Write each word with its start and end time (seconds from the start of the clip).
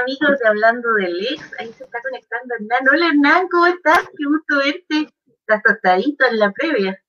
Amigos 0.00 0.38
de 0.38 0.48
Hablando 0.48 0.94
del 0.94 1.20
Ex, 1.26 1.42
ahí 1.58 1.70
se 1.74 1.84
está 1.84 2.00
conectando 2.00 2.54
Hernán. 2.54 2.88
Hola 2.90 3.06
Hernán, 3.08 3.48
¿cómo 3.48 3.66
estás? 3.66 3.98
Qué 4.16 4.24
gusto 4.24 4.56
verte. 4.56 5.14
Estás 5.26 5.62
tostadito 5.62 6.24
en 6.26 6.38
la 6.38 6.50
previa. 6.52 7.04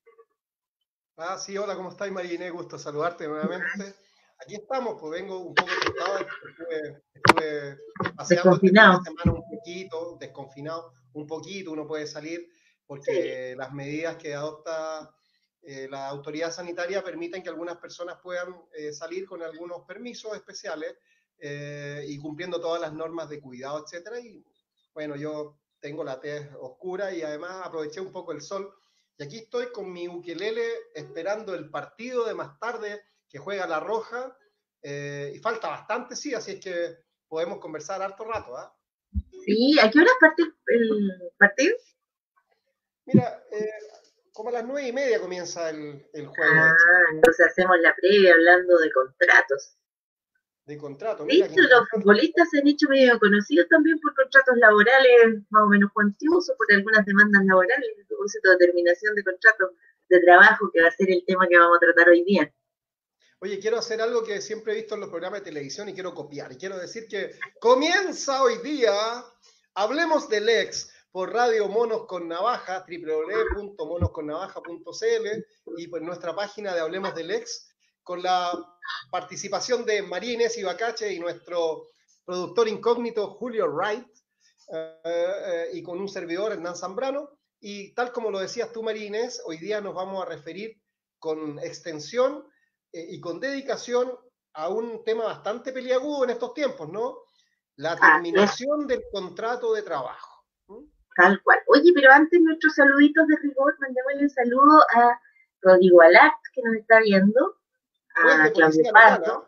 Ah, 1.16 1.38
sí, 1.38 1.58
hola, 1.58 1.76
¿cómo 1.76 1.90
estás 1.90 2.12
Marina? 2.12 2.50
Gusto 2.50 2.78
saludarte 2.78 3.30
nuevamente. 3.30 3.96
Aquí 4.40 4.56
estamos, 4.56 4.98
pues 5.00 5.22
vengo 5.22 5.40
un 5.40 5.56
poco 5.56 5.70
tostado, 5.86 6.20
estuve, 6.20 7.04
estuve 7.14 7.78
paseando 8.14 8.56
este 8.56 8.68
semana 8.68 9.02
un 9.26 9.58
poquito, 9.58 10.18
desconfinado, 10.20 10.94
un 11.14 11.28
poquito, 11.28 11.72
uno 11.72 11.88
puede 11.88 12.08
salir 12.08 12.46
porque 12.86 13.56
las 13.58 13.72
medidas 13.72 14.18
que 14.18 14.34
adopta 14.34 15.10
eh, 15.62 15.88
la 15.90 16.08
autoridad 16.08 16.52
sanitaria 16.52 17.02
permiten 17.02 17.42
que 17.42 17.50
algunas 17.50 17.78
personas 17.78 18.18
puedan 18.22 18.54
eh, 18.74 18.92
salir 18.92 19.26
con 19.26 19.42
algunos 19.44 19.86
permisos 19.88 20.36
especiales 20.36 20.98
eh, 21.42 22.06
y 22.08 22.18
cumpliendo 22.20 22.62
todas 22.62 22.80
las 22.80 22.94
normas 22.94 23.30
de 23.30 23.42
cuidado, 23.42 23.84
etcétera. 23.84 24.20
Y 24.20 24.46
bueno, 24.94 25.16
yo 25.16 25.60
tengo 25.80 26.04
la 26.04 26.20
tez 26.20 26.48
oscura 26.60 27.12
y 27.14 27.24
además 27.24 27.66
aproveché 27.66 28.00
un 28.00 28.12
poco 28.12 28.32
el 28.32 28.42
sol. 28.42 28.74
Y 29.18 29.24
aquí 29.24 29.38
estoy 29.40 29.72
con 29.72 29.92
mi 29.92 30.08
ukelele 30.08 30.66
esperando 30.94 31.54
el 31.54 31.70
partido 31.70 32.26
de 32.26 32.36
más 32.36 32.60
tarde 32.60 33.02
que 33.28 33.40
juega 33.40 33.68
La 33.68 33.80
Roja. 33.80 34.38
y 34.84 35.38
falta 35.40 35.70
bastante, 35.70 36.16
sí, 36.16 36.34
así 36.34 36.52
es 36.52 36.60
que 36.60 36.98
podemos 37.28 37.60
conversar 37.60 38.02
harto 38.02 38.24
rato. 38.24 38.56
¿ah? 38.56 38.76
Sí, 39.46 39.78
¿a 39.82 39.90
qué 39.90 40.00
hora 40.00 40.12
parte 40.20 40.44
el 40.68 41.32
partido? 41.38 41.76
Mira, 43.06 43.44
eh, 43.52 43.70
como 44.34 44.50
a 44.50 44.54
las 44.54 44.66
nueve 44.66 44.88
y 44.88 44.94
media 44.94 45.20
comienza 45.20 45.70
el, 45.70 46.06
el 46.14 46.28
juego. 46.28 46.54
Ah, 46.56 46.76
entonces 47.14 47.48
hacemos 47.48 47.78
la 47.80 47.96
previa 47.96 48.34
hablando 48.34 48.78
de 48.78 48.92
contratos. 48.92 49.78
De 50.72 50.78
contratos. 50.78 51.28
De 51.28 51.34
hecho, 51.34 51.62
los 51.62 51.90
futbolistas 51.90 52.50
se 52.50 52.60
han 52.60 52.68
hecho 52.68 52.88
medio 52.88 53.20
conocidos 53.20 53.68
también 53.68 54.00
por 54.00 54.16
contratos 54.16 54.56
laborales 54.56 55.42
más 55.50 55.64
o 55.64 55.68
menos 55.68 55.92
cuantiosos, 55.92 56.56
por 56.58 56.72
algunas 56.72 57.06
demandas 57.06 57.44
laborales, 57.44 57.90
a 58.02 58.08
propósito 58.08 58.52
de 58.52 58.58
terminación 58.58 59.14
de 59.16 59.24
contratos 59.26 59.72
de 60.08 60.22
trabajo, 60.22 60.72
que 60.74 60.82
va 60.82 60.88
a 60.88 60.92
ser 60.92 61.12
el 61.12 61.26
tema 61.26 61.46
que 61.50 61.60
vamos 61.60 61.76
a 61.76 61.80
tratar 61.82 62.08
hoy 62.08 62.24
día. 62.24 62.50
Oye, 63.40 63.60
quiero 63.60 63.80
hacer 63.80 64.02
algo 64.02 64.24
que 64.24 64.40
siempre 64.40 64.72
he 64.72 64.78
visto 64.78 64.96
en 64.96 65.02
los 65.02 65.10
programas 65.10 65.42
de 65.42 65.46
televisión 65.46 65.90
y 65.90 65.94
quiero 65.94 66.14
copiar. 66.14 66.54
Y 66.54 66.58
quiero 66.58 66.78
decir 66.78 67.06
que 67.10 67.36
comienza 67.60 68.42
hoy 68.42 68.60
día, 68.60 68.94
hablemos 69.74 70.30
del 70.30 70.48
ex 70.48 70.90
por 71.12 71.34
Radio 71.34 71.68
Monos 71.68 72.06
con 72.06 72.30
Navaja, 72.30 72.86
www.monosconnavaja.cl 72.88 75.46
y 75.78 75.88
por 75.88 76.02
nuestra 76.02 76.34
página 76.34 76.74
de 76.74 76.80
Hablemos 76.80 77.14
del 77.14 77.32
Ex, 77.32 77.71
con 78.04 78.22
la 78.22 78.52
participación 79.12 79.86
de 79.86 80.02
María 80.02 80.34
Inés 80.34 80.58
Ibacache 80.58 81.14
y 81.14 81.20
nuestro 81.20 81.90
productor 82.26 82.68
incógnito 82.68 83.32
Julio 83.32 83.68
Wright, 83.68 84.08
eh, 84.74 85.02
eh, 85.04 85.70
y 85.74 85.84
con 85.84 86.00
un 86.00 86.08
servidor 86.08 86.54
Hernán 86.54 86.76
Zambrano. 86.76 87.30
Y 87.60 87.94
tal 87.94 88.12
como 88.12 88.32
lo 88.32 88.40
decías 88.40 88.72
tú, 88.72 88.82
María 88.82 89.06
Inés, 89.06 89.42
hoy 89.46 89.58
día 89.58 89.82
nos 89.82 89.94
vamos 89.94 90.24
a 90.24 90.30
referir 90.30 90.82
con 91.20 91.60
extensión 91.60 92.46
eh, 92.92 93.06
y 93.10 93.20
con 93.20 93.40
dedicación 93.40 94.12
a 94.54 94.70
un 94.70 95.04
tema 95.04 95.26
bastante 95.26 95.72
peliagudo 95.72 96.24
en 96.24 96.32
estos 96.32 96.54
tiempos, 96.54 96.90
¿no? 96.90 97.20
La 97.76 97.98
terminación 97.98 98.88
del 98.88 99.04
contrato 99.12 99.74
de 99.74 99.82
trabajo. 99.82 100.46
Tal 101.16 101.42
cual. 101.44 101.60
Oye, 101.68 101.92
pero 101.94 102.12
antes 102.12 102.40
nuestros 102.42 102.76
saluditos 102.76 103.28
de 103.28 103.36
rigor, 103.42 103.76
mandémosle 103.80 104.24
un 104.24 104.30
saludo 104.30 104.82
a 104.96 105.20
Rodrigo 105.62 106.02
Alac, 106.02 106.34
que 106.54 106.62
nos 106.64 106.76
está 106.76 107.00
viendo, 107.02 107.61
a 108.16 108.52
Claudio 108.52 108.84
Pardo. 108.92 109.48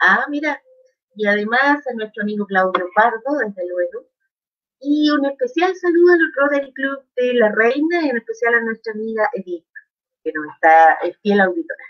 Ah, 0.00 0.26
mira. 0.28 0.62
Y 1.14 1.26
además 1.26 1.86
a 1.86 1.94
nuestro 1.94 2.22
amigo 2.22 2.46
Claudio 2.46 2.86
Pardo, 2.94 3.38
desde 3.44 3.68
luego. 3.68 4.06
Y 4.80 5.10
un 5.10 5.26
especial 5.26 5.74
saludo 5.74 6.12
al 6.12 6.32
Rotary 6.36 6.72
Club 6.72 7.04
de 7.16 7.34
La 7.34 7.50
Reina 7.50 8.02
y 8.02 8.10
en 8.10 8.16
especial 8.18 8.54
a 8.54 8.60
nuestra 8.60 8.92
amiga 8.92 9.28
Edith, 9.34 9.66
que 10.22 10.32
nos 10.32 10.46
está, 10.54 10.94
es 11.02 11.16
fiel 11.18 11.40
auditora. 11.40 11.84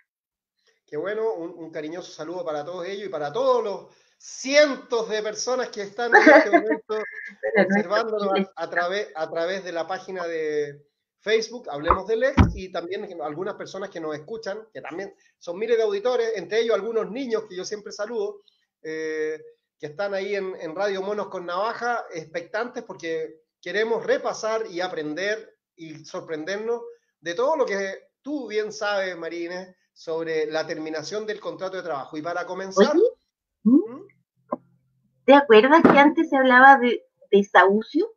Qué 0.86 0.96
bueno, 0.96 1.34
un, 1.34 1.50
un 1.50 1.70
cariñoso 1.70 2.10
saludo 2.10 2.44
para 2.46 2.64
todos 2.64 2.86
ellos 2.86 3.06
y 3.06 3.10
para 3.10 3.30
todos 3.30 3.62
los 3.62 3.86
cientos 4.18 5.08
de 5.08 5.22
personas 5.22 5.68
que 5.68 5.82
están 5.82 6.14
en 6.14 6.22
este 6.22 6.50
momento 6.50 7.02
observándonos 7.56 8.48
a, 8.56 8.70
través, 8.70 9.08
a 9.14 9.30
través 9.30 9.64
de 9.64 9.72
la 9.72 9.86
página 9.86 10.26
de 10.26 10.87
Facebook, 11.20 11.68
Hablemos 11.70 12.06
del 12.06 12.24
Ex, 12.24 12.36
y 12.54 12.70
también 12.70 13.06
algunas 13.22 13.54
personas 13.54 13.90
que 13.90 14.00
nos 14.00 14.14
escuchan, 14.14 14.66
que 14.72 14.80
también 14.80 15.14
son 15.38 15.58
miles 15.58 15.76
de 15.76 15.82
auditores, 15.82 16.32
entre 16.36 16.60
ellos 16.60 16.74
algunos 16.74 17.10
niños 17.10 17.44
que 17.48 17.56
yo 17.56 17.64
siempre 17.64 17.92
saludo, 17.92 18.42
eh, 18.82 19.42
que 19.78 19.86
están 19.86 20.14
ahí 20.14 20.34
en, 20.34 20.54
en 20.60 20.74
Radio 20.74 21.02
Monos 21.02 21.28
con 21.28 21.46
Navaja, 21.46 22.04
expectantes 22.12 22.84
porque 22.84 23.42
queremos 23.60 24.04
repasar 24.04 24.66
y 24.70 24.80
aprender 24.80 25.56
y 25.76 26.04
sorprendernos 26.04 26.82
de 27.20 27.34
todo 27.34 27.56
lo 27.56 27.66
que 27.66 28.08
tú 28.22 28.48
bien 28.48 28.72
sabes, 28.72 29.16
Marines, 29.16 29.74
sobre 29.92 30.46
la 30.46 30.66
terminación 30.66 31.26
del 31.26 31.40
contrato 31.40 31.76
de 31.76 31.82
trabajo. 31.82 32.16
Y 32.16 32.22
para 32.22 32.46
comenzar... 32.46 32.94
¿Te 35.24 35.34
acuerdas 35.34 35.82
que 35.82 35.98
antes 35.98 36.30
se 36.30 36.36
hablaba 36.36 36.78
de 36.78 37.02
desahucio? 37.30 38.14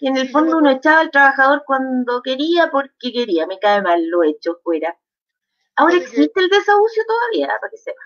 Y 0.00 0.08
en 0.08 0.16
el 0.16 0.30
fondo 0.30 0.56
uno 0.56 0.70
echaba 0.70 1.00
al 1.00 1.10
trabajador 1.10 1.62
cuando 1.66 2.22
quería 2.22 2.70
porque 2.70 3.12
quería, 3.12 3.46
me 3.46 3.58
cae 3.58 3.82
mal, 3.82 4.04
lo 4.08 4.22
hecho 4.24 4.58
fuera. 4.64 4.98
Ahora 5.76 5.96
existe 5.96 6.40
el 6.40 6.48
desahucio 6.48 7.04
todavía, 7.06 7.48
para 7.60 7.70
que 7.70 7.76
sepa. 7.76 8.00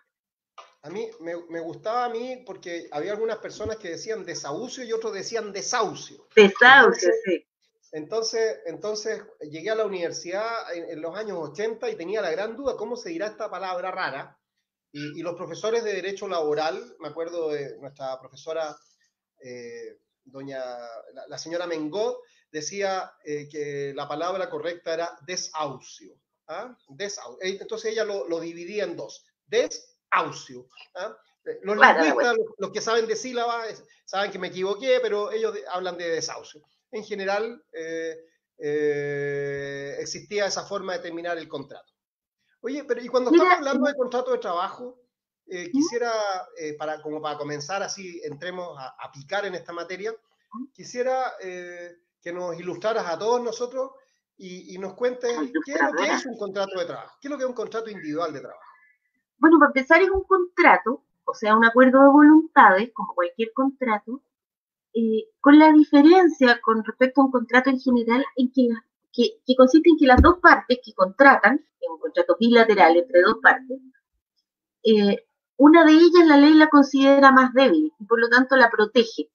A 0.83 0.91
mí 0.91 1.09
me, 1.21 1.61
gustaba 1.61 2.05
a 2.05 2.09
mí 2.11 2.43
porque 2.45 2.89
había 2.91 3.13
algunas 3.13 3.39
personas 3.39 3.77
que 3.77 3.91
decían 3.91 4.25
desahucio 4.25 4.85
y 4.85 4.93
otros 4.93 5.15
decían 5.15 5.53
desahucio. 5.53 6.29
Desahucio, 6.37 7.11
sí. 7.25 7.47
Entonces, 7.93 8.61
entonces 8.67 9.23
llegué 9.41 9.71
a 9.71 9.77
la 9.77 9.87
universidad 9.87 10.75
en, 10.75 10.91
en, 10.91 11.01
los 11.01 11.17
años 11.17 11.39
80 11.39 11.89
y 11.91 11.97
tenía 11.97 12.21
la 12.21 12.33
gran 12.33 12.57
duda 12.57 12.77
cómo 12.77 12.97
se 12.97 13.11
dirá 13.11 13.29
esta 13.29 13.49
palabra 13.49 13.93
rara. 13.93 14.39
Y, 14.97 15.23
los 15.23 15.35
profesores 15.35 15.83
de 15.83 15.93
Derecho 15.93 16.29
Laboral, 16.29 16.97
me 17.01 17.09
acuerdo 17.09 17.51
de 17.51 17.77
nuestra 17.79 18.17
profesora, 18.21 18.77
eh, 19.43 19.99
doña, 20.25 20.63
la, 21.29 21.39
señora 21.39 21.67
Mengó, 21.67 22.23
decía 22.51 23.13
eh, 23.25 23.49
que 23.49 23.93
la 23.95 24.09
palabra 24.09 24.49
correcta 24.51 24.95
era 24.95 25.19
desahucio. 25.27 26.15
¿ah? 26.49 26.77
Eh, 26.99 27.59
entonces 27.61 27.93
ella 27.93 28.05
lo, 28.05 28.41
dividía 28.41 28.85
en 28.85 28.97
dos. 28.97 29.25
Desahucio. 29.47 30.69
¿ah? 30.95 31.17
Los 31.63 31.77
lingüistas, 31.77 32.37
los, 32.59 32.71
que 32.71 32.81
saben 32.81 33.07
de 33.07 33.17
sílabas, 33.17 33.85
saben 34.05 34.31
que 34.31 34.39
me 34.39 34.49
equivoqué, 34.49 34.99
pero 35.01 35.31
ellos 35.31 35.55
hablan 35.71 35.99
de 35.99 36.09
desahucio. 36.11 36.63
En 36.91 37.05
general, 37.05 37.63
existía 39.99 40.47
esa 40.47 40.65
forma 40.65 40.95
de 40.95 41.01
terminar 41.01 41.37
el 41.37 41.49
contrato. 41.49 41.93
Oye, 42.61 42.85
pero 42.85 43.03
y 43.03 43.09
cuando 43.09 43.31
estamos 43.31 43.53
hablando 43.53 43.87
de 43.87 43.95
contrato 43.95 44.33
de 44.33 44.39
trabajo, 44.39 45.04
eh, 45.47 45.71
quisiera, 45.71 46.11
eh, 46.59 46.75
para, 46.75 47.01
como 47.03 47.21
para 47.21 47.37
comenzar 47.37 47.83
así, 47.83 48.21
entremos 48.25 48.77
a, 48.79 49.11
picar 49.13 49.45
en 49.45 49.55
esta 49.55 49.73
materia, 49.73 50.15
quisiera 50.73 51.33
eh, 51.41 51.99
que 52.21 52.33
nos 52.33 52.59
ilustraras 52.59 53.07
a 53.07 53.19
todos 53.19 53.43
nosotros 53.43 53.93
y, 54.37 54.77
nos 54.79 54.95
cuentes 54.95 55.31
qué 55.65 55.73
es 55.73 55.81
lo 55.81 55.93
que 55.93 56.13
es 56.13 56.27
un 56.27 56.37
contrato 56.37 56.79
de 56.79 56.87
trabajo, 56.87 57.17
qué 57.21 57.29
es 57.29 57.31
lo 57.31 57.37
que 57.37 57.45
es 57.45 57.49
un 57.49 57.55
contrato 57.55 57.91
individual 57.91 58.33
de 58.33 58.41
trabajo. 58.41 58.63
Bueno, 59.39 59.59
para 59.59 59.69
empezar 59.69 60.03
es 60.03 60.11
un 60.11 60.25
contrato, 60.25 61.03
o 61.25 61.35
sea, 61.35 61.57
un 61.57 61.65
acuerdo 61.65 62.03
de 62.03 62.09
voluntades, 62.09 62.91
como 62.93 63.15
cualquier 63.15 63.53
contrato, 63.53 64.23
con 65.41 65.59
la 65.59 65.73
diferencia 65.73 66.61
con 66.63 66.85
respecto 66.85 67.21
a 67.21 67.25
un 67.25 67.33
contrato 67.33 67.69
en 67.69 67.81
general 67.81 68.25
en 68.37 68.53
que 68.53 68.69
las 68.69 68.83
que, 69.15 69.55
consiste 69.57 69.91
en 69.91 69.97
que 69.97 70.07
las 70.07 70.21
dos 70.21 70.39
partes 70.41 70.81
que 70.85 70.93
contratan, 70.93 71.65
en 71.81 71.93
un 71.93 71.99
contrato 71.99 72.37
bilateral 72.39 72.97
entre 72.97 73.23
dos 73.23 73.37
partes, 73.43 73.79
eh, 74.83 75.25
una 75.57 75.85
de 75.85 75.93
ellas 75.93 76.27
la 76.27 76.37
ley 76.37 76.55
la 76.55 76.69
considera 76.69 77.33
más 77.33 77.53
débil 77.53 77.93
y 77.99 78.05
por 78.07 78.21
lo 78.21 78.29
tanto 78.29 78.57
la 78.57 78.71
protege 78.71 79.31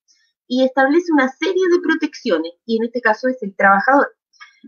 y 0.48 0.64
establece 0.64 1.12
una 1.12 1.30
serie 1.30 1.64
de 1.72 1.80
protecciones 1.80 2.54
y 2.66 2.78
en 2.78 2.86
este 2.86 3.02
caso 3.02 3.28
es 3.28 3.42
el 3.42 3.56
trabajador. 3.56 4.10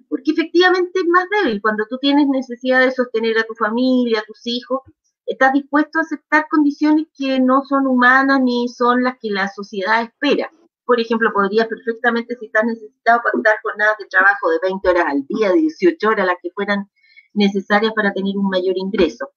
Porque 0.07 0.31
efectivamente 0.31 0.99
es 0.99 1.07
más 1.07 1.25
débil 1.41 1.61
cuando 1.61 1.85
tú 1.89 1.97
tienes 1.99 2.27
necesidad 2.27 2.79
de 2.81 2.91
sostener 2.91 3.37
a 3.37 3.43
tu 3.43 3.55
familia, 3.55 4.19
a 4.19 4.25
tus 4.25 4.41
hijos, 4.45 4.81
estás 5.25 5.53
dispuesto 5.53 5.99
a 5.99 6.03
aceptar 6.03 6.47
condiciones 6.49 7.07
que 7.17 7.39
no 7.39 7.63
son 7.67 7.87
humanas 7.87 8.39
ni 8.41 8.67
son 8.69 9.03
las 9.03 9.15
que 9.19 9.29
la 9.31 9.49
sociedad 9.49 10.03
espera 10.03 10.51
por 10.91 10.99
ejemplo, 10.99 11.31
podrías 11.33 11.67
perfectamente, 11.67 12.35
si 12.35 12.47
estás 12.47 12.65
necesitado, 12.65 13.21
pactar 13.23 13.55
jornadas 13.63 13.95
de 13.97 14.07
trabajo 14.07 14.49
de 14.49 14.59
20 14.61 14.89
horas 14.89 15.05
al 15.07 15.25
día, 15.25 15.47
de 15.47 15.59
18 15.59 16.09
horas, 16.09 16.27
las 16.27 16.35
que 16.43 16.51
fueran 16.51 16.89
necesarias 17.33 17.93
para 17.95 18.11
tener 18.11 18.35
un 18.35 18.49
mayor 18.49 18.77
ingreso. 18.77 19.29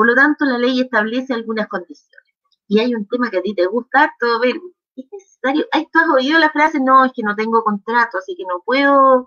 Por 0.00 0.06
lo 0.06 0.14
tanto, 0.14 0.46
la 0.46 0.56
ley 0.56 0.80
establece 0.80 1.34
algunas 1.34 1.68
condiciones. 1.68 2.26
Y 2.66 2.78
hay 2.80 2.94
un 2.94 3.06
tema 3.06 3.30
que 3.30 3.36
a 3.36 3.42
ti 3.42 3.54
te 3.54 3.66
gusta, 3.66 4.14
todo 4.18 4.40
ver, 4.40 4.56
¿es 4.96 5.04
necesario? 5.12 5.66
Ay, 5.72 5.88
¿tú 5.92 5.98
has 5.98 6.08
oído 6.08 6.38
la 6.38 6.48
frase? 6.48 6.80
No, 6.80 7.04
es 7.04 7.12
que 7.12 7.22
no 7.22 7.36
tengo 7.36 7.62
contrato, 7.62 8.16
así 8.16 8.34
que 8.34 8.44
no 8.44 8.62
puedo 8.64 9.26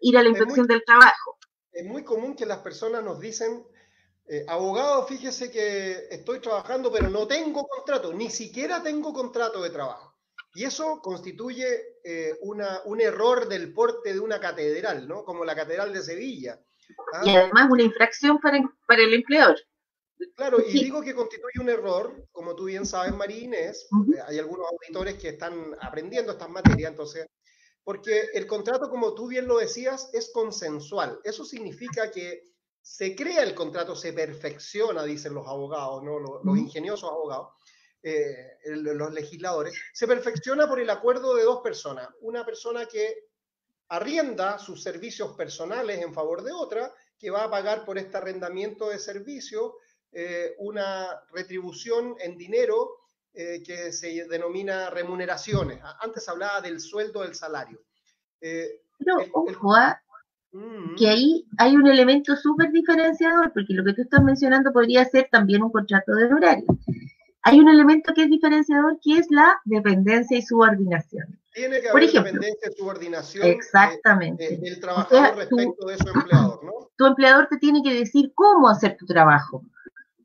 ir 0.00 0.18
a 0.18 0.22
la 0.24 0.30
inspección 0.30 0.66
del 0.66 0.82
trabajo. 0.84 1.38
Es 1.70 1.86
muy 1.86 2.02
común 2.02 2.34
que 2.34 2.44
las 2.44 2.58
personas 2.58 3.04
nos 3.04 3.20
dicen, 3.20 3.64
Eh, 4.30 4.44
abogado, 4.46 5.06
fíjese 5.06 5.50
que 5.50 6.08
estoy 6.10 6.40
trabajando, 6.40 6.92
pero 6.92 7.08
no 7.08 7.26
tengo 7.26 7.66
contrato, 7.66 8.12
ni 8.12 8.28
siquiera 8.28 8.82
tengo 8.82 9.12
contrato 9.12 9.62
de 9.62 9.70
trabajo. 9.70 10.18
Y 10.54 10.64
eso 10.64 11.00
constituye 11.00 11.66
eh, 12.04 12.36
una, 12.42 12.82
un 12.84 13.00
error 13.00 13.48
del 13.48 13.72
porte 13.72 14.12
de 14.12 14.20
una 14.20 14.38
catedral, 14.38 15.06
¿no? 15.08 15.24
Como 15.24 15.44
la 15.44 15.54
Catedral 15.54 15.92
de 15.92 16.02
Sevilla. 16.02 16.60
¿ah? 17.14 17.22
Y 17.24 17.36
además 17.36 17.68
una 17.70 17.84
infracción 17.84 18.38
para, 18.38 18.58
para 18.86 19.02
el 19.02 19.14
empleador. 19.14 19.56
Claro, 20.34 20.58
y 20.60 20.72
digo 20.72 21.00
que 21.00 21.14
constituye 21.14 21.60
un 21.60 21.68
error, 21.68 22.28
como 22.32 22.56
tú 22.56 22.64
bien 22.64 22.84
sabes, 22.84 23.14
María 23.14 23.38
Inés, 23.38 23.86
eh, 24.14 24.20
hay 24.26 24.38
algunos 24.38 24.66
auditores 24.70 25.14
que 25.14 25.28
están 25.30 25.76
aprendiendo 25.80 26.32
estas 26.32 26.50
materias, 26.50 26.90
entonces, 26.90 27.26
porque 27.84 28.28
el 28.34 28.46
contrato, 28.46 28.90
como 28.90 29.14
tú 29.14 29.28
bien 29.28 29.46
lo 29.46 29.58
decías, 29.58 30.10
es 30.12 30.30
consensual. 30.32 31.20
Eso 31.22 31.44
significa 31.44 32.10
que 32.10 32.42
se 32.82 33.14
crea 33.14 33.42
el 33.42 33.54
contrato, 33.54 33.94
se 33.94 34.12
perfecciona, 34.12 35.04
dicen 35.04 35.34
los 35.34 35.46
abogados, 35.46 36.02
¿no? 36.02 36.18
los, 36.18 36.58
ingeniosos 36.58 37.10
abogados, 37.10 37.52
eh, 38.02 38.58
los 38.64 39.12
legisladores, 39.12 39.74
se 39.92 40.06
perfecciona 40.06 40.68
por 40.68 40.80
el 40.80 40.90
acuerdo 40.90 41.36
de 41.36 41.44
dos 41.44 41.60
personas. 41.62 42.08
Una 42.22 42.44
persona 42.44 42.86
que 42.86 43.28
arrienda 43.88 44.58
sus 44.58 44.82
servicios 44.82 45.34
personales 45.36 46.00
en 46.02 46.12
favor 46.12 46.42
de 46.42 46.52
otra, 46.52 46.92
que 47.18 47.30
va 47.30 47.44
a 47.44 47.50
pagar 47.50 47.84
por 47.84 47.98
este 47.98 48.16
arrendamiento 48.16 48.88
de 48.88 48.98
servicio 48.98 49.76
eh, 50.12 50.54
una 50.58 51.20
retribución 51.32 52.16
en 52.20 52.36
dinero 52.36 52.90
eh, 53.34 53.62
que 53.64 53.92
se 53.92 54.26
denomina 54.28 54.90
remuneraciones. 54.90 55.80
Antes 56.00 56.28
hablaba 56.28 56.60
del 56.60 56.80
sueldo 56.80 57.22
del 57.22 57.34
salario. 57.34 57.80
Pero, 58.40 59.16
ojo, 59.32 59.74
ah, 59.74 60.00
que 60.96 61.08
ahí 61.08 61.46
hay 61.58 61.76
un 61.76 61.86
elemento 61.86 62.34
súper 62.36 62.70
diferenciador, 62.72 63.52
porque 63.52 63.74
lo 63.74 63.84
que 63.84 63.92
tú 63.92 64.02
estás 64.02 64.22
mencionando 64.22 64.72
podría 64.72 65.04
ser 65.04 65.28
también 65.30 65.62
un 65.62 65.70
contrato 65.70 66.12
de 66.12 66.32
horario. 66.32 66.66
Hay 67.42 67.60
un 67.60 67.68
elemento 67.68 68.12
que 68.14 68.24
es 68.24 68.30
diferenciador, 68.30 68.98
que 69.02 69.18
es 69.18 69.26
la 69.30 69.60
dependencia 69.64 70.36
y 70.36 70.42
subordinación. 70.42 71.38
Tiene 71.52 71.80
que 71.80 71.88
haber 71.88 72.10
dependencia 72.10 72.70
y 72.70 72.76
subordinación 72.76 73.46
exactamente. 73.46 74.58
del 74.58 74.80
trabajador 74.80 75.36
respecto 75.36 75.86
de 75.86 75.96
su 75.96 76.08
empleador, 76.08 76.64
¿no? 76.64 76.72
Tu 76.96 77.06
empleador 77.06 77.46
te 77.48 77.58
tiene 77.58 77.82
que 77.82 77.94
decir 77.94 78.32
cómo 78.34 78.68
hacer 78.68 78.96
tu 78.96 79.06
trabajo. 79.06 79.62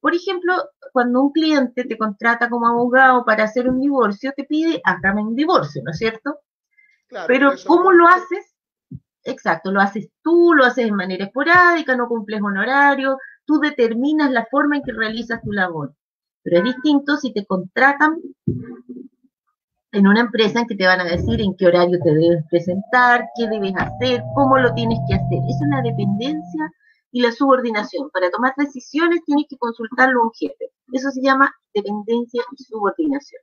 Por 0.04 0.14
ejemplo, 0.14 0.54
cuando 0.92 1.22
un 1.22 1.32
cliente 1.32 1.86
te 1.86 1.98
contrata 1.98 2.50
como 2.50 2.68
abogado 2.68 3.24
para 3.24 3.46
hacer 3.46 3.70
un 3.70 3.80
divorcio, 3.80 4.34
te 4.36 4.44
pide, 4.44 4.82
hágame 4.84 5.22
un 5.22 5.34
divorcio, 5.34 5.82
¿no 5.82 5.92
es 5.92 5.98
cierto? 5.98 6.40
Claro, 7.08 7.26
pero 7.26 7.54
¿cómo 7.66 7.90
lo 7.94 8.06
haces? 8.10 8.54
Exacto, 9.24 9.72
lo 9.72 9.80
haces 9.80 10.10
tú, 10.22 10.54
lo 10.56 10.66
haces 10.66 10.88
de 10.88 10.92
manera 10.92 11.24
esporádica, 11.24 11.96
no 11.96 12.10
cumples 12.10 12.42
honorario, 12.42 13.18
tú 13.46 13.62
determinas 13.62 14.30
la 14.30 14.46
forma 14.52 14.76
en 14.76 14.84
que 14.84 14.92
realizas 14.92 15.42
tu 15.42 15.54
labor. 15.54 15.96
Pero 16.42 16.58
es 16.58 16.64
distinto 16.66 17.16
si 17.16 17.32
te 17.32 17.46
contratan 17.46 18.18
en 19.94 20.06
una 20.06 20.20
empresa 20.20 20.60
en 20.60 20.68
que 20.68 20.76
te 20.76 20.86
van 20.86 21.00
a 21.00 21.06
decir 21.06 21.40
en 21.40 21.56
qué 21.56 21.68
horario 21.68 21.98
te 22.04 22.14
debes 22.14 22.44
presentar, 22.50 23.24
qué 23.38 23.48
debes 23.48 23.74
hacer, 23.78 24.22
cómo 24.36 24.58
lo 24.58 24.74
tienes 24.74 25.00
que 25.08 25.16
hacer. 25.16 25.40
Es 25.48 25.62
una 25.62 25.82
dependencia 25.82 26.70
y 27.14 27.22
la 27.22 27.32
subordinación. 27.32 28.10
Para 28.10 28.30
tomar 28.32 28.54
decisiones 28.58 29.22
tienes 29.24 29.46
que 29.48 29.58
consultarlo 29.58 30.22
a 30.22 30.26
un 30.26 30.32
jefe. 30.34 30.72
Eso 30.92 31.12
se 31.12 31.22
llama 31.22 31.54
dependencia 31.74 32.44
y 32.58 32.64
subordinación. 32.64 33.42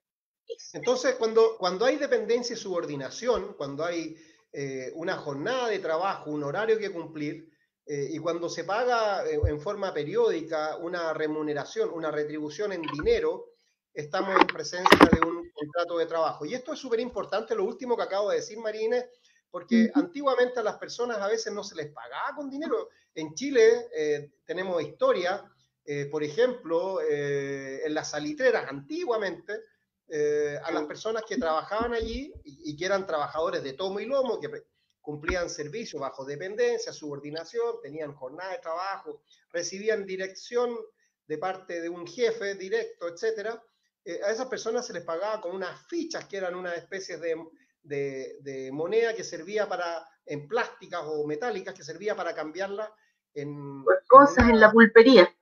Entonces, 0.75 1.15
cuando, 1.15 1.57
cuando 1.57 1.85
hay 1.85 1.97
dependencia 1.97 2.55
y 2.55 2.59
subordinación, 2.59 3.55
cuando 3.57 3.85
hay 3.85 4.17
eh, 4.53 4.91
una 4.97 5.17
jornada 5.17 5.69
de 5.69 5.79
trabajo, 5.79 6.33
un 6.33 6.43
horario 6.43 6.79
que 6.79 6.91
cumplir, 6.91 7.49
eh, 7.87 8.09
y 8.11 8.19
cuando 8.19 8.49
se 8.49 8.65
paga 8.65 9.25
eh, 9.25 9.41
en 9.47 9.61
forma 9.61 9.95
periódica 9.95 10.77
una 10.77 11.15
remuneración, 11.15 11.91
una 11.91 12.11
retribución 12.11 12.73
en 12.73 12.83
dinero, 12.83 13.53
estamos 13.95 14.35
en 14.41 14.49
presencia 14.49 15.09
de 15.13 15.21
un 15.21 15.49
contrato 15.53 15.97
de 15.97 16.07
trabajo. 16.07 16.45
Y 16.45 16.55
esto 16.55 16.73
es 16.73 16.81
súper 16.81 16.99
importante, 16.99 17.55
lo 17.55 17.65
último 17.65 17.97
que 17.97 18.03
acabo 18.03 18.31
de 18.31 18.37
decir, 18.37 18.59
Marines, 18.59 19.05
porque 19.51 19.91
antiguamente 19.95 20.61
a 20.61 20.63
las 20.63 20.79
personas 20.79 21.19
a 21.19 21.29
veces 21.29 21.53
no 21.53 21.65
se 21.65 21.75
les 21.75 21.93
pagaba 21.93 22.37
con 22.37 22.49
dinero. 22.51 22.89
En 23.15 23.35
Chile 23.35 23.89
tenemos 24.45 24.81
historia, 24.83 25.45
por 26.11 26.23
ejemplo, 26.23 27.01
en 27.01 27.93
las 27.93 28.11
salitreras 28.11 28.67
antiguamente, 28.69 29.61
eh, 30.13 30.59
a 30.65 30.73
las 30.73 30.87
personas 30.87 31.23
que 31.23 31.37
trabajaban 31.37 31.95
allí 31.95 32.35
y, 32.43 32.77
que 32.77 32.85
eran 32.85 33.07
trabajadores 33.07 33.63
de 33.63 33.75
tomo 33.75 34.01
y 34.01 34.07
lomo, 34.07 34.41
que 34.41 34.51
cumplían 35.01 35.49
servicio 35.49 36.01
bajo 36.01 36.25
dependencia, 36.25 36.93
subordinación, 36.93 37.81
tenían 37.81 38.13
jornada 38.15 38.51
de 38.51 38.59
trabajo, 38.59 39.23
recibían 39.53 40.05
dirección 40.05 40.77
de 41.29 41.39
parte 41.39 41.81
de 41.81 41.89
un 41.89 42.09
jefe 42.09 42.57
directo, 42.57 43.07
etcétera. 43.07 43.63
Eh, 44.05 44.21
a 44.25 44.33
esas 44.33 44.49
personas 44.49 44.85
se 44.85 44.95
les 44.95 45.05
pagaba 45.05 45.41
con 45.41 45.55
unas 45.55 45.87
fichas 45.87 46.25
que 46.25 46.39
eran 46.39 46.57
una 46.57 46.75
especie 46.75 47.17
de, 47.19 47.37
de, 47.83 48.71
moneda 48.73 49.15
que 49.15 49.25
servía 49.25 49.69
para, 49.69 50.07
en 50.27 50.47
plásticas 50.49 51.03
o 51.05 51.27
metálicas, 51.27 51.75
que 51.75 51.85
servía 51.85 52.15
para 52.15 52.35
cambiarla 52.35 52.93
en... 53.35 53.85
Por 53.85 54.05
cosas 54.07 54.49
en, 54.49 54.61
la 54.61 54.71
pulpería. 54.71 55.35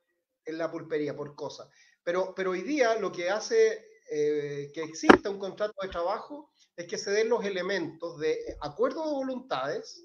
En 0.45 0.59
la 0.59 0.71
pulpería, 0.71 1.17
por 1.17 1.35
cosas. 1.35 1.69
Pero, 2.03 2.35
pero 2.35 2.53
hoy 2.53 2.63
día 2.63 2.99
lo 2.99 3.13
que 3.13 3.31
hace 3.31 3.89
eh, 4.11 4.71
que 4.73 4.83
exista 4.83 5.29
un 5.29 5.39
contrato 5.39 5.75
de 5.83 5.89
trabajo 5.89 6.51
es 6.77 6.87
que 6.87 6.97
se 6.97 7.11
den 7.11 7.29
los 7.29 7.45
elementos 7.45 8.19
de 8.19 8.39
acuerdo 8.61 9.05
de 9.05 9.13
voluntades 9.13 10.03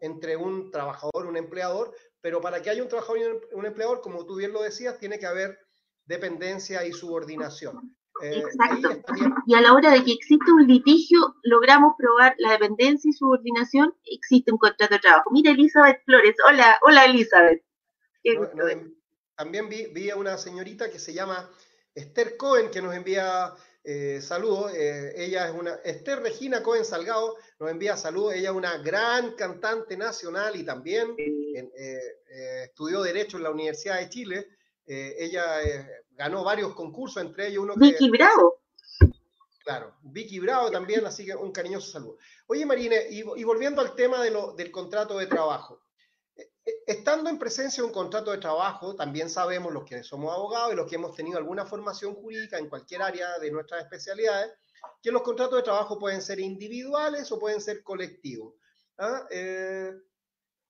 entre 0.00 0.36
un 0.36 0.70
trabajador 0.70 1.24
y 1.24 1.28
un 1.28 1.36
empleador, 1.36 1.94
pero 2.20 2.40
para 2.40 2.62
que 2.62 2.70
haya 2.70 2.82
un 2.82 2.88
trabajador 2.88 3.18
y 3.50 3.54
un 3.54 3.66
empleador, 3.66 4.00
como 4.00 4.24
tú 4.24 4.36
bien 4.36 4.52
lo 4.52 4.62
decías, 4.62 4.98
tiene 4.98 5.18
que 5.18 5.26
haber 5.26 5.58
dependencia 6.04 6.86
y 6.86 6.92
subordinación. 6.92 7.96
Eh, 8.22 8.38
Exacto. 8.38 9.00
Y 9.46 9.54
a 9.54 9.60
la 9.60 9.72
hora 9.72 9.92
de 9.92 10.04
que 10.04 10.12
existe 10.12 10.52
un 10.52 10.66
litigio, 10.66 11.36
logramos 11.42 11.94
probar 11.98 12.34
la 12.38 12.52
dependencia 12.52 13.08
y 13.08 13.12
subordinación, 13.12 13.94
existe 14.04 14.52
un 14.52 14.58
contrato 14.58 14.94
de 14.94 15.00
trabajo. 15.00 15.30
Mira, 15.30 15.52
Elizabeth 15.52 16.02
Flores. 16.04 16.36
Hola, 16.48 16.78
hola 16.82 17.04
Elizabeth. 17.04 17.62
también 19.36 19.68
vi, 19.68 19.86
vi, 19.86 20.10
a 20.10 20.16
una 20.16 20.36
señorita 20.36 20.90
que 20.90 20.98
se 20.98 21.12
llama 21.14 21.48
Esther 21.94 22.36
Cohen, 22.36 22.70
que 22.70 22.82
nos 22.82 22.94
envía 22.94 23.54
eh, 23.82 24.20
saludos. 24.20 24.72
Eh, 24.74 25.12
ella 25.16 25.48
es 25.48 25.54
una, 25.54 25.74
Esther 25.84 26.20
Regina 26.20 26.62
Cohen 26.62 26.84
Salgado 26.84 27.36
nos 27.58 27.70
envía 27.70 27.96
saludos. 27.96 28.34
Ella 28.34 28.50
es 28.50 28.56
una 28.56 28.76
gran 28.78 29.32
cantante 29.32 29.96
nacional 29.96 30.56
y 30.56 30.64
también 30.64 31.14
eh, 31.18 31.98
estudió 32.64 33.02
Derecho 33.02 33.38
en 33.38 33.44
la 33.44 33.50
Universidad 33.50 33.98
de 33.98 34.08
Chile. 34.08 34.48
ella 34.86 35.60
ganó 36.20 36.44
varios 36.44 36.74
concursos, 36.74 37.22
entre 37.22 37.48
ellos 37.48 37.64
uno 37.64 37.74
Vicky 37.76 38.10
Bravo. 38.10 38.60
Claro, 39.64 39.96
Vicky 40.02 40.38
Bravo 40.38 40.70
también, 40.70 41.06
así 41.06 41.24
que 41.24 41.34
un 41.34 41.50
cariñoso 41.50 41.90
saludo. 41.90 42.18
Oye, 42.46 42.66
Marine, 42.66 43.06
y, 43.08 43.22
volviendo 43.22 43.80
al 43.80 43.94
tema 43.94 44.22
de 44.22 44.30
lo, 44.30 44.52
del 44.52 44.70
contrato 44.70 45.16
de 45.16 45.26
trabajo. 45.26 45.80
Estando 46.86 47.30
en 47.30 47.38
presencia 47.38 47.82
de 47.82 47.86
un 47.86 47.94
contrato 47.94 48.32
de 48.32 48.36
trabajo, 48.38 48.94
también 48.94 49.30
sabemos 49.30 49.72
los 49.72 49.84
que 49.84 50.02
somos 50.02 50.34
abogados 50.34 50.74
y 50.74 50.76
los 50.76 50.86
que 50.86 50.96
hemos 50.96 51.14
tenido 51.14 51.38
alguna 51.38 51.64
formación 51.64 52.14
jurídica 52.14 52.58
en 52.58 52.68
cualquier 52.68 53.00
área 53.00 53.38
de 53.38 53.50
nuestras 53.50 53.82
especialidades, 53.82 54.52
que 55.02 55.10
los 55.10 55.22
contratos 55.22 55.56
de 55.56 55.62
trabajo 55.62 55.98
pueden 55.98 56.20
ser 56.20 56.38
individuales 56.38 57.32
o 57.32 57.38
pueden 57.38 57.62
ser 57.62 57.82
colectivos. 57.82 58.56
¿ah? 58.98 59.26
Eh, 59.30 59.90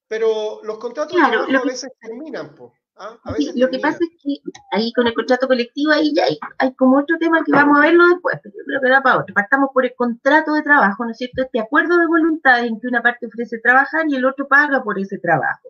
pero 0.07 0.61
los 0.63 0.77
contratos 0.77 1.17
de 1.17 1.27
trabajo 1.27 1.57
a 1.57 1.65
veces 1.65 1.91
terminan, 1.99 2.55
¿ah? 3.01 3.35
lo 3.55 3.69
que 3.69 3.79
pasa 3.79 3.99
es 3.99 4.23
que 4.23 4.37
ahí 4.71 4.93
con 4.93 5.07
el 5.07 5.13
contrato 5.13 5.47
colectivo 5.47 5.91
ahí 5.91 6.13
ya 6.15 6.23
hay, 6.59 6.73
como 6.75 6.99
otro 6.99 7.17
tema 7.19 7.43
que 7.43 7.51
vamos 7.51 7.77
a 7.77 7.81
verlo 7.81 8.07
después, 8.07 8.39
pero 8.43 8.55
yo 8.57 8.63
creo 8.65 8.81
que 8.81 8.89
da 8.89 9.01
para 9.01 9.19
otro. 9.19 9.33
Partamos 9.33 9.69
por 9.73 9.85
el 9.85 9.93
contrato 9.95 10.53
de 10.53 10.61
trabajo, 10.61 11.03
¿no 11.03 11.11
es 11.11 11.17
cierto? 11.17 11.41
Este 11.41 11.59
acuerdo 11.59 11.97
de 11.97 12.07
voluntad 12.07 12.65
en 12.65 12.79
que 12.79 12.87
una 12.87 13.01
parte 13.01 13.25
ofrece 13.25 13.59
trabajar 13.59 14.05
y 14.07 14.15
el 14.15 14.25
otro 14.25 14.47
paga 14.47 14.83
por 14.83 14.99
ese 14.99 15.17
trabajo 15.17 15.67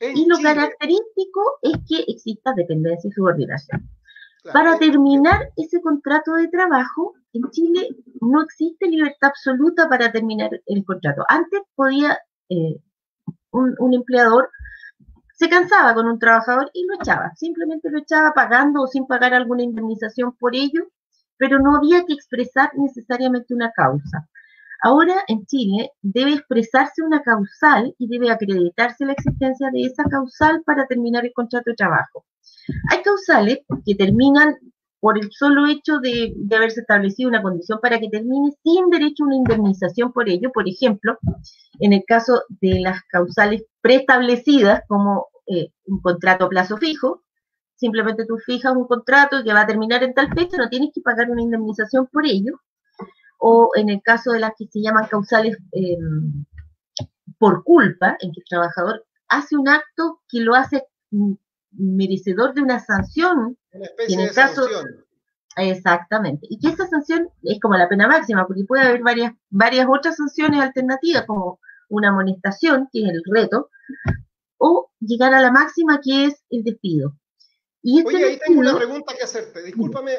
y 0.00 0.26
lo 0.26 0.38
característico 0.38 1.58
es 1.62 1.76
que 1.88 2.10
exista 2.10 2.52
dependencia 2.54 3.08
y 3.08 3.12
subordinación. 3.12 3.88
Para 4.52 4.78
terminar 4.78 5.50
ese 5.56 5.82
contrato 5.82 6.32
de 6.34 6.48
trabajo, 6.48 7.14
en 7.34 7.42
Chile 7.50 7.88
no 8.22 8.42
existe 8.42 8.88
libertad 8.88 9.28
absoluta 9.28 9.88
para 9.88 10.10
terminar 10.10 10.50
el 10.66 10.84
contrato. 10.84 11.24
Antes 11.28 11.60
podía 11.74 12.18
eh, 12.48 12.80
un, 13.50 13.94
empleador 13.94 14.48
se 15.40 15.48
cansaba 15.48 15.94
con 15.94 16.06
un 16.06 16.18
trabajador 16.18 16.70
y 16.74 16.84
lo 16.84 16.96
echaba, 16.96 17.32
simplemente 17.34 17.88
lo 17.90 18.00
echaba 18.00 18.34
pagando 18.34 18.82
o 18.82 18.86
sin 18.86 19.06
pagar 19.06 19.32
alguna 19.32 19.62
indemnización 19.62 20.36
por 20.36 20.54
ello, 20.54 20.90
pero 21.38 21.58
no 21.58 21.76
había 21.76 22.04
que 22.04 22.12
expresar 22.12 22.70
necesariamente 22.76 23.54
una 23.54 23.72
causa. 23.72 24.28
Ahora 24.82 25.14
en 25.28 25.46
Chile 25.46 25.92
debe 26.02 26.34
expresarse 26.34 27.02
una 27.02 27.22
causal 27.22 27.94
y 27.96 28.06
debe 28.06 28.30
acreditarse 28.30 29.06
la 29.06 29.12
existencia 29.12 29.70
de 29.72 29.84
esa 29.84 30.04
causal 30.04 30.62
para 30.66 30.86
terminar 30.86 31.24
el 31.24 31.32
contrato 31.32 31.70
de 31.70 31.76
trabajo. 31.76 32.26
Hay 32.90 33.02
causales 33.02 33.60
que 33.86 33.94
terminan 33.94 34.56
por 35.00 35.16
el 35.16 35.30
solo 35.32 35.66
hecho 35.66 36.00
de, 36.00 36.34
haberse 36.54 36.80
establecido 36.80 37.30
una 37.30 37.42
condición 37.42 37.78
para 37.80 37.98
que 37.98 38.10
termine 38.10 38.52
sin 38.62 38.90
derecho 38.90 39.24
a 39.24 39.28
una 39.28 39.36
indemnización 39.36 40.12
por 40.12 40.28
ello. 40.28 40.52
Por 40.52 40.68
ejemplo, 40.68 41.18
en 41.78 41.94
el 41.94 42.04
caso 42.06 42.42
de 42.60 42.80
las 42.80 43.00
causales 43.04 43.64
preestablecidas 43.80 44.82
como 44.86 45.29
eh, 45.46 45.72
un 45.86 46.00
contrato 46.00 46.44
a 46.44 46.48
plazo 46.48 46.76
fijo, 46.76 47.22
simplemente 47.76 48.26
tú 48.26 48.36
fijas 48.38 48.76
un 48.76 48.86
contrato 48.86 49.42
que 49.42 49.52
va 49.52 49.62
a 49.62 49.66
terminar 49.66 50.02
en 50.02 50.14
tal 50.14 50.28
fecha, 50.34 50.56
no 50.58 50.68
tienes 50.68 50.90
que 50.94 51.00
pagar 51.00 51.30
una 51.30 51.42
indemnización 51.42 52.06
por 52.06 52.26
ello. 52.26 52.60
O 53.38 53.70
en 53.74 53.88
el 53.88 54.02
caso 54.02 54.32
de 54.32 54.40
las 54.40 54.52
que 54.56 54.66
se 54.66 54.82
llaman 54.82 55.06
causales 55.06 55.56
em, 55.72 56.44
por 57.38 57.64
culpa, 57.64 58.18
en 58.20 58.32
que 58.32 58.40
el 58.40 58.46
trabajador 58.48 59.06
hace 59.28 59.56
un 59.56 59.66
acto 59.66 60.20
que 60.28 60.40
lo 60.40 60.54
hace 60.54 60.84
merecedor 61.70 62.52
de 62.52 62.60
una 62.62 62.80
sanción. 62.80 63.56
Una 63.72 63.84
especie 63.84 64.18
de 64.18 64.28
sanción. 64.28 65.06
Exactamente. 65.56 66.46
Y 66.50 66.58
que 66.58 66.68
esa 66.68 66.86
sanción 66.86 67.28
es 67.42 67.58
como 67.60 67.76
la 67.76 67.88
pena 67.88 68.06
máxima, 68.06 68.46
porque 68.46 68.64
puede 68.64 68.84
haber 68.84 69.02
varias, 69.02 69.32
varias 69.48 69.86
otras 69.88 70.16
sanciones 70.16 70.60
alternativas, 70.60 71.24
como 71.26 71.60
una 71.88 72.10
amonestación, 72.10 72.88
que 72.92 73.02
es 73.04 73.08
el 73.10 73.22
reto, 73.24 73.70
o 74.60 74.92
llegar 75.00 75.32
a 75.34 75.40
la 75.40 75.50
máxima, 75.50 76.00
que 76.02 76.26
es 76.26 76.44
el 76.50 76.62
despido. 76.62 77.16
Y 77.82 77.98
este 77.98 78.16
Oye, 78.16 78.24
ahí 78.24 78.38
tengo 78.46 78.60
una 78.60 78.76
pregunta 78.76 79.14
que 79.16 79.24
hacerte. 79.24 79.62
Discúlpame, 79.62 80.12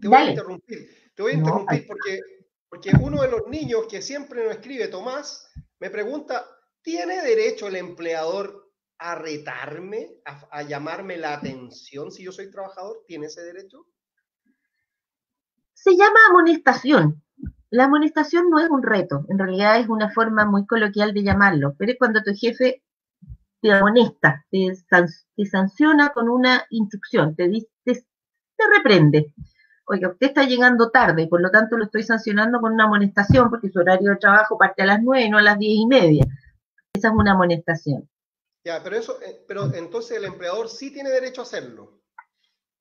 te 0.00 0.08
voy 0.08 0.16
a 0.16 0.30
interrumpir. 0.30 0.88
Te 1.14 1.22
voy 1.22 1.32
a 1.32 1.34
interrumpir 1.34 1.86
porque, 1.86 2.20
porque 2.68 2.92
uno 3.00 3.20
de 3.22 3.30
los 3.30 3.48
niños 3.48 3.86
que 3.90 4.00
siempre 4.00 4.44
nos 4.44 4.54
escribe, 4.54 4.86
Tomás, 4.88 5.50
me 5.80 5.90
pregunta, 5.90 6.46
¿tiene 6.82 7.20
derecho 7.20 7.66
el 7.66 7.76
empleador 7.76 8.70
a 8.98 9.16
retarme, 9.16 10.20
a, 10.24 10.62
llamarme 10.62 11.16
la 11.16 11.34
atención 11.34 12.12
si 12.12 12.22
yo 12.22 12.30
soy 12.32 12.48
trabajador? 12.50 13.02
¿Tiene 13.06 13.26
ese 13.26 13.42
derecho? 13.42 13.86
Se 15.74 15.96
llama 15.96 16.20
amonestación. 16.28 17.24
La 17.70 17.84
amonestación 17.84 18.50
no 18.50 18.60
es 18.60 18.68
un 18.68 18.82
reto, 18.82 19.24
en 19.28 19.38
realidad 19.38 19.80
es 19.80 19.88
una 19.88 20.10
forma 20.10 20.44
muy 20.44 20.66
coloquial 20.66 21.14
de 21.14 21.22
llamarlo, 21.22 21.74
pero 21.78 21.92
es 21.92 21.98
cuando 21.98 22.22
tu 22.22 22.32
jefe 22.34 22.82
te 23.60 23.72
amonesta, 23.72 24.44
te, 24.50 24.74
sanciona 25.46 26.10
con 26.10 26.28
una 26.28 26.64
instrucción, 26.70 27.34
te, 27.36 27.48
dice, 27.48 27.68
te, 27.84 28.02
reprende. 28.76 29.34
Oiga, 29.86 30.08
usted 30.08 30.28
está 30.28 30.44
llegando 30.44 30.90
tarde, 30.90 31.26
por 31.26 31.40
lo 31.40 31.50
tanto 31.50 31.76
lo 31.76 31.84
estoy 31.84 32.02
sancionando 32.02 32.60
con 32.60 32.72
una 32.72 32.84
amonestación 32.84 33.50
porque 33.50 33.70
su 33.70 33.80
horario 33.80 34.10
de 34.10 34.16
trabajo 34.16 34.56
parte 34.56 34.82
a 34.82 34.86
las 34.86 35.02
nueve, 35.02 35.28
no 35.28 35.38
a 35.38 35.42
las 35.42 35.58
diez 35.58 35.78
y 35.78 35.86
media. 35.86 36.24
Esa 36.92 37.08
es 37.08 37.14
una 37.14 37.32
amonestación. 37.32 38.08
Ya, 38.64 38.82
pero 38.82 38.96
eso, 38.96 39.18
eh, 39.22 39.42
pero 39.48 39.72
entonces 39.74 40.18
el 40.18 40.24
empleador 40.24 40.68
sí 40.68 40.92
tiene 40.92 41.10
derecho 41.10 41.40
a 41.40 41.44
hacerlo. 41.44 42.00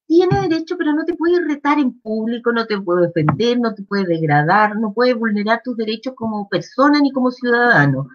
Tiene 0.05 0.41
derecho, 0.41 0.75
pero 0.77 0.93
no 0.93 1.05
te 1.05 1.15
puede 1.15 1.39
retar 1.47 1.79
en 1.79 1.99
público, 2.01 2.51
no 2.51 2.65
te 2.65 2.79
puede 2.81 3.07
defender, 3.07 3.59
no 3.59 3.73
te 3.75 3.83
puede 3.83 4.05
degradar, 4.05 4.75
no 4.75 4.91
puede 4.93 5.13
vulnerar 5.13 5.61
tus 5.63 5.77
derechos 5.77 6.13
como 6.15 6.49
persona 6.49 6.99
ni 6.99 7.11
como 7.11 7.31
ciudadano. 7.31 8.07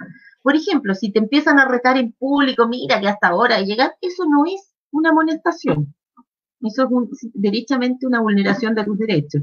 Por 0.44 0.56
ejemplo, 0.56 0.94
si 0.94 1.10
te 1.10 1.20
empiezan 1.20 1.58
a 1.58 1.66
retar 1.66 1.96
en 1.96 2.12
público, 2.12 2.68
mira 2.68 3.00
que 3.00 3.08
hasta 3.08 3.28
ahora 3.28 3.56
de 3.56 3.64
llegar, 3.64 3.96
eso 4.02 4.24
no 4.26 4.44
es 4.44 4.74
una 4.90 5.08
amonestación. 5.08 5.94
Eso 6.60 6.82
es 6.84 7.30
derechamente 7.32 8.06
una 8.06 8.20
vulneración 8.20 8.74
de 8.74 8.84
tus 8.84 8.98
derechos. 8.98 9.40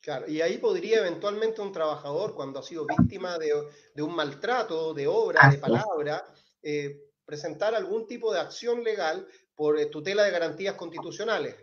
Claro, 0.00 0.28
y 0.28 0.40
ahí 0.40 0.58
podría 0.58 0.98
eventualmente 0.98 1.60
un 1.62 1.70
trabajador, 1.70 2.34
cuando 2.34 2.58
ha 2.58 2.64
sido 2.64 2.86
víctima 2.86 3.38
de, 3.38 4.02
un 4.02 4.16
maltrato, 4.16 4.94
de 4.94 5.06
obra, 5.06 5.48
de 5.48 5.58
palabra, 5.58 6.24
eh, 6.60 7.04
presentar 7.24 7.76
algún 7.76 8.08
tipo 8.08 8.32
de 8.32 8.40
acción 8.40 8.82
legal 8.82 9.28
por 9.54 9.78
eh, 9.78 9.86
tutela 9.86 10.24
de 10.24 10.32
garantías 10.32 10.74
constitucionales. 10.74 11.54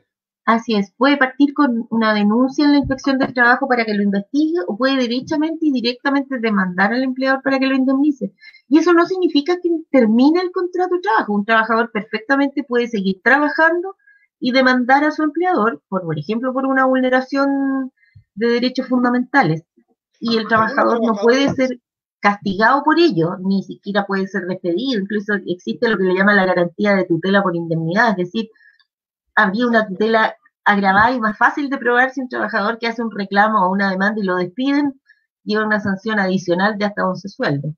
Así 0.46 0.76
es, 0.76 0.92
puede 0.98 1.16
partir 1.16 1.54
con 1.54 1.88
una 1.90 2.14
denuncia 2.14 2.66
en 2.66 2.74
la 2.74 2.80
inspección 2.80 3.18
del 3.18 3.34
trabajo 3.34 3.66
para 3.68 3.86
que 3.86 3.94
lo 3.94 4.04
investigue 4.04 4.58
o 4.68 4.78
puede 4.78 4.98
derechamente 4.98 5.60
y 5.62 5.72
directamente 5.72 6.38
demandar 6.40 6.94
al 6.94 7.04
empleador 7.04 7.42
para 7.42 7.60
que 7.60 7.68
lo 7.68 7.76
indemnice. 7.76 8.34
Y 8.68 8.80
eso 8.80 8.92
no 8.92 9.06
significa 9.06 9.56
que 9.62 9.70
termine 9.90 10.42
el 10.42 10.52
contrato 10.52 10.96
de 10.96 11.02
trabajo. 11.02 11.34
Un 11.34 11.46
trabajador 11.46 11.92
perfectamente 11.92 12.64
puede 12.64 12.88
seguir 12.90 13.22
trabajando 13.24 13.96
y 14.38 14.52
demandar 14.52 15.06
a 15.06 15.12
su 15.12 15.24
empleador, 15.24 15.82
por, 15.88 16.04
por 16.04 16.20
ejemplo, 16.20 16.52
por 16.52 16.66
una 16.66 16.86
vulneración 16.86 17.92
de 18.36 18.48
derechos 18.48 18.90
fundamentales. 18.90 19.64
Y 20.20 20.38
el 20.38 20.48
trabajador 20.48 21.00
no 21.02 21.14
puede 21.14 21.54
ser 21.54 21.80
castigado 22.20 22.84
por 22.84 23.00
ello, 23.00 23.38
ni 23.40 23.64
siquiera 23.64 24.06
puede 24.06 24.28
ser 24.28 24.44
despedido. 24.44 25.00
Incluso 25.00 25.36
existe 25.46 25.88
lo 25.88 25.98
que 25.98 26.04
le 26.04 26.16
llama 26.16 26.34
la 26.34 26.46
garantía 26.46 26.96
de 26.96 27.06
tutela 27.06 27.42
por 27.42 27.56
indemnidad, 27.56 28.12
es 28.12 28.26
decir, 28.26 28.50
habría 29.36 29.68
una 29.68 29.88
tutela 29.88 30.36
agravada 30.66 31.12
y 31.12 31.20
más 31.20 31.38
fácil 31.38 31.70
de 31.70 31.78
probar 31.78 32.12
si 32.12 32.22
un 32.22 32.30
trabajador 32.30 32.78
que 32.80 32.88
hace 32.88 33.02
un 33.02 33.12
reclamo 33.12 33.66
o 33.66 33.72
una 33.72 33.90
demanda 33.90 34.22
y 34.22 34.26
lo 34.26 34.36
despiden 34.36 35.00
lleva 35.44 35.66
una 35.66 35.80
sanción 35.80 36.20
adicional 36.20 36.78
de 36.78 36.86
hasta 36.86 37.06
11 37.06 37.30
sueldos 37.30 37.74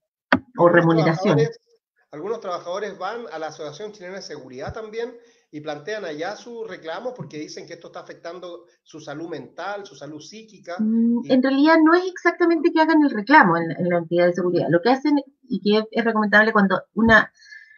o 0.58 0.70
remuneración. 0.70 1.40
algunos 2.12 2.40
trabajadores 2.40 2.98
van 2.98 3.26
a 3.32 3.40
la 3.40 3.48
Asociación 3.48 3.92
Chilena 3.92 4.18
de 4.18 4.22
Seguridad 4.22 4.74
también 4.74 5.16
y 5.52 5.62
plantean 5.62 6.06
allá 6.06 6.36
su 6.36 6.66
reclamo 6.66 7.14
porque 7.14 7.40
dicen 7.40 7.66
que 7.66 7.74
esto 7.74 7.88
está 7.88 8.02
afectando 8.02 8.66
su 8.84 9.00
salud 9.00 9.30
mental, 9.30 9.86
su 9.86 9.96
salud 9.96 10.20
psíquica. 10.20 10.76
Mm, 10.80 11.32
en 11.32 11.42
realidad 11.42 11.78
no 11.84 11.94
es 11.96 12.04
exactamente 12.06 12.72
que 12.72 12.82
hagan 12.82 13.02
el 13.04 13.10
reclamo 13.10 13.58
en, 13.58 13.72
en, 13.72 13.90
la 13.90 13.98
entidad 14.00 14.28
de 14.28 14.34
seguridad. 14.34 14.68
Lo 14.70 14.82
que 14.82 14.90
hacen 14.90 15.16
y 15.44 15.62
que 15.62 15.84
es 15.92 16.06
recomendable 16.06 16.52
cuando 16.52 16.84
una 16.94 17.32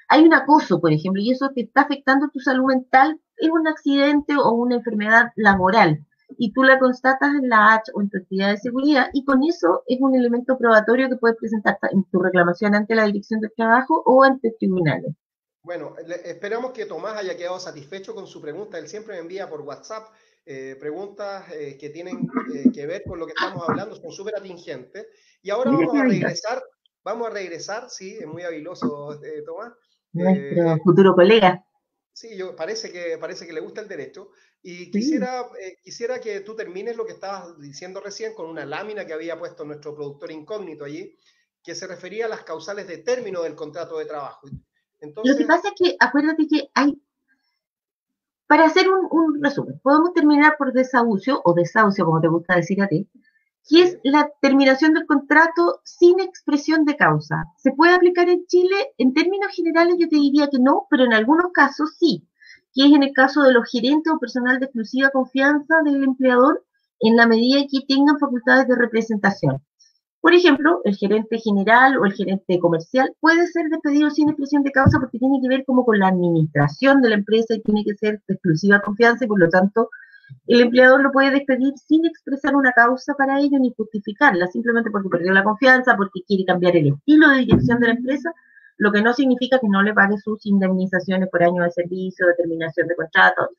hay 0.07 0.23
un 0.23 0.33
acoso, 0.33 0.79
por 0.79 0.91
ejemplo, 0.91 1.21
y 1.21 1.31
eso 1.31 1.49
te 1.53 1.61
está 1.61 1.81
afectando 1.81 2.29
tu 2.29 2.39
salud 2.39 2.65
mental, 2.65 3.19
es 3.37 3.49
un 3.49 3.67
accidente 3.67 4.35
o 4.35 4.51
una 4.51 4.75
enfermedad 4.75 5.31
laboral, 5.35 6.05
y 6.37 6.51
tú 6.51 6.63
la 6.63 6.79
constatas 6.79 7.33
en 7.35 7.49
la 7.49 7.73
H 7.75 7.91
o 7.93 8.01
en 8.01 8.09
tu 8.09 8.17
actividad 8.17 8.51
de 8.51 8.57
seguridad, 8.57 9.09
y 9.13 9.23
con 9.23 9.43
eso 9.43 9.83
es 9.87 9.99
un 10.01 10.15
elemento 10.15 10.57
probatorio 10.57 11.09
que 11.09 11.15
puedes 11.15 11.37
presentar 11.37 11.77
en 11.91 12.03
tu 12.05 12.19
reclamación 12.19 12.75
ante 12.75 12.95
la 12.95 13.05
Dirección 13.05 13.39
del 13.39 13.53
Trabajo 13.55 14.03
o 14.05 14.23
ante 14.23 14.55
tribunales. 14.59 15.15
Bueno, 15.63 15.95
esperamos 16.23 16.71
que 16.71 16.85
Tomás 16.85 17.17
haya 17.17 17.35
quedado 17.35 17.59
satisfecho 17.59 18.15
con 18.15 18.25
su 18.25 18.41
pregunta. 18.41 18.77
Él 18.77 18.87
siempre 18.87 19.15
me 19.15 19.21
envía 19.21 19.49
por 19.49 19.61
WhatsApp 19.61 20.07
eh, 20.45 20.77
preguntas 20.79 21.43
eh, 21.51 21.77
que 21.77 21.89
tienen 21.89 22.29
eh, 22.53 22.71
que 22.73 22.85
ver 22.85 23.03
con 23.03 23.19
lo 23.19 23.25
que 23.25 23.33
estamos 23.33 23.67
hablando, 23.67 23.95
son 23.95 24.11
súper 24.11 24.35
atingentes. 24.37 25.07
Y 25.41 25.49
ahora 25.49 25.71
vamos 25.71 25.93
a 25.93 26.03
regresar, 26.03 26.63
vamos 27.03 27.27
a 27.27 27.31
regresar, 27.31 27.89
sí, 27.89 28.17
es 28.17 28.25
muy 28.25 28.43
habiloso 28.43 29.19
Tomás, 29.45 29.73
nuestro 30.13 30.71
eh, 30.73 30.79
futuro 30.83 31.15
colega. 31.15 31.63
Sí, 32.17 32.35
yo, 32.35 32.55
parece, 32.55 32.91
que, 32.91 33.19
parece 33.19 33.45
que 33.45 33.53
le 33.53 33.59
gusta 33.59 33.79
el 33.79 33.87
derecho. 33.87 34.31
Y 34.63 34.89
quisiera, 34.89 35.41
eh, 35.61 35.77
quisiera 35.83 36.19
que 36.19 36.39
tú 36.39 36.55
termines 36.55 36.97
lo 36.97 37.05
que 37.05 37.11
estabas 37.13 37.59
diciendo 37.59 37.99
recién 37.99 38.33
con 38.33 38.49
una 38.49 38.65
lámina 38.65 39.05
que 39.05 39.13
había 39.13 39.37
puesto 39.37 39.63
nuestro 39.63 39.93
productor 39.93 40.31
incógnito 40.31 40.83
allí, 40.83 41.15
que 41.61 41.75
se 41.75 41.85
refería 41.85 42.25
a 42.25 42.29
las 42.29 42.41
causales 42.41 42.87
de 42.87 42.97
término 42.97 43.43
del 43.43 43.53
contrato 43.53 43.99
de 43.99 44.05
trabajo. 44.05 44.47
Entonces, 44.99 45.31
lo 45.31 45.37
que 45.37 45.45
pasa 45.45 45.67
es 45.67 45.73
que 45.77 45.95
acuérdate 45.99 46.47
que 46.47 46.71
hay, 46.73 46.99
para 48.47 48.65
hacer 48.65 48.89
un, 48.89 49.07
un 49.11 49.43
resumen, 49.43 49.79
podemos 49.83 50.11
terminar 50.15 50.57
por 50.57 50.73
desahucio 50.73 51.39
o 51.43 51.53
desahucio, 51.53 52.03
como 52.03 52.19
te 52.19 52.29
gusta 52.29 52.55
decir 52.55 52.81
a 52.81 52.87
ti, 52.87 53.07
que 53.67 53.83
es 53.83 53.97
la 54.03 54.29
terminación 54.41 54.93
del 54.93 55.05
contrato 55.05 55.81
sin 55.83 56.19
expresión 56.19 56.85
de 56.85 56.95
causa. 56.95 57.45
¿Se 57.57 57.71
puede 57.71 57.93
aplicar 57.93 58.29
en 58.29 58.45
Chile? 58.45 58.93
En 58.97 59.13
términos 59.13 59.53
generales 59.53 59.95
yo 59.99 60.07
te 60.07 60.15
diría 60.15 60.47
que 60.47 60.59
no, 60.59 60.87
pero 60.89 61.03
en 61.03 61.13
algunos 61.13 61.51
casos 61.51 61.95
sí, 61.99 62.25
que 62.73 62.85
es 62.85 62.93
en 62.93 63.03
el 63.03 63.11
caso 63.13 63.43
de 63.43 63.53
los 63.53 63.69
gerentes 63.69 64.13
o 64.13 64.19
personal 64.19 64.59
de 64.59 64.65
exclusiva 64.65 65.09
confianza 65.09 65.81
del 65.83 66.03
empleador 66.03 66.63
en 66.99 67.15
la 67.15 67.27
medida 67.27 67.61
que 67.69 67.85
tengan 67.87 68.17
facultades 68.19 68.67
de 68.67 68.75
representación. 68.75 69.61
Por 70.21 70.33
ejemplo, 70.33 70.81
el 70.83 70.95
gerente 70.95 71.37
general 71.37 71.97
o 71.97 72.05
el 72.05 72.13
gerente 72.13 72.59
comercial 72.59 73.13
puede 73.19 73.47
ser 73.47 73.69
despedido 73.69 74.09
sin 74.09 74.29
expresión 74.29 74.63
de 74.63 74.71
causa 74.71 74.99
porque 74.99 75.19
tiene 75.19 75.39
que 75.41 75.47
ver 75.47 75.63
como 75.65 75.85
con 75.85 75.99
la 75.99 76.07
administración 76.07 77.01
de 77.01 77.09
la 77.09 77.15
empresa 77.15 77.53
y 77.53 77.61
tiene 77.61 77.83
que 77.83 77.95
ser 77.95 78.21
de 78.27 78.33
exclusiva 78.33 78.81
confianza 78.81 79.25
y 79.25 79.27
por 79.27 79.39
lo 79.39 79.49
tanto 79.49 79.89
el 80.47 80.61
empleador 80.61 81.01
lo 81.01 81.11
puede 81.11 81.31
despedir 81.31 81.73
sin 81.77 82.05
expresar 82.05 82.55
una 82.55 82.71
causa 82.71 83.13
para 83.15 83.39
ello 83.39 83.59
ni 83.59 83.73
justificarla, 83.75 84.47
simplemente 84.47 84.89
porque 84.91 85.09
perdió 85.09 85.33
la 85.33 85.43
confianza, 85.43 85.95
porque 85.95 86.21
quiere 86.25 86.45
cambiar 86.45 86.75
el 86.75 86.87
estilo 86.87 87.29
de 87.29 87.39
dirección 87.39 87.79
de 87.79 87.87
la 87.87 87.93
empresa, 87.93 88.33
lo 88.77 88.91
que 88.91 89.01
no 89.01 89.13
significa 89.13 89.59
que 89.59 89.67
no 89.67 89.81
le 89.81 89.93
pague 89.93 90.17
sus 90.17 90.45
indemnizaciones 90.45 91.29
por 91.29 91.43
año 91.43 91.63
de 91.63 91.71
servicio, 91.71 92.27
determinación 92.27 92.87
de 92.87 92.95
contrato. 92.95 93.49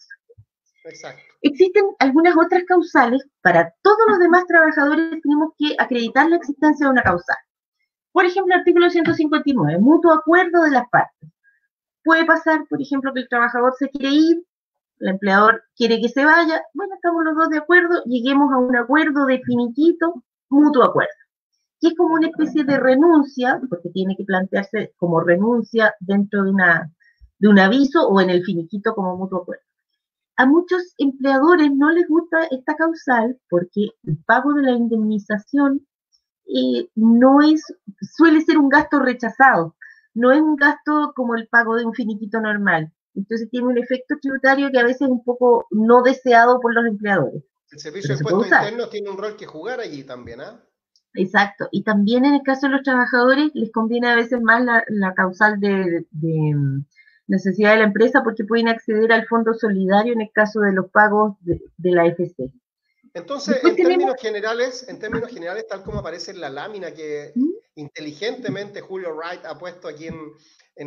Exacto. 0.85 1.21
Existen 1.43 1.85
algunas 1.99 2.37
otras 2.37 2.65
causales. 2.65 3.23
Para 3.43 3.73
todos 3.83 3.99
los 4.09 4.19
demás 4.19 4.47
trabajadores 4.47 5.21
tenemos 5.23 5.53
que 5.59 5.75
acreditar 5.79 6.29
la 6.29 6.37
existencia 6.37 6.87
de 6.87 6.93
una 6.93 7.03
causal. 7.03 7.37
Por 8.13 8.25
ejemplo, 8.25 8.55
artículo 8.55 8.91
159, 8.91 9.79
mutuo 9.79 10.13
acuerdo 10.13 10.63
de 10.63 10.71
las 10.71 10.89
partes. 10.89 11.31
Puede 12.03 12.25
pasar, 12.25 12.65
por 12.69 12.81
ejemplo, 12.81 13.13
que 13.13 13.21
el 13.21 13.29
trabajador 13.29 13.75
se 13.79 13.91
quiere 13.91 14.09
ir, 14.09 14.45
el 15.01 15.09
empleador 15.09 15.63
quiere 15.77 16.01
que 16.01 16.09
se 16.09 16.25
vaya, 16.25 16.63
bueno, 16.75 16.95
estamos 16.95 17.25
los 17.25 17.37
dos 17.37 17.49
de 17.51 17.59
acuerdo, 17.59 18.03
lleguemos 18.05 18.53
a 18.53 18.59
un 18.59 18.77
acuerdo 18.77 19.27
de 19.27 19.41
finiquito, 19.45 20.25
mutuo 20.49 20.85
acuerdo. 20.85 21.13
Que 21.81 21.89
es 21.89 21.95
como 21.97 22.15
una 22.15 22.29
especie 22.29 22.65
de 22.65 22.79
renuncia, 22.79 23.61
porque 23.69 23.91
tiene 23.91 24.17
que 24.17 24.25
plantearse 24.25 24.95
como 24.97 25.21
renuncia 25.21 25.95
dentro 26.01 26.45
de, 26.45 26.51
una, 26.51 26.93
de 27.39 27.49
un 27.49 27.59
aviso 27.59 28.09
o 28.09 28.21
en 28.21 28.31
el 28.31 28.45
finiquito 28.45 28.95
como 28.95 29.17
mutuo 29.17 29.43
acuerdo. 29.43 29.63
A 30.37 30.47
muchos 30.47 30.95
empleadores 30.99 31.71
no 31.75 31.91
les 31.91 32.09
gusta 32.09 32.45
esta 32.51 32.75
causal 32.77 33.39
porque 33.51 33.91
el 34.05 34.19
pago 34.25 34.55
de 34.55 34.63
la 34.63 34.73
indemnización 34.73 35.87
eh, 36.47 36.89
no 36.95 37.43
es, 37.43 37.63
suele 38.17 38.41
ser 38.43 38.59
un 38.59 38.69
gasto 38.69 39.01
rechazado, 39.01 39.77
no 40.15 40.33
es 40.33 40.41
un 40.41 40.57
gasto 40.57 41.13
como 41.15 41.35
el 41.35 41.49
pago 41.49 41.77
de 41.77 41.85
un 41.85 41.93
finiquito 41.93 42.41
normal 42.41 42.93
Entonces 43.19 43.51
tiene 43.51 43.67
un 43.67 43.79
efecto 43.79 44.15
tributario 44.21 44.71
que 44.71 44.79
a 44.79 44.85
veces 44.85 45.03
es 45.03 45.09
un 45.09 45.25
poco 45.25 45.67
no 45.71 46.03
deseado 46.03 46.61
por 46.61 46.73
los 46.73 46.87
empleadores. 46.87 47.43
El 47.73 47.81
servicio 47.81 48.15
de 48.15 48.21
impuestos 48.21 48.47
internos 48.47 48.91
tiene 48.91 49.11
un 49.11 49.19
rol 49.19 49.37
que 49.37 49.45
jugar 49.45 49.81
allí 49.81 50.05
también, 50.05 50.41
¿ah? 50.41 50.65
Exacto. 51.15 51.69
Y 51.73 51.83
también 51.83 52.25
en 52.25 52.35
el 52.35 52.43
caso 52.43 52.67
de 52.67 52.75
los 52.75 52.83
trabajadores 52.83 53.51
les 53.55 53.73
conviene 53.73 54.09
a 54.09 54.15
veces 54.15 54.41
más 54.41 54.65
la, 54.65 55.15
causal 55.15 55.59
de, 55.59 56.05
necesidad 57.27 57.73
de 57.73 57.79
la 57.79 57.85
empresa 57.85 58.23
porque 58.23 58.45
pueden 58.45 58.69
acceder 58.69 59.13
al 59.13 59.27
fondo 59.27 59.53
solidario 59.53 60.13
en 60.13 60.21
el 60.21 60.31
caso 60.33 60.61
de 60.61 60.73
los 60.73 60.89
pagos 60.91 61.37
de, 61.41 61.61
la 61.91 62.07
FC. 62.07 62.53
Entonces, 63.15 63.59
en 63.65 63.75
términos 63.75 64.15
generales, 64.21 64.87
en 64.89 65.01
términos 65.01 65.31
generales, 65.31 65.67
tal 65.67 65.83
como 65.83 65.99
aparece 65.99 66.31
en 66.31 66.41
la 66.41 66.51
lámina 66.51 66.93
que 66.93 67.33
¿Mm? 67.35 67.51
inteligentemente 67.75 68.81
Julio 68.81 69.17
Wright 69.17 69.45
ha 69.45 69.59
puesto 69.59 69.89
aquí 69.89 70.07
en, 70.07 70.15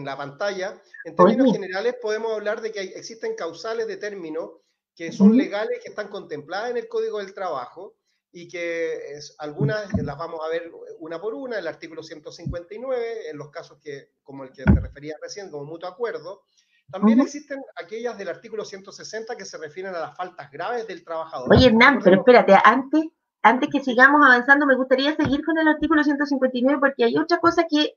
la 0.05 0.17
pantalla, 0.17 0.81
en 1.03 1.15
términos 1.15 1.51
generales 1.51 1.95
podemos 2.01 2.31
hablar 2.33 2.61
de 2.61 2.71
que 2.71 2.81
existen 2.81 3.35
causales 3.35 3.87
de 3.87 3.97
término 3.97 4.61
que 4.95 5.11
son 5.11 5.35
legales, 5.35 5.79
que 5.83 5.89
están 5.89 6.09
contempladas 6.09 6.71
en 6.71 6.77
el 6.77 6.87
Código 6.87 7.19
del 7.19 7.33
Trabajo 7.33 7.95
y 8.31 8.47
que 8.47 9.13
es, 9.13 9.35
algunas 9.39 9.91
las 9.93 10.17
vamos 10.17 10.39
a 10.45 10.49
ver 10.49 10.71
una 10.99 11.19
por 11.19 11.33
una, 11.33 11.59
el 11.59 11.67
artículo 11.67 12.01
159, 12.03 13.29
en 13.29 13.37
los 13.37 13.49
casos 13.49 13.79
que, 13.81 14.11
como 14.23 14.43
el 14.43 14.51
que 14.51 14.63
te 14.63 14.79
refería 14.79 15.15
recién, 15.21 15.49
como 15.49 15.65
mutuo 15.65 15.89
acuerdo. 15.89 16.43
También 16.89 17.21
existen 17.21 17.61
aquellas 17.75 18.17
del 18.17 18.29
artículo 18.29 18.65
160 18.65 19.35
que 19.35 19.45
se 19.45 19.57
refieren 19.57 19.95
a 19.95 19.99
las 19.99 20.15
faltas 20.15 20.51
graves 20.51 20.87
del 20.87 21.03
trabajador. 21.03 21.53
Oye, 21.53 21.67
Hernán, 21.67 21.99
pero 22.03 22.17
espérate, 22.17 22.53
antes, 22.63 23.03
antes 23.41 23.69
que 23.69 23.79
sigamos 23.79 24.21
avanzando, 24.25 24.65
me 24.65 24.75
gustaría 24.75 25.15
seguir 25.15 25.43
con 25.43 25.57
el 25.57 25.67
artículo 25.67 26.03
159 26.03 26.79
porque 26.79 27.05
hay 27.05 27.17
otra 27.17 27.39
cosa 27.39 27.65
que 27.69 27.95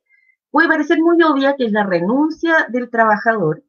puede 0.54 0.68
parecer 0.68 1.00
muy 1.00 1.20
obvia, 1.20 1.56
que 1.56 1.64
es 1.64 1.72
la 1.72 1.82
renuncia 1.82 2.68
del 2.68 2.88
trabajador. 2.88 3.64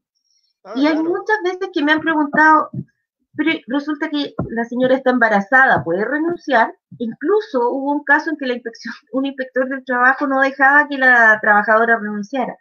Ah, 0.63 0.73
y 0.75 0.85
hay 0.85 0.95
muchas 0.95 1.37
veces 1.43 1.69
que 1.73 1.83
me 1.83 1.91
han 1.91 1.99
preguntado, 1.99 2.69
pero 3.35 3.49
resulta 3.65 4.07
que 4.07 4.35
la 4.49 4.65
señora 4.65 4.95
está 4.95 5.09
embarazada, 5.09 5.83
puede 5.83 6.05
renunciar. 6.05 6.75
Incluso 6.99 7.71
hubo 7.71 7.91
un 7.91 8.03
caso 8.03 8.29
en 8.29 8.37
que 8.37 8.45
la 8.45 8.53
inspección, 8.53 8.93
un 9.13 9.25
inspector 9.25 9.67
del 9.67 9.83
trabajo 9.83 10.27
no 10.27 10.39
dejaba 10.41 10.87
que 10.87 10.99
la 10.99 11.39
trabajadora 11.41 11.97
renunciara. 11.97 12.55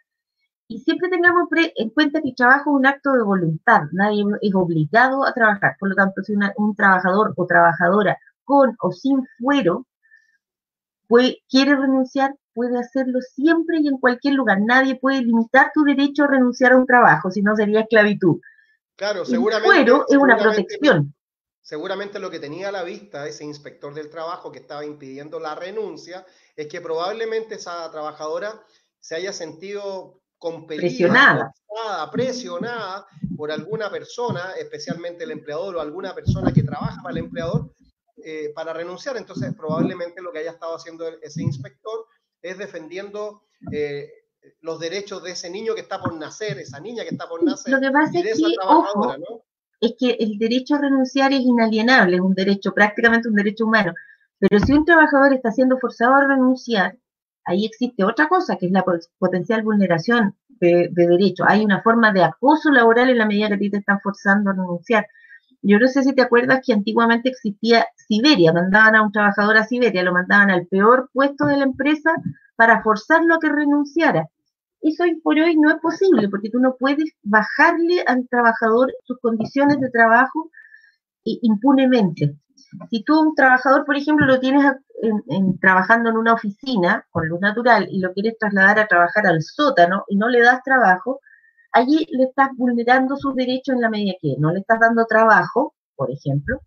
Y 0.67 0.79
siempre 0.79 1.09
tengamos 1.09 1.47
en 1.75 1.89
cuenta 1.91 2.19
que 2.19 2.29
el 2.29 2.35
trabajo 2.35 2.71
es 2.71 2.79
un 2.79 2.87
acto 2.87 3.11
de 3.13 3.21
voluntad, 3.21 3.81
nadie 3.91 4.23
es 4.41 4.55
obligado 4.55 5.23
a 5.23 5.33
trabajar. 5.33 5.75
Por 5.79 5.89
lo 5.89 5.95
tanto, 5.95 6.23
si 6.23 6.33
un 6.57 6.75
trabajador 6.75 7.31
o 7.37 7.45
trabajadora 7.45 8.17
con 8.43 8.75
o 8.79 8.91
sin 8.91 9.23
fuero 9.37 9.85
quiere 11.49 11.75
renunciar, 11.75 12.35
puede 12.53 12.79
hacerlo 12.79 13.19
siempre 13.21 13.79
y 13.81 13.87
en 13.87 13.97
cualquier 13.97 14.35
lugar. 14.35 14.59
Nadie 14.61 14.95
puede 14.95 15.21
limitar 15.21 15.71
tu 15.73 15.83
derecho 15.83 16.23
a 16.23 16.27
renunciar 16.27 16.73
a 16.73 16.77
un 16.77 16.85
trabajo, 16.85 17.31
si 17.31 17.41
no 17.41 17.55
sería 17.55 17.81
esclavitud. 17.81 18.39
Claro, 18.95 19.25
seguramente. 19.25 19.91
es 20.09 20.17
una 20.17 20.37
protección. 20.37 21.13
Seguramente 21.61 22.19
lo 22.19 22.29
que 22.29 22.39
tenía 22.39 22.69
a 22.69 22.71
la 22.71 22.83
vista 22.83 23.27
ese 23.27 23.43
inspector 23.43 23.93
del 23.93 24.09
trabajo 24.09 24.51
que 24.51 24.59
estaba 24.59 24.85
impidiendo 24.85 25.39
la 25.39 25.55
renuncia 25.55 26.23
es 26.55 26.67
que 26.67 26.79
probablemente 26.79 27.55
esa 27.55 27.89
trabajadora 27.91 28.61
se 28.99 29.15
haya 29.15 29.33
sentido 29.33 30.21
compelida, 30.37 30.87
presionada. 30.87 31.53
presionada 32.11 33.07
por 33.35 33.51
alguna 33.51 33.89
persona, 33.89 34.51
especialmente 34.59 35.23
el 35.23 35.31
empleador 35.31 35.75
o 35.75 35.81
alguna 35.81 36.13
persona 36.13 36.53
que 36.53 36.61
trabaja 36.61 37.01
para 37.01 37.17
el 37.17 37.25
empleador, 37.25 37.71
eh, 38.27 38.51
para 38.55 38.73
renunciar. 38.73 39.17
Entonces, 39.17 39.53
probablemente 39.55 40.19
lo 40.19 40.31
que 40.31 40.39
haya 40.39 40.49
estado 40.49 40.75
haciendo 40.75 41.07
ese 41.21 41.43
inspector 41.43 42.07
es 42.41 42.57
defendiendo 42.57 43.43
eh, 43.71 44.09
los 44.61 44.79
derechos 44.79 45.21
de 45.21 45.33
ese 45.33 45.47
niño 45.47 45.75
que 45.75 45.81
está 45.81 46.01
por 46.01 46.11
nacer, 46.15 46.57
esa 46.57 46.79
niña 46.79 47.03
que 47.03 47.09
está 47.09 47.29
por 47.29 47.43
nacer. 47.43 47.71
Lo 47.71 47.79
que 47.79 47.91
pasa 47.91 48.17
es 48.17 48.37
que, 48.37 48.55
ojo, 48.65 49.15
es 49.79 49.93
que 49.99 50.17
el 50.19 50.39
derecho 50.39 50.73
a 50.73 50.79
renunciar 50.79 51.33
es 51.33 51.41
inalienable, 51.41 52.15
es 52.15 52.21
un 52.21 52.33
derecho, 52.33 52.73
prácticamente 52.73 53.29
un 53.29 53.35
derecho 53.35 53.65
humano. 53.65 53.93
Pero 54.39 54.57
si 54.57 54.73
un 54.73 54.85
trabajador 54.85 55.31
está 55.31 55.51
siendo 55.51 55.77
forzado 55.77 56.15
a 56.15 56.27
renunciar, 56.27 56.97
ahí 57.43 57.65
existe 57.65 58.03
otra 58.03 58.27
cosa, 58.27 58.55
que 58.55 58.65
es 58.65 58.71
la 58.71 58.83
potencial 59.19 59.61
vulneración 59.61 60.35
de, 60.47 60.89
de 60.91 61.07
derechos. 61.07 61.45
Hay 61.47 61.63
una 61.63 61.83
forma 61.83 62.11
de 62.11 62.23
acoso 62.23 62.71
laboral 62.71 63.09
en 63.11 63.19
la 63.19 63.27
medida 63.27 63.49
que 63.49 63.53
a 63.53 63.59
ti 63.59 63.69
te 63.69 63.77
están 63.77 63.99
forzando 64.01 64.49
a 64.49 64.53
renunciar. 64.53 65.05
Yo 65.67 65.79
no 65.79 65.87
sé 65.87 66.03
si 66.03 66.13
te 66.13 66.21
acuerdas 66.21 66.61
que 66.63 66.73
antiguamente 66.73 67.29
existía 67.29 67.87
Siberia, 67.95 68.53
mandaban 68.53 68.95
a 68.95 69.01
un 69.01 69.11
trabajador 69.11 69.57
a 69.57 69.63
Siberia, 69.63 70.03
lo 70.03 70.13
mandaban 70.13 70.51
al 70.51 70.67
peor 70.67 71.09
puesto 71.11 71.47
de 71.47 71.57
la 71.57 71.63
empresa 71.63 72.11
para 72.55 72.83
forzarlo 72.83 73.35
a 73.35 73.39
que 73.39 73.49
renunciara. 73.49 74.29
Eso 74.81 75.03
hoy 75.03 75.19
por 75.21 75.39
hoy 75.39 75.57
no 75.57 75.71
es 75.71 75.77
posible 75.77 76.29
porque 76.29 76.51
tú 76.51 76.59
no 76.59 76.75
puedes 76.77 77.11
bajarle 77.23 78.03
al 78.05 78.27
trabajador 78.29 78.93
sus 79.05 79.19
condiciones 79.19 79.79
de 79.79 79.89
trabajo 79.89 80.51
impunemente. 81.23 82.37
Si 82.91 83.03
tú 83.03 83.19
un 83.19 83.33
trabajador, 83.33 83.85
por 83.85 83.97
ejemplo, 83.97 84.27
lo 84.27 84.39
tienes 84.39 84.63
trabajando 85.59 86.11
en 86.11 86.17
una 86.17 86.33
oficina 86.33 87.07
con 87.09 87.27
luz 87.27 87.41
natural 87.41 87.87
y 87.89 87.99
lo 88.01 88.13
quieres 88.13 88.37
trasladar 88.37 88.77
a 88.77 88.87
trabajar 88.87 89.25
al 89.25 89.41
sótano 89.41 90.03
y 90.09 90.15
no 90.15 90.29
le 90.29 90.41
das 90.41 90.61
trabajo, 90.63 91.21
allí 91.75 92.07
le 92.11 92.25
estás 92.25 92.49
vulnerando 92.57 93.15
sus 93.15 93.35
derechos 93.35 93.75
en 93.75 93.81
la 93.81 93.89
medida 93.89 94.13
que 94.21 94.35
no 94.39 94.51
le 94.51 94.59
estás 94.59 94.79
dando 94.79 95.05
trabajo, 95.05 95.75
por 95.95 96.09
ejemplo, 96.11 96.61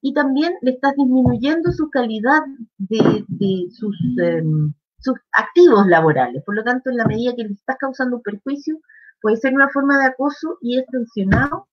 y 0.00 0.14
también 0.14 0.54
le 0.62 0.72
estás 0.72 0.94
disminuyendo 0.96 1.72
su 1.72 1.90
calidad 1.90 2.42
de, 2.78 3.68
sus 3.70 3.96
em, 4.18 4.72
sus 4.98 5.18
activos 5.32 5.86
laborales. 5.86 6.42
Por 6.44 6.56
lo 6.56 6.64
tanto, 6.64 6.90
en 6.90 6.96
la 6.96 7.06
medida 7.06 7.34
que 7.36 7.44
le 7.44 7.54
estás 7.54 7.76
causando 7.78 8.16
un 8.16 8.22
perjuicio, 8.22 8.78
puede 9.20 9.36
ser 9.36 9.54
una 9.54 9.68
forma 9.68 9.98
de 9.98 10.06
acoso 10.06 10.58
y 10.60 10.78
es 10.78 10.86
sancionado 10.90 11.68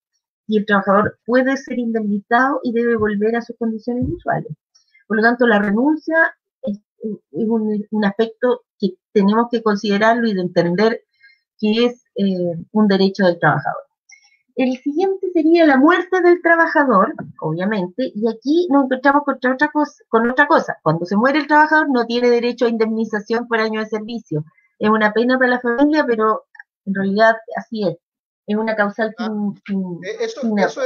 y 0.48 0.58
el 0.58 0.66
trabajador 0.66 1.18
puede 1.26 1.56
ser 1.58 1.80
indemnizado 1.80 2.60
y 2.64 2.74
debe 2.74 2.96
volver 2.96 3.36
a 3.36 3.42
sus 3.42 3.58
condiciones 3.58 4.06
usuales. 4.08 4.54
Por 5.08 5.18
lo 5.18 5.24
tanto, 5.24 5.48
la 5.48 5.60
renuncia 5.60 6.36
es, 6.62 6.80
un, 7.32 8.06
aspecto 8.06 8.62
que 8.80 8.96
tenemos 9.14 9.48
que 9.52 9.64
considerarlo 9.64 10.28
y 10.28 10.34
de 10.34 10.42
entender 10.42 11.02
que 11.60 11.86
es 11.86 12.03
eh, 12.16 12.56
un 12.72 12.88
derecho 12.88 13.26
del 13.26 13.40
trabajador. 13.40 13.84
El 14.56 14.78
siguiente 14.78 15.32
sería 15.34 15.66
la 15.66 15.78
muerte 15.78 16.22
del 16.22 16.42
trabajador, 16.42 17.16
obviamente, 17.42 18.12
y 18.14 18.28
aquí 18.30 18.68
nos 18.70 18.86
encontramos 18.86 19.24
con 19.24 19.54
otra, 19.54 19.72
cosa, 19.72 20.04
con 20.10 20.30
otra 20.30 20.48
cosa. 20.48 20.78
Cuando 20.84 21.06
se 21.06 21.16
muere 21.16 21.40
el 21.40 21.48
trabajador 21.48 21.90
no 21.90 22.06
tiene 22.06 22.30
derecho 22.30 22.66
a 22.66 22.70
indemnización 22.70 23.48
por 23.48 23.60
año 23.60 23.80
de 23.80 23.88
servicio. 23.88 24.46
Es 24.78 24.90
una 24.90 25.12
pena 25.12 25.40
para 25.40 25.52
la 25.52 25.60
familia, 25.60 26.06
pero 26.06 26.46
en 26.86 26.94
realidad 26.94 27.36
así 27.56 27.88
es. 27.88 27.98
Es 28.46 28.58
una 28.58 28.76
causal 28.76 29.16
ah, 29.20 29.30
eh, 30.04 30.18
Eso, 30.20 30.42
eso 30.58 30.82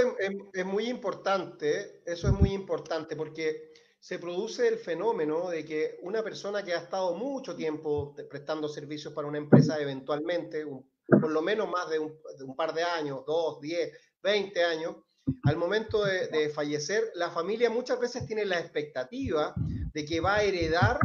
es, 0.54 0.66
muy 0.66 0.86
importante, 0.86 2.04
eso 2.06 2.28
es 2.28 2.34
muy 2.34 2.52
importante 2.52 3.16
porque 3.16 3.72
se 4.00 4.20
produce 4.20 4.68
el 4.68 4.78
fenómeno 4.78 5.50
de 5.50 5.66
que 5.66 5.98
una 6.04 6.24
persona 6.24 6.64
que 6.64 6.74
ha 6.74 6.78
estado 6.78 7.16
mucho 7.16 7.56
tiempo 7.56 8.16
prestando 8.30 8.70
servicios 8.70 9.14
para 9.14 9.28
una 9.28 9.40
empresa, 9.40 9.80
eventualmente, 9.82 10.64
un 10.64 10.88
por 11.08 11.32
lo 11.32 11.42
menos 11.42 11.70
más 11.70 11.90
de 11.90 12.00
un, 12.00 12.56
par 12.56 12.74
de 12.74 12.84
años, 12.84 13.24
dos, 13.26 13.62
diez, 13.62 13.92
veinte 14.22 14.64
años, 14.64 14.96
al 15.44 15.58
momento 15.58 16.04
de, 16.04 16.50
fallecer, 16.50 17.12
la 17.16 17.30
familia 17.32 17.70
muchas 17.70 18.00
veces 18.00 18.26
tiene 18.26 18.46
la 18.46 18.60
expectativa 18.60 19.54
de 19.94 20.06
que 20.06 20.20
va 20.20 20.36
a 20.36 20.44
heredar 20.44 21.00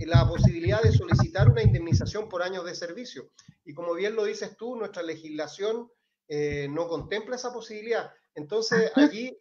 la 0.00 0.28
posibilidad 0.28 0.82
de 0.82 0.92
solicitar 0.92 1.48
una 1.48 1.62
indemnización 1.62 2.28
por 2.28 2.42
años 2.42 2.64
de 2.64 2.74
servicio. 2.74 3.30
Y 3.64 3.72
como 3.72 3.94
bien 3.94 4.14
lo 4.14 4.24
dices 4.24 4.56
tú, 4.56 4.76
nuestra 4.76 5.02
legislación 5.02 5.90
eh, 6.28 6.68
no 6.70 6.88
contempla 6.88 7.36
esa 7.36 7.52
posibilidad. 7.52 8.10
Entonces, 8.34 8.90
allí, 8.96 9.36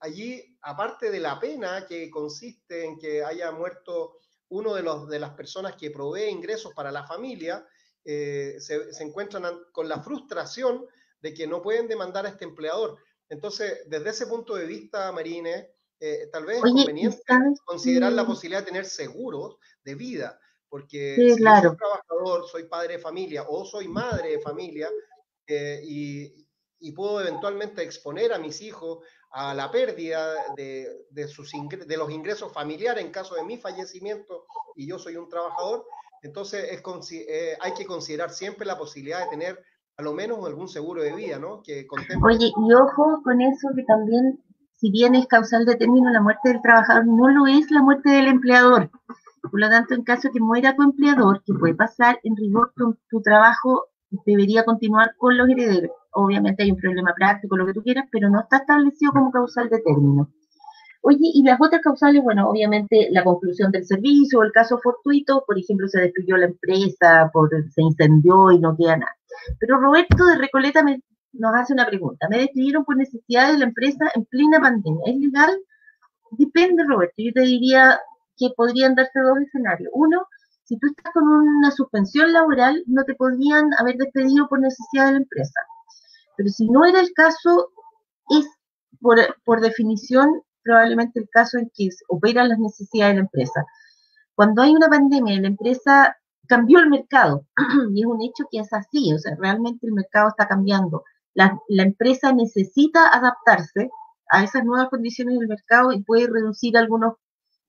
allí, 0.00 0.56
aparte 0.62 1.10
de 1.10 1.20
la 1.20 1.38
pena 1.38 1.86
que 1.86 2.10
consiste 2.10 2.84
en 2.84 2.98
que 2.98 3.22
haya 3.22 3.52
muerto 3.52 4.18
uno 4.48 4.74
de, 4.74 4.82
los, 4.82 5.08
de 5.08 5.18
las 5.18 5.30
personas 5.30 5.76
que 5.76 5.90
provee 5.90 6.30
ingresos 6.30 6.72
para 6.74 6.90
la 6.90 7.06
familia, 7.06 7.64
eh, 8.10 8.56
se, 8.58 9.02
encuentran 9.02 9.44
con 9.70 9.86
la 9.86 10.00
frustración 10.02 10.86
de 11.20 11.34
que 11.34 11.46
no 11.46 11.60
pueden 11.60 11.86
demandar 11.86 12.24
a 12.24 12.30
este 12.30 12.46
empleador. 12.46 12.96
Entonces, 13.28 13.82
desde 13.86 14.08
ese 14.08 14.26
punto 14.26 14.54
de 14.54 14.64
vista, 14.64 15.12
Marine, 15.12 15.72
eh, 16.00 16.26
tal 16.32 16.46
vez 16.46 16.56
es 16.56 16.62
conveniente 16.62 17.22
considerar 17.66 18.12
la 18.12 18.24
posibilidad 18.24 18.60
de 18.60 18.66
tener 18.68 18.86
seguros 18.86 19.58
de 19.84 19.94
vida, 19.94 20.40
porque 20.70 21.16
si 21.16 21.28
soy 21.32 21.76
trabajador, 21.76 22.48
soy 22.50 22.64
padre 22.64 22.94
de 22.94 22.98
familia 22.98 23.44
o 23.46 23.66
soy 23.66 23.88
madre 23.88 24.30
de 24.30 24.40
familia 24.40 24.88
eh, 25.46 25.82
y, 25.84 26.48
y, 26.80 26.92
puedo 26.92 27.20
eventualmente 27.20 27.82
exponer 27.82 28.32
a 28.32 28.38
mis 28.38 28.62
hijos 28.62 29.04
a 29.32 29.52
la 29.52 29.70
pérdida 29.70 30.34
de, 30.56 30.88
de, 31.10 31.28
sus 31.28 31.52
de 31.68 31.96
los 31.98 32.10
ingresos 32.10 32.54
familiares 32.54 33.04
en 33.04 33.10
caso 33.10 33.34
de 33.34 33.44
mi 33.44 33.58
fallecimiento 33.58 34.46
y 34.76 34.88
yo 34.88 34.98
soy 34.98 35.16
un 35.16 35.28
trabajador, 35.28 35.84
entonces 36.22 36.64
es, 36.70 36.82
eh, 37.12 37.56
hay 37.60 37.74
que 37.74 37.86
considerar 37.86 38.30
siempre 38.30 38.66
la 38.66 38.78
posibilidad 38.78 39.24
de 39.24 39.30
tener 39.30 39.64
a 39.96 40.02
lo 40.02 40.12
menos 40.12 40.44
algún 40.46 40.68
seguro 40.68 41.02
de 41.02 41.14
vida, 41.14 41.38
¿no? 41.38 41.60
Que 41.62 41.86
Oye, 42.22 42.52
y 42.56 42.72
ojo 42.72 43.20
con 43.24 43.40
eso 43.40 43.68
que 43.74 43.82
también, 43.82 44.40
si 44.76 44.90
bien 44.90 45.16
es 45.16 45.26
causal 45.26 45.66
de 45.66 45.74
término 45.74 46.10
la 46.12 46.20
muerte 46.20 46.50
del 46.50 46.62
trabajador, 46.62 47.06
no 47.06 47.28
lo 47.28 47.46
es 47.46 47.68
la 47.70 47.82
muerte 47.82 48.10
del 48.10 48.28
empleador. 48.28 48.90
Por 49.42 49.60
lo 49.60 49.68
tanto, 49.68 49.94
en 49.94 50.04
caso 50.04 50.30
que 50.32 50.40
muera 50.40 50.76
tu 50.76 50.82
empleador, 50.82 51.42
que 51.44 51.52
puede 51.54 51.74
pasar, 51.74 52.20
en 52.22 52.36
rigor 52.36 52.72
tu, 52.76 52.96
tu 53.10 53.20
trabajo 53.22 53.86
debería 54.24 54.64
continuar 54.64 55.14
con 55.16 55.36
los 55.36 55.48
herederos. 55.48 55.90
Obviamente 56.12 56.62
hay 56.62 56.70
un 56.70 56.76
problema 56.78 57.12
práctico, 57.14 57.56
lo 57.56 57.66
que 57.66 57.74
tú 57.74 57.82
quieras, 57.82 58.06
pero 58.10 58.30
no 58.30 58.40
está 58.40 58.58
establecido 58.58 59.12
como 59.12 59.32
causal 59.32 59.68
de 59.68 59.80
término. 59.80 60.30
Oye, 61.08 61.30
y 61.32 61.42
las 61.42 61.58
otras 61.58 61.80
causales, 61.80 62.22
bueno, 62.22 62.50
obviamente 62.50 63.08
la 63.10 63.24
conclusión 63.24 63.72
del 63.72 63.86
servicio 63.86 64.42
el 64.42 64.52
caso 64.52 64.78
fortuito, 64.78 65.42
por 65.46 65.58
ejemplo, 65.58 65.88
se 65.88 66.02
destruyó 66.02 66.36
la 66.36 66.44
empresa, 66.44 67.30
por, 67.32 67.48
se 67.70 67.80
incendió 67.80 68.50
y 68.50 68.58
no 68.58 68.76
queda 68.76 68.98
nada. 68.98 69.16
Pero 69.58 69.80
Roberto 69.80 70.26
de 70.26 70.36
Recoleta 70.36 70.84
nos 71.32 71.54
hace 71.54 71.72
una 71.72 71.86
pregunta. 71.86 72.28
Me 72.28 72.36
despidieron 72.36 72.84
por 72.84 72.98
necesidad 72.98 73.50
de 73.50 73.56
la 73.56 73.64
empresa 73.64 74.10
en 74.14 74.26
plena 74.26 74.60
pandemia. 74.60 75.00
¿Es 75.06 75.16
legal? 75.16 75.58
Depende, 76.32 76.84
Roberto. 76.86 77.14
Yo 77.16 77.32
te 77.32 77.40
diría 77.40 77.98
que 78.36 78.50
podrían 78.54 78.94
darse 78.94 79.18
dos 79.20 79.38
escenarios. 79.38 79.90
Uno, 79.94 80.26
si 80.64 80.78
tú 80.78 80.88
estás 80.88 81.14
con 81.14 81.26
una 81.26 81.70
suspensión 81.70 82.34
laboral, 82.34 82.84
no 82.86 83.04
te 83.04 83.14
podrían 83.14 83.70
haber 83.78 83.96
despedido 83.96 84.46
por 84.46 84.60
necesidad 84.60 85.06
de 85.06 85.12
la 85.12 85.18
empresa. 85.18 85.60
Pero 86.36 86.50
si 86.50 86.68
no 86.68 86.84
era 86.84 87.00
el 87.00 87.14
caso, 87.14 87.70
es 88.28 88.46
por 89.00 89.60
definición 89.62 90.42
probablemente 90.68 91.18
el 91.18 91.28
caso 91.30 91.56
en 91.56 91.70
que 91.74 91.88
operan 92.08 92.50
las 92.50 92.58
necesidades 92.58 93.14
de 93.14 93.20
la 93.20 93.24
empresa. 93.24 93.64
Cuando 94.34 94.60
hay 94.60 94.74
una 94.74 94.88
pandemia 94.88 95.40
la 95.40 95.48
empresa 95.48 96.14
cambió 96.46 96.78
el 96.80 96.90
mercado, 96.90 97.46
y 97.94 98.02
es 98.02 98.06
un 98.06 98.20
hecho 98.20 98.44
que 98.50 98.58
es 98.58 98.70
así, 98.72 99.14
o 99.14 99.18
sea, 99.18 99.34
realmente 99.38 99.86
el 99.86 99.94
mercado 99.94 100.28
está 100.28 100.46
cambiando. 100.46 101.04
La, 101.32 101.58
la 101.68 101.84
empresa 101.84 102.32
necesita 102.32 103.08
adaptarse 103.08 103.90
a 104.30 104.44
esas 104.44 104.62
nuevas 104.64 104.90
condiciones 104.90 105.38
del 105.38 105.48
mercado 105.48 105.92
y 105.92 106.02
puede 106.02 106.26
reducir 106.26 106.76
algunos 106.76 107.14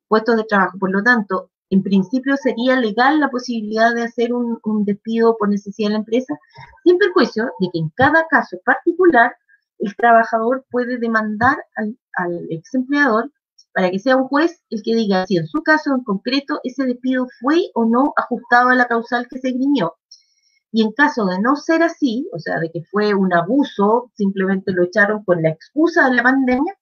puestos 0.10 0.36
de 0.36 0.44
trabajo. 0.44 0.78
Por 0.78 0.92
lo 0.92 1.02
tanto, 1.02 1.52
en 1.70 1.82
principio 1.82 2.36
sería 2.36 2.78
legal 2.78 3.22
la 3.22 3.30
posibilidad 3.30 3.96
de 3.96 4.04
hacer 4.04 4.34
un, 4.34 4.60
un, 4.64 4.84
despido 4.84 5.38
por 5.38 5.48
necesidad 5.48 5.90
de 5.90 5.94
la 5.94 6.00
empresa, 6.00 6.38
sin 6.84 6.98
perjuicio 6.98 7.46
de 7.60 7.70
que 7.72 7.80
en 7.80 7.90
cada 7.96 8.28
caso 8.28 8.58
particular 8.66 9.34
el 9.80 9.96
trabajador 9.96 10.66
puede 10.70 10.98
demandar 10.98 11.58
al, 11.76 11.98
al 12.14 12.48
ex 12.50 12.74
empleador 12.76 13.32
para 13.74 13.92
que 13.92 14.00
sea 14.00 14.18
un 14.18 14.28
juez 14.28 14.64
el 14.70 14.82
que 14.84 14.96
diga 14.96 15.26
si 15.26 15.38
en 15.38 15.48
su 15.48 15.62
caso 15.62 15.94
en 15.94 16.04
concreto 16.04 16.60
ese 16.64 16.86
despido 16.86 17.28
fue 17.40 17.70
o 17.74 17.86
no 17.86 18.14
ajustado 18.18 18.70
a 18.70 18.76
la 18.76 18.88
causal 18.88 19.28
que 19.30 19.40
se 19.40 19.52
griñó. 19.52 19.94
Y 20.72 20.84
en 20.84 20.92
caso 20.92 21.26
de 21.26 21.40
no 21.42 21.56
ser 21.56 21.82
así, 21.82 22.28
o 22.32 22.40
sea, 22.40 22.60
de 22.60 22.70
que 22.72 22.84
fue 22.92 23.14
un 23.14 23.34
abuso, 23.34 24.12
simplemente 24.16 24.72
lo 24.72 24.84
echaron 24.84 25.24
con 25.24 25.42
la 25.42 25.50
excusa 25.50 26.10
de 26.10 26.16
la 26.16 26.24
pandemia, 26.24 26.76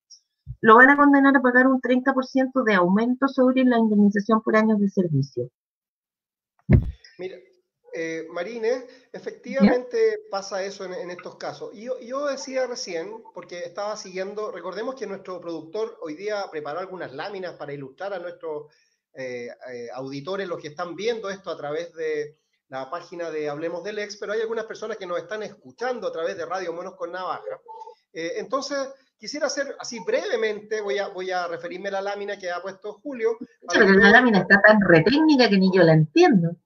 lo 0.61 0.75
van 0.75 0.89
a 0.89 0.97
condenar 0.97 1.37
a 1.37 1.41
pagar 1.41 1.67
un 1.67 1.79
30% 1.79 2.63
de 2.65 2.73
aumento 2.73 3.27
sobre 3.27 3.63
la 3.63 3.77
indemnización 3.77 4.41
por 4.41 4.57
años 4.57 4.79
de 4.79 4.89
servicio. 4.89 5.49
Mira, 7.17 7.37
eh, 7.99 8.27
Marines, 8.29 8.85
efectivamente 9.11 10.19
pasa 10.29 10.63
eso 10.63 10.85
en, 10.85 11.09
estos 11.09 11.35
casos. 11.37 11.71
Y 11.73 11.85
yo, 11.85 12.27
decía 12.27 12.67
recién, 12.67 13.23
porque 13.33 13.57
estaba 13.57 13.97
siguiendo, 13.97 14.51
recordemos 14.51 14.93
que 14.93 15.07
nuestro 15.07 15.41
productor 15.41 15.97
hoy 16.03 16.13
día 16.13 16.45
preparó 16.51 16.79
algunas 16.79 17.11
láminas 17.11 17.53
para 17.53 17.73
ilustrar 17.73 18.13
a 18.13 18.19
nuestros 18.19 18.71
eh, 19.15 19.47
eh, 19.73 19.87
auditores, 19.95 20.47
los 20.47 20.61
que 20.61 20.67
están 20.67 20.95
viendo 20.95 21.27
esto 21.31 21.49
a 21.49 21.57
través 21.57 21.91
de 21.95 22.37
la 22.67 22.87
página 22.91 23.31
de 23.31 23.49
Hablemos 23.49 23.83
del 23.83 23.97
Ex, 23.97 24.17
pero 24.17 24.33
hay 24.33 24.41
algunas 24.41 24.65
personas 24.65 24.97
que 24.97 25.07
nos 25.07 25.17
están 25.17 25.41
escuchando 25.41 26.07
a 26.07 26.11
través 26.11 26.37
de 26.37 26.45
Radio 26.45 26.73
Monos 26.73 26.93
con 26.93 27.11
Navaja. 27.11 27.59
entonces, 28.13 28.89
quisiera 29.17 29.47
hacer 29.47 29.75
así 29.79 29.97
brevemente, 30.05 30.81
voy 30.81 30.99
a, 30.99 31.07
voy 31.07 31.31
a 31.31 31.47
referirme 31.47 31.89
a 31.89 31.93
la 31.93 32.01
lámina 32.01 32.37
que 32.37 32.51
ha 32.51 32.61
puesto 32.61 32.93
Julio. 33.01 33.39
Pero 33.73 33.89
la 33.89 34.11
lámina 34.11 34.41
está 34.41 34.61
tan 34.61 34.81
retécnica 34.81 35.49
que 35.49 35.57
ni 35.57 35.71
yo 35.75 35.81
la 35.81 35.93
entiendo. 35.93 36.57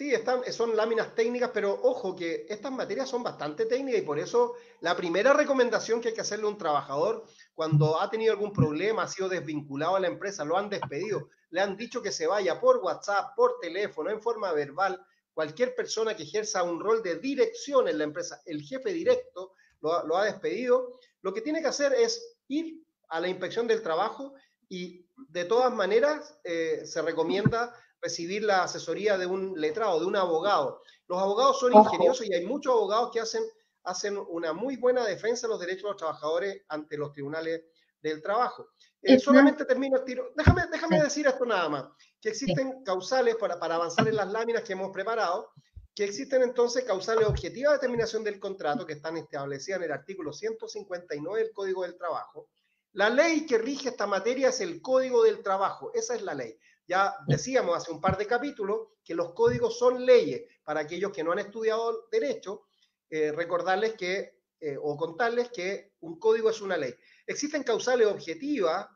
Sí, 0.00 0.14
están, 0.14 0.50
son 0.50 0.74
láminas 0.74 1.14
técnicas, 1.14 1.50
pero 1.52 1.78
ojo 1.82 2.16
que 2.16 2.46
estas 2.48 2.72
materias 2.72 3.06
son 3.06 3.22
bastante 3.22 3.66
técnicas 3.66 4.00
y 4.00 4.04
por 4.06 4.18
eso 4.18 4.54
la 4.80 4.96
primera 4.96 5.34
recomendación 5.34 6.00
que 6.00 6.08
hay 6.08 6.14
que 6.14 6.22
hacerle 6.22 6.46
a 6.46 6.48
un 6.48 6.56
trabajador 6.56 7.26
cuando 7.54 8.00
ha 8.00 8.08
tenido 8.08 8.32
algún 8.32 8.50
problema, 8.50 9.02
ha 9.02 9.08
sido 9.08 9.28
desvinculado 9.28 9.96
a 9.96 10.00
la 10.00 10.06
empresa, 10.06 10.42
lo 10.42 10.56
han 10.56 10.70
despedido, 10.70 11.28
le 11.50 11.60
han 11.60 11.76
dicho 11.76 12.00
que 12.00 12.12
se 12.12 12.26
vaya 12.26 12.58
por 12.58 12.78
WhatsApp, 12.78 13.36
por 13.36 13.58
teléfono, 13.60 14.08
en 14.08 14.22
forma 14.22 14.50
verbal, 14.52 15.04
cualquier 15.34 15.74
persona 15.74 16.16
que 16.16 16.22
ejerza 16.22 16.62
un 16.62 16.80
rol 16.80 17.02
de 17.02 17.16
dirección 17.16 17.86
en 17.86 17.98
la 17.98 18.04
empresa, 18.04 18.40
el 18.46 18.62
jefe 18.62 18.94
directo 18.94 19.52
lo, 19.82 20.06
lo 20.06 20.16
ha 20.16 20.24
despedido, 20.24 20.98
lo 21.20 21.34
que 21.34 21.42
tiene 21.42 21.60
que 21.60 21.68
hacer 21.68 21.92
es 21.92 22.38
ir 22.48 22.82
a 23.10 23.20
la 23.20 23.28
inspección 23.28 23.66
del 23.66 23.82
trabajo 23.82 24.32
y 24.66 25.04
de 25.28 25.44
todas 25.44 25.70
maneras 25.74 26.38
eh, 26.42 26.86
se 26.86 27.02
recomienda 27.02 27.74
recibir 28.00 28.44
la 28.44 28.64
asesoría 28.64 29.18
de 29.18 29.26
un 29.26 29.60
letrado, 29.60 30.00
de 30.00 30.06
un 30.06 30.16
abogado. 30.16 30.82
Los 31.06 31.18
abogados 31.18 31.60
son 31.60 31.74
ingeniosos 31.74 32.26
y 32.26 32.34
hay 32.34 32.46
muchos 32.46 32.72
abogados 32.72 33.10
que 33.12 33.20
hacen, 33.20 33.42
hacen 33.84 34.16
una 34.28 34.52
muy 34.52 34.76
buena 34.76 35.04
defensa 35.04 35.46
de 35.46 35.52
los 35.52 35.60
derechos 35.60 35.82
de 35.82 35.88
los 35.88 35.96
trabajadores 35.96 36.62
ante 36.68 36.96
los 36.96 37.12
tribunales 37.12 37.62
del 38.02 38.22
trabajo. 38.22 38.68
Eh, 39.02 39.18
solamente 39.18 39.64
termino 39.64 39.98
el 39.98 40.04
tiro. 40.04 40.32
Déjame, 40.36 40.62
déjame 40.70 41.02
decir 41.02 41.26
esto 41.26 41.44
nada 41.44 41.68
más, 41.68 41.84
que 42.20 42.30
existen 42.30 42.82
causales 42.84 43.36
para, 43.36 43.58
para 43.58 43.76
avanzar 43.76 44.06
en 44.08 44.16
las 44.16 44.30
láminas 44.30 44.62
que 44.62 44.72
hemos 44.72 44.90
preparado, 44.90 45.50
que 45.94 46.04
existen 46.04 46.42
entonces 46.42 46.84
causales 46.84 47.26
objetivas 47.26 47.72
de 47.72 47.76
determinación 47.78 48.24
del 48.24 48.38
contrato 48.38 48.86
que 48.86 48.94
están 48.94 49.16
establecidas 49.16 49.78
en 49.78 49.84
el 49.84 49.92
artículo 49.92 50.32
159 50.32 51.38
del 51.38 51.52
Código 51.52 51.82
del 51.82 51.96
Trabajo. 51.96 52.48
La 52.92 53.08
ley 53.08 53.46
que 53.46 53.58
rige 53.58 53.90
esta 53.90 54.06
materia 54.06 54.48
es 54.48 54.60
el 54.60 54.82
Código 54.82 55.22
del 55.22 55.42
Trabajo, 55.42 55.92
esa 55.94 56.14
es 56.14 56.22
la 56.22 56.34
ley. 56.34 56.58
Ya 56.90 57.14
decíamos 57.28 57.76
hace 57.76 57.92
un 57.92 58.00
par 58.00 58.18
de 58.18 58.26
capítulos 58.26 58.88
que 59.04 59.14
los 59.14 59.32
códigos 59.32 59.78
son 59.78 60.04
leyes. 60.04 60.42
Para 60.64 60.80
aquellos 60.80 61.12
que 61.12 61.22
no 61.22 61.30
han 61.30 61.38
estudiado 61.38 62.08
derecho, 62.10 62.62
eh, 63.08 63.30
recordarles 63.30 63.92
que, 63.92 64.40
eh, 64.58 64.76
o 64.76 64.96
contarles 64.96 65.50
que 65.50 65.92
un 66.00 66.18
código 66.18 66.50
es 66.50 66.60
una 66.60 66.76
ley. 66.76 66.92
Existen 67.28 67.62
causales 67.62 68.08
objetivas 68.08 68.88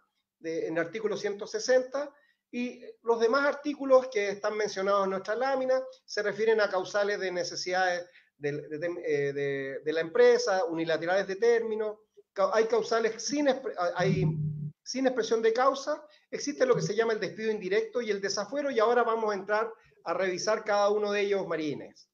en 0.42 0.76
el 0.76 0.78
artículo 0.84 1.16
160 1.16 2.12
y 2.50 2.80
los 3.02 3.20
demás 3.20 3.46
artículos 3.46 4.08
que 4.08 4.30
están 4.30 4.56
mencionados 4.56 5.04
en 5.04 5.10
nuestra 5.10 5.36
lámina 5.36 5.80
se 6.04 6.24
refieren 6.24 6.60
a 6.60 6.68
causales 6.68 7.20
de 7.20 7.30
necesidades 7.30 8.10
de, 8.36 8.52
de, 8.76 9.80
eh, 9.84 9.92
la 9.92 10.00
empresa, 10.00 10.64
unilaterales 10.64 11.28
de 11.28 11.36
término. 11.36 12.00
Hay 12.52 12.64
causales 12.64 13.22
sin, 13.22 13.48
hay 13.94 14.24
sin 14.84 15.06
expresión 15.06 15.42
de 15.42 15.52
causa, 15.52 16.02
existe 16.30 16.66
lo 16.66 16.76
que 16.76 16.82
se 16.82 16.94
llama 16.94 17.14
el 17.14 17.20
despido 17.20 17.50
indirecto 17.50 18.00
y 18.00 18.10
el 18.10 18.20
desafuero, 18.20 18.70
y 18.70 18.78
ahora 18.78 19.02
vamos 19.02 19.32
a 19.32 19.34
entrar 19.34 19.72
a 20.04 20.14
revisar 20.14 20.62
cada 20.62 20.90
uno 20.90 21.10
de 21.10 21.22
ellos, 21.22 21.46
Marines. 21.48 22.08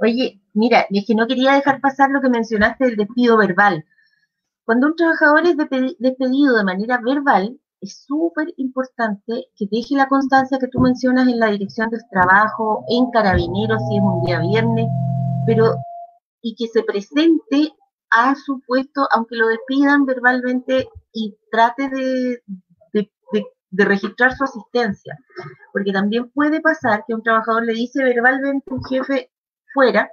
Oye, 0.00 0.40
mira, 0.52 0.86
es 0.90 1.04
que 1.06 1.14
no 1.14 1.26
quería 1.26 1.54
dejar 1.54 1.80
pasar 1.80 2.10
lo 2.10 2.20
que 2.20 2.28
mencionaste 2.28 2.84
del 2.84 2.96
despido 2.96 3.36
verbal. 3.38 3.84
Cuando 4.64 4.88
un 4.88 4.96
trabajador 4.96 5.46
es 5.46 5.56
despedido 5.56 6.56
de 6.56 6.64
manera 6.64 7.00
verbal, 7.02 7.58
es 7.80 8.04
súper 8.06 8.52
importante 8.56 9.48
que 9.56 9.66
deje 9.70 9.94
la 9.94 10.08
constancia 10.08 10.58
que 10.58 10.68
tú 10.68 10.80
mencionas 10.80 11.28
en 11.28 11.38
la 11.38 11.50
dirección 11.50 11.90
del 11.90 12.02
trabajo, 12.10 12.84
en 12.88 13.10
carabineros, 13.10 13.82
si 13.88 13.96
es 13.96 14.02
un 14.02 14.24
día 14.24 14.40
viernes, 14.40 14.86
pero 15.46 15.74
y 16.40 16.54
que 16.54 16.68
se 16.68 16.82
presente 16.82 17.74
a 18.14 18.34
su 18.36 18.60
puesto, 18.66 19.08
aunque 19.10 19.36
lo 19.36 19.48
despidan 19.48 20.06
verbalmente 20.06 20.88
y 21.12 21.36
trate 21.50 21.88
de, 21.88 22.42
de, 22.92 23.84
registrar 23.84 24.36
su 24.36 24.44
asistencia. 24.44 25.18
Porque 25.72 25.92
también 25.92 26.30
puede 26.30 26.60
pasar 26.60 27.04
que 27.06 27.14
un 27.14 27.24
trabajador 27.24 27.64
le 27.64 27.72
dice 27.72 28.04
verbalmente 28.04 28.72
un 28.72 28.84
jefe 28.84 29.32
fuera, 29.72 30.08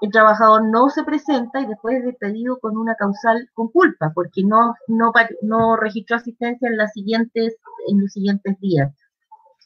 el 0.00 0.10
trabajador 0.12 0.62
no 0.70 0.88
se 0.88 1.02
presenta 1.02 1.60
y 1.60 1.66
después 1.66 1.96
es 1.96 2.04
despedido 2.04 2.58
con 2.60 2.76
una 2.76 2.94
causal 2.94 3.48
con 3.54 3.68
culpa, 3.68 4.12
porque 4.14 4.44
no, 4.44 4.74
no, 4.86 5.12
no 5.42 5.76
registró 5.76 6.16
asistencia 6.16 6.68
en, 6.68 6.74
en 6.74 8.00
los 8.00 8.12
siguientes 8.12 8.60
días. 8.60 8.92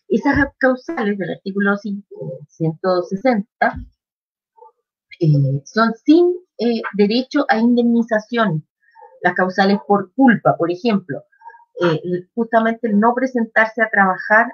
Esas 0.08 0.48
causales 0.58 1.18
del 1.18 1.32
artículo 1.32 1.76
160 1.76 3.74
eh, 5.20 5.62
son 5.64 5.92
sin 6.04 6.32
eh, 6.58 6.80
derecho 6.94 7.44
a 7.48 7.58
indemnización, 7.58 8.64
las 9.22 9.34
causales 9.34 9.78
por 9.86 10.12
culpa, 10.14 10.56
por 10.56 10.70
ejemplo, 10.70 11.22
eh, 11.80 12.00
justamente 12.34 12.88
el 12.88 12.98
no 12.98 13.14
presentarse 13.14 13.82
a 13.82 13.90
trabajar 13.90 14.46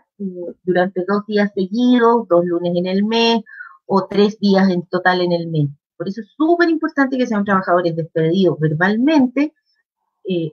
durante 0.62 1.04
dos 1.06 1.26
días 1.26 1.50
seguidos, 1.54 2.28
dos 2.28 2.44
lunes 2.44 2.72
en 2.76 2.86
el 2.86 3.04
mes 3.04 3.42
o 3.86 4.06
tres 4.06 4.38
días 4.38 4.68
en 4.70 4.86
total 4.86 5.20
en 5.22 5.32
el 5.32 5.48
mes. 5.48 5.68
Por 5.96 6.08
eso 6.08 6.20
es 6.20 6.28
súper 6.36 6.68
importante 6.68 7.16
que 7.16 7.26
sean 7.26 7.44
trabajadores 7.44 7.96
despedidos 7.96 8.58
verbalmente, 8.58 9.54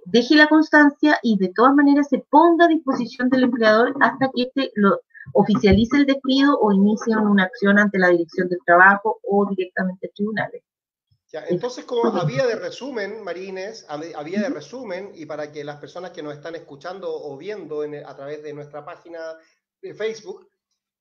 deje 0.05 0.35
la 0.35 0.47
constancia 0.47 1.17
y 1.23 1.37
de 1.37 1.51
todas 1.55 1.73
maneras 1.73 2.07
se 2.09 2.19
ponga 2.29 2.65
a 2.65 2.69
disposición 2.69 3.29
del 3.29 3.43
empleador 3.43 3.93
hasta 4.01 4.29
que 4.33 4.43
éste 4.43 4.71
lo, 4.75 4.99
oficialice 5.33 5.97
el 5.97 6.05
despido 6.05 6.57
o 6.59 6.71
inicie 6.71 7.15
una 7.15 7.43
acción 7.43 7.79
ante 7.79 7.97
la 7.97 8.09
dirección 8.09 8.47
del 8.49 8.59
trabajo 8.65 9.19
o 9.23 9.47
directamente 9.49 10.11
tribunales. 10.15 10.63
Ya, 11.31 11.45
entonces, 11.47 11.85
como 11.85 12.13
había 12.15 12.45
de 12.45 12.55
resumen, 12.55 13.23
Marines, 13.23 13.85
había 13.87 14.41
de 14.41 14.49
resumen, 14.49 15.11
y 15.15 15.25
para 15.25 15.51
que 15.51 15.63
las 15.63 15.77
personas 15.77 16.11
que 16.11 16.21
nos 16.21 16.33
están 16.33 16.55
escuchando 16.55 17.07
o 17.09 17.37
viendo 17.37 17.81
a 17.81 18.15
través 18.15 18.43
de 18.43 18.53
nuestra 18.53 18.83
página 18.83 19.19
de 19.81 19.93
Facebook, 19.93 20.47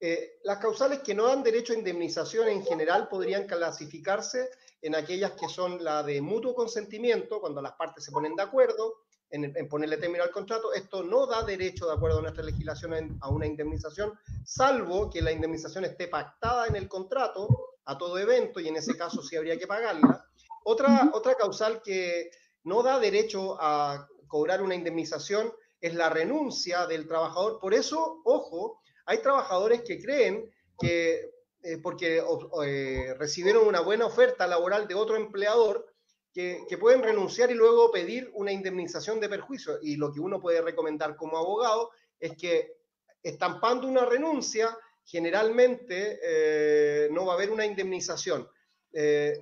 Eh, 0.03 0.41
las 0.45 0.57
causales 0.57 1.01
que 1.01 1.15
no 1.15 1.27
dan 1.27 1.43
derecho 1.43 1.75
a 1.75 1.77
indemnización 1.77 2.49
en 2.49 2.65
general 2.65 3.07
podrían 3.09 3.47
clasificarse 3.47 4.49
en 4.81 4.95
aquellas 4.95 5.33
que 5.33 5.47
son 5.47 5.85
la 5.85 6.03
de 6.03 6.23
mutuo 6.23 6.55
consentimiento, 6.55 7.39
cuando 7.39 7.61
las 7.61 7.75
partes 7.77 8.07
se 8.07 8.11
ponen 8.11 8.35
de 8.35 8.43
acuerdo 8.43 8.95
en, 9.31 9.69
ponerle 9.69 9.97
término 9.97 10.25
al 10.25 10.31
contrato. 10.31 10.73
Esto 10.73 11.03
no 11.03 11.27
da 11.27 11.43
derecho, 11.43 11.87
de 11.87 11.95
acuerdo 11.95 12.19
a 12.19 12.23
nuestra 12.23 12.45
legislación, 12.45 13.19
a 13.21 13.29
una 13.29 13.47
indemnización, 13.47 14.19
salvo 14.45 15.11
que 15.11 15.23
la 15.23 15.33
indemnización 15.33 15.85
esté 15.85 16.09
pactada 16.09 16.66
en 16.66 16.77
el 16.77 16.88
contrato 16.88 17.49
a 17.85 17.97
todo 17.97 18.19
evento 18.19 18.61
y 18.61 18.69
en 18.69 18.77
ese 18.77 18.97
caso 18.97 19.23
sí 19.23 19.37
habría 19.37 19.59
que 19.59 19.66
pagarla. 19.66 20.27
Otra, 20.64 21.11
otra 21.12 21.35
causal 21.37 21.83
que 21.83 22.31
no 22.64 22.83
da 22.83 22.99
derecho 22.99 23.57
a 23.61 24.09
cobrar 24.27 24.62
una 24.62 24.75
indemnización 24.75 25.53
es 25.81 25.95
la 25.95 26.11
renuncia 26.11 26.87
del 26.87 27.09
trabajador. 27.09 27.59
Por 27.59 27.75
eso, 27.75 28.21
ojo, 28.25 28.81
hay 29.07 29.19
trabajadores 29.23 29.83
que 29.83 30.01
creen 30.01 30.51
que 30.79 31.31
eh, 31.62 31.77
porque 31.77 32.23
eh, 32.64 33.14
recibieron 33.19 33.66
una 33.66 33.81
buena 33.81 34.07
oferta 34.07 34.47
laboral 34.47 34.88
de 34.88 34.95
otro 34.95 35.16
empleador, 35.16 35.89
que, 36.33 36.79
pueden 36.79 37.03
renunciar 37.03 37.51
y 37.51 37.55
luego 37.55 37.90
pedir 37.90 38.31
una 38.35 38.53
indemnización 38.53 39.21
de 39.21 39.29
perjuicio. 39.29 39.79
Y 39.83 39.97
lo 39.97 40.12
que 40.12 40.21
uno 40.21 40.40
puede 40.40 40.62
recomendar 40.62 41.16
como 41.16 41.38
abogado 41.38 41.90
es 42.19 42.37
que 42.37 42.77
estampando 43.23 43.87
una 43.87 44.05
renuncia, 44.05 44.77
generalmente 45.05 46.21
eh, 46.23 47.09
no 47.11 47.27
va 47.27 47.33
a 47.33 47.37
haber 47.37 47.51
una 47.51 47.66
indemnización. 47.66 48.49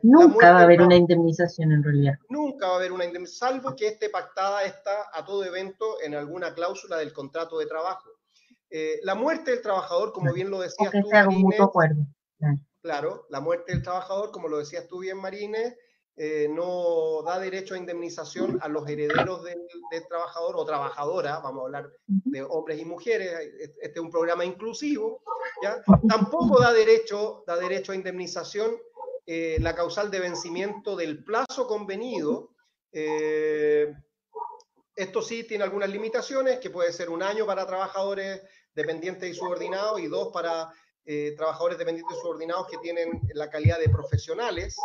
nunca 0.03 0.53
va 0.53 0.61
a 0.61 0.63
haber 0.63 0.81
una 0.81 0.97
indemnización 0.97 1.73
en 1.73 1.83
realidad. 1.83 2.15
Nunca 2.29 2.69
va 2.69 2.75
a 2.75 2.77
haber 2.77 2.93
una 2.93 3.05
indemnización, 3.05 3.53
salvo 3.53 3.77
que 3.77 3.89
esté 3.89 4.09
pactada 4.09 4.65
esta 4.65 5.11
a 5.13 5.25
todo 5.25 5.45
evento 5.45 6.01
en 6.03 6.15
alguna 6.15 6.55
cláusula 6.55 6.97
del 6.97 7.13
contrato 7.13 7.59
de 7.59 7.67
trabajo. 7.67 8.11
Eh, 8.71 9.01
la 9.03 9.15
muerte 9.15 9.51
del 9.53 9.63
trabajador, 9.63 10.13
como 10.13 10.33
bien 10.33 10.51
lo 10.51 10.61
decías 10.61 10.91
tú, 10.91 11.09
Marines, 11.11 11.61
claro. 12.83 13.27
la 13.31 13.41
muerte 13.41 13.73
del 13.73 13.83
trabajador, 13.83 14.31
como 14.31 14.49
lo 14.49 14.59
decías 14.59 14.87
tú 14.87 14.99
bien, 14.99 15.17
Marines, 15.17 15.75
eh, 16.19 16.49
no 16.51 17.23
da 17.25 17.39
derecho 17.39 17.75
a 17.75 17.79
indemnización 17.79 18.59
a 18.61 18.69
los 18.69 18.89
herederos 18.89 19.45
del, 19.45 19.59
trabajador 20.09 20.57
o 20.57 20.65
trabajadora, 20.65 21.39
vamos 21.39 21.63
a 21.63 21.65
hablar 21.67 21.91
de 22.07 22.43
hombres 22.43 22.81
y 22.81 22.85
mujeres, 22.85 23.33
este 23.81 23.99
es 23.99 23.99
un 23.99 24.11
programa 24.11 24.45
inclusivo, 24.45 25.23
¿ya? 25.63 25.83
Tampoco 26.09 26.61
da 26.61 26.73
derecho, 26.73 27.45
da 27.47 27.57
derecho 27.57 27.93
a 27.93 27.97
indemnización 27.97 28.77
eh, 29.27 29.59
la 29.61 29.75
causal 29.75 30.11
de 30.11 30.21
vencimiento 30.21 30.97
del 30.97 31.23
plazo 31.25 31.67
convenido. 31.67 32.51
esto 34.97 35.23
sí 35.23 35.45
tiene 35.45 35.63
algunas 35.65 35.91
limitaciones, 35.91 36.59
que 36.59 36.71
puede 36.71 36.93
ser 36.93 37.11
un 37.11 37.23
año 37.23 37.47
para 37.47 37.67
trabajadores 37.67 38.43
dependientes 38.75 39.31
y 39.31 39.35
subordinados 39.35 40.01
y 40.01 40.07
dos 40.07 40.31
para 40.33 40.73
eh, 41.11 41.35
trabajadores 41.39 41.79
dependientes 41.79 42.19
y 42.19 42.21
subordinados 42.21 42.67
que 42.69 42.77
tienen 42.79 43.23
la 43.33 43.49
calidad 43.49 43.79
de 43.79 43.89
profesionales. 43.89 44.77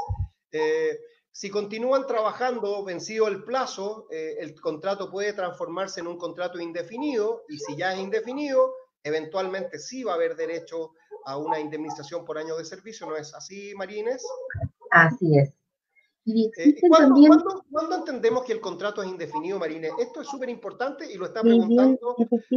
Eh, 0.54 0.98
si 1.34 1.50
continúan 1.50 2.06
trabajando 2.06 2.84
vencido 2.86 3.28
el 3.28 3.44
plazo, 3.44 4.08
eh, 4.12 4.36
el 4.40 4.54
contrato 4.62 5.10
puede 5.10 5.34
transformarse 5.34 6.00
en 6.00 6.08
un 6.08 6.18
contrato 6.18 6.60
indefinido 6.60 7.44
y 7.50 7.58
si 7.58 7.76
ya 7.76 7.94
es 7.94 8.00
indefinido, 8.00 8.72
eventualmente 9.04 9.80
sí 9.80 10.04
va 10.04 10.12
a 10.12 10.16
haber 10.16 10.36
derecho 10.36 10.92
a 11.26 11.38
una 11.38 11.60
indemnización 11.60 12.24
por 12.24 12.38
año 12.38 12.56
de 12.56 12.66
servicio. 12.66 13.08
¿No 13.08 13.16
es 13.16 13.34
así, 13.34 13.74
Marines? 13.76 14.24
Así 14.92 15.36
es. 15.36 15.58
Eh, 16.26 16.76
¿cuándo, 16.88 17.96
entendemos 17.96 18.46
que 18.46 18.54
el 18.54 18.62
contrato 18.62 19.02
es 19.02 19.10
indefinido, 19.10 19.58
Marine? 19.58 19.90
Esto 20.00 20.22
es 20.22 20.28
súper 20.28 20.50
importante 20.50 21.12
y 21.12 21.16
lo 21.16 21.26
está 21.26 21.42
preguntando 21.42 22.16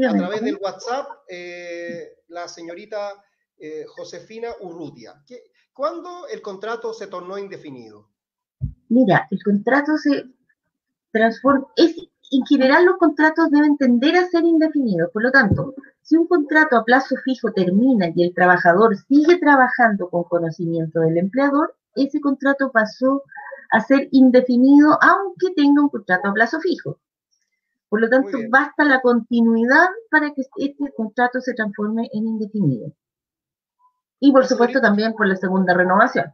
a 0.09 0.17
través 0.17 0.43
del 0.43 0.59
WhatsApp 0.61 1.09
eh, 1.29 2.19
la 2.29 2.47
señorita 2.47 3.25
eh, 3.57 3.85
Josefina 3.89 4.51
Urrutia. 4.61 5.15
¿Cuándo 5.73 6.29
el 6.29 6.43
contrato 6.43 6.93
se 6.93 7.07
tornó 7.07 7.39
indefinido? 7.39 8.11
Mira, 8.89 9.27
el 9.31 9.43
contrato 9.43 9.97
se 9.97 10.27
transforma, 11.11 11.67
es, 11.77 11.97
en 12.31 12.47
general 12.47 12.85
los 12.85 12.97
contratos 12.99 13.51
deben 13.51 13.77
tender 13.77 14.17
a 14.17 14.27
ser 14.29 14.45
indefinidos, 14.45 15.11
por 15.13 15.23
lo 15.23 15.31
tanto, 15.31 15.75
si 16.03 16.17
un 16.17 16.27
contrato 16.29 16.77
a 16.77 16.85
plazo 16.85 17.17
fijo 17.25 17.53
termina 17.53 18.07
y 18.15 18.25
el 18.25 18.35
trabajador 18.35 18.97
sigue 18.97 19.39
trabajando 19.39 20.09
con 20.09 20.25
conocimiento 20.25 21.01
del 21.01 21.19
empleador, 21.19 21.75
ese 21.97 22.21
contrato 22.21 22.71
pasó 22.71 23.23
a 23.73 23.81
ser 23.81 24.09
indefinido 24.13 24.99
aunque 25.03 25.53
tenga 25.57 25.83
un 25.83 25.89
contrato 25.89 26.29
a 26.29 26.33
plazo 26.33 26.61
fijo. 26.61 26.99
Por 27.89 28.01
lo 28.01 28.09
tanto, 28.09 28.39
basta 28.51 28.85
la 28.85 29.01
continuidad 29.01 29.89
para 30.11 30.33
que 30.33 30.43
este 30.59 30.93
contrato 30.97 31.41
se 31.41 31.55
transforme 31.55 32.09
en 32.13 32.27
indefinido. 32.27 32.93
Y 34.21 34.33
por 34.33 34.47
supuesto 34.47 34.81
también 34.81 35.15
por 35.15 35.27
la 35.27 35.37
segunda 35.37 35.75
renovación. 35.75 36.33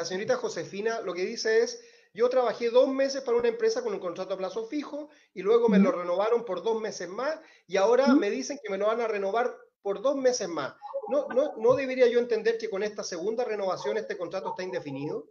La 0.00 0.06
señorita 0.06 0.36
Josefina 0.36 1.02
lo 1.02 1.12
que 1.12 1.26
dice 1.26 1.62
es, 1.62 1.78
yo 2.14 2.30
trabajé 2.30 2.70
dos 2.70 2.88
meses 2.88 3.20
para 3.20 3.36
una 3.36 3.48
empresa 3.48 3.82
con 3.82 3.92
un 3.92 4.00
contrato 4.00 4.32
a 4.32 4.38
plazo 4.38 4.64
fijo 4.64 5.10
y 5.34 5.42
luego 5.42 5.68
me 5.68 5.78
lo 5.78 5.92
renovaron 5.92 6.46
por 6.46 6.62
dos 6.62 6.80
meses 6.80 7.06
más 7.06 7.38
y 7.66 7.76
ahora 7.76 8.14
me 8.14 8.30
dicen 8.30 8.58
que 8.62 8.70
me 8.70 8.78
lo 8.78 8.86
van 8.86 9.02
a 9.02 9.08
renovar 9.08 9.54
por 9.82 10.00
dos 10.00 10.16
meses 10.16 10.48
más. 10.48 10.72
¿No, 11.10 11.28
no, 11.28 11.54
¿No 11.58 11.74
debería 11.74 12.08
yo 12.08 12.18
entender 12.18 12.56
que 12.56 12.70
con 12.70 12.82
esta 12.82 13.04
segunda 13.04 13.44
renovación 13.44 13.98
este 13.98 14.16
contrato 14.16 14.48
está 14.48 14.62
indefinido? 14.62 15.26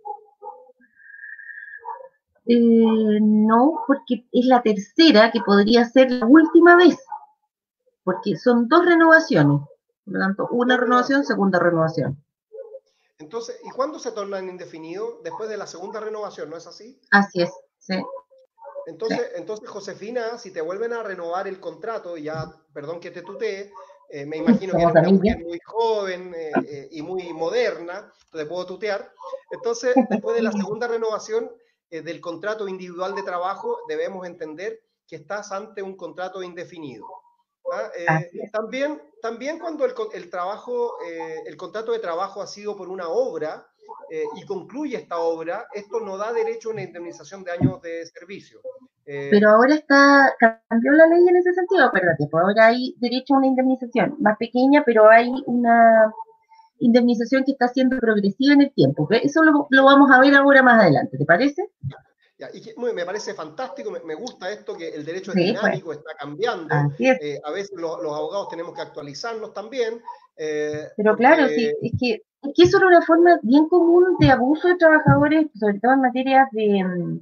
Eh, 2.45 3.19
no, 3.19 3.83
porque 3.87 4.27
es 4.31 4.45
la 4.45 4.61
tercera 4.61 5.31
que 5.31 5.41
podría 5.41 5.83
ser 5.85 6.11
la 6.11 6.27
última 6.27 6.75
vez, 6.75 6.95
porque 8.03 8.37
son 8.37 8.67
dos 8.67 8.85
renovaciones. 8.85 9.61
Por 10.05 10.13
lo 10.13 10.19
tanto, 10.19 10.47
una 10.51 10.77
renovación, 10.77 11.25
segunda 11.25 11.57
renovación. 11.57 12.23
Entonces, 13.19 13.59
¿y 13.63 13.69
cuándo 13.69 13.99
se 13.99 14.11
torna 14.11 14.39
en 14.39 14.49
indefinido? 14.49 15.19
Después 15.23 15.49
de 15.49 15.57
la 15.57 15.67
segunda 15.67 15.99
renovación, 15.99 16.49
¿no 16.49 16.57
es 16.57 16.67
así? 16.67 16.99
Así 17.11 17.41
es, 17.41 17.51
sí. 17.77 17.95
Entonces, 18.87 19.31
entonces 19.35 19.69
Josefina, 19.69 20.37
si 20.39 20.51
te 20.51 20.61
vuelven 20.61 20.93
a 20.93 21.03
renovar 21.03 21.47
el 21.47 21.59
contrato, 21.59 22.17
y 22.17 22.23
ya, 22.23 22.51
perdón 22.73 22.99
que 22.99 23.11
te 23.11 23.21
tutee, 23.21 23.71
eh, 24.09 24.25
me 24.25 24.37
imagino 24.37 24.73
que 24.73 24.81
eres 24.81 24.95
una 24.95 25.09
mujer 25.09 25.39
muy 25.45 25.59
joven 25.63 26.33
eh, 26.35 26.87
y 26.91 27.01
muy 27.03 27.31
moderna, 27.33 28.11
te 28.31 28.45
puedo 28.45 28.65
tutear. 28.65 29.13
Entonces, 29.51 29.93
después 30.09 30.35
de 30.35 30.41
la 30.41 30.51
segunda 30.51 30.87
renovación, 30.87 31.51
eh, 31.91 32.01
del 32.03 32.21
contrato 32.21 32.67
individual 32.67 33.15
de 33.15 33.23
trabajo, 33.23 33.79
debemos 33.87 34.27
entender 34.27 34.79
que 35.07 35.15
estás 35.15 35.51
ante 35.51 35.81
un 35.81 35.97
contrato 35.97 36.43
indefinido. 36.43 37.07
¿ah? 37.73 37.89
Eh, 37.97 38.49
también, 38.51 39.01
también 39.21 39.59
cuando 39.59 39.85
el, 39.85 40.29
trabajo, 40.29 40.93
eh, 41.05 41.43
el 41.45 41.57
contrato 41.57 41.91
de 41.91 41.99
trabajo 41.99 42.41
ha 42.41 42.47
sido 42.47 42.75
por 42.75 42.89
una 42.89 43.07
obra 43.09 43.67
y 44.35 44.45
concluye 44.45 44.97
esta 44.97 45.17
obra, 45.17 45.67
esto 45.73 45.99
no 45.99 46.17
da 46.17 46.31
derecho 46.31 46.69
a 46.69 46.73
una 46.73 46.83
indemnización 46.83 47.43
de 47.43 47.51
años 47.51 47.81
de 47.81 48.05
servicio. 48.07 48.59
Pero 49.05 49.49
ahora 49.49 49.73
está, 49.73 50.35
cambió 50.39 50.91
la 50.91 51.07
ley 51.07 51.27
en 51.27 51.35
ese 51.35 51.51
sentido, 51.53 51.85
acuérdate, 51.85 52.27
pues 52.29 52.43
ahora 52.43 52.67
hay 52.67 52.95
derecho 52.99 53.33
a 53.33 53.37
una 53.37 53.47
indemnización 53.47 54.15
más 54.19 54.37
pequeña, 54.37 54.83
pero 54.85 55.09
hay 55.09 55.31
una 55.47 56.13
indemnización 56.79 57.43
que 57.43 57.53
está 57.53 57.67
siendo 57.69 57.97
progresiva 57.97 58.53
en 58.53 58.61
el 58.61 58.73
tiempo. 58.73 59.07
Eso 59.09 59.41
lo, 59.43 59.83
vamos 59.83 60.11
a 60.11 60.19
ver 60.19 60.35
ahora 60.35 60.61
más 60.61 60.81
adelante, 60.81 61.17
¿te 61.17 61.25
parece? 61.25 61.69
Me 62.77 63.05
parece 63.05 63.33
fantástico, 63.33 63.91
me, 63.91 64.15
gusta 64.15 64.49
esto 64.49 64.75
que 64.75 64.89
el 64.89 65.05
derecho 65.05 65.31
es 65.31 65.37
dinámico, 65.37 65.87
pues. 65.87 65.97
está 65.99 66.15
cambiando. 66.17 66.73
Eh, 66.97 67.39
a 67.43 67.51
veces 67.51 67.71
los, 67.77 67.95
abogados 67.95 68.49
tenemos 68.49 68.73
que 68.73 68.81
actualizarnos 68.81 69.53
también. 69.53 70.01
Eh, 70.37 70.87
Pero 70.95 71.15
claro, 71.17 71.47
sí, 71.49 71.71
es 71.81 71.91
que, 71.99 72.21
eso 72.55 72.77
era 72.77 72.87
una 72.87 73.01
forma 73.01 73.39
bien 73.43 73.67
común 73.67 74.15
de 74.19 74.31
abuso 74.31 74.69
de 74.69 74.77
trabajadores, 74.77 75.47
sobre 75.59 75.79
todo 75.79 75.93
en 75.93 76.01
materias 76.01 76.47
de, 76.51 77.19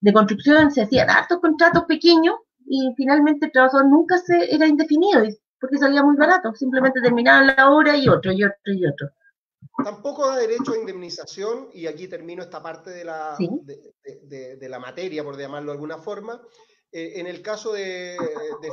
de 0.00 0.12
construcción, 0.12 0.70
se 0.70 0.82
hacían 0.82 1.10
hartos 1.10 1.40
contratos 1.40 1.84
pequeños 1.84 2.36
y 2.66 2.92
finalmente 2.96 3.46
el 3.46 3.52
trabajador 3.52 3.86
nunca 3.86 4.16
se 4.18 4.54
era 4.54 4.66
indefinido 4.66 5.22
porque 5.60 5.78
salía 5.78 6.02
muy 6.02 6.16
barato, 6.16 6.54
simplemente 6.54 7.00
terminaban 7.00 7.46
la 7.46 7.70
obra 7.70 7.96
y 7.96 8.06
otro, 8.06 8.32
y 8.32 8.44
otro, 8.44 8.72
y 8.72 8.86
otro. 8.86 9.08
Tampoco 9.82 10.26
da 10.26 10.36
derecho 10.36 10.72
a 10.72 10.78
indemnización, 10.78 11.68
y 11.72 11.86
aquí 11.86 12.08
termino 12.08 12.42
esta 12.42 12.62
parte 12.62 12.90
de 12.90 13.04
la, 13.04 13.36
de, 13.38 14.68
la 14.68 14.78
materia, 14.78 15.22
por 15.24 15.36
llamarlo 15.36 15.72
de 15.72 15.76
alguna 15.76 15.98
forma. 15.98 16.40
Eh, 16.90 17.20
en 17.20 17.26
el 17.26 17.42
caso 17.42 17.72
de, 17.72 18.16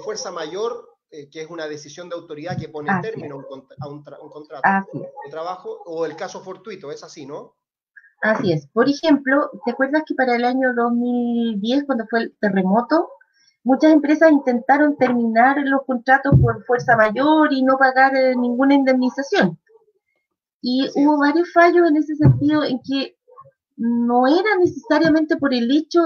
fuerza 0.04 0.32
mayor, 0.32 0.98
eh, 1.10 1.30
que 1.30 1.42
es 1.42 1.50
una 1.50 1.68
decisión 1.68 2.08
de 2.08 2.16
autoridad 2.16 2.58
que 2.58 2.70
pone 2.70 2.92
término 3.02 3.36
a 3.36 3.88
un, 3.88 4.04
contrato 4.30 4.88
de 4.94 5.30
trabajo, 5.30 5.82
o 5.86 6.06
el 6.06 6.16
caso 6.16 6.42
fortuito, 6.42 6.92
es 6.92 7.04
así, 7.04 7.26
¿no? 7.26 7.56
Así 8.22 8.54
es. 8.54 8.68
Por 8.68 8.88
ejemplo, 8.88 9.50
¿te 9.66 9.72
acuerdas 9.72 10.04
que 10.06 10.14
para 10.14 10.36
el 10.36 10.46
año 10.46 10.74
2010, 10.76 11.86
cuando 11.86 12.06
fue 12.08 12.20
el 12.20 12.36
terremoto, 12.40 13.10
muchas 13.64 13.92
empresas 13.92 14.32
intentaron 14.32 14.96
terminar 14.98 15.58
los 15.64 15.84
contratos 15.86 16.34
por 16.40 16.64
fuerza 16.66 16.96
mayor 16.96 17.52
y 17.52 17.64
no 17.64 17.78
pagar 17.78 18.16
eh, 18.16 18.36
ninguna 18.36 18.76
indemnización. 18.76 19.60
Y 20.62 20.88
hubo 20.96 21.18
varios 21.20 21.52
fallos 21.52 21.90
en 21.90 21.98
ese 21.98 22.16
sentido 22.16 22.64
en 22.64 22.80
que 22.88 23.16
no 23.78 24.28
era 24.28 24.58
necesariamente 24.60 25.38
por 25.38 25.54
el 25.54 25.72
hecho 25.72 26.00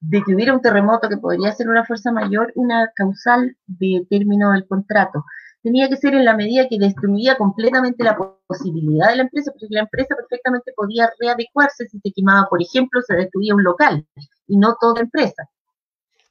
de 0.00 0.22
que 0.22 0.34
hubiera 0.34 0.52
un 0.52 0.60
terremoto 0.60 1.08
que 1.08 1.16
podría 1.16 1.52
ser 1.52 1.68
una 1.68 1.84
fuerza 1.84 2.12
mayor 2.12 2.52
una 2.56 2.90
causal 2.94 3.56
de 3.66 4.06
término 4.10 4.52
del 4.52 4.66
contrato, 4.66 5.24
tenía 5.62 5.88
que 5.88 5.96
ser 5.96 6.14
en 6.14 6.26
la 6.26 6.36
medida 6.36 6.68
que 6.68 6.78
destruía 6.78 7.38
completamente 7.38 8.04
la 8.04 8.16
posibilidad 8.46 9.08
de 9.08 9.16
la 9.16 9.22
empresa, 9.22 9.50
porque 9.50 9.66
la 9.70 9.80
empresa 9.80 10.14
perfectamente 10.14 10.72
podía 10.76 11.10
readecuarse 11.18 11.88
si 11.88 11.98
se 12.00 12.12
quemaba, 12.12 12.46
por 12.50 12.60
ejemplo, 12.60 13.00
se 13.00 13.14
destruía 13.14 13.54
un 13.54 13.64
local 13.64 14.06
y 14.46 14.58
no 14.58 14.76
toda 14.78 15.00
empresa. 15.00 15.48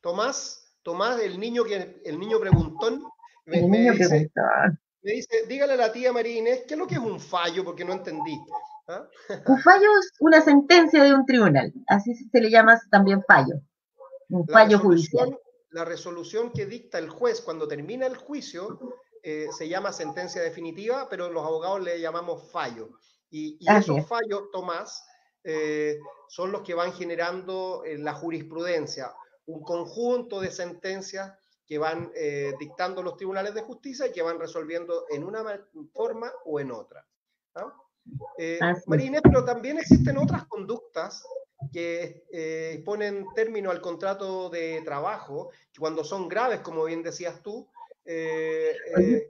Tomás, 0.01 0.63
Tomás, 0.83 1.19
el 1.19 1.39
niño 1.39 1.63
que 1.63 1.99
el 2.05 2.19
niño 2.19 2.39
preguntón, 2.39 3.03
me, 3.47 3.67
me, 3.67 3.91
dice, 3.91 4.31
me 5.03 5.11
dice, 5.11 5.45
dígale 5.47 5.73
a 5.73 5.77
la 5.77 5.91
tía 5.91 6.13
María 6.13 6.37
Inés, 6.37 6.63
¿qué 6.67 6.73
es 6.73 6.79
lo 6.79 6.87
que 6.87 6.95
es 6.95 7.01
un 7.01 7.19
fallo? 7.19 7.63
Porque 7.63 7.85
no 7.85 7.93
entendí. 7.93 8.39
¿Ah? 8.87 9.07
Un 9.47 9.61
fallo 9.61 9.87
es 9.97 10.11
una 10.19 10.41
sentencia 10.41 11.03
de 11.05 11.13
un 11.13 11.25
tribunal, 11.25 11.71
así 11.87 12.13
se 12.15 12.41
le 12.41 12.49
llama 12.49 12.77
también 12.91 13.23
fallo, 13.23 13.55
un 14.27 14.45
fallo 14.45 14.77
judicial. 14.77 15.39
La 15.69 15.85
resolución 15.85 16.51
que 16.51 16.65
dicta 16.65 16.99
el 16.99 17.09
juez 17.09 17.39
cuando 17.39 17.65
termina 17.65 18.05
el 18.05 18.17
juicio 18.17 18.77
eh, 19.23 19.47
se 19.57 19.69
llama 19.69 19.93
sentencia 19.93 20.41
definitiva, 20.41 21.07
pero 21.09 21.29
los 21.29 21.45
abogados 21.45 21.81
le 21.81 22.01
llamamos 22.01 22.51
fallo. 22.51 22.89
Y, 23.31 23.57
esos 23.65 24.05
fallos, 24.05 24.51
Tomás, 24.51 25.05
eh, 25.45 25.97
son 26.27 26.51
los 26.51 26.61
que 26.61 26.73
van 26.73 26.91
generando 26.91 27.83
eh, 27.85 27.97
la 27.97 28.13
jurisprudencia, 28.13 29.13
un 29.45 29.63
conjunto 29.63 30.41
de 30.41 30.51
sentencias 30.51 31.33
que 31.65 31.77
van 31.77 32.11
dictando 32.59 33.01
los 33.01 33.15
tribunales 33.15 33.53
de 33.53 33.61
justicia 33.61 34.07
y 34.07 34.11
que 34.11 34.21
van 34.21 34.39
resolviendo 34.39 35.05
en 35.09 35.23
una 35.23 35.43
forma 35.93 36.31
o 36.45 36.59
en 36.59 36.71
otra. 36.71 37.05
Marínez, 38.87 39.21
pero 39.23 39.45
también 39.45 39.79
existen 39.79 40.17
otras 40.17 40.45
conductas 40.45 41.23
que 41.71 42.81
ponen 42.85 43.25
término 43.33 43.71
al 43.71 43.81
contrato 43.81 44.49
de 44.49 44.81
trabajo, 44.83 45.51
que 45.71 45.79
cuando 45.79 46.03
son 46.03 46.27
graves, 46.27 46.59
como 46.59 46.83
bien 46.83 47.01
decías 47.01 47.41
tú, 47.41 47.69
eh, 48.05 48.75
eh, 48.97 49.29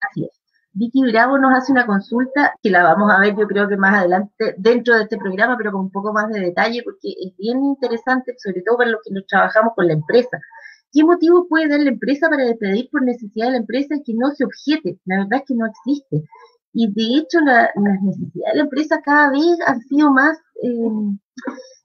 Así 0.00 0.24
es. 0.24 0.43
Vicky 0.76 1.02
Bravo 1.02 1.38
nos 1.38 1.54
hace 1.54 1.70
una 1.70 1.86
consulta 1.86 2.52
que 2.60 2.68
la 2.68 2.82
vamos 2.82 3.10
a 3.12 3.20
ver 3.20 3.36
yo 3.36 3.46
creo 3.46 3.68
que 3.68 3.76
más 3.76 3.94
adelante 3.94 4.56
dentro 4.58 4.96
de 4.96 5.04
este 5.04 5.16
programa, 5.16 5.56
pero 5.56 5.70
con 5.70 5.82
un 5.82 5.90
poco 5.90 6.12
más 6.12 6.28
de 6.30 6.40
detalle, 6.40 6.82
porque 6.82 7.10
es 7.10 7.36
bien 7.36 7.64
interesante, 7.64 8.34
sobre 8.38 8.62
todo 8.62 8.78
para 8.78 8.90
los 8.90 9.00
que 9.04 9.14
nos 9.14 9.24
trabajamos 9.26 9.72
con 9.76 9.86
la 9.86 9.92
empresa. 9.92 10.36
¿Qué 10.92 11.04
motivo 11.04 11.46
puede 11.48 11.68
dar 11.68 11.80
la 11.80 11.90
empresa 11.90 12.28
para 12.28 12.44
despedir 12.44 12.88
por 12.90 13.02
necesidad 13.02 13.46
de 13.46 13.52
la 13.52 13.58
empresa 13.58 13.94
que 14.04 14.14
no 14.14 14.30
se 14.32 14.44
objete? 14.44 14.98
La 15.04 15.18
verdad 15.18 15.40
es 15.40 15.44
que 15.46 15.54
no 15.54 15.66
existe. 15.66 16.28
Y 16.72 16.92
de 16.92 17.20
hecho 17.20 17.38
las 17.40 17.70
necesidades 17.76 18.52
de 18.52 18.58
la 18.58 18.64
empresa 18.64 19.00
cada 19.00 19.30
vez 19.30 19.58
han 19.66 19.80
sido 19.82 20.10
más, 20.10 20.36
eh, 20.60 20.88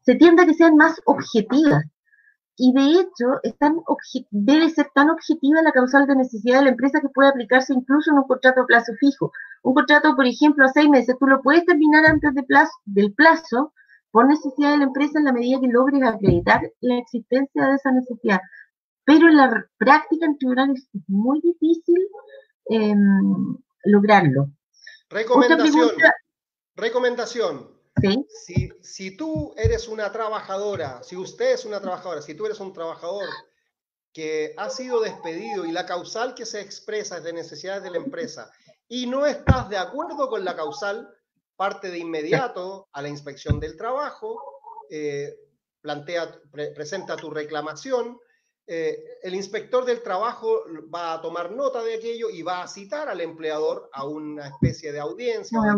se 0.01 0.15
tiende 0.15 0.41
a 0.41 0.45
que 0.47 0.55
sean 0.55 0.75
más 0.75 0.99
objetivas 1.05 1.83
y 2.59 2.73
de 2.73 2.99
hecho 2.99 3.25
debe 4.31 4.69
ser 4.69 4.91
tan 4.93 5.09
objetiva 5.09 5.61
la 5.61 5.71
causal 5.71 6.05
de 6.07 6.17
necesidad 6.17 6.59
de 6.59 6.65
la 6.65 6.71
empresa 6.71 6.99
que 6.99 7.07
puede 7.07 7.29
aplicarse 7.29 7.73
incluso 7.73 8.11
en 8.11 8.17
un 8.17 8.27
contrato 8.27 8.61
a 8.61 8.65
plazo 8.65 8.91
fijo. 8.99 9.31
Un 9.63 9.73
contrato, 9.73 10.13
por 10.15 10.25
ejemplo, 10.25 10.65
a 10.65 10.67
seis 10.67 10.89
meses, 10.89 11.15
tú 11.17 11.25
lo 11.25 11.41
puedes 11.41 11.65
terminar 11.65 12.05
antes 12.05 12.35
de 12.35 12.43
plazo, 12.43 12.71
del 12.83 13.13
plazo 13.13 13.73
por 14.11 14.27
necesidad 14.27 14.71
de 14.71 14.79
la 14.79 14.83
empresa 14.85 15.19
en 15.19 15.25
la 15.25 15.31
medida 15.31 15.61
que 15.61 15.67
logres 15.67 16.03
acreditar 16.03 16.61
la 16.81 16.97
existencia 16.97 17.65
de 17.65 17.75
esa 17.75 17.91
necesidad. 17.91 18.41
Pero 19.05 19.29
en 19.29 19.37
la 19.37 19.65
práctica 19.77 20.25
en 20.25 20.37
tribunales 20.37 20.85
es 20.93 21.01
muy 21.07 21.39
difícil 21.41 22.07
em, 22.65 23.57
lograrlo. 23.85 24.49
Recomendación. 25.09 25.91
Recomendación. 26.75 27.78
Si, 28.45 28.71
si 28.81 29.11
tú 29.17 29.53
eres 29.57 29.87
una 29.87 30.11
trabajadora, 30.11 31.01
si 31.03 31.15
usted 31.15 31.53
es 31.53 31.65
una 31.65 31.81
trabajadora, 31.81 32.21
si 32.21 32.33
tú 32.33 32.45
eres 32.45 32.59
un 32.59 32.73
trabajador 32.73 33.25
que 34.13 34.53
ha 34.57 34.69
sido 34.69 35.01
despedido 35.01 35.65
y 35.65 35.71
la 35.71 35.85
causal 35.85 36.33
que 36.33 36.45
se 36.45 36.61
expresa 36.61 37.17
es 37.17 37.23
de 37.23 37.33
necesidades 37.33 37.83
de 37.83 37.91
la 37.91 37.97
empresa 37.97 38.51
y 38.87 39.05
no 39.05 39.25
estás 39.25 39.69
de 39.69 39.77
acuerdo 39.77 40.29
con 40.29 40.43
la 40.43 40.55
causal, 40.55 41.09
parte 41.55 41.91
de 41.91 41.99
inmediato 41.99 42.87
a 42.93 43.01
la 43.01 43.09
inspección 43.09 43.59
del 43.59 43.75
trabajo, 43.75 44.41
eh, 44.89 45.35
plantea, 45.81 46.39
presenta 46.51 47.17
tu 47.17 47.29
reclamación, 47.29 48.17
eh, 48.65 49.03
el 49.23 49.35
inspector 49.35 49.83
del 49.83 50.01
trabajo 50.01 50.63
va 50.93 51.13
a 51.13 51.21
tomar 51.21 51.51
nota 51.51 51.83
de 51.83 51.95
aquello 51.95 52.29
y 52.29 52.43
va 52.43 52.63
a 52.63 52.67
citar 52.67 53.09
al 53.09 53.19
empleador 53.19 53.89
a 53.93 54.05
una 54.05 54.47
especie 54.47 54.91
de 54.91 54.99
audiencia 54.99 55.59
o 55.59 55.63
de 55.63 55.71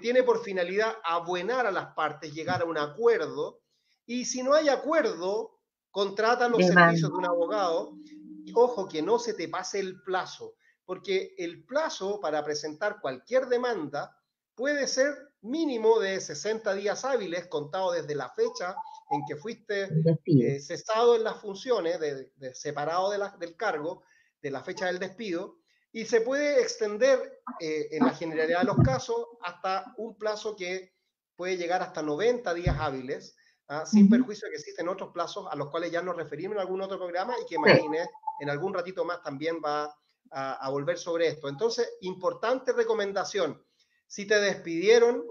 tiene 0.00 0.22
por 0.22 0.42
finalidad 0.42 0.96
abuenar 1.04 1.66
a 1.66 1.70
las 1.70 1.94
partes, 1.94 2.32
llegar 2.32 2.62
a 2.62 2.64
un 2.64 2.78
acuerdo, 2.78 3.60
y 4.06 4.24
si 4.24 4.42
no 4.42 4.54
hay 4.54 4.68
acuerdo, 4.68 5.58
contrata 5.90 6.48
los 6.48 6.64
servicios 6.64 7.10
de 7.10 7.16
un 7.16 7.26
abogado. 7.26 7.96
Y 8.44 8.52
ojo, 8.56 8.88
que 8.88 9.02
no 9.02 9.18
se 9.18 9.34
te 9.34 9.48
pase 9.48 9.78
el 9.78 10.02
plazo, 10.02 10.54
porque 10.84 11.34
el 11.38 11.64
plazo 11.64 12.20
para 12.20 12.44
presentar 12.44 13.00
cualquier 13.00 13.46
demanda 13.46 14.16
puede 14.54 14.88
ser 14.88 15.14
mínimo 15.42 16.00
de 16.00 16.20
60 16.20 16.74
días 16.74 17.04
hábiles, 17.04 17.46
contado 17.46 17.92
desde 17.92 18.14
la 18.14 18.30
fecha 18.30 18.74
en 19.10 19.22
que 19.26 19.36
fuiste 19.36 19.88
eh, 20.24 20.60
cesado 20.60 21.16
en 21.16 21.24
las 21.24 21.36
funciones, 21.36 22.00
de, 22.00 22.54
separado 22.54 23.10
del 23.10 23.56
cargo, 23.56 24.02
de 24.40 24.50
la 24.50 24.62
fecha 24.62 24.86
del 24.86 24.98
despido, 24.98 25.61
y 25.92 26.06
se 26.06 26.22
puede 26.22 26.60
extender 26.60 27.42
eh, 27.60 27.88
en 27.92 28.06
la 28.06 28.14
generalidad 28.14 28.60
de 28.60 28.66
los 28.66 28.78
casos 28.78 29.26
hasta 29.42 29.92
un 29.98 30.16
plazo 30.16 30.56
que 30.56 30.94
puede 31.36 31.58
llegar 31.58 31.82
hasta 31.82 32.02
90 32.02 32.54
días 32.54 32.76
hábiles, 32.78 33.36
¿ah? 33.68 33.84
sin 33.84 34.08
perjuicio 34.08 34.46
de 34.46 34.52
que 34.52 34.58
existen 34.58 34.88
otros 34.88 35.12
plazos 35.12 35.46
a 35.50 35.56
los 35.56 35.70
cuales 35.70 35.92
ya 35.92 36.00
nos 36.00 36.16
referimos 36.16 36.56
en 36.56 36.60
algún 36.60 36.80
otro 36.80 36.98
programa 36.98 37.34
y 37.40 37.46
que 37.46 37.58
Marínez 37.58 38.08
en 38.40 38.48
algún 38.48 38.72
ratito 38.72 39.04
más 39.04 39.22
también 39.22 39.60
va 39.62 39.94
a, 40.30 40.54
a 40.54 40.70
volver 40.70 40.96
sobre 40.96 41.28
esto. 41.28 41.48
Entonces, 41.48 41.88
importante 42.00 42.72
recomendación, 42.72 43.62
si 44.06 44.26
te 44.26 44.40
despidieron, 44.40 45.24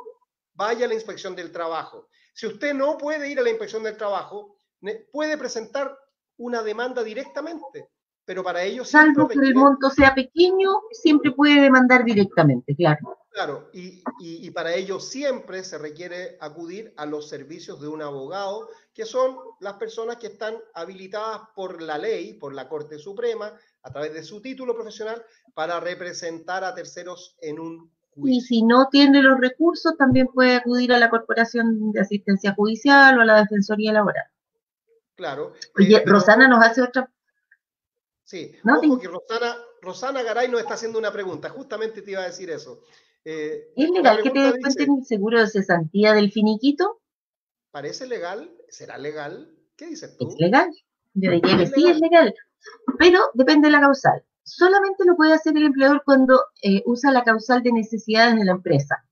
vaya 0.54 0.86
a 0.86 0.90
la 0.90 0.94
inspección 0.94 1.36
del 1.36 1.52
trabajo. 1.52 2.08
Si 2.34 2.46
usted 2.46 2.76
no 2.76 2.98
puede 2.98 3.30
ir 3.30 3.40
a 3.40 3.44
la 3.44 3.50
inspección 3.50 3.84
del 3.84 3.98
trabajo, 3.98 4.58
puede 5.12 5.38
presentar 5.38 5.98
una 6.38 6.62
demanda 6.62 7.04
directamente 7.04 7.90
pero 8.32 8.46
para 8.46 8.64
ellos... 8.64 8.90
Salvo 8.90 9.28
que 9.28 9.40
el 9.40 9.54
monto 9.54 9.90
sea 9.90 10.16
pequeño, 10.16 10.84
siempre 10.94 11.32
puede 11.32 11.64
demandar 11.64 12.06
directamente, 12.06 12.74
claro. 12.74 13.18
Claro, 13.30 13.70
y, 13.74 14.02
y, 14.22 14.50
para 14.52 14.74
ello 14.74 15.02
siempre 15.02 15.66
se 15.66 15.78
requiere 15.78 16.38
acudir 16.40 16.94
a 16.96 17.06
los 17.06 17.28
servicios 17.28 17.82
de 17.82 17.90
un 17.90 18.02
abogado, 18.02 18.70
que 18.94 19.04
son 19.04 19.36
las 19.60 19.74
personas 19.74 20.16
que 20.16 20.28
están 20.28 20.56
habilitadas 20.74 21.42
por 21.54 21.82
la 21.82 21.98
ley, 21.98 22.36
por 22.36 22.54
la 22.54 22.70
Corte 22.70 23.00
Suprema, 23.00 23.52
a 23.84 23.92
través 23.92 24.14
de 24.14 24.24
su 24.24 24.42
título 24.42 24.74
profesional, 24.76 25.22
para 25.54 25.82
representar 25.82 26.64
a 26.64 26.74
terceros 26.74 27.36
en 27.42 27.60
un 27.60 27.92
juicio. 28.16 28.38
Y 28.38 28.40
si 28.40 28.64
no 28.64 28.88
tiene 28.90 29.22
los 29.22 29.42
recursos, 29.42 29.98
también 29.98 30.28
puede 30.28 30.56
acudir 30.56 30.94
a 30.94 31.00
la 31.00 31.10
Corporación 31.10 31.92
de 31.92 32.00
Asistencia 32.00 32.54
Judicial 32.54 33.18
o 33.18 33.22
a 33.24 33.26
la 33.26 33.42
Defensoría 33.42 33.92
Laboral. 33.92 34.28
Claro. 35.16 35.52
Oye, 35.78 35.98
eh, 35.98 36.04
Rosana 36.06 36.48
nos 36.48 36.64
hace 36.64 36.82
otra 36.82 37.12
Sí, 38.32 38.50
ojo 38.64 38.98
que 38.98 39.10
Rosana, 39.10 39.58
Rosana 39.82 40.24
Garay 40.24 40.48
nos 40.48 40.62
está 40.62 40.76
haciendo 40.76 40.98
una 40.98 41.12
pregunta, 41.12 41.50
justamente 41.50 42.02
te 42.02 42.12
iba 42.12 42.22
a 42.22 42.28
decir 42.28 42.50
eso. 42.50 42.80
Eh, 43.26 43.74
¿Es 43.76 43.90
legal 43.90 44.24
que 44.24 44.30
te 44.30 44.40
descuenten 44.40 45.00
el 45.00 45.06
seguro 45.06 45.42
de 45.42 45.48
cesantía 45.48 46.14
del 46.14 46.32
finiquito? 46.32 47.02
¿Parece 47.72 48.08
legal? 48.08 48.50
¿Será 48.70 48.98
legal? 48.98 49.54
¿Qué 49.76 49.88
dices 49.88 50.16
tú? 50.16 50.30
Es 50.30 50.40
legal. 50.40 50.70
Yo 51.14 51.30
diría 51.30 51.58
que 51.58 51.68
sí 51.68 51.90
es 51.90 52.00
legal, 52.00 52.34
pero 52.98 53.20
depende 53.34 53.68
de 53.68 53.74
la 53.74 53.82
causal. 53.82 54.24
Solamente 54.44 55.04
lo 55.04 55.18
puede 55.18 55.34
hacer 55.34 55.58
el 55.58 55.66
empleador 55.66 56.02
cuando 56.06 56.40
eh, 56.64 56.84
usa 56.86 57.12
la 57.12 57.26
causal 57.26 57.62
de 57.64 57.74
necesidades 57.74 58.38
de 58.38 58.46
la 58.46 58.54
empresa. 58.54 59.04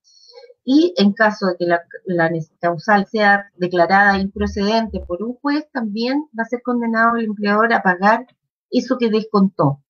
Y 0.64 0.94
en 0.96 1.12
caso 1.12 1.48
de 1.48 1.58
que 1.58 1.66
la, 1.66 1.82
la, 2.06 2.32
causal 2.62 3.06
sea 3.06 3.52
declarada 3.58 4.18
improcedente 4.18 5.02
por 5.06 5.22
un 5.22 5.34
juez, 5.34 5.70
también 5.74 6.24
va 6.40 6.44
a 6.44 6.50
ser 6.50 6.62
condenado 6.62 7.18
el 7.18 7.26
empleador 7.26 7.74
a 7.74 7.84
pagar 7.84 8.26
eso 8.72 8.98
que 8.98 9.10
descontó. 9.10 9.84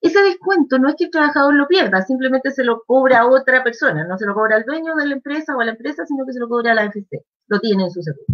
Ese 0.00 0.22
descuento 0.22 0.78
no 0.78 0.88
es 0.88 0.94
que 0.96 1.04
el 1.04 1.10
trabajador 1.10 1.54
lo 1.54 1.66
pierda, 1.66 2.02
simplemente 2.02 2.50
se 2.50 2.64
lo 2.64 2.82
cobra 2.84 3.20
a 3.20 3.26
otra 3.26 3.64
persona, 3.64 4.06
no 4.06 4.18
se 4.18 4.26
lo 4.26 4.34
cobra 4.34 4.56
al 4.56 4.64
dueño 4.64 4.94
de 4.94 5.06
la 5.06 5.14
empresa 5.14 5.56
o 5.56 5.60
a 5.60 5.64
la 5.64 5.72
empresa, 5.72 6.04
sino 6.06 6.24
que 6.26 6.32
se 6.32 6.38
lo 6.38 6.48
cobra 6.48 6.72
a 6.72 6.74
la 6.74 6.82
AFC, 6.82 7.24
lo 7.48 7.58
tiene 7.60 7.84
en 7.84 7.90
su 7.90 8.02
seguro. 8.02 8.24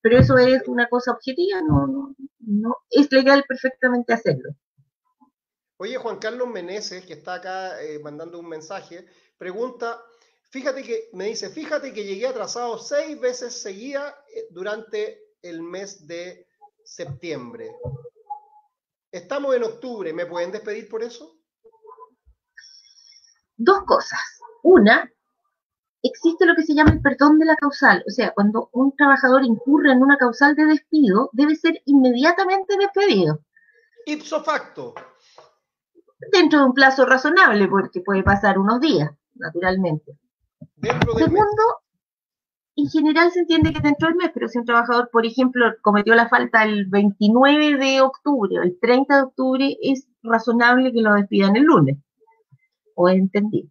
Pero 0.00 0.18
eso 0.18 0.38
es 0.38 0.66
una 0.66 0.88
cosa 0.88 1.12
objetiva, 1.12 1.60
no, 1.62 2.14
no, 2.40 2.76
es 2.90 3.10
legal 3.12 3.44
perfectamente 3.46 4.12
hacerlo. 4.12 4.50
Oye, 5.78 5.98
Juan 5.98 6.18
Carlos 6.18 6.48
Meneses, 6.48 7.04
que 7.04 7.12
está 7.12 7.34
acá 7.34 7.82
eh, 7.82 7.98
mandando 7.98 8.38
un 8.38 8.48
mensaje, 8.48 9.04
pregunta, 9.36 10.02
fíjate 10.50 10.82
que, 10.82 11.10
me 11.12 11.26
dice, 11.26 11.50
fíjate 11.50 11.92
que 11.92 12.04
llegué 12.04 12.26
atrasado 12.26 12.78
seis 12.78 13.20
veces 13.20 13.60
seguida 13.60 14.16
eh, 14.34 14.46
durante 14.50 15.34
el 15.42 15.60
mes 15.60 16.06
de 16.06 16.46
septiembre. 16.82 17.70
Estamos 19.16 19.56
en 19.56 19.64
octubre, 19.64 20.12
¿me 20.12 20.26
pueden 20.26 20.52
despedir 20.52 20.90
por 20.90 21.02
eso? 21.02 21.38
Dos 23.56 23.82
cosas. 23.86 24.20
Una, 24.62 25.10
existe 26.02 26.44
lo 26.44 26.54
que 26.54 26.64
se 26.64 26.74
llama 26.74 26.92
el 26.92 27.00
perdón 27.00 27.38
de 27.38 27.46
la 27.46 27.56
causal. 27.56 28.04
O 28.06 28.10
sea, 28.10 28.32
cuando 28.34 28.68
un 28.72 28.94
trabajador 28.94 29.42
incurre 29.42 29.92
en 29.92 30.02
una 30.02 30.18
causal 30.18 30.54
de 30.54 30.66
despido, 30.66 31.30
debe 31.32 31.56
ser 31.56 31.80
inmediatamente 31.86 32.76
despedido. 32.76 33.40
ipso 34.04 34.44
facto. 34.44 34.94
Dentro 36.30 36.58
de 36.58 36.64
un 36.66 36.74
plazo 36.74 37.06
razonable, 37.06 37.68
porque 37.68 38.02
puede 38.02 38.22
pasar 38.22 38.58
unos 38.58 38.80
días, 38.80 39.10
naturalmente. 39.34 40.18
Segundo, 41.16 41.62
en 42.76 42.88
general 42.90 43.32
se 43.32 43.40
entiende 43.40 43.72
que 43.72 43.80
dentro 43.80 44.08
del 44.08 44.16
mes, 44.16 44.30
pero 44.34 44.48
si 44.48 44.58
un 44.58 44.66
trabajador, 44.66 45.08
por 45.10 45.24
ejemplo, 45.24 45.64
cometió 45.80 46.14
la 46.14 46.28
falta 46.28 46.62
el 46.62 46.86
29 46.86 47.78
de 47.78 48.02
octubre 48.02 48.58
o 48.58 48.62
el 48.62 48.78
30 48.78 49.16
de 49.16 49.22
octubre, 49.22 49.76
es 49.80 50.06
razonable 50.22 50.92
que 50.92 51.00
lo 51.00 51.14
despidan 51.14 51.56
el 51.56 51.64
lunes. 51.64 51.96
¿O 52.94 53.08
es 53.08 53.16
entendido? 53.16 53.68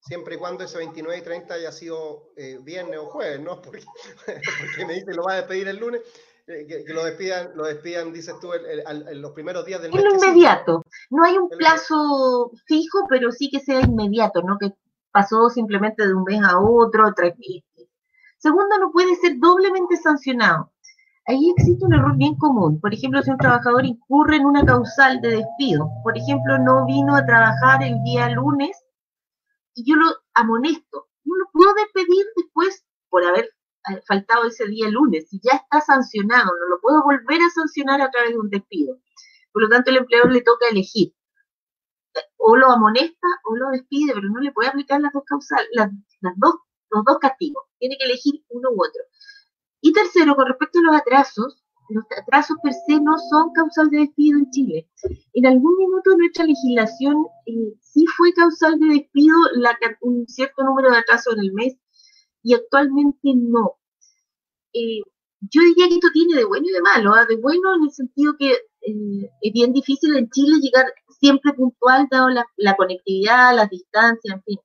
Siempre 0.00 0.34
y 0.34 0.38
cuando 0.38 0.64
ese 0.64 0.78
29 0.78 1.18
y 1.18 1.22
30 1.22 1.54
haya 1.54 1.70
sido 1.70 2.32
eh, 2.36 2.58
viernes 2.60 2.98
o 2.98 3.06
jueves, 3.06 3.40
¿no? 3.40 3.62
Porque, 3.62 3.84
porque 4.26 4.86
me 4.86 4.94
dice 4.94 5.14
lo 5.14 5.22
va 5.22 5.34
a 5.34 5.36
despedir 5.36 5.68
el 5.68 5.78
lunes. 5.78 6.02
Eh, 6.48 6.66
que, 6.66 6.92
lo 6.92 7.04
despidan, 7.04 7.52
lo 7.54 7.66
despidan, 7.66 8.12
dices 8.12 8.34
tú, 8.40 8.50
en 8.52 9.22
los 9.22 9.30
primeros 9.30 9.64
días 9.64 9.80
del 9.80 9.92
mes. 9.92 10.04
En 10.04 10.18
inmediato. 10.18 10.84
No 11.10 11.22
hay 11.22 11.38
un 11.38 11.48
plazo 11.48 12.50
fijo, 12.66 13.06
pero 13.08 13.30
sí 13.30 13.48
que 13.48 13.60
sea 13.60 13.80
inmediato, 13.80 14.42
¿no? 14.42 14.58
Que 14.58 14.72
pasó 15.12 15.48
simplemente 15.50 16.04
de 16.04 16.14
un 16.14 16.24
mes 16.24 16.42
a 16.42 16.58
otro, 16.58 17.12
tres 17.14 17.36
Segundo, 18.42 18.76
no 18.80 18.90
puede 18.90 19.14
ser 19.14 19.38
doblemente 19.38 19.96
sancionado. 19.96 20.72
Ahí 21.28 21.54
existe 21.56 21.84
un 21.84 21.94
error 21.94 22.16
bien 22.16 22.34
común. 22.34 22.80
Por 22.80 22.92
ejemplo, 22.92 23.22
si 23.22 23.30
un 23.30 23.38
trabajador 23.38 23.86
incurre 23.86 24.34
en 24.34 24.46
una 24.46 24.64
causal 24.64 25.20
de 25.20 25.36
despido, 25.36 25.88
por 26.02 26.18
ejemplo, 26.18 26.58
no 26.58 26.84
vino 26.84 27.14
a 27.14 27.24
trabajar 27.24 27.84
el 27.84 28.02
día 28.02 28.28
lunes 28.30 28.76
y 29.76 29.88
yo 29.88 29.94
lo 29.94 30.06
amonesto, 30.34 31.08
no 31.22 31.36
lo 31.36 31.50
puedo 31.52 31.72
despedir 31.74 32.26
después 32.34 32.84
por 33.10 33.22
haber 33.22 33.44
eh, 33.88 34.02
faltado 34.08 34.48
ese 34.48 34.66
día 34.66 34.90
lunes. 34.90 35.28
Si 35.30 35.38
ya 35.40 35.58
está 35.58 35.80
sancionado, 35.80 36.46
no 36.46 36.66
lo 36.68 36.80
puedo 36.80 37.04
volver 37.04 37.40
a 37.42 37.50
sancionar 37.50 38.00
a 38.00 38.10
través 38.10 38.30
de 38.30 38.40
un 38.40 38.50
despido. 38.50 38.98
Por 39.52 39.62
lo 39.62 39.68
tanto, 39.68 39.92
el 39.92 39.98
empleador 39.98 40.32
le 40.32 40.42
toca 40.42 40.66
elegir. 40.68 41.14
O 42.38 42.56
lo 42.56 42.72
amonesta 42.72 43.28
o 43.44 43.54
lo 43.54 43.70
despide, 43.70 44.14
pero 44.14 44.28
no 44.28 44.40
le 44.40 44.50
puede 44.50 44.68
aplicar 44.68 45.00
las 45.00 45.12
dos 45.12 45.22
causales, 45.24 45.68
las 45.76 46.34
dos 46.38 46.56
los 46.92 47.04
dos 47.04 47.18
castigos, 47.20 47.64
tiene 47.78 47.96
que 47.98 48.04
elegir 48.04 48.44
uno 48.50 48.70
u 48.70 48.74
otro. 48.74 49.02
Y 49.80 49.92
tercero, 49.92 50.36
con 50.36 50.46
respecto 50.46 50.78
a 50.78 50.82
los 50.82 50.96
atrasos, 50.96 51.62
los 51.88 52.04
atrasos 52.16 52.56
per 52.62 52.72
se 52.72 53.00
no 53.00 53.18
son 53.18 53.52
causal 53.52 53.90
de 53.90 53.98
despido 53.98 54.38
en 54.38 54.50
Chile. 54.50 54.88
En 55.34 55.46
algún 55.46 55.76
minuto 55.76 56.16
nuestra 56.16 56.44
legislación 56.44 57.26
eh, 57.46 57.74
sí 57.80 58.06
fue 58.16 58.32
causal 58.32 58.78
de 58.78 58.86
despido 58.86 59.36
un 60.00 60.26
cierto 60.28 60.62
número 60.62 60.90
de 60.90 60.98
atrasos 60.98 61.34
en 61.34 61.40
el 61.40 61.52
mes 61.52 61.74
y 62.42 62.54
actualmente 62.54 63.32
no. 63.34 63.78
Eh, 64.72 65.00
yo 65.40 65.60
diría 65.60 65.88
que 65.88 65.94
esto 65.94 66.08
tiene 66.12 66.36
de 66.36 66.44
bueno 66.44 66.66
y 66.68 66.72
de 66.72 66.80
malo. 66.80 67.12
¿ah? 67.14 67.26
De 67.26 67.36
bueno 67.36 67.74
en 67.74 67.84
el 67.84 67.90
sentido 67.90 68.34
que 68.38 68.52
eh, 68.52 69.30
es 69.40 69.52
bien 69.52 69.72
difícil 69.72 70.16
en 70.16 70.30
Chile 70.30 70.58
llegar 70.60 70.86
siempre 71.20 71.52
puntual, 71.52 72.06
dado 72.10 72.30
la, 72.30 72.46
la 72.56 72.76
conectividad, 72.76 73.54
las 73.54 73.68
distancias, 73.68 74.34
en 74.34 74.42
fin. 74.42 74.58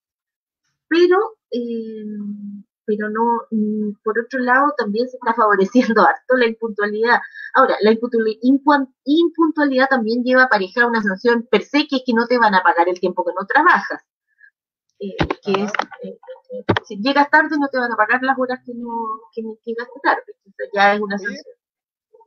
Pero 0.88 1.37
eh, 1.52 2.06
pero 2.88 3.10
no, 3.10 3.42
mm, 3.52 4.02
por 4.02 4.18
otro 4.18 4.40
lado, 4.40 4.74
también 4.78 5.10
se 5.10 5.18
está 5.18 5.34
favoreciendo 5.98 6.02
harto 6.02 6.38
la 6.38 6.48
impuntualidad. 6.48 7.20
Ahora, 7.54 7.76
la 7.82 7.92
impuntualidad 7.92 9.90
también 9.90 10.24
lleva 10.24 10.44
aparejada 10.44 10.88
una 10.88 11.04
sanción 11.04 11.46
per 11.52 11.64
se, 11.64 11.88
que 11.88 11.98
es 11.98 12.04
que 12.06 12.14
no 12.14 12.28
te 12.28 12.38
van 12.38 12.56
a 12.56 12.64
pagar 12.64 12.88
el 12.88 13.00
tiempo 13.00 13.26
que 13.26 13.34
no 13.38 13.46
trabajas. 13.46 14.02
Eh, 15.00 15.16
que 15.44 15.52
es, 15.52 15.72
eh, 16.02 16.18
si 16.88 16.98
llegas 16.98 17.30
tarde 17.30 17.56
no 17.60 17.68
te 17.68 17.78
van 17.78 17.92
a 17.92 17.96
pagar 17.96 18.24
las 18.24 18.36
horas 18.40 18.60
que 18.66 18.74
no 18.74 18.90
que, 19.32 19.44
llegaste 19.64 20.00
tarde. 20.02 20.24
Entonces 20.46 20.70
ya 20.74 20.96
es 20.96 21.02
una 21.02 21.18
sanción. 21.20 21.44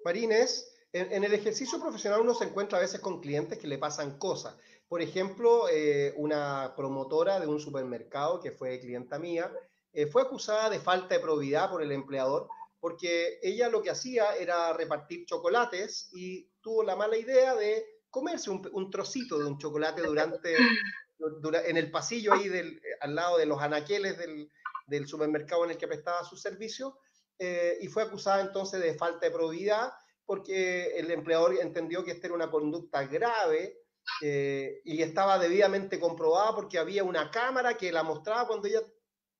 Marines, 0.05 0.71
en, 0.93 1.25
el 1.25 1.33
ejercicio 1.33 1.81
profesional 1.81 2.21
uno 2.21 2.35
se 2.35 2.45
encuentra 2.45 2.79
a 2.79 2.83
veces 2.83 3.01
con 3.01 3.21
clientes 3.21 3.59
que 3.59 3.66
le 3.66 3.79
pasan 3.79 4.18
cosas. 4.18 4.57
Por 4.91 5.03
ejemplo, 5.03 5.68
eh, 5.68 6.12
una 6.16 6.74
promotora 6.76 7.38
de 7.38 7.47
un 7.47 7.61
supermercado 7.61 8.41
que 8.41 8.51
fue 8.51 8.80
clienta 8.80 9.20
mía 9.20 9.49
eh, 9.93 10.07
fue 10.07 10.22
acusada 10.22 10.68
de 10.68 10.80
falta 10.80 11.14
de 11.14 11.20
probidad 11.20 11.70
por 11.70 11.80
el 11.80 11.93
empleador 11.93 12.49
porque 12.80 13.38
ella 13.41 13.68
lo 13.68 13.82
que 13.82 13.91
hacía 13.91 14.34
era 14.34 14.72
repartir 14.72 15.26
chocolates 15.26 16.09
y 16.12 16.51
tuvo 16.61 16.82
la 16.82 16.97
mala 16.97 17.16
idea 17.16 17.55
de 17.55 17.86
comerse 18.11 18.51
un, 18.51 18.91
trocito 18.91 19.38
de 19.38 19.45
un 19.45 19.59
chocolate 19.59 20.03
durante, 20.03 20.57
en 21.68 21.76
el 21.76 21.91
pasillo 21.93 22.32
ahí 22.32 22.49
del, 22.49 22.82
al 23.01 23.14
lado 23.14 23.38
de 23.38 23.47
los 23.47 23.62
anaqueles 23.62 24.18
del, 24.18 24.51
del 24.88 25.07
supermercado 25.07 25.66
en 25.66 25.70
el 25.70 25.78
que 25.78 25.86
prestaba 25.86 26.24
su 26.24 26.36
servicio 26.36 26.99
eh, 27.38 27.78
y 27.80 27.86
fue 27.86 28.03
acusada 28.03 28.41
entonces 28.41 28.80
de 28.80 28.95
falta 28.95 29.26
de 29.26 29.32
probidad 29.32 29.93
porque 30.26 30.99
el 30.99 31.12
empleador 31.12 31.55
entendió 31.61 32.03
que 32.03 32.11
esta 32.11 32.26
era 32.26 32.34
una 32.34 32.51
conducta 32.51 33.05
grave 33.05 33.80
eh, 34.23 34.81
y 34.85 35.03
estaba 35.03 35.39
debidamente 35.39 35.99
comprobada 35.99 36.55
porque 36.55 36.79
había 36.79 37.05
una 37.05 37.31
cámara 37.31 37.77
que 37.77 37.93
la 37.93 38.03
mostraba 38.03 38.47
cuando 38.47 38.69
ella 38.69 38.83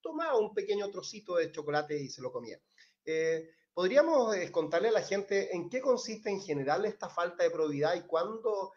tomaba 0.01 0.39
un 0.39 0.55
pequeño 0.55 0.91
trocito 0.91 1.37
de 1.37 1.53
chocolate 1.53 2.01
y 2.01 2.09
se 2.09 2.23
lo 2.23 2.33
comía. 2.33 2.59
Eh, 3.05 3.51
¿Podríamos 3.73 4.35
eh, 4.35 4.51
contarle 4.51 4.89
a 4.89 4.93
la 4.93 5.03
gente 5.03 5.55
en 5.55 5.69
qué 5.69 5.81
consiste 5.81 6.31
en 6.31 6.41
general 6.41 6.85
esta 6.85 7.09
falta 7.09 7.45
de 7.45 7.51
probidad 7.51 7.95
y 7.95 8.07
cuándo 8.07 8.73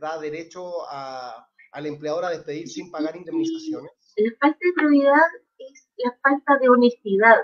da 0.00 0.18
derecho 0.20 0.82
a, 0.86 1.48
al 1.72 1.86
empleador 1.86 2.26
a 2.26 2.30
despedir 2.30 2.68
sin 2.68 2.90
pagar 2.90 3.16
indemnizaciones? 3.16 3.90
La 4.16 4.30
falta 4.38 4.58
de 4.60 4.72
probidad 4.74 5.26
es 5.56 5.88
la 5.96 6.12
falta 6.22 6.58
de 6.58 6.68
honestidad. 6.68 7.38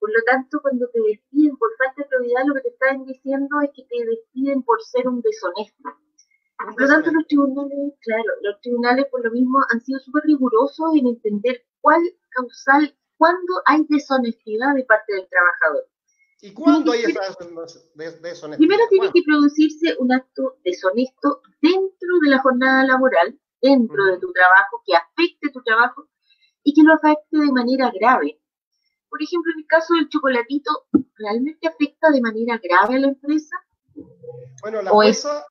Por 0.00 0.10
lo 0.10 0.22
tanto, 0.24 0.60
cuando 0.60 0.88
te 0.90 1.00
despiden 1.00 1.56
por 1.56 1.70
falta 1.78 2.02
de 2.02 2.08
probidad, 2.08 2.42
lo 2.46 2.54
que 2.54 2.62
te 2.62 2.68
están 2.68 3.04
diciendo 3.04 3.60
es 3.62 3.70
que 3.74 3.84
te 3.84 4.04
despiden 4.04 4.62
por 4.62 4.82
ser 4.82 5.08
un 5.08 5.22
deshonesto. 5.22 5.96
Por 6.72 6.80
lo 6.80 6.88
tanto, 6.88 7.10
los 7.12 7.26
tribunales, 7.26 7.94
claro, 8.00 8.24
los 8.42 8.60
tribunales 8.60 9.06
por 9.10 9.24
lo 9.24 9.30
mismo 9.30 9.58
han 9.70 9.80
sido 9.80 9.98
súper 10.00 10.22
rigurosos 10.24 10.94
en 10.96 11.06
entender 11.06 11.64
cuál 11.80 12.00
causal, 12.30 12.96
cuándo 13.16 13.62
hay 13.66 13.84
deshonestidad 13.88 14.74
de 14.74 14.84
parte 14.84 15.14
del 15.14 15.28
trabajador. 15.28 15.86
¿Y 16.40 16.52
cuándo 16.52 16.92
hay 16.92 17.04
esa 17.04 17.20
deshonestidad? 17.94 18.56
Primero 18.56 18.84
tiene 18.90 19.10
que 19.12 19.22
producirse 19.24 19.96
un 19.98 20.12
acto 20.12 20.56
deshonesto 20.64 21.42
dentro 21.62 22.18
de 22.22 22.30
la 22.30 22.40
jornada 22.40 22.84
laboral, 22.84 23.38
dentro 23.62 24.04
de 24.04 24.18
tu 24.18 24.32
trabajo, 24.32 24.82
que 24.84 24.94
afecte 24.94 25.50
tu 25.52 25.62
trabajo 25.62 26.08
y 26.62 26.74
que 26.74 26.82
lo 26.82 26.94
afecte 26.94 27.38
de 27.38 27.52
manera 27.52 27.90
grave. 27.98 28.40
Por 29.08 29.22
ejemplo, 29.22 29.52
en 29.54 29.60
el 29.60 29.66
caso 29.66 29.94
del 29.94 30.08
chocolatito, 30.08 30.70
¿realmente 31.16 31.68
afecta 31.68 32.10
de 32.10 32.20
manera 32.20 32.60
grave 32.62 32.96
a 32.96 32.98
la 32.98 33.08
empresa? 33.08 33.56
Bueno, 34.60 34.82
la 34.82 34.90
jueza, 34.90 35.46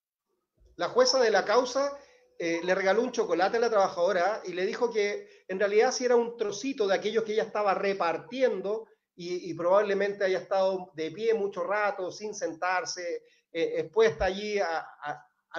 la 0.76 0.90
jueza 0.90 1.20
de 1.20 1.32
la 1.32 1.46
causa 1.46 1.98
eh, 2.40 2.62
le 2.64 2.76
regaló 2.76 3.04
un 3.04 3.12
chocolate 3.12 3.58
a 3.58 3.60
la 3.60 3.70
trabajadora 3.70 4.42
y 4.46 4.54
le 4.54 4.66
dijo 4.66 4.92
que 4.92 5.30
en 5.48 5.60
realidad 5.60 5.92
si 5.92 6.06
era 6.06 6.16
un 6.16 6.36
trocito 6.36 6.88
de 6.88 6.96
aquellos 6.96 7.24
que 7.24 7.34
ella 7.34 7.44
estaba 7.44 7.74
repartiendo 7.74 8.88
y, 9.16 9.54
probablemente 9.54 10.26
haya 10.26 10.40
estado 10.40 10.92
de 10.96 11.12
pie 11.12 11.36
mucho 11.36 11.64
rato, 11.64 12.12
sin 12.12 12.34
sentarse, 12.34 13.22
eh, 13.52 13.74
expuesta 13.78 14.26
allí 14.26 14.58
a, 14.58 14.88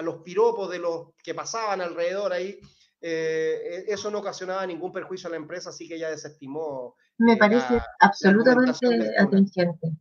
los 0.03 0.21
piropos 0.23 0.69
de 0.69 0.79
los 0.79 1.13
que 1.23 1.33
pasaban 1.33 1.79
alrededor 1.79 2.33
ahí, 2.33 2.59
eh, 2.99 3.85
eso 3.87 4.11
no 4.11 4.19
ocasionaba 4.19 4.65
ningún 4.65 4.91
perjuicio 4.91 5.27
a 5.27 5.31
la 5.31 5.37
empresa, 5.37 5.69
así 5.69 5.87
que 5.87 5.95
ella 5.95 6.09
desestimó. 6.09 6.97
Me 7.17 7.37
parece 7.37 7.79
absolutamente 8.01 9.17
atingente. 9.17 9.93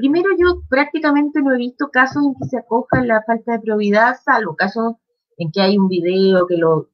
Primero, 0.00 0.30
yo 0.38 0.62
prácticamente 0.70 1.42
no 1.42 1.52
he 1.52 1.58
visto 1.58 1.90
casos 1.92 2.24
en 2.24 2.34
que 2.34 2.48
se 2.48 2.56
acoja 2.56 3.04
la 3.04 3.22
falta 3.26 3.52
de 3.52 3.60
probidad, 3.60 4.16
salvo 4.24 4.56
casos 4.56 4.94
en 5.36 5.52
que 5.52 5.60
hay 5.60 5.76
un 5.76 5.88
video 5.88 6.46
que 6.46 6.56
lo, 6.56 6.88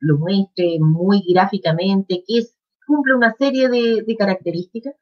lo 0.00 0.18
muestre 0.18 0.76
muy 0.78 1.22
gráficamente, 1.32 2.22
que 2.28 2.42
cumple 2.86 3.14
una 3.14 3.32
serie 3.38 3.70
de, 3.70 4.04
de 4.06 4.14
características. 4.14 4.94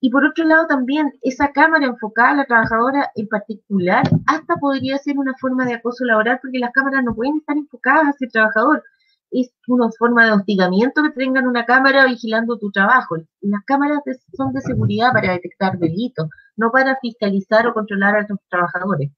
Y 0.00 0.10
por 0.10 0.24
otro 0.24 0.44
lado 0.44 0.68
también 0.68 1.12
esa 1.22 1.50
cámara 1.50 1.86
enfocada 1.86 2.30
a 2.30 2.36
la 2.36 2.44
trabajadora 2.44 3.10
en 3.16 3.26
particular 3.26 4.04
hasta 4.28 4.54
podría 4.54 4.96
ser 4.98 5.18
una 5.18 5.34
forma 5.40 5.64
de 5.64 5.74
acoso 5.74 6.04
laboral 6.04 6.38
porque 6.40 6.60
las 6.60 6.70
cámaras 6.70 7.02
no 7.02 7.16
pueden 7.16 7.38
estar 7.38 7.56
enfocadas 7.56 8.10
hacia 8.10 8.26
el 8.26 8.32
trabajador. 8.32 8.84
Es 9.32 9.50
una 9.66 9.88
forma 9.98 10.24
de 10.24 10.32
hostigamiento 10.34 11.02
que 11.02 11.10
tengan 11.10 11.48
una 11.48 11.64
cámara 11.64 12.06
vigilando 12.06 12.56
tu 12.58 12.70
trabajo. 12.70 13.16
Las 13.40 13.64
cámaras 13.66 14.02
son 14.36 14.52
de 14.52 14.60
seguridad 14.60 15.12
para 15.12 15.32
detectar 15.32 15.76
delitos, 15.80 16.28
no 16.56 16.70
para 16.70 16.98
fiscalizar 17.00 17.66
o 17.66 17.74
controlar 17.74 18.16
a 18.16 18.26
tus 18.26 18.38
trabajadores. 18.48 19.10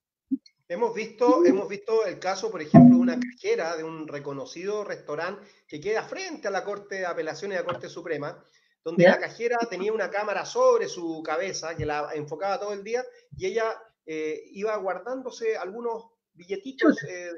Hemos 0.70 0.95
visto, 0.95 1.45
hemos 1.47 1.66
visto 1.66 2.05
el 2.05 2.18
caso, 2.18 2.51
por 2.51 2.61
ejemplo, 2.61 2.97
de 2.97 3.01
una 3.01 3.18
cajera 3.18 3.74
de 3.76 3.84
un 3.84 4.07
reconocido 4.07 4.84
restaurante 4.84 5.43
que 5.66 5.80
queda 5.80 6.03
frente 6.03 6.49
a 6.49 6.51
la 6.51 6.62
Corte 6.62 6.97
de 6.97 7.07
Apelaciones 7.07 7.57
de 7.57 7.64
la 7.64 7.70
Corte 7.70 7.89
Suprema, 7.89 8.39
donde 8.84 9.05
la 9.05 9.18
cajera 9.18 9.57
tenía 9.70 9.95
una 9.95 10.11
cámara 10.11 10.45
sobre 10.45 10.89
su 10.89 11.22
cabeza 11.22 11.74
que 11.74 11.86
la 11.86 12.11
enfocaba 12.14 12.61
todo 12.61 12.74
el 12.74 12.84
día 12.84 13.03
y 13.36 13.47
ella 13.47 13.80
eh, 14.05 14.43
iba 14.53 14.76
guardándose 14.76 15.57
algunos 15.57 16.11
billetitos 16.34 17.03
eh, 17.05 17.30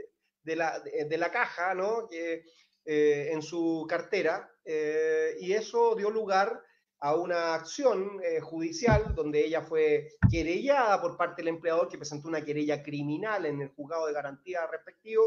de, 0.43 0.57
la, 0.57 0.81
de, 0.81 1.19
la, 1.19 1.31
caja, 1.31 1.75
¿no? 1.75 2.09
Eh, 2.11 2.45
en 2.85 3.43
su 3.43 3.87
cartera 3.89 4.51
y 4.65 5.53
eso 5.53 5.95
dio 5.95 6.11
lugar 6.11 6.61
a 7.01 7.15
una 7.15 7.55
acción 7.55 8.21
eh, 8.23 8.41
judicial 8.41 9.15
donde 9.15 9.45
ella 9.45 9.63
fue 9.63 10.09
querellada 10.31 11.01
por 11.01 11.17
parte 11.17 11.41
del 11.41 11.49
empleador 11.49 11.89
que 11.89 11.97
presentó 11.97 12.29
una 12.29 12.45
querella 12.45 12.83
criminal 12.83 13.47
en 13.47 13.63
el 13.63 13.69
juzgado 13.71 14.07
de 14.07 14.13
garantía 14.13 14.67
respectivo 14.67 15.25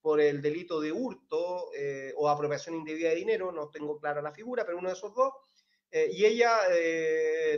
por 0.00 0.20
el 0.20 0.40
delito 0.40 0.80
de 0.80 0.92
hurto 0.92 1.70
eh, 1.76 2.14
o 2.16 2.28
apropiación 2.28 2.76
indebida 2.76 3.10
de 3.10 3.16
dinero, 3.16 3.50
no 3.50 3.68
tengo 3.68 3.98
clara 3.98 4.22
la 4.22 4.32
figura, 4.32 4.64
pero 4.64 4.78
uno 4.78 4.88
de 4.88 4.94
esos 4.94 5.12
dos. 5.12 5.32
Eh, 5.90 6.10
y 6.12 6.24
ella 6.24 6.56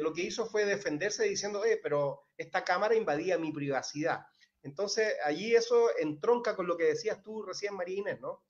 lo 0.00 0.12
que 0.14 0.22
hizo 0.22 0.46
fue 0.46 0.64
defenderse 0.64 1.24
diciendo, 1.24 1.62
pero 1.82 2.28
esta 2.38 2.64
cámara 2.64 2.94
invadía 2.94 3.36
mi 3.36 3.52
privacidad. 3.52 4.24
Entonces, 4.62 5.14
allí 5.24 5.54
eso 5.54 5.90
entronca 5.98 6.56
con 6.56 6.66
lo 6.66 6.76
que 6.76 6.84
decías 6.84 7.22
tú 7.22 7.42
recién, 7.42 7.74
María 7.74 7.98
Inés, 7.98 8.20
¿no? 8.20 8.42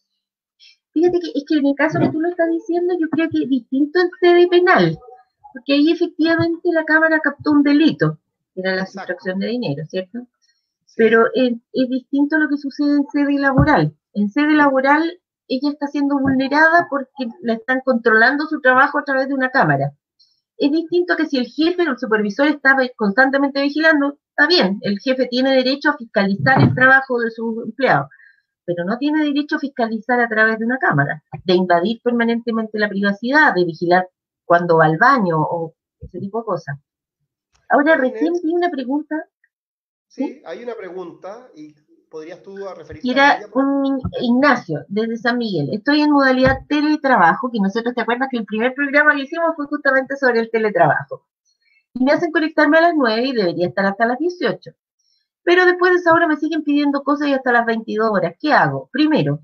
Fíjate 0.93 1.21
que 1.21 1.31
es 1.35 1.45
que 1.47 1.59
en 1.59 1.67
el 1.67 1.75
caso 1.75 2.01
que 2.01 2.11
tú 2.11 2.21
lo 2.21 2.29
estás 2.29 2.49
diciendo, 2.51 2.95
yo 2.99 3.09
creo 3.11 3.29
que 3.31 3.45
es 3.45 3.49
distinto 3.49 4.01
en 4.01 4.11
sede 4.21 4.49
penal, 4.49 4.99
porque 5.53 5.75
ahí 5.75 5.91
efectivamente 5.91 6.69
la 6.73 6.85
Cámara 6.85 7.21
captó 7.21 7.53
un 7.53 7.63
delito, 7.63 8.19
que 8.55 8.61
era 8.61 8.75
la 8.75 8.87
sustracción 8.87 9.39
de 9.39 9.49
dinero, 9.49 9.85
¿cierto? 9.87 10.27
Pero 10.97 11.27
es, 11.35 11.53
es, 11.73 11.89
distinto 11.89 12.39
lo 12.39 12.49
que 12.49 12.57
sucede 12.57 12.97
en 12.97 13.07
sede 13.13 13.39
laboral. 13.39 13.95
En 14.15 14.29
sede 14.31 14.55
laboral, 14.55 15.21
ella 15.47 15.71
está 15.71 15.87
siendo 15.87 16.19
vulnerada 16.19 16.89
porque 16.91 17.29
la 17.43 17.55
están 17.55 17.81
controlando 17.85 18.47
su 18.47 18.61
trabajo 18.61 18.99
a 18.99 19.05
través 19.05 19.29
de 19.29 19.35
una 19.35 19.51
cámara. 19.51 19.93
Es 20.59 20.73
distinto 20.73 21.17
que 21.17 21.27
si 21.27 21.39
el 21.39 21.47
jefe 21.47 21.89
o 21.89 21.93
el 21.93 21.99
supervisor 21.99 22.49
está 22.49 22.77
constantemente 22.97 23.63
vigilando, 23.63 24.19
está 24.31 24.47
bien, 24.49 24.79
el 24.83 24.99
jefe 24.99 25.27
tiene 25.27 25.55
derecho 25.55 25.91
a 25.91 25.97
fiscalizar 25.97 26.61
el 26.61 26.75
trabajo 26.75 27.19
de 27.21 27.31
su 27.31 27.63
empleado 27.65 28.09
pero 28.75 28.85
no 28.85 28.99
tiene 28.99 29.25
derecho 29.25 29.57
a 29.57 29.59
fiscalizar 29.59 30.21
a 30.21 30.29
través 30.29 30.59
de 30.59 30.64
una 30.64 30.79
cámara, 30.79 31.25
de 31.45 31.55
invadir 31.55 32.01
permanentemente 32.03 32.79
la 32.79 32.89
privacidad, 32.89 33.53
de 33.53 33.64
vigilar 33.64 34.09
cuando 34.45 34.77
va 34.77 34.85
al 34.85 34.97
baño 34.97 35.41
o 35.41 35.75
ese 35.99 36.21
tipo 36.21 36.39
de 36.39 36.45
cosas. 36.45 36.79
Ahora, 37.68 37.97
recién 37.97 38.33
vi 38.43 38.53
una 38.53 38.71
pregunta. 38.71 39.16
Sí, 40.07 40.41
hay 40.45 40.62
una 40.62 40.75
pregunta 40.75 41.49
y 41.57 41.75
podrías 42.09 42.43
tú 42.43 42.57
referirte 42.77 43.11
Era 43.11 43.31
a 43.31 43.39
ella, 43.39 43.47
un 43.55 44.01
Ignacio, 44.21 44.85
desde 44.89 45.16
San 45.16 45.39
Miguel. 45.39 45.71
Estoy 45.73 46.03
en 46.03 46.12
modalidad 46.12 46.66
teletrabajo, 46.68 47.51
que 47.51 47.61
nosotros 47.61 47.95
te 47.95 48.03
acuerdas 48.03 48.29
que 48.31 48.39
el 48.39 48.45
primer 48.45 48.75
programa 48.75 49.14
que 49.14 49.23
hicimos 49.23 49.55
fue 49.57 49.66
justamente 49.66 50.16
sobre 50.16 50.41
el 50.41 50.51
teletrabajo. 50.51 51.27
Y 51.95 52.05
me 52.05 52.12
hacen 52.12 52.31
conectarme 52.31 52.79
a 52.79 52.83
las 52.83 52.95
9 52.95 53.23
y 53.25 53.33
debería 53.33 53.68
estar 53.68 53.85
hasta 53.87 54.07
las 54.07 54.18
18. 54.18 54.71
Pero 55.43 55.64
después 55.64 55.93
de 55.93 55.99
esa 55.99 56.12
hora 56.12 56.26
me 56.26 56.36
siguen 56.36 56.62
pidiendo 56.62 57.03
cosas 57.03 57.28
y 57.28 57.34
hasta 57.34 57.53
las 57.53 57.66
22 57.66 58.11
horas. 58.11 58.34
¿Qué 58.38 58.53
hago? 58.53 58.88
Primero, 58.93 59.41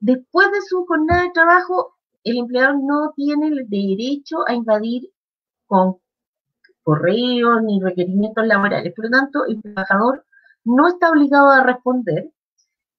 después 0.00 0.50
de 0.50 0.60
su 0.62 0.84
jornada 0.86 1.22
de 1.22 1.30
trabajo, 1.30 1.94
el 2.24 2.38
empleador 2.38 2.76
no 2.82 3.12
tiene 3.14 3.48
el 3.48 3.68
derecho 3.68 4.38
a 4.46 4.54
invadir 4.54 5.10
con 5.66 5.98
correos 6.82 7.62
ni 7.62 7.80
requerimientos 7.80 8.46
laborales. 8.46 8.92
Por 8.94 9.06
lo 9.06 9.10
tanto, 9.10 9.46
el 9.46 9.60
trabajador 9.60 10.24
no 10.64 10.88
está 10.88 11.10
obligado 11.10 11.50
a 11.50 11.62
responder 11.62 12.30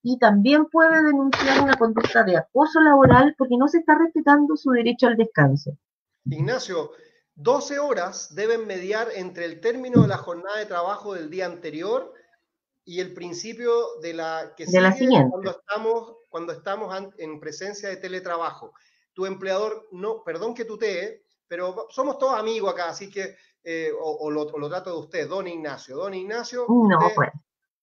y 0.04 0.20
también 0.20 0.66
puede 0.66 1.04
denunciar 1.04 1.64
una 1.64 1.76
conducta 1.78 2.24
de 2.24 2.38
acoso 2.38 2.80
laboral 2.80 3.34
porque 3.38 3.58
no 3.58 3.68
se 3.68 3.80
está 3.80 3.98
respetando 3.98 4.56
su 4.56 4.70
derecho 4.70 5.08
al 5.08 5.18
descanso. 5.18 5.78
Ignacio, 6.26 6.92
12 7.36 7.80
horas 7.80 8.36
deben 8.36 8.68
mediar 8.68 9.08
entre 9.16 9.46
el 9.46 9.60
término 9.60 10.04
de 10.04 10.08
la 10.08 10.18
jornada 10.18 10.58
de 10.60 10.68
trabajo 10.68 11.16
del 11.16 11.30
día 11.30 11.48
anterior 11.48 12.14
y 12.86 13.00
el 13.02 13.14
principio 13.14 14.00
de 14.02 14.14
la 14.14 14.54
que 14.56 14.66
de 14.66 14.80
la 14.80 14.94
siguiente. 14.94 15.32
cuando 15.32 15.52
estamos 15.52 16.16
cuando 16.30 16.54
estamos 16.54 16.96
en 17.18 17.40
presencia 17.40 17.90
de 17.90 17.98
teletrabajo. 17.98 18.74
Tu 19.14 19.26
empleador 19.26 19.88
no, 19.94 20.24
perdón 20.24 20.54
que 20.54 20.66
tutee, 20.66 21.24
pero 21.48 21.88
somos 21.90 22.18
todos 22.18 22.38
amigos 22.38 22.74
acá, 22.74 22.90
así 22.90 23.10
que 23.10 23.36
eh, 23.64 23.90
o, 24.00 24.30
lo, 24.30 24.46
trato 24.46 24.92
de 24.92 25.00
usted, 25.00 25.30
don 25.30 25.48
Ignacio, 25.48 25.96
don 25.96 26.14
Ignacio. 26.14 26.66
No, 26.68 27.00
pues. 27.16 27.30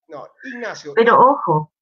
No, 0.08 0.28
Ignacio. 0.44 0.92
Pero 0.94 1.18
ojo, 1.18 1.72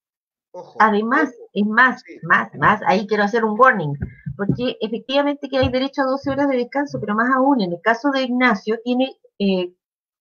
ojo 0.51 0.77
además, 0.79 1.31
es 1.53 1.67
más, 1.67 2.03
más, 2.23 2.49
más, 2.55 2.81
ahí 2.87 3.05
quiero 3.05 3.23
hacer 3.23 3.43
un 3.43 3.59
warning, 3.59 3.93
porque 4.37 4.77
efectivamente 4.79 5.49
que 5.49 5.57
hay 5.57 5.69
derecho 5.69 6.01
a 6.01 6.05
12 6.05 6.29
horas 6.31 6.49
de 6.49 6.57
descanso, 6.57 6.99
pero 6.99 7.13
más 7.13 7.29
aún, 7.35 7.61
en 7.61 7.73
el 7.73 7.81
caso 7.81 8.09
de 8.09 8.23
Ignacio, 8.23 8.79
tiene 8.83 9.17
eh, 9.37 9.73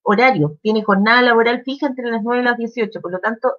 horario, 0.03 0.59
tiene 0.63 0.83
jornada 0.83 1.23
laboral 1.23 1.63
fija 1.65 1.87
entre 1.87 2.11
las 2.11 2.23
9 2.23 2.43
y 2.43 2.45
las 2.45 2.57
18, 2.57 3.01
por 3.01 3.13
lo 3.13 3.19
tanto, 3.19 3.53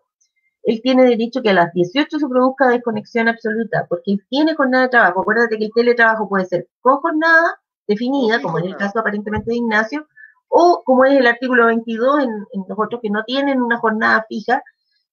él 0.63 0.79
tiene 0.83 1.03
derecho 1.05 1.41
que 1.41 1.49
a 1.49 1.53
las 1.53 1.73
18 1.73 2.19
se 2.19 2.27
produzca 2.27 2.67
desconexión 2.67 3.27
absoluta, 3.27 3.85
porque 3.89 4.17
tiene 4.29 4.55
jornada 4.55 4.83
de 4.83 4.89
trabajo. 4.89 5.21
Acuérdate 5.21 5.57
que 5.57 5.65
el 5.65 5.71
teletrabajo 5.73 6.29
puede 6.29 6.45
ser 6.45 6.67
con 6.81 6.97
jornada 6.97 7.59
definida, 7.87 8.41
como 8.41 8.59
en 8.59 8.65
el 8.65 8.77
caso 8.77 8.99
aparentemente 8.99 9.49
de 9.49 9.57
Ignacio, 9.57 10.07
o 10.49 10.83
como 10.85 11.05
es 11.05 11.13
el 11.13 11.27
artículo 11.27 11.65
22 11.67 12.23
en, 12.23 12.29
los 12.67 12.77
otros 12.77 13.01
que 13.01 13.09
no 13.09 13.23
tienen 13.23 13.61
una 13.61 13.77
jornada 13.79 14.25
fija, 14.29 14.61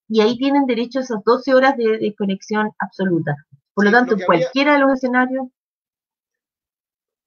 y 0.09 0.21
ahí 0.21 0.37
tienen 0.37 0.67
derecho 0.67 0.99
a 0.99 1.03
esas 1.03 1.23
12 1.25 1.55
horas 1.55 1.77
de 1.77 1.99
desconexión 1.99 2.71
absoluta. 2.79 3.37
Por 3.75 3.85
lo 3.85 3.91
tanto, 3.91 4.15
en 4.15 4.25
cualquiera 4.25 4.75
de 4.75 4.81
los 4.81 4.93
escenarios 4.93 5.47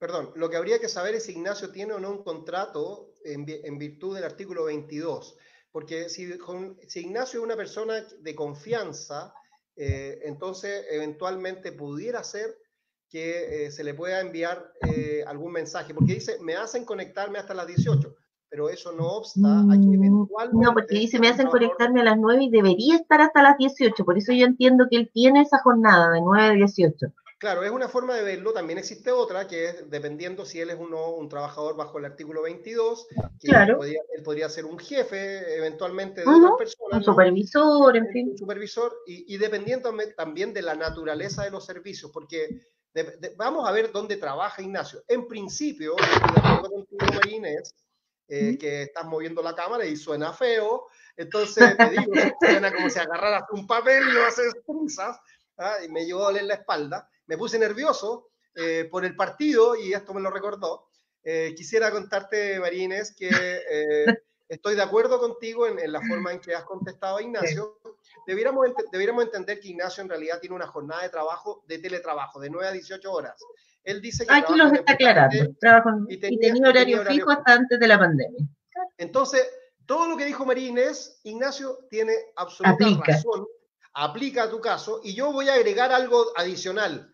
Perdón, 0.01 0.31
lo 0.33 0.49
que 0.49 0.57
habría 0.57 0.79
que 0.79 0.89
saber 0.89 1.13
es 1.13 1.25
si 1.25 1.33
Ignacio 1.33 1.71
tiene 1.71 1.93
o 1.93 1.99
no 1.99 2.09
un 2.09 2.23
contrato 2.23 3.13
en, 3.23 3.45
virtud 3.77 4.15
del 4.15 4.23
artículo 4.23 4.63
22. 4.63 5.37
Porque 5.71 6.09
si, 6.09 6.23
Ignacio 6.95 7.39
es 7.39 7.45
una 7.45 7.55
persona 7.55 8.03
de 8.19 8.35
confianza, 8.35 9.31
eh, 9.75 10.21
entonces 10.23 10.87
eventualmente 10.89 11.71
pudiera 11.71 12.23
ser 12.23 12.57
que 13.11 13.67
eh, 13.67 13.71
se 13.71 13.83
le 13.83 13.93
pueda 13.93 14.21
enviar 14.21 14.73
eh, 14.87 15.23
algún 15.27 15.51
mensaje. 15.51 15.93
Porque 15.93 16.15
dice, 16.15 16.39
me 16.41 16.55
hacen 16.55 16.83
conectarme 16.83 17.37
hasta 17.37 17.53
las 17.53 17.67
18 17.67 18.15
pero 18.49 18.69
eso 18.69 18.91
no 18.91 19.07
obsta 19.07 19.61
a 19.61 19.79
que 19.79 19.87
mm, 19.87 19.93
eventualmente... 19.93 20.65
No, 20.65 20.73
porque 20.73 20.95
dice, 20.95 21.19
me 21.19 21.29
hacen 21.29 21.47
conectarme 21.47 22.01
a 22.01 22.03
las 22.03 22.17
9 22.17 22.43
y 22.43 22.49
debería 22.49 22.95
estar 22.95 23.21
hasta 23.21 23.41
las 23.41 23.57
18, 23.57 24.03
por 24.03 24.17
eso 24.17 24.33
yo 24.33 24.45
entiendo 24.45 24.87
que 24.91 24.97
él 24.97 25.09
tiene 25.13 25.39
esa 25.39 25.59
jornada 25.59 26.11
de 26.11 26.19
9 26.19 26.43
a 26.43 26.51
18. 26.51 27.13
Claro, 27.41 27.63
es 27.63 27.71
una 27.71 27.89
forma 27.89 28.13
de 28.13 28.21
verlo. 28.21 28.53
También 28.53 28.77
existe 28.77 29.11
otra, 29.11 29.47
que 29.47 29.65
es 29.65 29.89
dependiendo 29.89 30.45
si 30.45 30.59
él 30.59 30.69
es 30.69 30.77
uno, 30.77 31.09
un 31.15 31.27
trabajador 31.27 31.75
bajo 31.75 31.97
el 31.97 32.05
artículo 32.05 32.43
22, 32.43 33.07
que 33.39 33.47
claro. 33.47 33.83
él, 33.83 33.97
podría, 34.23 34.47
ser 34.47 34.65
un 34.65 34.77
jefe 34.77 35.57
eventualmente 35.57 36.21
de 36.21 36.27
uh 36.27 36.55
personas. 36.55 36.99
Un 36.99 37.03
supervisor, 37.03 37.97
en 37.97 38.07
fin. 38.11 38.29
Un 38.29 38.37
supervisor, 38.37 38.95
y, 39.07 39.35
dependiendo 39.37 39.91
también 40.15 40.53
de 40.53 40.61
la 40.61 40.75
naturaleza 40.75 41.43
de 41.43 41.49
los 41.49 41.65
servicios, 41.65 42.11
porque 42.11 42.61
vamos 43.37 43.67
a 43.67 43.71
ver 43.71 43.91
dónde 43.91 44.17
trabaja 44.17 44.61
Ignacio. 44.61 45.03
En 45.07 45.27
principio, 45.27 45.95
eh, 48.27 48.55
que 48.59 48.83
estás 48.83 49.05
moviendo 49.05 49.41
la 49.41 49.55
cámara 49.55 49.83
y 49.87 49.95
suena 49.95 50.31
feo, 50.31 50.85
entonces 51.17 51.75
te 51.75 51.89
digo, 51.89 52.11
suena 52.39 52.71
como 52.71 52.87
si 52.87 52.99
agarraras 52.99 53.45
un 53.51 53.65
papel 53.65 54.09
y 54.09 54.13
lo 54.13 54.25
haces 54.25 54.53
punzas, 54.63 55.19
¿ah? 55.57 55.77
y 55.83 55.89
me 55.89 56.05
llevó 56.05 56.21
a 56.21 56.25
doler 56.25 56.43
la 56.43 56.53
espalda 56.53 57.07
me 57.31 57.37
puse 57.37 57.57
nervioso 57.57 58.27
eh, 58.55 58.89
por 58.91 59.05
el 59.05 59.15
partido 59.15 59.77
y 59.77 59.93
esto 59.93 60.13
me 60.13 60.19
lo 60.19 60.29
recordó. 60.29 60.89
Eh, 61.23 61.53
quisiera 61.55 61.89
contarte, 61.89 62.59
Marines, 62.59 63.15
que 63.17 63.29
eh, 63.29 64.05
estoy 64.49 64.75
de 64.75 64.81
acuerdo 64.81 65.17
contigo 65.17 65.65
en, 65.65 65.89
la 65.89 66.01
forma 66.01 66.33
en 66.33 66.41
que 66.41 66.53
has 66.53 66.65
contestado 66.65 67.15
a 67.15 67.21
Ignacio. 67.21 67.79
Debiéramos, 68.27 68.67
debiéramos 68.91 69.23
entender 69.23 69.61
que 69.61 69.69
Ignacio 69.69 70.03
en 70.03 70.09
realidad 70.09 70.41
tiene 70.41 70.57
una 70.57 70.67
jornada 70.67 71.03
de 71.03 71.09
trabajo, 71.09 71.63
de 71.69 71.79
teletrabajo, 71.79 72.41
de 72.41 72.49
9 72.49 72.67
a 72.67 72.71
18 72.73 73.09
horas. 73.09 73.41
Él 73.85 74.01
dice 74.01 74.27
que... 74.27 74.33
Aquí 74.33 74.53
los 74.53 74.73
está 74.73 74.91
aclarando. 74.91 75.53
Trabajo 75.57 75.89
y 76.09 76.17
tenía, 76.17 76.67
horario, 76.67 77.05
fijo 77.05 77.31
hasta 77.31 77.53
antes 77.53 77.79
de 77.79 77.87
la 77.87 77.97
pandemia. 77.97 78.45
Entonces, 78.97 79.49
todo 79.85 80.05
lo 80.09 80.17
que 80.17 80.25
dijo 80.25 80.45
Marines, 80.45 81.21
Ignacio 81.23 81.87
tiene 81.89 82.13
absoluta 82.35 83.05
razón. 83.07 83.47
Aplica 83.93 84.43
a 84.43 84.49
tu 84.49 84.59
caso. 84.59 84.99
Y 85.01 85.13
yo 85.15 85.31
voy 85.31 85.47
a 85.47 85.53
agregar 85.53 85.93
algo 85.93 86.25
adicional 86.35 87.10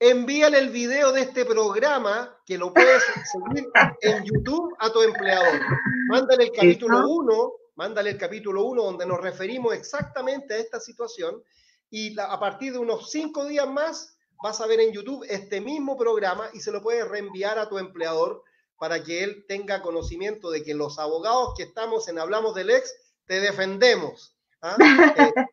envíale 0.00 0.58
el 0.58 0.70
video 0.70 1.12
de 1.12 1.22
este 1.22 1.44
programa 1.44 2.36
que 2.46 2.56
lo 2.56 2.72
puedes 2.72 3.02
seguir 3.32 3.68
en 4.00 4.24
YouTube 4.24 4.74
a 4.78 4.90
tu 4.90 5.02
empleador. 5.02 5.60
Mándale 6.08 6.44
el 6.44 6.52
capítulo 6.52 7.08
1, 7.08 7.52
mándale 7.76 8.10
el 8.10 8.18
capítulo 8.18 8.64
1 8.64 8.82
donde 8.82 9.06
nos 9.06 9.20
referimos 9.20 9.74
exactamente 9.74 10.54
a 10.54 10.58
esta 10.58 10.80
situación 10.80 11.42
y 11.90 12.18
a 12.18 12.38
partir 12.38 12.72
de 12.72 12.78
unos 12.78 13.10
cinco 13.10 13.46
días 13.46 13.68
más 13.68 14.16
vas 14.42 14.60
a 14.60 14.66
ver 14.66 14.80
en 14.80 14.92
YouTube 14.92 15.26
este 15.28 15.60
mismo 15.60 15.96
programa 15.96 16.48
y 16.52 16.60
se 16.60 16.70
lo 16.70 16.80
puedes 16.82 17.08
reenviar 17.08 17.58
a 17.58 17.68
tu 17.68 17.78
empleador 17.78 18.44
para 18.78 19.02
que 19.02 19.24
él 19.24 19.44
tenga 19.48 19.82
conocimiento 19.82 20.50
de 20.50 20.62
que 20.62 20.74
los 20.74 21.00
abogados 21.00 21.54
que 21.56 21.64
estamos 21.64 22.06
en 22.06 22.20
Hablamos 22.20 22.54
del 22.54 22.70
Ex 22.70 22.94
te 23.26 23.40
defendemos. 23.40 24.36
¿ah? 24.62 24.76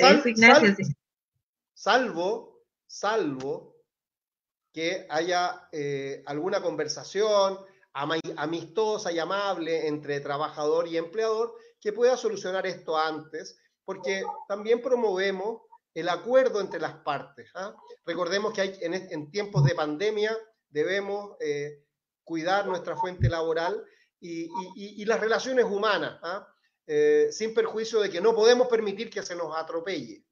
Eh, 0.00 0.22
salvo 1.74 2.57
salvo 2.88 3.76
que 4.72 5.06
haya 5.10 5.68
eh, 5.70 6.22
alguna 6.26 6.60
conversación 6.62 7.58
amistosa 7.92 9.12
y 9.12 9.18
amable 9.18 9.88
entre 9.88 10.20
trabajador 10.20 10.86
y 10.86 10.96
empleador 10.96 11.54
que 11.80 11.92
pueda 11.92 12.16
solucionar 12.16 12.66
esto 12.66 12.96
antes, 12.96 13.58
porque 13.84 14.22
también 14.46 14.80
promovemos 14.80 15.62
el 15.94 16.08
acuerdo 16.08 16.60
entre 16.60 16.80
las 16.80 16.94
partes. 16.94 17.50
¿ah? 17.54 17.74
Recordemos 18.04 18.52
que 18.52 18.78
en, 18.80 19.30
tiempos 19.32 19.64
de 19.64 19.74
pandemia 19.74 20.36
debemos 20.68 21.36
cuidar 22.22 22.66
nuestra 22.66 22.96
fuente 22.96 23.28
laboral 23.28 23.82
y, 24.20 25.04
las 25.04 25.18
relaciones 25.18 25.64
humanas, 25.64 26.20
¿ah? 26.22 26.46
sin 27.32 27.52
perjuicio 27.52 28.00
de 28.00 28.10
que 28.10 28.20
no 28.20 28.32
podemos 28.32 28.68
permitir 28.68 29.10
que 29.10 29.24
se 29.24 29.34
nos 29.34 29.56
atropelle. 29.56 30.24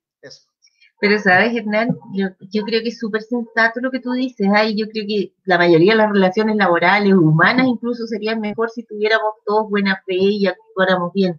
Pero 0.98 1.18
sabes, 1.18 1.54
Hernán, 1.54 1.96
yo, 2.14 2.64
creo 2.64 2.80
que 2.82 2.88
es 2.88 2.98
súper 2.98 3.22
sensato 3.22 3.80
lo 3.80 3.90
que 3.90 4.00
tú 4.00 4.12
dices. 4.12 4.48
Ay, 4.54 4.74
yo 4.76 4.88
creo 4.88 5.04
que 5.06 5.32
la 5.44 5.58
mayoría 5.58 5.92
de 5.92 5.98
las 5.98 6.10
relaciones 6.10 6.56
laborales, 6.56 7.12
humanas, 7.12 7.66
incluso 7.66 8.06
serían 8.06 8.40
mejor 8.40 8.70
si 8.70 8.82
tuviéramos 8.82 9.34
todos 9.44 9.68
buena 9.68 10.02
fe 10.06 10.14
y 10.14 10.46
actuáramos 10.46 11.12
bien. 11.12 11.38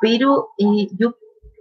Pero 0.00 0.48
eh, 0.58 0.88
yo 0.98 1.14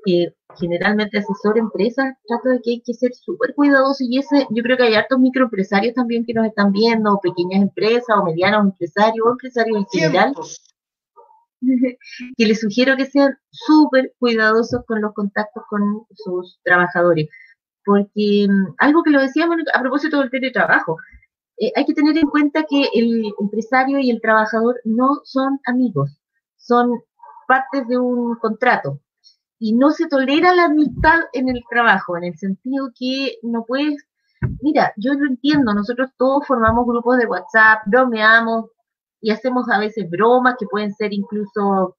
que 0.06 0.36
generalmente 0.60 1.18
asesoro 1.18 1.58
empresas, 1.58 2.14
trato 2.28 2.50
de 2.50 2.62
que 2.62 2.72
hay 2.72 2.82
que 2.82 2.94
ser 2.94 3.14
súper 3.14 3.56
cuidadoso 3.56 4.04
y 4.08 4.20
ese, 4.20 4.48
yo 4.50 4.64
creo 4.64 4.78
que 4.78 4.84
hay 4.84 4.96
hartos 4.96 5.20
microempresarios 5.20 5.96
también 5.96 6.26
que 6.26 6.34
nos 6.34 6.46
están 6.46 6.72
viendo, 6.72 7.14
o 7.14 7.22
pequeñas 7.22 7.62
empresas, 7.62 8.16
o 8.18 8.24
medianos 8.24 8.66
empresarios, 8.66 9.26
o 9.26 9.32
empresarios 9.32 9.78
en 9.78 9.86
general, 9.86 10.34
que 12.38 12.46
les 12.46 12.60
sugiero 12.60 12.96
que 12.98 13.06
sean 13.06 13.38
súper 13.50 14.14
cuidadosos 14.20 14.84
con 14.86 15.02
los 15.02 15.14
contactos 15.14 15.64
con 15.70 16.06
sus 16.14 16.60
trabajadores. 16.64 17.30
Porque 17.86 18.48
mm, 18.50 18.76
algo 18.78 19.04
que 19.04 19.12
lo 19.12 19.22
decíamos 19.22 19.58
a 19.74 19.82
propósito 19.82 20.20
del 20.20 20.30
teletrabajo, 20.30 20.98
eh, 21.58 21.72
hay 21.76 21.86
que 21.86 21.94
tener 21.94 22.18
en 22.18 22.30
cuenta 22.30 22.64
que 22.68 22.90
el 22.94 23.32
empresario 23.40 24.00
y 24.00 24.10
el 24.10 24.22
trabajador 24.22 24.80
no 24.86 25.22
son 25.24 25.60
amigos, 25.66 26.20
son 26.58 27.02
partes 27.48 27.88
de 27.88 27.98
un 27.98 28.36
contrato. 28.36 29.00
Y 29.60 29.74
no 29.74 29.92
se 29.92 30.08
tolera 30.08 30.54
la 30.54 30.66
amistad 30.66 31.22
en 31.32 31.48
el 31.50 31.64
trabajo, 31.70 32.18
en 32.18 32.26
el 32.26 32.38
sentido 32.38 32.90
que 32.98 33.38
no 33.44 33.64
puedes, 33.66 34.06
mira, 34.62 34.94
yo 34.98 35.14
lo 35.14 35.26
entiendo, 35.28 35.74
nosotros 35.74 36.10
todos 36.18 36.46
formamos 36.46 36.86
grupos 36.86 37.18
de 37.18 37.28
WhatsApp, 37.28 37.84
bromeamos, 37.86 38.66
y 39.24 39.32
hacemos 39.32 39.70
a 39.70 39.80
veces 39.80 40.10
bromas 40.10 40.56
que 40.60 40.68
pueden 40.68 40.94
ser 40.94 41.14
incluso 41.14 41.96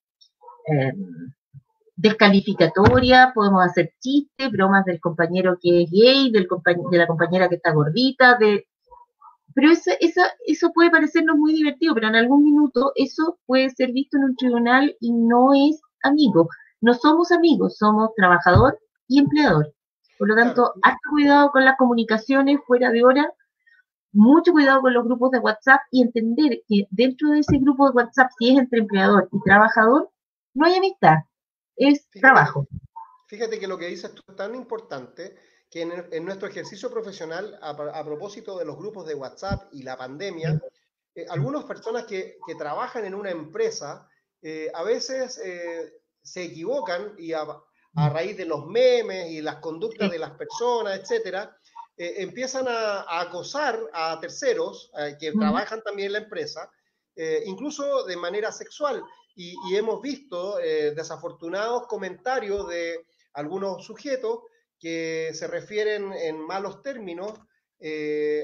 eh, 0.71 0.93
descalificatorias, 1.97 3.33
podemos 3.35 3.65
hacer 3.65 3.93
chistes, 3.99 4.51
bromas 4.51 4.85
del 4.85 5.01
compañero 5.01 5.57
que 5.61 5.85
es 5.85 5.91
gay, 5.91 6.31
del 6.31 6.47
de 6.91 6.99
la 6.99 7.07
compañera 7.07 7.49
que 7.49 7.57
está 7.57 7.73
gordita, 7.73 8.37
de... 8.37 8.67
Pero 9.55 9.71
eso, 9.71 9.91
eso 10.47 10.71
puede 10.75 10.91
parecernos 10.91 11.37
muy 11.37 11.55
divertido, 11.55 11.95
pero 11.95 12.09
en 12.09 12.17
algún 12.17 12.45
minuto 12.45 12.93
eso 12.95 13.39
puede 13.47 13.71
ser 13.71 13.93
visto 13.93 14.19
en 14.19 14.25
un 14.25 14.37
tribunal 14.37 14.95
y 15.01 15.13
no 15.13 15.55
es 15.55 15.81
amigo. 16.03 16.49
No 16.83 16.93
somos 16.93 17.33
amigos, 17.33 17.79
somos 17.79 18.11
trabajador 18.17 18.79
y 19.09 19.21
empleador. 19.21 19.73
Por 20.19 20.29
lo 20.29 20.35
tanto, 20.35 20.75
haz 20.83 20.97
cuidado 21.11 21.51
con 21.53 21.65
las 21.65 21.79
comunicaciones 21.79 22.59
fuera 22.67 22.91
de 22.91 23.03
hora 23.03 23.33
mucho 24.15 24.53
cuidado 24.53 24.81
con 24.81 24.95
los 24.95 25.05
grupos 25.05 25.33
de 25.33 25.41
WhatsApp 25.41 25.81
y 25.91 26.03
entender 26.03 26.63
que 26.69 26.87
dentro 26.91 27.31
de 27.31 27.41
ese 27.41 27.59
grupo 27.59 27.91
de 27.91 27.97
WhatsApp, 27.97 28.31
si 28.39 28.51
es 28.51 28.59
entre 28.59 28.79
empleador 28.79 29.29
y 29.33 29.41
trabajador, 29.43 30.11
no 30.55 30.67
hay 30.67 30.77
amistad, 30.77 31.17
es 31.77 32.09
trabajo. 32.11 32.67
Fíjate 33.27 33.59
que 33.59 33.67
lo 33.67 33.77
que 33.77 33.89
dices 33.89 34.15
tú 34.15 34.23
es 34.29 34.37
tan 34.37 34.55
importante 34.55 35.35
que 35.69 35.83
en, 35.83 36.25
nuestro 36.25 36.47
ejercicio 36.47 36.89
profesional, 36.89 37.59
a, 37.61 38.05
propósito 38.05 38.57
de 38.57 38.65
los 38.65 38.77
grupos 38.77 39.07
de 39.07 39.17
WhatsApp 39.17 39.65
y 39.73 39.83
la 39.83 39.97
pandemia, 39.97 40.61
eh, 41.17 41.27
algunas 41.29 41.65
personas 41.65 42.05
que, 42.05 42.37
trabajan 42.57 43.05
en 43.05 43.15
una 43.15 43.31
empresa 43.31 44.09
eh, 44.41 44.71
a 44.73 44.85
veces 44.85 45.39
eh, 45.45 45.93
se 46.23 46.45
equivocan 46.45 47.15
y 47.19 47.33
a, 47.33 47.45
a, 47.97 48.09
raíz 48.09 48.37
de 48.37 48.45
los 48.45 48.67
memes 48.67 49.31
y 49.31 49.41
las 49.41 49.57
conductas 49.57 50.11
de 50.11 50.19
las 50.19 50.31
personas, 50.33 51.01
etcétera, 51.01 51.59
eh, 51.97 52.15
empiezan 52.23 52.67
a, 52.69 53.21
acosar 53.21 53.79
a 53.93 54.19
terceros 54.21 54.91
eh, 54.99 55.17
que 55.19 55.31
trabajan 55.31 55.81
también 55.83 56.07
en 56.07 56.13
la 56.15 56.19
empresa, 56.19 56.69
eh, 57.15 57.45
incluso 57.47 58.05
de 58.05 58.17
manera 58.17 58.51
sexual. 58.51 59.03
Y, 59.37 59.55
hemos 59.75 60.01
visto 60.01 60.59
desafortunados 60.59 61.89
comentarios 61.89 62.69
de 62.69 63.05
algunos 63.33 63.85
sujetos 63.85 64.43
que 64.79 65.33
se 65.35 65.49
refieren 65.49 66.13
en 66.13 66.41
malos 66.41 66.83
términos 66.83 67.33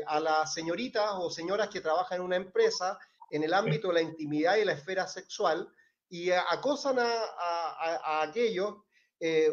a 0.07 0.18
las 0.18 0.53
señoritas 0.53 1.12
o 1.14 1.30
señoras 1.30 1.68
que 1.68 1.80
trabajan 1.80 2.18
en 2.18 2.24
una 2.24 2.34
empresa 2.34 2.98
en 3.30 3.44
el 3.44 3.55
ámbito 3.55 3.88
de 3.88 3.94
la 3.94 4.03
intimidad 4.03 4.57
y 4.57 4.64
la 4.64 4.72
esfera 4.72 5.07
sexual 5.07 5.68
y 6.09 6.32
acosan 6.32 6.98
a, 6.98 8.22
aquellos 8.22 8.78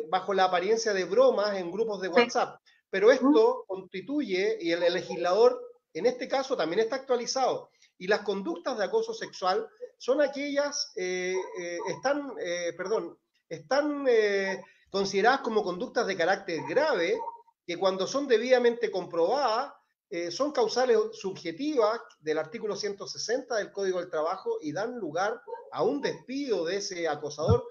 bajo 0.09 0.33
la 0.33 0.45
apariencia 0.45 0.91
de 0.91 1.05
bromas 1.05 1.55
en 1.55 1.71
grupos 1.71 2.01
de 2.01 2.07
WhatsApp. 2.07 2.59
Pero 2.89 3.11
esto 3.11 3.65
constituye, 3.67 4.57
y 4.61 4.71
el, 4.71 4.81
legislador 4.93 5.61
en 5.93 6.05
este 6.05 6.27
caso 6.27 6.55
también 6.55 6.79
está 6.79 6.97
actualizado, 6.97 7.69
y 7.97 8.07
las 8.07 8.21
conductas 8.21 8.77
de 8.77 8.85
acoso 8.85 9.13
sexual 9.13 9.67
son 9.97 10.21
aquellas, 10.21 10.91
eh, 10.95 11.35
eh, 11.59 11.79
están, 11.87 12.33
eh, 12.39 12.73
perdón, 12.77 13.17
están 13.49 14.05
consideradas 14.89 15.41
como 15.41 15.63
conductas 15.63 16.05
de 16.05 16.17
carácter 16.17 16.61
grave, 16.67 17.19
que 17.65 17.77
cuando 17.77 18.07
son 18.07 18.27
debidamente 18.27 18.91
comprobadas, 18.91 19.73
son 20.29 20.53
causales 20.53 20.97
subjetivas 21.13 21.99
del 22.19 22.37
artículo 22.37 22.77
160 22.77 23.55
del 23.55 23.73
Código 23.73 23.99
del 23.99 24.09
Trabajo 24.09 24.57
y 24.61 24.71
dan 24.71 24.97
lugar 24.97 25.41
a 25.71 25.83
un 25.83 26.01
despido 26.01 26.63
de 26.63 26.77
ese 26.77 27.09
acosador 27.09 27.67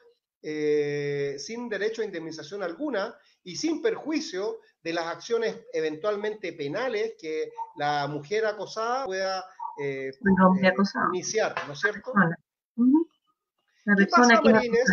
sin 1.38 1.68
derecho 1.68 2.02
a 2.02 2.04
indemnización 2.04 2.62
alguna 2.62 3.16
y 3.42 3.56
sin 3.56 3.82
perjuicio 3.82 4.60
de 4.82 4.92
las 4.92 5.06
acciones 5.06 5.56
eventualmente 5.72 6.52
penales 6.52 7.14
que 7.18 7.50
la 7.76 8.06
mujer 8.06 8.46
acosada 8.46 9.04
pueda 9.04 9.44
eh, 9.78 10.08
eh, 10.08 10.72
iniciar, 11.12 11.54
¿no 11.66 11.72
es 11.74 11.80
cierto? 11.80 12.12
¿Qué, 13.98 14.06
pasa, 14.06 14.40
Marines, 14.40 14.92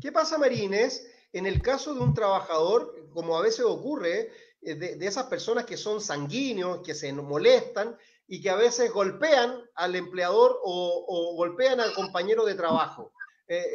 ¿Qué 0.00 0.12
pasa, 0.12 0.38
Marines, 0.38 1.06
en 1.32 1.46
el 1.46 1.60
caso 1.60 1.94
de 1.94 2.00
un 2.00 2.14
trabajador, 2.14 3.08
como 3.10 3.36
a 3.36 3.42
veces 3.42 3.64
ocurre, 3.64 4.30
eh, 4.62 4.74
de, 4.74 5.06
esas 5.06 5.26
personas 5.26 5.64
que 5.64 5.76
son 5.76 6.00
sanguíneos, 6.00 6.80
que 6.82 6.94
se 6.94 7.12
molestan 7.12 7.96
y 8.26 8.40
que 8.40 8.50
a 8.50 8.56
veces 8.56 8.90
golpean 8.92 9.60
al 9.74 9.94
empleador 9.94 10.58
o, 10.64 11.34
golpean 11.36 11.80
al 11.80 11.92
compañero 11.92 12.44
de 12.44 12.54
trabajo? 12.54 13.12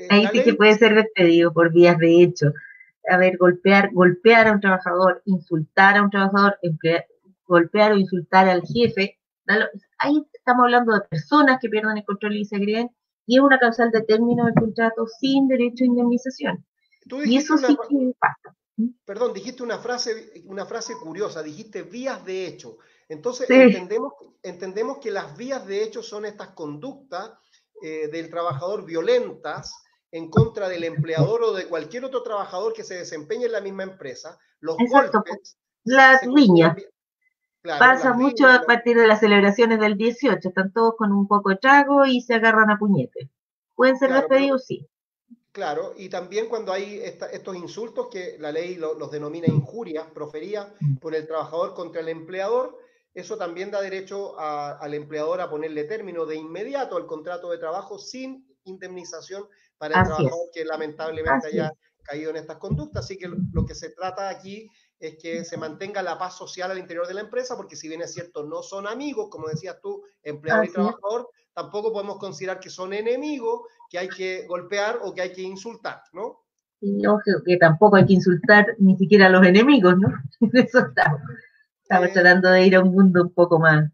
Ahí 0.10 0.28
sí 0.32 0.44
que 0.44 0.54
puede 0.54 0.76
ser 0.76 0.96
despedido 0.96 1.54
por 1.54 1.72
vías 1.72 1.98
de 1.98 2.24
hecho 2.24 2.54
a 3.10 3.18
ver, 3.18 3.38
golpear, 3.38 3.92
golpear 3.94 4.48
a 4.48 4.52
un 4.52 4.60
trabajador, 4.60 5.22
insultar 5.26 5.98
a 5.98 6.04
un 6.04 6.10
trabajador, 6.10 6.60
golpear 7.46 7.94
o 7.94 7.98
insultar 7.98 8.48
al 8.50 8.64
jefe, 8.64 9.18
ahí 10.00 10.26
estamos 10.34 10.66
hablando 10.66 10.94
de 10.94 11.02
personas 11.02 11.60
que 11.62 11.70
pierden 11.70 11.98
el 11.98 12.06
control 12.06 12.36
y 12.36 12.46
se 12.46 12.58
agreden, 12.58 12.90
y 13.26 13.38
es 13.38 13.42
una 13.42 13.60
causal 13.60 13.92
de 13.92 14.02
término 14.04 14.46
del 14.46 14.56
contrato 14.56 15.06
sin 15.20 15.48
derecho 15.48 15.84
a 15.84 15.88
indemnización. 15.88 16.66
Y 17.26 17.38
eso 17.38 17.58
sí 17.58 17.78
que 17.90 18.14
pasa. 18.20 18.56
¿Mm? 18.76 18.90
Perdón, 19.06 19.34
dijiste 19.34 19.64
una 19.64 19.80
frase, 19.80 20.44
una 20.46 20.66
frase 20.66 20.94
curiosa, 21.02 21.42
dijiste 21.42 21.84
vías 21.84 22.24
de 22.26 22.48
hecho. 22.48 22.78
Entonces 23.10 23.50
entendemos, 23.50 24.14
entendemos 24.44 24.98
que 25.00 25.12
las 25.12 25.36
vías 25.38 25.66
de 25.66 25.84
hecho 25.84 26.04
son 26.04 26.26
estas 26.26 26.50
conductas 26.50 27.32
eh, 27.82 28.08
del 28.08 28.30
trabajador 28.30 28.86
violentas 28.86 29.74
en 30.12 30.30
contra 30.30 30.70
del 30.70 30.84
empleador 30.84 31.44
o 31.44 31.54
de 31.54 31.68
cualquier 31.68 32.06
otro 32.06 32.24
trabajador 32.24 32.74
que 32.74 32.84
se 32.84 32.96
desempeñe 32.96 33.46
en 33.46 33.52
la 33.52 33.62
misma 33.62 33.84
empresa, 33.84 34.40
los 34.60 34.78
golpes... 34.90 35.58
Las 35.84 36.22
riñas. 36.22 36.76
Pasa 37.62 38.14
mucho 38.14 38.48
a 38.48 38.62
partir 38.64 38.98
de 38.98 39.08
las 39.08 39.20
celebraciones 39.20 39.80
del 39.80 39.98
18, 39.98 40.50
están 40.50 40.72
todos 40.72 40.96
con 40.98 41.12
un 41.12 41.28
poco 41.28 41.50
de 41.50 41.58
trago 41.58 42.06
y 42.06 42.22
se 42.22 42.36
agarran 42.36 42.70
a 42.70 42.78
puñete. 42.78 43.30
¿Pueden 43.76 43.98
ser 43.98 44.14
despedidos? 44.14 44.66
Sí. 44.66 44.88
Claro, 45.52 45.94
y 45.98 46.10
también 46.10 46.48
cuando 46.48 46.72
hay 46.72 47.00
estos 47.02 47.56
insultos 47.56 48.08
que 48.12 48.38
la 48.40 48.52
ley 48.52 48.76
los 48.76 49.10
denomina 49.12 49.48
injurias 49.48 50.06
proferidas 50.14 50.68
por 51.02 51.16
el 51.16 51.26
trabajador 51.26 51.74
contra 51.74 52.02
el 52.02 52.10
empleador, 52.10 52.78
eso 53.18 53.36
también 53.36 53.72
da 53.72 53.82
derecho 53.82 54.40
al 54.40 54.94
empleador 54.94 55.42
a 55.42 55.50
ponerle 55.50 55.86
término 55.86 56.28
de 56.28 56.36
inmediato 56.36 56.96
al 56.96 57.08
contrato 57.08 57.50
de 57.50 57.58
trabajo 57.58 57.98
sin 57.98 58.46
indemnización 58.64 59.48
para 59.76 60.00
el 60.00 60.06
trabajador 60.06 60.52
que 60.54 60.64
lamentablemente 60.64 61.48
haya 61.48 61.72
caído 62.04 62.30
en 62.30 62.36
estas 62.36 62.58
conductas. 62.58 63.06
Así 63.06 63.18
que 63.18 63.28
lo, 63.28 63.66
que 63.66 63.74
se 63.74 63.90
trata 63.90 64.30
aquí 64.30 64.70
es 65.00 65.18
que 65.20 65.44
se 65.44 65.58
mantenga 65.58 66.04
la 66.04 66.20
paz 66.20 66.38
social 66.38 66.70
al 66.70 66.78
interior 66.78 67.08
de 67.08 67.16
la 67.16 67.22
empresa, 67.22 67.58
porque 67.58 67.76
si 67.76 67.88
bien 67.88 68.04
es 68.04 68.14
cierto, 68.14 68.44
no 68.44 68.62
son 68.62 68.86
amigos, 68.86 69.30
como 69.32 69.48
decías 69.48 69.80
tú, 69.82 70.04
empleador 70.22 70.66
y 70.66 70.72
trabajador, 70.72 71.28
tampoco 71.56 71.92
podemos 71.92 72.20
considerar 72.20 72.60
que 72.60 72.70
son 72.70 72.94
enemigos, 72.94 73.62
que 73.90 73.98
hay 73.98 74.10
que 74.10 74.46
golpear 74.46 75.00
o 75.02 75.16
que 75.16 75.22
hay 75.22 75.34
que 75.34 75.42
insultar, 75.42 76.04
¿no? 76.14 76.44
Y 76.82 77.02
que 77.44 77.58
tampoco 77.58 77.96
hay 77.96 78.06
que 78.06 78.14
insultar 78.14 78.76
ni 78.78 78.96
siquiera 78.96 79.26
a 79.26 79.30
los 79.30 79.44
enemigos, 79.44 79.96
¿no? 79.98 80.10
Eso 80.54 80.80
estamos, 80.88 81.20
estamos 81.88 82.10
eh, 82.10 82.14
tratando 82.14 82.50
de 82.50 82.68
ir 82.68 82.76
a 82.76 82.82
un 82.82 82.92
mundo 82.92 83.22
un 83.22 83.34
poco 83.34 83.60
más 83.60 83.90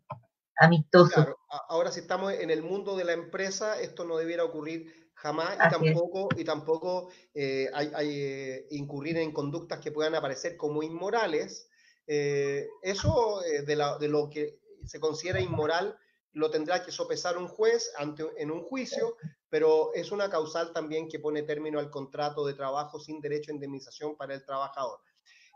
amistoso. 0.58 1.14
Claro, 1.14 1.38
ahora 1.70 1.92
si 1.92 2.00
estamos 2.00 2.34
en 2.34 2.50
el 2.50 2.64
mundo 2.64 2.96
de 2.96 3.06
la 3.06 3.14
empresa, 3.14 3.80
esto 3.80 4.04
no 4.04 4.18
debiera 4.18 4.44
ocurrir 4.44 5.12
jamás 5.14 5.56
y 5.56 5.70
tampoco, 5.70 6.30
y 6.36 6.44
tampoco 6.44 7.10
eh, 7.34 7.70
hay, 7.74 7.92
eh, 7.96 8.68
incurrir 8.72 9.18
en 9.18 9.32
conductas 9.32 9.80
que 9.80 9.92
puedan 9.92 10.16
aparecer 10.16 10.58
como 10.58 10.84
inmorales. 10.84 11.70
Eh, 12.08 12.68
eso 12.82 13.42
de, 13.42 13.64
de, 13.64 14.08
lo 14.10 14.30
que 14.30 14.60
se 14.86 15.00
considera 15.00 15.40
inmoral, 15.40 15.98
lo 16.34 16.50
tendrá 16.50 16.84
que 16.84 16.92
sopesar 16.92 17.38
un 17.38 17.48
juez 17.48 17.94
ante, 17.98 18.26
en 18.38 18.52
un 18.52 18.64
juicio, 18.64 19.16
pero 19.50 19.94
es 19.94 20.12
una 20.12 20.30
causal 20.30 20.74
también 20.74 21.08
que 21.08 21.20
pone 21.20 21.44
término 21.44 21.80
al 21.80 21.92
contrato 21.92 22.46
de 22.46 22.56
trabajo 22.56 23.00
sin 23.00 23.22
derecho 23.22 23.52
a 23.52 23.54
indemnización 23.54 24.18
para 24.18 24.34
el 24.34 24.44
trabajador. 24.44 25.00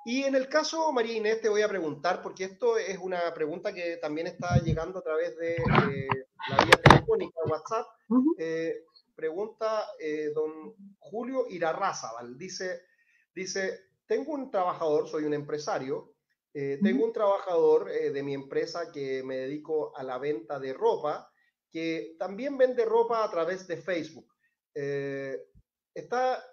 Y 0.05 0.23
en 0.23 0.35
el 0.35 0.47
caso, 0.47 0.91
María 0.91 1.17
Inés, 1.17 1.41
te 1.41 1.49
voy 1.49 1.61
a 1.61 1.67
preguntar, 1.67 2.21
porque 2.21 2.45
esto 2.45 2.77
es 2.77 2.97
una 2.97 3.33
pregunta 3.33 3.73
que 3.73 3.97
también 3.97 4.27
está 4.27 4.57
llegando 4.63 4.99
a 4.99 5.03
través 5.03 5.37
de 5.37 5.57
la 5.67 6.63
vía 6.63 6.81
telefónica, 6.83 7.39
WhatsApp. 7.45 7.87
Eh, 8.37 8.83
pregunta 9.15 9.85
eh, 9.99 10.31
don 10.33 10.75
Julio 10.99 11.47
Irarrázaval. 11.49 12.37
Dice, 12.37 12.83
dice, 13.33 13.79
tengo 14.05 14.33
un 14.33 14.49
trabajador, 14.49 15.09
soy 15.09 15.25
un 15.25 15.33
empresario, 15.33 16.13
eh, 16.53 16.79
tengo 16.81 17.03
un 17.03 17.13
trabajador 17.13 17.89
de 17.89 18.23
mi 18.23 18.33
empresa 18.33 18.91
que 18.91 19.21
me 19.23 19.37
dedico 19.37 19.95
a 19.95 20.03
la 20.03 20.17
venta 20.17 20.59
de 20.59 20.73
ropa, 20.73 21.29
que 21.69 22.15
también 22.17 22.57
vende 22.57 22.85
ropa 22.85 23.23
a 23.23 23.29
través 23.29 23.67
de 23.67 23.77
Facebook. 23.77 24.33
está 25.93 26.43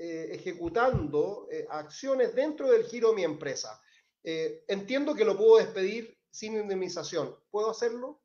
eh, 0.00 0.28
ejecutando 0.32 1.48
eh, 1.50 1.66
acciones 1.68 2.32
dentro 2.32 2.70
del 2.70 2.84
giro 2.84 3.10
de 3.10 3.16
mi 3.16 3.24
empresa. 3.24 3.80
Eh, 4.22 4.62
entiendo 4.68 5.12
que 5.12 5.24
lo 5.24 5.36
puedo 5.36 5.56
despedir 5.56 6.16
sin 6.30 6.54
indemnización. 6.54 7.34
¿Puedo 7.50 7.70
hacerlo? 7.70 8.20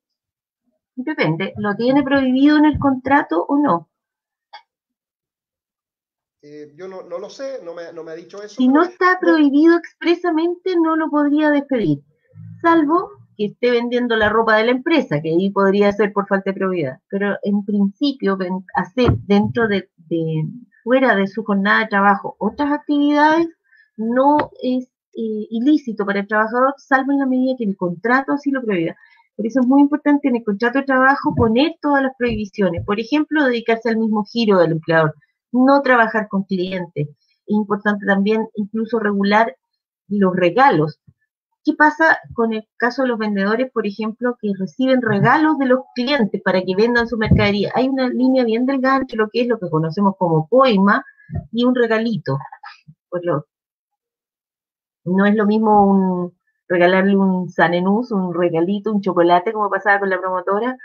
Depende. 0.94 1.52
¿Lo 1.58 1.76
tiene 1.76 2.04
prohibido 2.04 2.58
en 2.58 2.66
el 2.66 2.78
contrato 2.78 3.44
o 3.48 3.58
no? 3.58 3.90
yo 6.76 6.90
no, 6.90 7.04
lo 7.04 7.30
sé, 7.30 7.62
no 7.64 7.74
me, 7.74 7.94
no 7.94 8.04
me, 8.04 8.12
ha 8.12 8.16
dicho 8.16 8.44
eso. 8.44 8.56
Si 8.56 8.68
no 8.68 8.84
está 8.84 9.18
prohibido 9.22 9.78
expresamente, 9.78 10.76
no 10.76 10.98
lo 10.98 11.10
podría 11.10 11.50
despedir, 11.50 12.04
salvo 12.62 13.12
que 13.38 13.46
esté 13.46 13.72
vendiendo 13.72 14.18
la 14.18 14.28
ropa 14.28 14.58
de 14.58 14.66
la 14.66 14.72
empresa, 14.72 15.22
que 15.22 15.30
ahí 15.30 15.50
podría 15.52 15.94
ser 15.94 16.12
por 16.12 16.28
falta 16.28 16.52
de 16.52 16.60
propiedad. 16.60 17.00
Pero 17.08 17.38
en 17.44 17.64
principio, 17.64 18.38
hacer 18.76 19.14
dentro 19.20 19.70
de 19.70 19.90
fuera 20.84 21.16
de 21.16 21.28
su 21.28 21.44
jornada 21.44 21.82
de 21.82 21.88
trabajo 21.88 22.36
otras 22.40 22.72
actividades, 22.72 23.48
no 23.98 24.52
es 24.62 24.86
eh, 25.16 25.48
ilícito 25.50 26.06
para 26.06 26.22
el 26.22 26.28
trabajador, 26.28 26.74
salvo 26.78 27.12
en 27.12 27.20
la 27.20 27.26
medida 27.26 27.56
que 27.58 27.66
el 27.66 27.78
contrato 27.78 28.34
así 28.34 28.52
lo 28.52 28.62
prohíba. 28.62 28.96
Por 29.36 29.48
eso 29.48 29.62
es 29.62 29.68
muy 29.68 29.82
importante 29.82 30.28
en 30.28 30.36
el 30.36 30.44
contrato 30.44 30.80
de 30.80 30.86
trabajo 30.86 31.34
poner 31.36 31.76
todas 31.82 32.04
las 32.04 32.14
prohibiciones. 32.18 32.86
Por 32.86 33.00
ejemplo, 33.00 33.46
dedicarse 33.46 33.90
al 33.90 33.98
mismo 33.98 34.24
giro 34.26 34.60
del 34.60 34.74
empleador, 34.74 35.16
no 35.52 35.82
trabajar 35.82 36.28
con 36.28 36.44
clientes. 36.44 37.08
Es 37.08 37.56
importante 37.56 38.06
también 38.06 38.48
incluso 38.56 39.00
regular 39.00 39.56
los 40.08 40.36
regalos. 40.36 41.00
¿Qué 41.66 41.74
pasa 41.74 42.20
con 42.34 42.54
el 42.54 42.68
caso 42.78 43.04
de 43.04 43.08
los 43.08 43.18
vendedores, 43.18 43.72
por 43.72 43.88
ejemplo, 43.88 44.38
que 44.42 44.52
reciben 44.58 45.02
regalos 45.02 45.58
de 45.60 45.68
los 45.68 45.80
clientes 45.96 46.42
para 46.42 46.62
que 46.62 46.76
vendan 46.76 47.08
su 47.08 47.18
mercadería? 47.18 47.72
Hay 47.74 47.88
una 47.88 48.10
línea 48.10 48.44
bien 48.44 48.66
delgada 48.66 48.98
entre 48.98 49.18
lo 49.18 49.30
que 49.30 49.42
es 49.42 49.48
lo 49.48 49.60
que 49.60 49.70
conocemos 49.70 50.16
como 50.18 50.48
poema 50.48 51.06
y 51.52 51.64
un 51.64 51.74
regalito. 51.74 52.38
Pues 53.10 53.24
no 55.06 55.26
es 55.26 55.36
lo 55.36 55.46
mismo 55.46 55.86
un, 55.86 56.34
regalarle 56.68 57.16
un 57.16 57.50
sanenús, 57.50 58.12
un 58.12 58.34
regalito, 58.34 58.92
un 58.92 59.02
chocolate, 59.02 59.54
como 59.54 59.70
pasaba 59.70 60.00
con 60.00 60.10
la 60.10 60.20
promotora, 60.20 60.78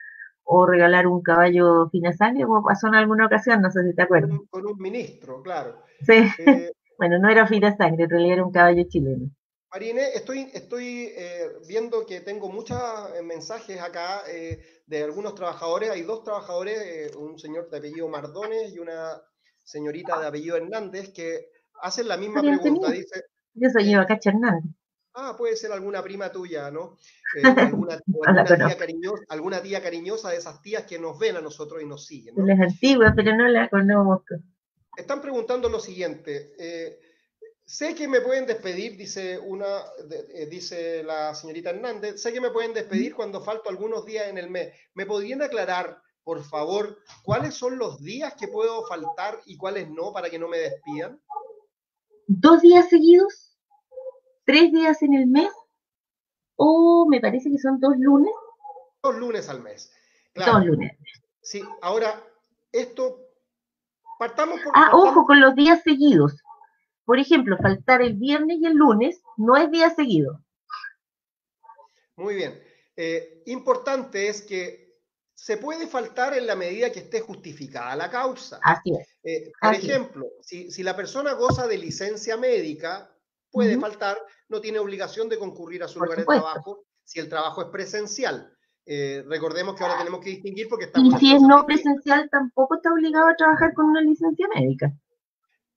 o 0.45 0.67
regalar 0.67 1.07
un 1.07 1.23
caballo 1.23 1.89
fina 1.91 2.13
sangre, 2.13 2.45
como 2.45 2.63
pasó 2.63 2.89
en 2.89 2.95
alguna 2.95 3.27
ocasión, 3.27 3.61
no 3.61 3.71
sé 3.71 3.83
si 3.83 3.95
te 3.95 4.03
acuerdas. 4.03 4.39
Con 4.51 4.67
un, 4.67 4.79
ministro, 4.79 5.43
claro. 5.43 5.83
Sí. 6.03 6.25
Eh, 6.39 6.73
bueno, 6.99 7.19
no 7.19 7.29
era 7.29 7.47
fina 7.47 7.77
sangre, 7.77 8.05
en 8.05 8.11
realidad 8.11 8.35
era 8.35 8.45
un 8.45 8.53
caballo 8.53 8.85
chileno. 8.89 9.31
Marine, 9.71 10.15
estoy, 10.15 10.51
estoy 10.55 11.13
eh, 11.15 11.51
viendo 11.67 12.07
que 12.07 12.23
tengo 12.23 12.51
muchos 12.51 12.81
eh, 13.15 13.23
mensajes 13.23 13.79
acá 13.81 14.23
eh, 14.27 14.83
de 14.87 15.03
algunos 15.05 15.35
trabajadores. 15.35 15.91
Hay 15.91 16.03
dos 16.03 16.25
trabajadores, 16.25 17.15
un 17.17 17.39
señor 17.39 17.69
de 17.69 17.77
apellido 17.77 18.09
Mardones 18.09 18.73
y 18.73 18.79
una 18.79 19.21
señorita 19.63 20.19
de 20.19 20.27
apellido 20.27 20.57
Hernández, 20.57 21.13
que 21.13 21.51
hacen 21.83 22.09
la 22.09 22.17
misma 22.17 22.41
pregunta. 22.41 22.91
Dice, 22.91 23.25
Yo 23.53 23.69
soy 23.69 23.93
Eva 23.93 24.07
Cacha 24.07 24.31
Hernández. 24.31 24.73
Ah, 25.13 25.35
puede 25.37 25.57
ser 25.57 25.73
alguna 25.73 26.03
prima 26.03 26.33
tuya, 26.33 26.71
¿no? 26.71 26.97
alguna, 27.45 27.99
tía 28.47 28.79
cariñosa, 28.79 29.25
alguna, 29.29 29.61
tía 29.61 29.83
cariñosa, 29.83 30.31
de 30.31 30.37
esas 30.37 30.63
tías 30.63 30.85
que 30.85 30.99
nos 30.99 31.19
ven 31.19 31.37
a 31.37 31.41
nosotros 31.43 31.83
y 31.83 31.87
nos 31.87 32.07
siguen. 32.07 32.37
¿no? 32.37 32.47
Las 32.47 32.61
antiguas, 32.61 33.13
pero 33.15 33.37
no 33.37 33.49
la 33.49 33.69
conozco. 33.69 34.37
Están 34.97 35.21
preguntando 35.21 35.69
lo 35.69 35.81
siguiente. 35.81 36.55
Sé 37.69 37.95
que 37.95 38.09
me 38.09 38.23
pueden 38.23 38.47
despedir, 38.47 38.97
dice 38.97 39.39
una, 39.39 39.67
eh, 40.33 40.47
dice 40.47 41.03
la 41.03 41.35
señorita 41.35 41.69
Hernández, 41.69 42.19
sé 42.19 42.33
que 42.33 42.41
me 42.41 42.51
pueden 42.51 42.73
despedir 42.73 43.15
cuando 43.15 43.43
falto 43.43 43.69
algunos 43.69 44.07
días 44.07 44.27
en 44.29 44.39
el 44.39 44.49
mes. 44.49 44.73
¿Me 44.95 45.05
podrían 45.05 45.43
aclarar, 45.43 46.01
por 46.25 46.43
favor, 46.43 46.99
cuáles 47.23 47.55
son 47.55 47.77
los 47.77 48.03
días 48.03 48.33
que 48.37 48.49
puedo 48.49 48.87
faltar 48.87 49.43
y 49.45 49.59
cuáles 49.59 49.91
no 49.91 50.15
para 50.15 50.31
que 50.31 50.39
no 50.39 50.49
me 50.49 50.57
despidan? 50.57 51.21
¿Dos 52.27 52.63
días 52.63 52.89
seguidos? 52.89 53.59
¿Tres 54.47 54.73
días 54.73 55.03
en 55.03 55.13
el 55.13 55.27
mes? 55.27 55.53
¿O 56.57 57.07
me 57.07 57.21
parece 57.21 57.51
que 57.51 57.59
son 57.59 57.79
dos 57.79 57.93
lunes? 57.99 58.33
Dos 59.03 59.15
lunes 59.17 59.47
al 59.51 59.61
mes. 59.61 59.93
Dos 60.35 60.65
lunes. 60.65 60.97
Sí, 61.43 61.63
ahora, 61.83 62.25
esto, 62.73 63.27
partamos 64.19 64.59
por... 64.63 64.73
Ah, 64.75 64.89
ojo 64.95 65.27
con 65.27 65.39
los 65.39 65.55
días 65.55 65.83
seguidos 65.83 66.43
por 67.09 67.19
ejemplo, 67.19 67.57
faltar 67.57 68.03
el 68.03 68.17
viernes 68.17 68.59
y 68.61 68.67
el 68.67 68.75
lunes 68.75 69.23
no 69.39 69.57
es 69.57 69.71
día 69.71 69.89
seguido. 69.89 70.45
Muy 72.17 72.35
bien. 72.35 72.63
Eh, 72.95 73.45
importante 73.47 74.29
es 74.29 74.43
que 74.43 74.99
se 75.33 75.57
puede 75.57 75.87
faltar 75.87 76.37
en 76.37 76.47
la 76.47 76.55
medida 76.55 76.93
que 76.93 76.99
esté 76.99 77.23
justificada 77.23 77.97
la 77.97 78.11
causa. 78.11 78.61
Así 78.63 78.93
es. 78.95 79.09
Eh, 79.23 79.51
por 79.59 79.75
ejemplo, 79.75 80.27
Si, 80.43 80.83
la 80.83 80.95
persona 80.95 81.33
goza 81.33 81.67
de 81.67 81.79
licencia 81.79 82.37
médica, 82.37 83.11
puede 83.51 83.81
faltar, 83.81 84.19
no 84.51 84.61
tiene 84.61 84.79
obligación 84.79 85.31
de 85.31 85.39
concurrir 85.39 85.83
a 85.83 85.89
su 85.89 86.01
lugar 86.01 86.19
de 86.19 86.27
trabajo 86.27 86.85
si 87.05 87.21
el 87.21 87.31
trabajo 87.31 87.63
es 87.63 87.69
presencial. 87.69 88.53
Eh, 88.85 89.25
recordemos 89.27 89.77
que 89.77 89.83
ahora 89.83 89.97
tenemos 89.97 90.21
que 90.21 90.29
distinguir 90.29 90.69
porque 90.69 90.85
estamos... 90.85 91.15
Y 91.15 91.17
si 91.17 91.35
es 91.35 91.41
no 91.41 91.65
presencial, 91.65 92.29
tampoco 92.29 92.75
está 92.75 92.93
obligado 92.93 93.29
a 93.29 93.35
trabajar 93.35 93.73
con 93.73 93.87
una 93.87 94.03
licencia 94.03 94.47
médica. 94.55 94.93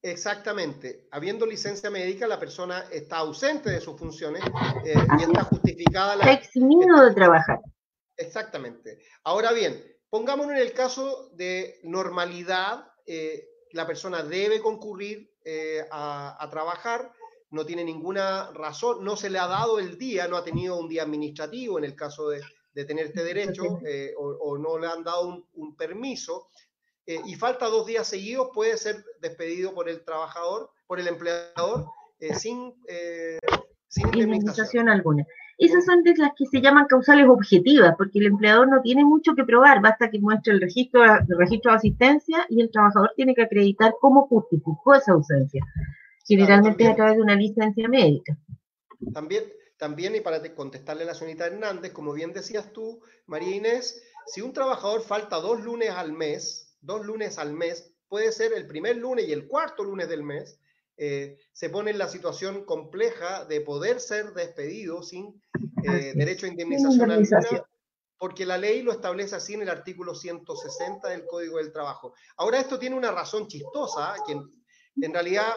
Exactamente. 0.02 1.06
Habiendo 1.12 1.46
licencia 1.46 1.88
médica, 1.88 2.26
la 2.26 2.40
persona 2.40 2.86
está 2.90 3.18
ausente 3.18 3.70
de 3.70 3.80
sus 3.80 3.96
funciones 3.96 4.42
eh, 4.84 4.94
y 5.18 5.22
está 5.22 5.44
justificada 5.44 6.16
la... 6.16 6.32
eximido 6.32 7.04
de 7.04 7.14
trabajar. 7.14 7.60
Exactamente. 8.16 8.98
Ahora 9.22 9.52
bien, 9.52 9.80
pongámonos 10.10 10.56
en 10.56 10.62
el 10.62 10.72
caso 10.72 11.30
de 11.34 11.78
normalidad, 11.84 12.84
eh, 13.06 13.48
la 13.70 13.86
persona 13.86 14.24
debe 14.24 14.60
concurrir 14.60 15.36
eh, 15.44 15.86
a, 15.92 16.48
trabajar, 16.50 17.12
no 17.50 17.64
tiene 17.64 17.84
ninguna 17.84 18.50
razón, 18.52 19.04
no 19.04 19.16
se 19.16 19.30
le 19.30 19.38
ha 19.38 19.46
dado 19.46 19.78
el 19.78 19.98
día, 19.98 20.26
no 20.26 20.36
ha 20.36 20.44
tenido 20.44 20.78
un 20.78 20.88
día 20.88 21.04
administrativo 21.04 21.78
en 21.78 21.84
el 21.84 21.94
caso 21.94 22.28
de, 22.28 22.40
tener 22.74 23.06
este 23.06 23.22
derecho 23.22 23.62
o, 24.18 24.58
no 24.58 24.78
le 24.78 24.86
han 24.86 25.04
dado 25.04 25.46
un 25.52 25.76
permiso, 25.76 26.48
eh, 27.06 27.20
y 27.24 27.34
falta 27.34 27.66
dos 27.66 27.86
días 27.86 28.06
seguidos, 28.06 28.50
puede 28.54 28.76
ser 28.76 29.04
despedido 29.20 29.74
por 29.74 29.88
el 29.88 30.04
trabajador, 30.04 30.70
por 30.86 31.00
el 31.00 31.08
empleador, 31.08 31.86
eh, 32.20 32.34
sin, 32.34 32.74
eh, 32.86 33.38
sin 33.88 34.06
indemnización. 34.14 34.88
alguna. 34.88 35.26
Esas 35.58 35.84
son 35.84 36.02
de 36.02 36.14
las 36.16 36.30
que 36.36 36.46
se 36.46 36.60
llaman 36.60 36.86
causales 36.86 37.28
objetivas, 37.28 37.94
porque 37.96 38.18
el 38.18 38.26
empleador 38.26 38.68
no 38.68 38.80
tiene 38.82 39.04
mucho 39.04 39.34
que 39.34 39.44
probar, 39.44 39.80
basta 39.80 40.10
que 40.10 40.18
muestre 40.18 40.54
el 40.54 40.60
registro, 40.60 41.04
el 41.04 41.38
registro 41.38 41.72
de 41.72 41.76
asistencia 41.76 42.46
y 42.48 42.60
el 42.62 42.70
trabajador 42.70 43.12
tiene 43.16 43.34
que 43.34 43.42
acreditar 43.42 43.94
cómo 44.00 44.26
justificó 44.28 44.94
esa 44.94 45.12
ausencia. 45.12 45.64
Generalmente 46.26 46.84
es 46.84 46.90
a 46.90 46.96
través 46.96 47.16
de 47.16 47.22
una 47.22 47.34
licencia 47.34 47.88
médica. 47.88 48.36
También, 49.12 49.44
también, 49.76 50.14
y 50.14 50.20
para 50.20 50.40
contestarle 50.54 51.02
a 51.02 51.06
la 51.06 51.14
señorita 51.14 51.46
Hernández, 51.46 51.92
como 51.92 52.12
bien 52.12 52.32
decías 52.32 52.72
tú, 52.72 53.00
María 53.26 53.54
Inés, 53.54 54.02
si 54.26 54.40
un 54.40 54.52
trabajador 54.52 55.02
falta 55.02 55.36
dos 55.36 55.62
lunes 55.62 55.90
al 55.90 56.12
mes, 56.12 56.71
dos 56.82 57.06
lunes 57.06 57.38
al 57.38 57.54
mes, 57.54 57.94
puede 58.08 58.30
ser 58.32 58.52
el 58.52 58.66
primer 58.66 58.96
lunes 58.96 59.26
y 59.26 59.32
el 59.32 59.46
cuarto 59.48 59.84
lunes 59.84 60.08
del 60.08 60.22
mes, 60.22 60.58
eh, 60.98 61.38
se 61.52 61.70
pone 61.70 61.90
en 61.90 61.98
la 61.98 62.08
situación 62.08 62.64
compleja 62.64 63.46
de 63.46 63.62
poder 63.62 63.98
ser 64.00 64.34
despedido 64.34 65.02
sin 65.02 65.40
eh, 65.84 66.12
derecho 66.14 66.46
a 66.46 66.50
indemnización, 66.50 67.10
alguna, 67.10 67.64
porque 68.18 68.44
la 68.44 68.58
ley 68.58 68.82
lo 68.82 68.92
establece 68.92 69.34
así 69.34 69.54
en 69.54 69.62
el 69.62 69.70
artículo 69.70 70.14
160 70.14 71.08
del 71.08 71.24
Código 71.26 71.56
del 71.56 71.72
Trabajo. 71.72 72.14
Ahora 72.36 72.60
esto 72.60 72.78
tiene 72.78 72.96
una 72.96 73.10
razón 73.10 73.48
chistosa, 73.48 74.14
que 74.26 74.32
en, 74.32 75.12
realidad, 75.14 75.54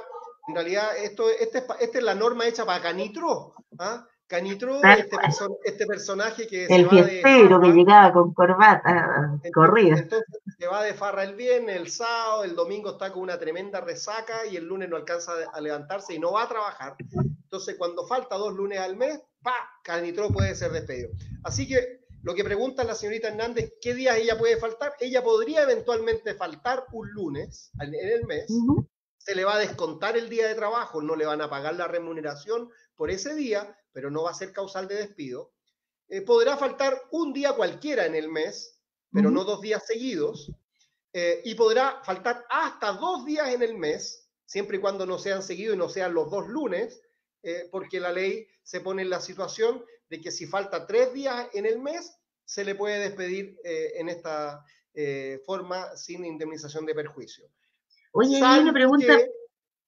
en 0.47 0.55
realidad 0.55 0.97
esto, 0.97 1.29
este, 1.29 1.59
esta 1.59 1.97
es 1.97 2.03
la 2.03 2.15
norma 2.15 2.47
hecha 2.47 2.65
para 2.65 2.81
Canitro, 2.81 3.53
¿ah? 3.77 4.07
Canitro, 4.27 4.81
este, 4.83 5.17
este, 5.65 5.85
personaje 5.85 6.47
que 6.47 6.65
el 6.65 6.89
se 6.89 6.95
va 6.95 7.03
de 7.03 7.21
que 7.21 7.73
llegaba 7.73 8.11
con 8.11 8.33
corbata 8.33 9.39
corrida. 9.53 9.99
Entonces 9.99 10.27
se 10.57 10.67
va 10.67 10.83
de 10.83 10.95
farra 10.95 11.23
el 11.23 11.35
viernes, 11.35 11.75
el 11.75 11.91
sábado, 11.91 12.43
el 12.43 12.55
domingo 12.55 12.91
está 12.91 13.11
con 13.11 13.21
una 13.21 13.37
tremenda 13.37 13.81
resaca 13.81 14.47
y 14.47 14.55
el 14.55 14.65
lunes 14.65 14.89
no 14.89 14.95
alcanza 14.95 15.33
a 15.53 15.61
levantarse 15.61 16.15
y 16.15 16.19
no 16.19 16.31
va 16.31 16.43
a 16.43 16.49
trabajar. 16.49 16.95
Entonces, 16.99 17.75
cuando 17.77 18.07
falta 18.07 18.35
dos 18.35 18.53
lunes 18.53 18.79
al 18.79 18.95
mes, 18.95 19.21
¡pa! 19.43 19.53
Carnitro 19.83 20.29
puede 20.29 20.55
ser 20.55 20.71
despedido. 20.71 21.09
Así 21.43 21.67
que 21.67 22.05
lo 22.23 22.33
que 22.33 22.43
pregunta 22.43 22.83
la 22.83 22.95
señorita 22.95 23.27
Hernández, 23.27 23.73
¿qué 23.79 23.93
días 23.93 24.17
ella 24.17 24.39
puede 24.39 24.57
faltar? 24.57 24.93
Ella 24.99 25.23
podría 25.23 25.61
eventualmente 25.61 26.33
faltar 26.33 26.85
un 26.91 27.11
lunes 27.11 27.69
en 27.79 27.93
el 27.93 28.25
mes. 28.25 28.47
Se 29.19 29.35
le 29.35 29.45
va 29.45 29.55
a 29.55 29.59
descontar 29.59 30.17
el 30.17 30.27
día 30.29 30.47
de 30.47 30.55
trabajo, 30.55 31.03
no 31.03 31.15
le 31.15 31.27
van 31.27 31.41
a 31.41 31.49
pagar 31.51 31.75
la 31.75 31.87
remuneración 31.87 32.71
por 32.95 33.11
ese 33.11 33.35
día, 33.35 33.77
pero 33.95 34.11
no 34.11 34.23
va 34.23 34.31
a 34.31 34.35
ser 34.35 34.51
causal 34.51 34.89
de 34.89 34.95
despido. 34.95 35.53
Eh, 36.09 36.19
podrá 36.21 36.57
faltar 36.57 37.01
un 37.11 37.31
día 37.31 37.53
cualquiera 37.53 38.05
en 38.05 38.13
el 38.13 38.27
mes, 38.27 38.77
pero 39.09 39.31
no 39.31 39.45
dos 39.45 39.61
días 39.61 39.87
seguidos. 39.87 40.51
Eh, 41.13 41.41
y 41.45 41.55
podrá 41.55 42.03
faltar 42.03 42.45
hasta 42.49 42.91
dos 42.91 43.23
días 43.23 43.47
en 43.53 43.63
el 43.63 43.77
mes, 43.77 44.29
siempre 44.45 44.77
y 44.77 44.79
cuando 44.81 45.05
no 45.05 45.17
sean 45.17 45.41
seguidos 45.41 45.75
y 45.75 45.79
no 45.79 45.87
sean 45.87 46.13
los 46.13 46.29
dos 46.29 46.45
lunes, 46.49 47.01
eh, 47.41 47.69
porque 47.71 48.01
la 48.01 48.11
ley 48.11 48.45
se 48.63 48.81
pone 48.81 49.03
en 49.03 49.09
la 49.09 49.21
situación 49.21 49.85
de 50.09 50.19
que 50.19 50.29
si 50.29 50.45
falta 50.45 50.85
tres 50.85 51.13
días 51.13 51.47
en 51.53 51.65
el 51.65 51.79
mes, 51.79 52.17
se 52.43 52.65
le 52.65 52.75
puede 52.75 52.99
despedir 52.99 53.57
en 53.63 54.09
esta 54.09 54.63
forma 55.45 55.95
sin 55.95 56.25
indemnización 56.25 56.85
de 56.85 56.93
perjuicio. 56.93 57.49
Oye, 58.11 58.41
hay 58.43 58.59
una 58.59 58.73
pregunta. 58.73 59.17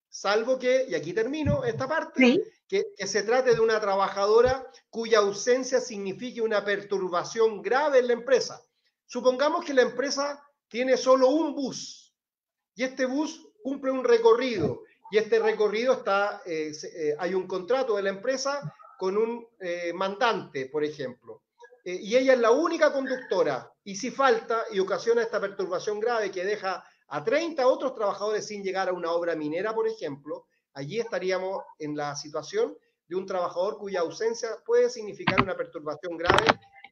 Salvo 0.10 0.58
que, 0.58 0.86
y 0.90 0.96
aquí 0.96 1.14
termino 1.14 1.64
esta 1.64 1.88
parte, 1.88 2.42
que, 2.68 2.94
se 3.06 3.24
trate 3.24 3.54
de 3.54 3.62
una 3.62 3.80
trabajadora 3.80 4.70
cuya 4.90 5.20
ausencia 5.20 5.80
signifique 5.80 6.42
una 6.42 6.64
perturbación 6.64 7.62
grave 7.62 8.00
en 8.00 8.08
la 8.08 8.14
empresa. 8.14 8.62
Supongamos 9.06 9.64
que 9.64 9.74
la 9.74 9.84
empresa 9.84 10.44
tiene 10.68 10.98
solo 10.98 11.30
un 11.30 11.56
bus 11.56 12.14
y 12.76 12.84
este 12.84 13.06
bus 13.06 13.48
cumple 13.64 13.92
un 13.92 14.04
recorrido 14.04 14.84
y 15.10 15.18
este 15.18 15.40
recorrido 15.40 15.94
está, 15.94 16.42
eh, 16.46 16.72
eh, 16.96 17.16
hay 17.18 17.34
un 17.34 17.48
contrato 17.48 17.96
de 17.96 18.04
la 18.04 18.10
empresa 18.10 18.74
con 18.98 19.18
un 19.18 19.48
eh, 19.60 19.94
mandante, 19.94 20.66
por 20.66 20.84
ejemplo, 20.84 21.44
y 21.86 22.18
ella 22.18 22.34
es 22.34 22.40
la 22.40 22.52
única 22.52 22.92
conductora 22.92 23.72
y 23.86 23.96
si 23.96 24.12
falta 24.12 24.66
y 24.74 24.80
ocasiona 24.80 25.22
esta 25.22 25.40
perturbación 25.40 26.02
grave 26.02 26.32
que 26.32 26.44
deja 26.44 26.84
a 27.10 27.24
30 27.24 27.66
otros 27.68 27.94
trabajadores 27.96 28.48
sin 28.48 28.64
llegar 28.64 28.90
a 28.90 28.94
una 28.94 29.12
obra 29.12 29.36
minera, 29.36 29.74
por 29.74 29.88
ejemplo, 29.88 30.46
allí 30.74 31.00
estaríamos 31.00 31.64
en 31.80 31.96
la 31.96 32.16
situación 32.16 32.76
de 33.08 33.16
un 33.16 33.26
trabajador 33.26 33.78
cuya 33.78 34.02
ausencia 34.02 34.50
puede 34.66 34.90
significar 34.90 35.42
una 35.42 35.56
perturbación 35.56 36.18
grave 36.18 36.46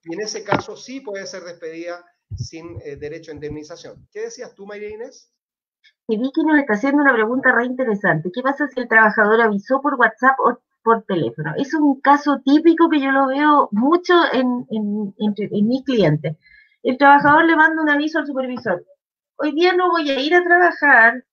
y 0.03 0.13
en 0.13 0.21
ese 0.21 0.43
caso 0.43 0.77
sí 0.77 1.01
puede 1.01 1.25
ser 1.27 1.43
despedida 1.43 2.05
sin 2.35 2.79
eh, 2.81 2.95
derecho 2.95 3.31
a 3.31 3.35
indemnización. 3.35 4.07
¿Qué 4.11 4.21
decías 4.21 4.55
tú, 4.55 4.65
María 4.65 4.89
Inés? 4.89 5.31
Y 6.07 6.17
Vicky 6.17 6.43
nos 6.43 6.59
está 6.59 6.73
haciendo 6.73 7.01
una 7.01 7.13
pregunta 7.13 7.51
re 7.51 7.65
interesante. 7.65 8.31
¿Qué 8.33 8.41
pasa 8.41 8.67
si 8.67 8.79
el 8.79 8.87
trabajador 8.87 9.41
avisó 9.41 9.81
por 9.81 9.95
WhatsApp 9.95 10.39
o 10.39 10.59
por 10.83 11.03
teléfono? 11.03 11.53
Es 11.57 11.73
un 11.73 11.99
caso 11.99 12.39
típico 12.43 12.89
que 12.89 13.01
yo 13.01 13.11
lo 13.11 13.27
veo 13.27 13.69
mucho 13.71 14.13
en, 14.31 14.65
en 14.69 15.67
mis 15.67 15.83
clientes. 15.83 16.37
El 16.83 16.97
trabajador 16.97 17.45
le 17.45 17.55
manda 17.55 17.81
un 17.81 17.89
aviso 17.89 18.19
al 18.19 18.27
supervisor. 18.27 18.85
Hoy 19.37 19.53
día 19.53 19.73
no 19.73 19.89
voy 19.89 20.09
a 20.09 20.19
ir 20.19 20.33
a 20.33 20.43
trabajar. 20.43 21.23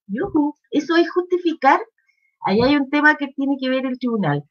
Eso 0.71 0.95
es 0.95 1.11
justificar. 1.11 1.79
Ahí 2.45 2.61
hay 2.61 2.75
un 2.75 2.89
tema 2.89 3.15
que 3.15 3.27
tiene 3.35 3.57
que 3.59 3.69
ver 3.69 3.85
el 3.85 3.97
tribunal. 3.97 4.43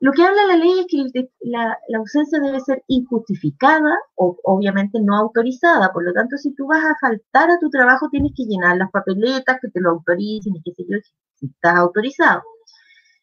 Lo 0.00 0.12
que 0.12 0.22
habla 0.22 0.46
la 0.46 0.56
ley 0.56 0.80
es 0.80 0.86
que 0.88 1.28
la, 1.40 1.78
ausencia 1.96 2.38
debe 2.38 2.60
ser 2.60 2.82
injustificada 2.88 3.96
o 4.16 4.36
obviamente 4.44 5.00
no 5.00 5.16
autorizada. 5.16 5.92
Por 5.92 6.04
lo 6.04 6.12
tanto, 6.12 6.36
si 6.36 6.54
tú 6.54 6.66
vas 6.66 6.84
a 6.84 6.96
faltar 7.00 7.50
a 7.50 7.58
tu 7.58 7.70
trabajo, 7.70 8.08
tienes 8.10 8.32
que 8.36 8.44
llenar 8.44 8.76
las 8.76 8.90
papeletas 8.90 9.58
que 9.60 9.68
te 9.68 9.80
lo 9.80 9.90
autoricen 9.90 10.56
y 10.56 10.62
qué 10.62 10.72
sé 10.72 10.84
yo, 10.88 10.98
si 11.34 11.46
estás 11.46 11.76
autorizado. 11.76 12.42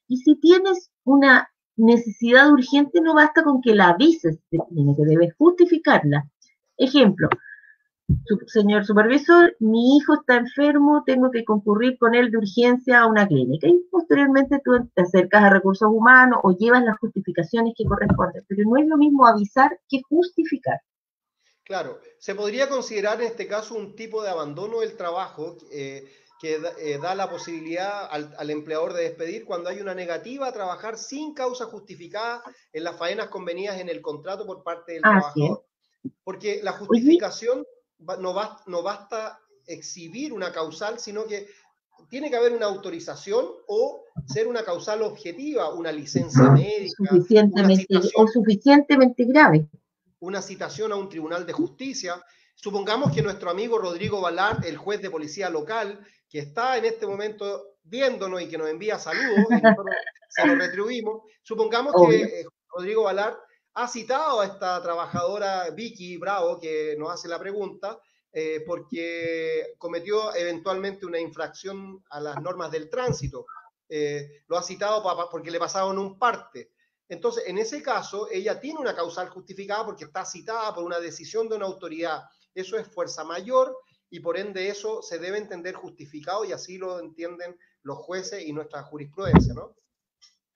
Y 0.08 0.18
si 0.18 0.36
tienes 0.40 0.92
una 1.04 1.50
necesidad 1.76 2.52
urgente, 2.52 3.02
no 3.02 3.14
basta 3.14 3.44
con 3.44 3.62
que 3.62 3.76
la 3.76 3.90
avises, 3.90 4.40
tiene 4.50 4.96
que 4.96 5.06
debes 5.06 5.36
justificarla. 5.38 6.30
Ejemplo, 6.78 7.30
señor 8.48 8.86
supervisor, 8.86 9.56
mi 9.60 9.98
hijo 9.98 10.16
está 10.16 10.38
enfermo, 10.38 11.04
tengo 11.06 11.32
que 11.32 11.44
concurrir 11.44 11.98
con 11.98 12.16
él 12.16 12.32
de 12.32 12.38
urgencia 12.38 13.02
a 13.02 13.08
una 13.08 13.28
clínica. 13.28 13.68
Y 13.68 13.80
posteriormente 13.92 14.62
tú 14.64 14.72
te 14.94 15.02
acercas 15.02 15.44
a 15.44 15.50
recursos 15.50 15.90
humanos 15.92 16.40
o 16.44 16.56
llevas 16.58 16.84
las 16.84 16.98
justificaciones 17.00 17.74
que 17.78 17.86
corresponden. 17.86 18.44
Pero 18.48 18.64
no 18.70 18.78
es 18.78 18.88
lo 18.88 18.98
mismo 18.98 19.28
avisar 19.28 19.80
que 19.90 20.02
justificar. 20.08 20.80
Claro, 21.64 22.00
se 22.20 22.36
podría 22.36 22.68
considerar 22.68 23.22
en 23.22 23.28
este 23.28 23.48
caso 23.48 23.76
un 23.76 23.96
tipo 23.96 24.24
de 24.24 24.30
abandono 24.30 24.82
del 24.82 24.98
trabajo 24.98 25.58
eh, 25.72 26.06
que 26.42 26.60
eh, 26.80 26.98
da 26.98 27.14
la 27.14 27.30
posibilidad 27.30 28.10
al, 28.10 28.50
empleador 28.50 28.94
de 28.94 29.04
despedir 29.04 29.46
cuando 29.46 29.70
hay 29.70 29.80
una 29.80 29.94
negativa 29.94 30.48
a 30.48 30.52
trabajar 30.52 30.98
sin 30.98 31.36
causa 31.36 31.66
justificada 31.66 32.42
en 32.74 32.84
las 32.84 32.98
faenas 32.98 33.30
convenidas 33.30 33.80
en 33.80 33.90
el 33.90 34.02
contrato 34.02 34.46
por 34.46 34.64
parte 34.64 34.94
del 34.94 35.04
trabajador. 35.04 35.64
Porque 36.24 36.62
la 36.64 36.72
justificación 36.72 37.64
no, 38.20 38.58
no 38.68 38.84
basta 38.84 39.40
exhibir 39.66 40.34
una 40.34 40.52
causal, 40.52 41.00
sino 41.00 41.26
que 41.26 41.48
tiene 42.10 42.30
que 42.30 42.36
haber 42.36 42.54
una 42.54 42.66
autorización 42.66 43.46
o 43.68 44.04
ser 44.26 44.48
una 44.48 44.64
causal 44.64 45.02
objetiva, 45.02 45.74
una 45.74 45.92
licencia 45.92 46.50
médica. 46.50 46.94
Suficientemente, 46.98 47.88
o 48.16 48.28
suficientemente 48.28 49.26
grave. 49.26 49.68
Una 50.20 50.42
citación 50.42 50.92
a 50.92 50.96
un 50.96 51.10
tribunal 51.10 51.46
de 51.46 51.54
justicia. 51.54 52.22
Supongamos 52.56 53.14
que 53.14 53.22
nuestro 53.22 53.50
amigo 53.50 53.78
Rodrigo 53.78 54.22
Valar, 54.22 54.66
el 54.66 54.78
juez 54.78 55.02
de 55.02 55.10
policía 55.10 55.50
local, 55.50 56.00
que 56.30 56.40
está 56.40 56.78
en 56.78 56.86
este 56.86 57.08
momento 57.08 57.78
viéndonos 57.84 58.42
y 58.42 58.48
que 58.48 58.58
nos 58.58 58.70
envía 58.70 59.00
saludos, 59.00 59.46
y 59.50 59.62
nosotros 59.62 59.86
se 60.30 60.48
lo 60.48 60.56
retribuimos, 60.56 61.24
supongamos 61.42 61.94
que 62.08 62.22
eh, 62.22 62.46
Rodrigo 62.74 63.04
Valar 63.04 63.38
ha 63.74 63.88
citado 63.88 64.42
a 64.42 64.46
esta 64.46 64.82
trabajadora 64.82 65.70
Vicky 65.70 66.18
Bravo, 66.18 66.60
que 66.60 66.96
nos 66.98 67.12
hace 67.12 67.28
la 67.28 67.40
pregunta, 67.40 68.00
eh, 68.34 68.64
porque 68.66 69.74
cometió 69.78 70.34
eventualmente 70.36 71.06
una 71.06 71.20
infracción 71.20 72.04
a 72.10 72.20
las 72.20 72.42
normas 72.42 72.72
del 72.72 72.90
tránsito. 72.90 73.46
Eh, 73.88 74.44
lo 74.48 74.58
ha 74.58 74.64
citado 74.64 75.04
porque 75.30 75.52
le 75.52 75.60
pasaron 75.60 75.98
un 75.98 76.18
parte. 76.18 76.72
Entonces, 77.10 77.44
en 77.48 77.58
ese 77.58 77.82
caso, 77.84 78.30
ella 78.32 78.60
tiene 78.60 78.80
una 78.80 78.96
causal 78.96 79.30
justificada 79.30 79.86
porque 79.86 80.06
está 80.06 80.24
citada 80.24 80.74
por 80.74 80.86
una 80.86 81.00
decisión 81.00 81.50
de 81.50 81.56
una 81.56 81.66
autoridad. 81.66 82.24
Eso 82.56 82.78
es 82.78 82.88
fuerza 82.88 83.26
mayor 83.26 83.78
y 84.10 84.22
por 84.22 84.38
ende 84.38 84.70
eso 84.70 85.02
se 85.02 85.20
debe 85.20 85.38
entender 85.38 85.76
justificado 85.76 86.46
y 86.46 86.54
así 86.54 86.78
lo 86.78 87.00
entienden 87.00 87.58
los 87.84 87.98
jueces 87.98 88.44
y 88.46 88.54
nuestra 88.54 88.84
jurisprudencia, 88.84 89.54
¿no? 89.54 89.76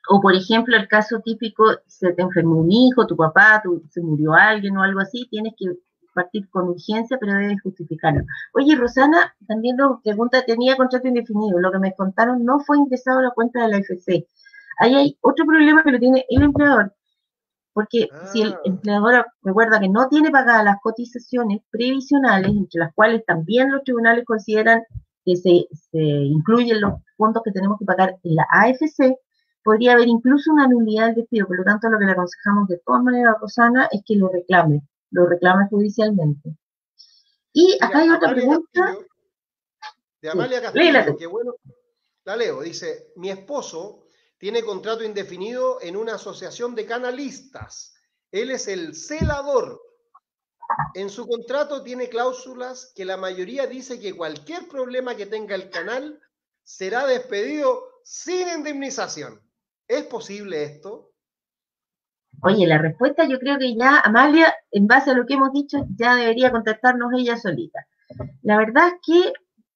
O 0.10 0.22
por 0.22 0.36
ejemplo, 0.36 0.76
el 0.78 0.88
caso 0.88 1.20
típico, 1.24 1.64
se 1.88 2.14
te 2.14 2.22
enfermó 2.22 2.58
un 2.60 2.72
hijo, 2.72 3.08
tu 3.08 3.16
papá, 3.16 3.62
se 3.90 4.02
murió 4.02 4.34
alguien 4.34 4.78
o 4.78 4.84
algo 4.84 5.00
así, 5.00 5.28
tienes 5.30 5.54
que 5.58 5.66
partir 6.16 6.50
con 6.50 6.70
urgencia, 6.70 7.18
pero 7.20 7.34
debes 7.34 7.62
justificarlo. 7.62 8.24
Oye, 8.54 8.76
Rosana, 8.76 9.36
también 9.48 9.76
nos 9.76 10.02
pregunta, 10.02 10.44
tenía 10.46 10.76
contrato 10.78 11.08
indefinido, 11.08 11.60
lo 11.60 11.72
que 11.72 11.80
me 11.80 11.94
contaron 11.94 12.44
no 12.44 12.60
fue 12.62 12.78
ingresado 12.78 13.20
a 13.20 13.24
la 13.24 13.32
cuenta 13.32 13.64
de 13.64 13.70
la 13.70 13.78
FC. 13.78 14.28
Ahí 14.80 14.96
hay 14.96 15.18
otro 15.22 15.46
problema 15.46 15.84
que 15.84 15.92
lo 15.92 16.00
tiene 16.00 16.26
el 16.30 16.44
empleador, 16.44 16.94
porque 17.74 18.08
si 18.32 18.42
el 18.42 18.54
ah. 18.54 18.60
empleador 18.64 19.26
recuerda 19.44 19.80
que 19.80 19.90
no 19.90 20.08
tiene 20.08 20.32
pagadas 20.32 20.64
las 20.64 20.82
cotizaciones 20.82 21.62
previsionales, 21.70 22.50
entre 22.50 22.80
las 22.80 22.94
cuales 22.94 23.24
también 23.26 23.72
los 23.72 23.84
tribunales 23.84 24.26
consideran 24.26 24.82
que 25.26 25.36
se, 25.36 25.68
se 25.92 26.00
incluyen 26.00 26.82
los 26.82 26.94
fondos 27.18 27.44
que 27.44 27.52
tenemos 27.52 27.78
que 27.80 27.86
pagar 27.86 28.16
en 28.24 28.36
la 28.36 28.46
AFC, 28.50 29.18
podría 29.66 29.94
haber 29.94 30.08
incluso 30.08 30.54
una 30.54 30.68
nulidad 30.68 31.08
del 31.08 31.16
despido. 31.16 31.48
Por 31.48 31.58
lo 31.58 31.64
tanto, 31.64 31.90
lo 31.90 31.98
que 31.98 32.06
le 32.06 32.12
aconsejamos 32.12 32.68
de 32.68 32.78
todas 32.86 33.02
maneras 33.02 33.36
a 33.36 33.40
Rosana 33.40 33.90
es 33.92 34.04
que 34.06 34.16
lo 34.16 34.30
reclame, 34.30 34.84
lo 35.10 35.26
reclame 35.26 35.68
judicialmente. 35.70 36.56
Y 37.52 37.76
acá 37.82 38.00
hay 38.00 38.10
otra 38.12 38.30
pregunta. 38.30 38.96
de 40.22 40.30
Amalia 40.30 40.62
Castillo, 40.62 41.18
que 41.18 41.26
bueno, 41.26 41.56
la 42.26 42.38
leo, 42.38 42.62
dice, 42.62 43.12
mi 43.16 43.32
esposo 43.32 44.06
tiene 44.38 44.64
contrato 44.64 45.04
indefinido 45.04 45.82
en 45.82 45.98
una 45.98 46.16
asociación 46.16 46.76
de 46.76 46.86
canalistas. 46.86 47.96
Él 48.32 48.52
es 48.52 48.68
el 48.68 48.94
celador. 48.94 49.82
En 50.94 51.10
su 51.10 51.28
contrato 51.28 51.82
tiene 51.82 52.10
cláusulas 52.10 52.92
que 52.96 53.04
la 53.04 53.18
mayoría 53.18 53.66
dice 53.66 54.00
que 54.00 54.16
cualquier 54.16 54.68
problema 54.68 55.16
que 55.16 55.26
tenga 55.26 55.56
el 55.56 55.72
canal 55.72 56.22
será 56.64 57.08
despedido 57.08 57.84
sin 58.04 58.48
indemnización. 58.48 59.45
¿Es 59.88 60.04
posible 60.04 60.64
esto? 60.64 61.12
Oye, 62.42 62.68
la 62.68 62.78
respuesta 62.78 63.28
yo 63.28 63.40
creo 63.40 63.58
que 63.58 63.76
ya 63.76 64.00
Amalia, 64.00 64.54
en 64.72 64.88
base 64.88 65.12
a 65.12 65.14
lo 65.14 65.26
que 65.26 65.36
hemos 65.36 65.54
dicho, 65.54 65.86
ya 65.96 66.16
debería 66.16 66.52
contactarnos 66.52 67.12
ella 67.16 67.38
solita. 67.38 67.86
La 68.42 68.58
verdad 68.58 68.88
es 68.88 68.94
que 69.06 69.34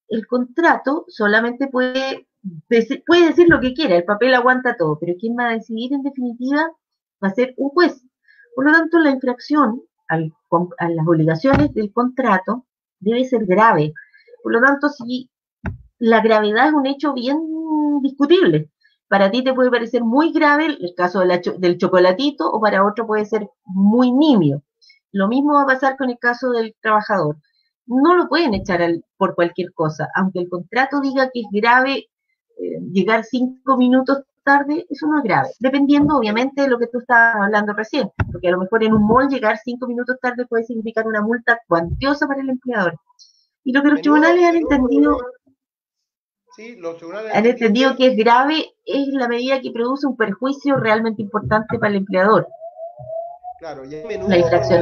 el 0.10 0.28
contrato 0.28 1.06
solamente 1.08 1.68
puede 1.68 2.28
decir, 2.70 3.04
puede 3.06 3.28
decir 3.28 3.48
lo 3.50 3.60
que 3.60 3.74
quiera, 3.74 3.96
el 3.96 4.04
papel 4.04 4.34
aguanta 4.34 4.76
todo, 4.78 4.98
pero 5.00 5.16
quien 5.20 5.36
va 5.38 5.50
a 5.50 5.54
decidir 5.54 5.94
en 5.94 6.04
definitiva 6.04 6.72
va 7.24 7.28
a 7.28 7.34
ser 7.34 7.54
un 7.58 7.70
juez. 7.70 8.04
Por 8.56 8.66
lo 8.66 8.72
tanto, 8.72 9.00
la 9.00 9.12
infracción 9.12 9.82
a 10.08 10.18
las 10.18 11.08
obligaciones 11.08 11.74
del 11.74 11.94
contrato 11.94 12.66
debe 13.00 13.24
ser 13.26 13.46
grave. 13.46 13.94
Por 14.42 14.54
lo 14.54 14.62
tanto, 14.62 14.90
si 14.90 15.30
la 16.00 16.22
gravedad 16.22 16.68
es 16.68 16.74
un 16.74 16.88
hecho 16.88 17.14
bien 17.14 17.38
discutible, 18.02 18.70
para 19.10 19.32
ti 19.32 19.44
te 19.44 19.54
puede 19.54 19.72
parecer 19.72 20.04
muy 20.04 20.32
grave 20.32 20.68
el 20.68 20.94
caso 20.96 21.20
del 21.20 21.78
chocolatito 21.78 22.50
o 22.50 22.62
para 22.62 22.86
otro 22.86 23.06
puede 23.06 23.26
ser 23.26 23.50
muy 23.66 24.12
nimio. 24.12 24.62
Lo 25.12 25.28
mismo 25.28 25.54
va 25.56 25.64
a 25.64 25.68
pasar 25.68 25.98
con 25.98 26.10
el 26.10 26.20
caso 26.20 26.52
del 26.52 26.76
trabajador. 26.82 27.38
No 27.88 28.16
lo 28.16 28.30
pueden 28.30 28.54
echar 28.54 28.82
por 29.18 29.34
cualquier 29.34 29.74
cosa, 29.74 30.08
aunque 30.16 30.40
el 30.40 30.50
contrato 30.50 31.02
diga 31.02 31.32
que 31.34 31.42
es 31.42 31.48
grave 31.52 32.08
eh, 32.60 32.80
llegar 32.92 33.24
cinco 33.24 33.78
minutos 33.78 34.24
tarde, 34.44 34.86
eso 34.90 35.08
no 35.08 35.18
es 35.18 35.24
grave, 35.24 35.50
dependiendo 35.60 36.18
obviamente 36.18 36.62
de 36.62 36.70
lo 36.70 36.80
que 36.80 36.88
tú 36.88 37.00
estabas 37.00 37.36
hablando 37.36 37.74
recién, 37.74 38.10
porque 38.32 38.48
a 38.48 38.52
lo 38.52 38.60
mejor 38.60 38.84
en 38.84 38.94
un 38.94 39.06
mall 39.06 39.28
llegar 39.28 39.58
cinco 39.64 39.88
minutos 39.88 40.18
tarde 40.22 40.46
puede 40.48 40.64
significar 40.64 41.08
una 41.08 41.22
multa 41.22 41.60
cuantiosa 41.68 42.28
para 42.28 42.42
el 42.42 42.50
empleador. 42.50 43.00
Y 43.64 43.74
lo 43.74 43.84
que 43.84 43.90
los 43.90 44.02
tribunales 44.02 44.44
han 44.46 44.56
entendido, 44.56 45.18
han 47.34 47.46
entendido 47.46 47.96
que 47.96 48.08
es 48.08 48.18
grave 48.18 48.74
es 48.86 49.08
la 49.10 49.28
medida 49.28 49.62
que 49.62 49.72
produce 49.72 50.08
un 50.08 50.18
perjuicio 50.18 50.76
realmente 50.76 51.22
importante 51.22 51.80
para 51.80 51.92
el 51.92 51.98
empleador. 51.98 52.48
Claro, 53.60 53.86
y 53.86 53.90
menudo 53.90 54.30
la 54.30 54.38
infracción 54.38 54.80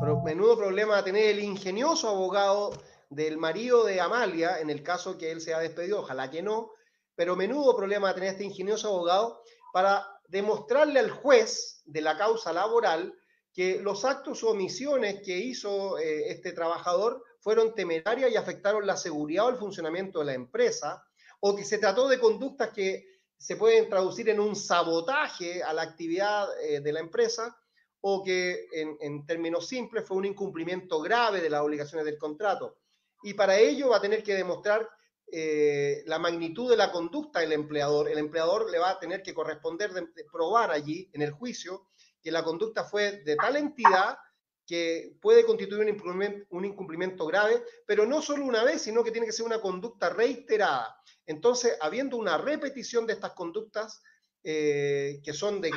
problema, 0.00 0.22
menudo 0.24 0.56
problema 0.56 1.04
tener 1.04 1.30
el 1.30 1.40
ingenioso 1.40 2.08
abogado 2.08 2.72
del 3.10 3.38
marido 3.38 3.84
de 3.84 4.00
Amalia, 4.00 4.60
en 4.60 4.70
el 4.70 4.82
caso 4.82 5.18
que 5.18 5.30
él 5.30 5.40
se 5.40 5.52
ha 5.52 5.58
despedido, 5.58 6.00
ojalá 6.00 6.30
que 6.30 6.42
no, 6.42 6.70
pero 7.14 7.36
menudo 7.36 7.76
problema 7.76 8.14
tener 8.14 8.30
este 8.30 8.44
ingenioso 8.44 8.88
abogado 8.88 9.42
para 9.72 10.06
demostrarle 10.28 11.00
al 11.00 11.10
juez 11.10 11.82
de 11.86 12.00
la 12.00 12.16
causa 12.16 12.52
laboral 12.52 13.14
que 13.52 13.80
los 13.80 14.04
actos 14.04 14.42
o 14.42 14.50
omisiones 14.50 15.22
que 15.22 15.36
hizo 15.38 15.98
eh, 15.98 16.30
este 16.30 16.52
trabajador 16.52 17.24
fueron 17.40 17.74
temerarias 17.74 18.30
y 18.30 18.36
afectaron 18.36 18.86
la 18.86 18.96
seguridad 18.96 19.46
o 19.46 19.50
el 19.50 19.56
funcionamiento 19.56 20.20
de 20.20 20.26
la 20.26 20.34
empresa, 20.34 21.04
o 21.40 21.56
que 21.56 21.64
se 21.64 21.78
trató 21.78 22.08
de 22.08 22.20
conductas 22.20 22.70
que 22.70 23.06
se 23.36 23.56
pueden 23.56 23.88
traducir 23.88 24.28
en 24.28 24.40
un 24.40 24.54
sabotaje 24.54 25.62
a 25.62 25.72
la 25.72 25.82
actividad 25.82 26.48
eh, 26.62 26.80
de 26.80 26.92
la 26.92 27.00
empresa, 27.00 27.56
o 28.02 28.22
que 28.22 28.66
en, 28.72 28.96
en, 29.00 29.26
términos 29.26 29.66
simples 29.66 30.06
fue 30.06 30.16
un 30.16 30.24
incumplimiento 30.24 31.00
grave 31.00 31.40
de 31.40 31.50
las 31.50 31.62
obligaciones 31.62 32.04
del 32.04 32.18
contrato. 32.18 32.78
Y 33.22 33.34
para 33.34 33.58
ello 33.58 33.90
va 33.90 33.98
a 33.98 34.00
tener 34.00 34.22
que 34.22 34.34
demostrar 34.34 34.88
eh, 35.32 36.02
la 36.06 36.18
magnitud 36.18 36.68
de 36.68 36.76
la 36.76 36.90
conducta 36.90 37.38
del 37.38 37.52
empleador. 37.52 38.08
El 38.08 38.18
empleador 38.18 38.68
le 38.68 38.80
va 38.80 38.90
a 38.90 38.98
tener 38.98 39.22
que 39.22 39.32
corresponder 39.32 39.92
de, 39.92 40.08
probar 40.24 40.72
allí 40.72 41.08
en 41.12 41.22
el 41.22 41.30
juicio 41.30 41.86
que 42.22 42.30
la 42.30 42.42
conducta 42.42 42.84
fue 42.84 43.22
de 43.22 43.36
tal 43.36 43.56
entidad 43.56 44.18
que 44.66 45.16
puede 45.20 45.44
constituir 45.44 45.80
un 45.80 45.88
incumplimiento, 45.88 46.46
un 46.50 46.64
incumplimiento, 46.64 47.26
grave, 47.26 47.62
pero 47.86 48.06
no 48.06 48.22
solo 48.22 48.44
una 48.44 48.62
vez, 48.62 48.82
sino 48.82 49.02
que 49.02 49.10
tiene 49.10 49.26
que 49.26 49.32
ser 49.32 49.44
una 49.44 49.60
conducta 49.60 50.10
reiterada. 50.10 50.96
Entonces, 51.26 51.76
habiendo 51.80 52.16
una 52.16 52.38
repetición 52.38 53.06
de 53.06 53.14
estas 53.14 53.32
conductas 53.32 54.00
eh, 54.44 55.20
que 55.24 55.32
son 55.32 55.60
de 55.60 55.70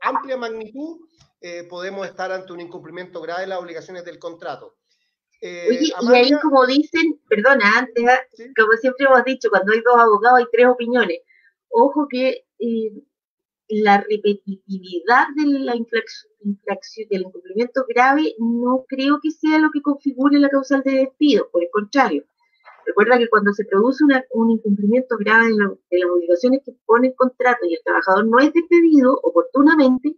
amplia 0.00 0.36
magnitud, 0.36 1.00
eh, 1.40 1.64
podemos 1.64 2.06
estar 2.06 2.30
ante 2.32 2.52
un 2.52 2.60
incumplimiento 2.60 3.20
grave 3.20 3.42
de 3.42 3.46
las 3.48 3.58
obligaciones 3.58 4.04
del 4.04 4.18
contrato. 4.18 4.76
Eh, 5.40 5.66
Oye, 5.68 5.92
y 6.00 6.14
ahí 6.14 6.32
como 6.40 6.66
dicen, 6.66 7.20
perdona, 7.28 7.78
antes, 7.78 8.04
ah, 8.08 8.20
como 8.56 8.72
siempre 8.80 9.06
hemos 9.06 9.24
dicho, 9.24 9.50
cuando 9.50 9.72
hay 9.72 9.80
dos 9.80 9.96
abogados 9.98 10.38
hay 10.38 10.46
tres 10.50 10.66
opiniones. 10.66 11.18
Ojo 11.68 12.06
que 12.08 12.46
eh, 12.58 12.92
la 13.68 13.98
repetitividad 14.08 15.26
de 15.34 15.46
la 15.60 15.74
infracción, 15.76 16.32
del 17.10 17.22
incumplimiento 17.22 17.84
grave 17.88 18.34
no 18.38 18.84
creo 18.88 19.18
que 19.20 19.30
sea 19.30 19.58
lo 19.58 19.70
que 19.70 19.82
configure 19.82 20.38
la 20.38 20.48
causal 20.48 20.82
de 20.84 20.92
despido, 20.92 21.48
por 21.50 21.62
el 21.62 21.70
contrario. 21.70 22.24
Recuerda 22.86 23.18
que 23.18 23.28
cuando 23.28 23.52
se 23.52 23.64
produce 23.64 24.04
un 24.32 24.50
incumplimiento 24.52 25.16
grave 25.18 25.48
de, 25.48 25.54
de, 25.90 25.98
las 25.98 26.10
obligaciones 26.10 26.60
que 26.64 26.72
pone 26.86 27.08
el 27.08 27.14
contrato 27.16 27.66
y 27.66 27.74
el 27.74 27.82
trabajador 27.84 28.26
no 28.26 28.38
es 28.38 28.52
despedido 28.52 29.18
oportunamente, 29.24 30.16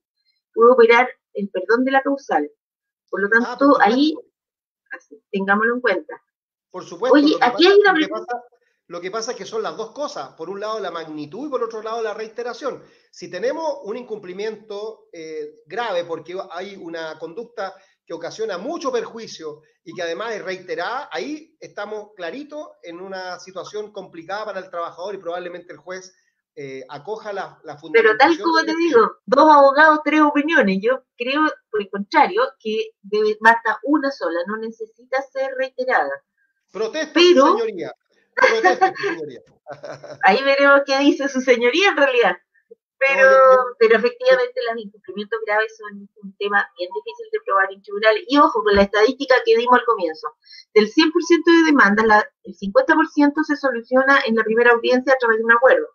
puede 0.53 0.73
operar 0.73 1.09
el 1.33 1.49
perdón 1.49 1.85
de 1.85 1.93
la 1.93 2.03
causal. 2.03 2.51
Por 3.11 3.23
lo 3.23 3.29
ah, 3.29 3.57
tanto, 3.57 3.81
ahí 3.81 4.15
tengámoslo 5.31 5.75
en 5.77 5.81
cuenta. 5.81 6.23
Por 6.71 6.85
supuesto. 6.85 7.17
Oye, 7.17 7.35
aquí 7.41 7.67
hay 7.67 7.79
una... 7.79 7.95
Lo 8.89 9.03
que 9.03 9.11
pasa 9.11 9.33
es 9.33 9.37
que 9.37 9.45
son 9.45 9.63
las 9.63 9.77
dos 9.77 9.93
cosas. 9.93 10.31
Por 10.31 10.49
un 10.49 10.61
lado 10.61 10.81
la 10.81 10.91
magnitud 10.91 11.47
y 11.47 11.51
por 11.51 11.63
otro 11.63 11.83
lado 11.83 12.03
la 12.03 12.15
reiteración. 12.15 12.83
Si 13.11 13.31
tenemos 13.31 13.81
un 13.85 13.99
incumplimiento 13.99 15.09
eh, 15.13 15.61
grave 15.67 16.05
porque 16.05 16.37
hay 16.51 16.75
una 16.77 17.19
conducta 17.19 17.75
que 18.07 18.15
ocasiona 18.15 18.57
mucho 18.57 18.91
perjuicio 18.91 19.61
y 19.85 19.93
que 19.93 20.03
además 20.03 20.35
es 20.35 20.43
reiterada, 20.43 21.11
ahí 21.13 21.55
estamos 21.61 22.13
claritos 22.17 22.67
en 22.83 23.01
una 23.01 23.39
situación 23.39 23.93
complicada 23.93 24.47
para 24.47 24.61
el 24.61 24.71
trabajador 24.71 25.15
y 25.15 25.19
probablemente 25.19 25.75
el 25.75 25.79
juez 25.79 26.15
eh, 26.57 26.83
acoja 26.89 27.35
la, 27.35 27.61
la 27.65 27.79
Pero 27.93 28.17
tal 28.17 28.37
como 28.39 28.65
te 28.65 28.75
digo, 28.75 29.19
dos 29.27 29.49
abogados, 29.51 30.01
tres 30.03 30.23
opiniones. 30.23 30.79
Yo 30.81 31.05
creo, 31.17 31.43
por 31.71 31.83
el 31.83 31.91
contrario, 31.91 32.43
que 32.59 32.93
debe, 33.03 33.37
basta 33.41 33.79
una 33.85 34.11
sola, 34.11 34.41
no 34.47 34.57
necesita 34.57 35.23
ser 35.31 35.53
reiterada. 35.59 36.11
Protesto, 36.73 37.13
Pero... 37.15 37.59
señoría. 37.59 37.93
Señoría. 38.41 39.41
Ahí 40.25 40.43
veremos 40.43 40.83
qué 40.87 40.99
dice 40.99 41.29
su 41.29 41.41
señoría 41.41 41.91
en 41.91 41.97
realidad. 41.97 42.37
Pero, 43.01 43.31
pero 43.79 43.97
efectivamente 43.97 44.61
los 44.69 44.83
incumplimientos 44.83 45.39
graves 45.47 45.77
son 45.77 46.09
un 46.21 46.37
tema 46.37 46.69
bien 46.77 46.91
difícil 46.93 47.27
de 47.31 47.39
probar 47.47 47.73
en 47.73 47.81
tribunales. 47.81 48.25
Y 48.27 48.39
ojo, 48.39 48.65
con 48.65 48.75
la 48.75 48.83
estadística 48.83 49.37
que 49.45 49.57
dimos 49.57 49.79
al 49.79 49.85
comienzo, 49.85 50.37
del 50.75 50.93
100% 50.93 51.13
de 51.47 51.67
demandas, 51.67 52.25
el 52.43 52.57
50% 52.57 53.45
se 53.45 53.57
soluciona 53.57 54.21
en 54.27 54.35
la 54.35 54.43
primera 54.43 54.73
audiencia 54.73 55.13
a 55.13 55.17
través 55.17 55.39
de 55.39 55.45
un 55.45 55.53
acuerdo 55.53 55.87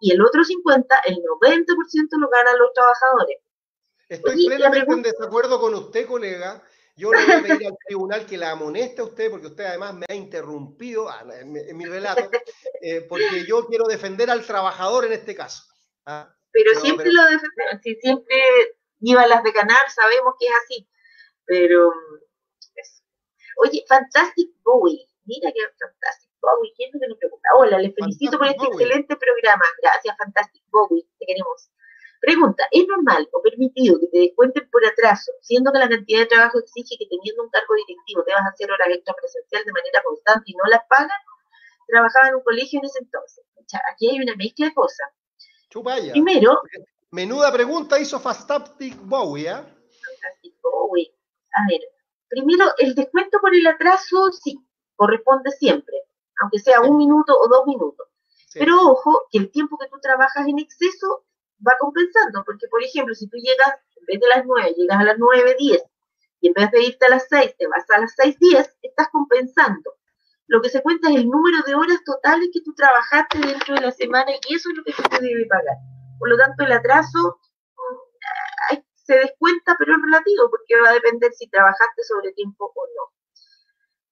y 0.00 0.12
el 0.12 0.22
otro 0.22 0.44
50, 0.44 1.00
el 1.06 1.16
90% 1.16 2.18
lo 2.18 2.28
ganan 2.28 2.58
los 2.58 2.72
trabajadores. 2.72 3.38
Estoy 4.08 4.46
plenamente 4.46 4.92
en 4.92 5.02
desacuerdo 5.02 5.60
con 5.60 5.74
usted, 5.74 6.06
colega. 6.06 6.62
Yo 6.96 7.12
le 7.12 7.24
voy 7.26 7.34
a 7.34 7.42
pedir 7.42 7.66
al 7.66 7.76
tribunal 7.86 8.26
que 8.26 8.38
la 8.38 8.52
amoneste 8.52 9.02
a 9.02 9.04
usted, 9.04 9.30
porque 9.30 9.48
usted 9.48 9.64
además 9.64 9.94
me 9.94 10.06
ha 10.08 10.14
interrumpido 10.14 11.08
ah, 11.10 11.24
en, 11.40 11.76
mi 11.76 11.84
relato, 11.84 12.30
eh, 12.80 13.02
porque 13.02 13.44
yo 13.46 13.66
quiero 13.66 13.84
defender 13.84 14.30
al 14.30 14.46
trabajador 14.46 15.04
en 15.04 15.12
este 15.12 15.34
caso. 15.34 15.64
¿ah? 16.06 16.34
Pero 16.52 16.74
siempre 16.80 17.12
lo 17.12 17.22
defendemos, 17.24 17.82
si 17.82 17.94
siempre 17.96 18.36
iba 19.00 19.26
las 19.26 19.42
de 19.42 19.52
ganar, 19.52 19.90
sabemos 19.94 20.34
que 20.40 20.46
es 20.46 20.52
así. 20.64 20.88
Pero, 21.44 21.92
oye, 23.62 23.84
Fantastic 23.86 24.50
Boy, 24.64 25.06
mira 25.26 25.52
que 25.52 25.60
fantástico 25.78 26.32
Bowie, 26.40 26.72
¿quién 26.76 26.90
es 26.94 27.00
que 27.00 27.08
nos 27.08 27.18
preocupa? 27.18 27.48
Hola, 27.58 27.78
les 27.78 27.94
felicito 27.94 28.38
por 28.38 28.46
este 28.46 28.64
excelente 28.64 29.16
programa. 29.16 29.64
Gracias, 29.82 30.16
Fantastic 30.16 30.62
Bowie, 30.70 31.06
te 31.18 31.26
queremos. 31.26 31.70
Pregunta, 32.26 32.66
¿es 32.72 32.84
normal 32.88 33.28
o 33.30 33.40
permitido 33.40 34.00
que 34.00 34.08
te 34.08 34.18
descuenten 34.18 34.68
por 34.70 34.84
atraso, 34.84 35.30
siendo 35.42 35.70
que 35.70 35.78
la 35.78 35.88
cantidad 35.88 36.18
de 36.18 36.26
trabajo 36.26 36.58
exige 36.58 36.98
que 36.98 37.06
teniendo 37.06 37.44
un 37.44 37.50
cargo 37.50 37.72
directivo 37.86 38.24
te 38.24 38.32
vas 38.32 38.42
a 38.42 38.48
hacer 38.48 38.68
horas 38.68 38.88
extra 38.90 39.14
presencial 39.14 39.62
de 39.64 39.70
manera 39.70 40.02
constante 40.02 40.50
y 40.50 40.54
no 40.54 40.64
las 40.68 40.82
pagan? 40.88 41.22
Trabajaba 41.86 42.28
en 42.28 42.34
un 42.34 42.42
colegio 42.42 42.80
en 42.80 42.86
ese 42.86 42.98
entonces. 42.98 43.44
aquí 43.92 44.10
hay 44.10 44.18
una 44.18 44.34
mezcla 44.34 44.66
de 44.66 44.74
cosas. 44.74 45.08
Chupaya. 45.70 46.10
Primero... 46.10 46.60
Menuda 47.12 47.52
pregunta 47.52 48.00
hizo 48.00 48.18
Fantastic 48.18 48.96
Bowie, 49.02 49.48
¿eh? 49.48 49.54
Fantastic 49.54 50.54
Bowie. 50.60 51.14
A 51.54 51.62
ver, 51.70 51.80
primero, 52.26 52.66
el 52.78 52.96
descuento 52.96 53.38
por 53.40 53.54
el 53.54 53.64
atraso, 53.68 54.32
sí, 54.32 54.58
corresponde 54.96 55.52
siempre 55.52 55.96
aunque 56.40 56.58
sea 56.58 56.80
un 56.80 56.98
minuto 56.98 57.32
o 57.38 57.48
dos 57.48 57.66
minutos. 57.66 58.08
Pero 58.54 58.90
ojo, 58.90 59.26
que 59.30 59.38
el 59.38 59.50
tiempo 59.50 59.76
que 59.78 59.88
tú 59.88 59.98
trabajas 60.00 60.46
en 60.46 60.58
exceso 60.58 61.24
va 61.66 61.72
compensando, 61.78 62.42
porque 62.44 62.66
por 62.68 62.82
ejemplo, 62.82 63.14
si 63.14 63.28
tú 63.28 63.36
llegas, 63.36 63.72
en 63.96 64.04
vez 64.06 64.20
de 64.20 64.28
las 64.28 64.44
9, 64.44 64.74
llegas 64.76 64.98
a 64.98 65.04
las 65.04 65.18
9, 65.18 65.56
10, 65.58 65.82
y 66.40 66.48
en 66.48 66.54
vez 66.54 66.70
de 66.70 66.82
irte 66.82 67.06
a 67.06 67.10
las 67.10 67.26
6, 67.28 67.56
te 67.58 67.66
vas 67.66 67.84
a 67.90 68.00
las 68.00 68.14
6, 68.16 68.36
10, 68.38 68.76
estás 68.82 69.08
compensando. 69.10 69.94
Lo 70.48 70.62
que 70.62 70.68
se 70.68 70.82
cuenta 70.82 71.10
es 71.10 71.16
el 71.16 71.28
número 71.28 71.58
de 71.66 71.74
horas 71.74 72.02
totales 72.04 72.50
que 72.52 72.60
tú 72.60 72.72
trabajaste 72.74 73.38
dentro 73.38 73.74
de 73.74 73.80
la 73.80 73.90
semana 73.90 74.30
y 74.30 74.54
eso 74.54 74.70
es 74.70 74.76
lo 74.76 74.84
que 74.84 74.92
se 74.92 75.02
te 75.02 75.20
debe 75.20 75.46
pagar. 75.46 75.76
Por 76.18 76.28
lo 76.30 76.36
tanto, 76.36 76.64
el 76.64 76.72
atraso 76.72 77.40
mm, 77.76 78.76
se 78.94 79.14
descuenta, 79.18 79.74
pero 79.78 79.96
es 79.96 80.02
relativo, 80.02 80.50
porque 80.50 80.80
va 80.80 80.90
a 80.90 80.94
depender 80.94 81.32
si 81.32 81.48
trabajaste 81.48 82.02
sobre 82.04 82.32
tiempo 82.32 82.72
o 82.74 82.86
no. 82.86 83.15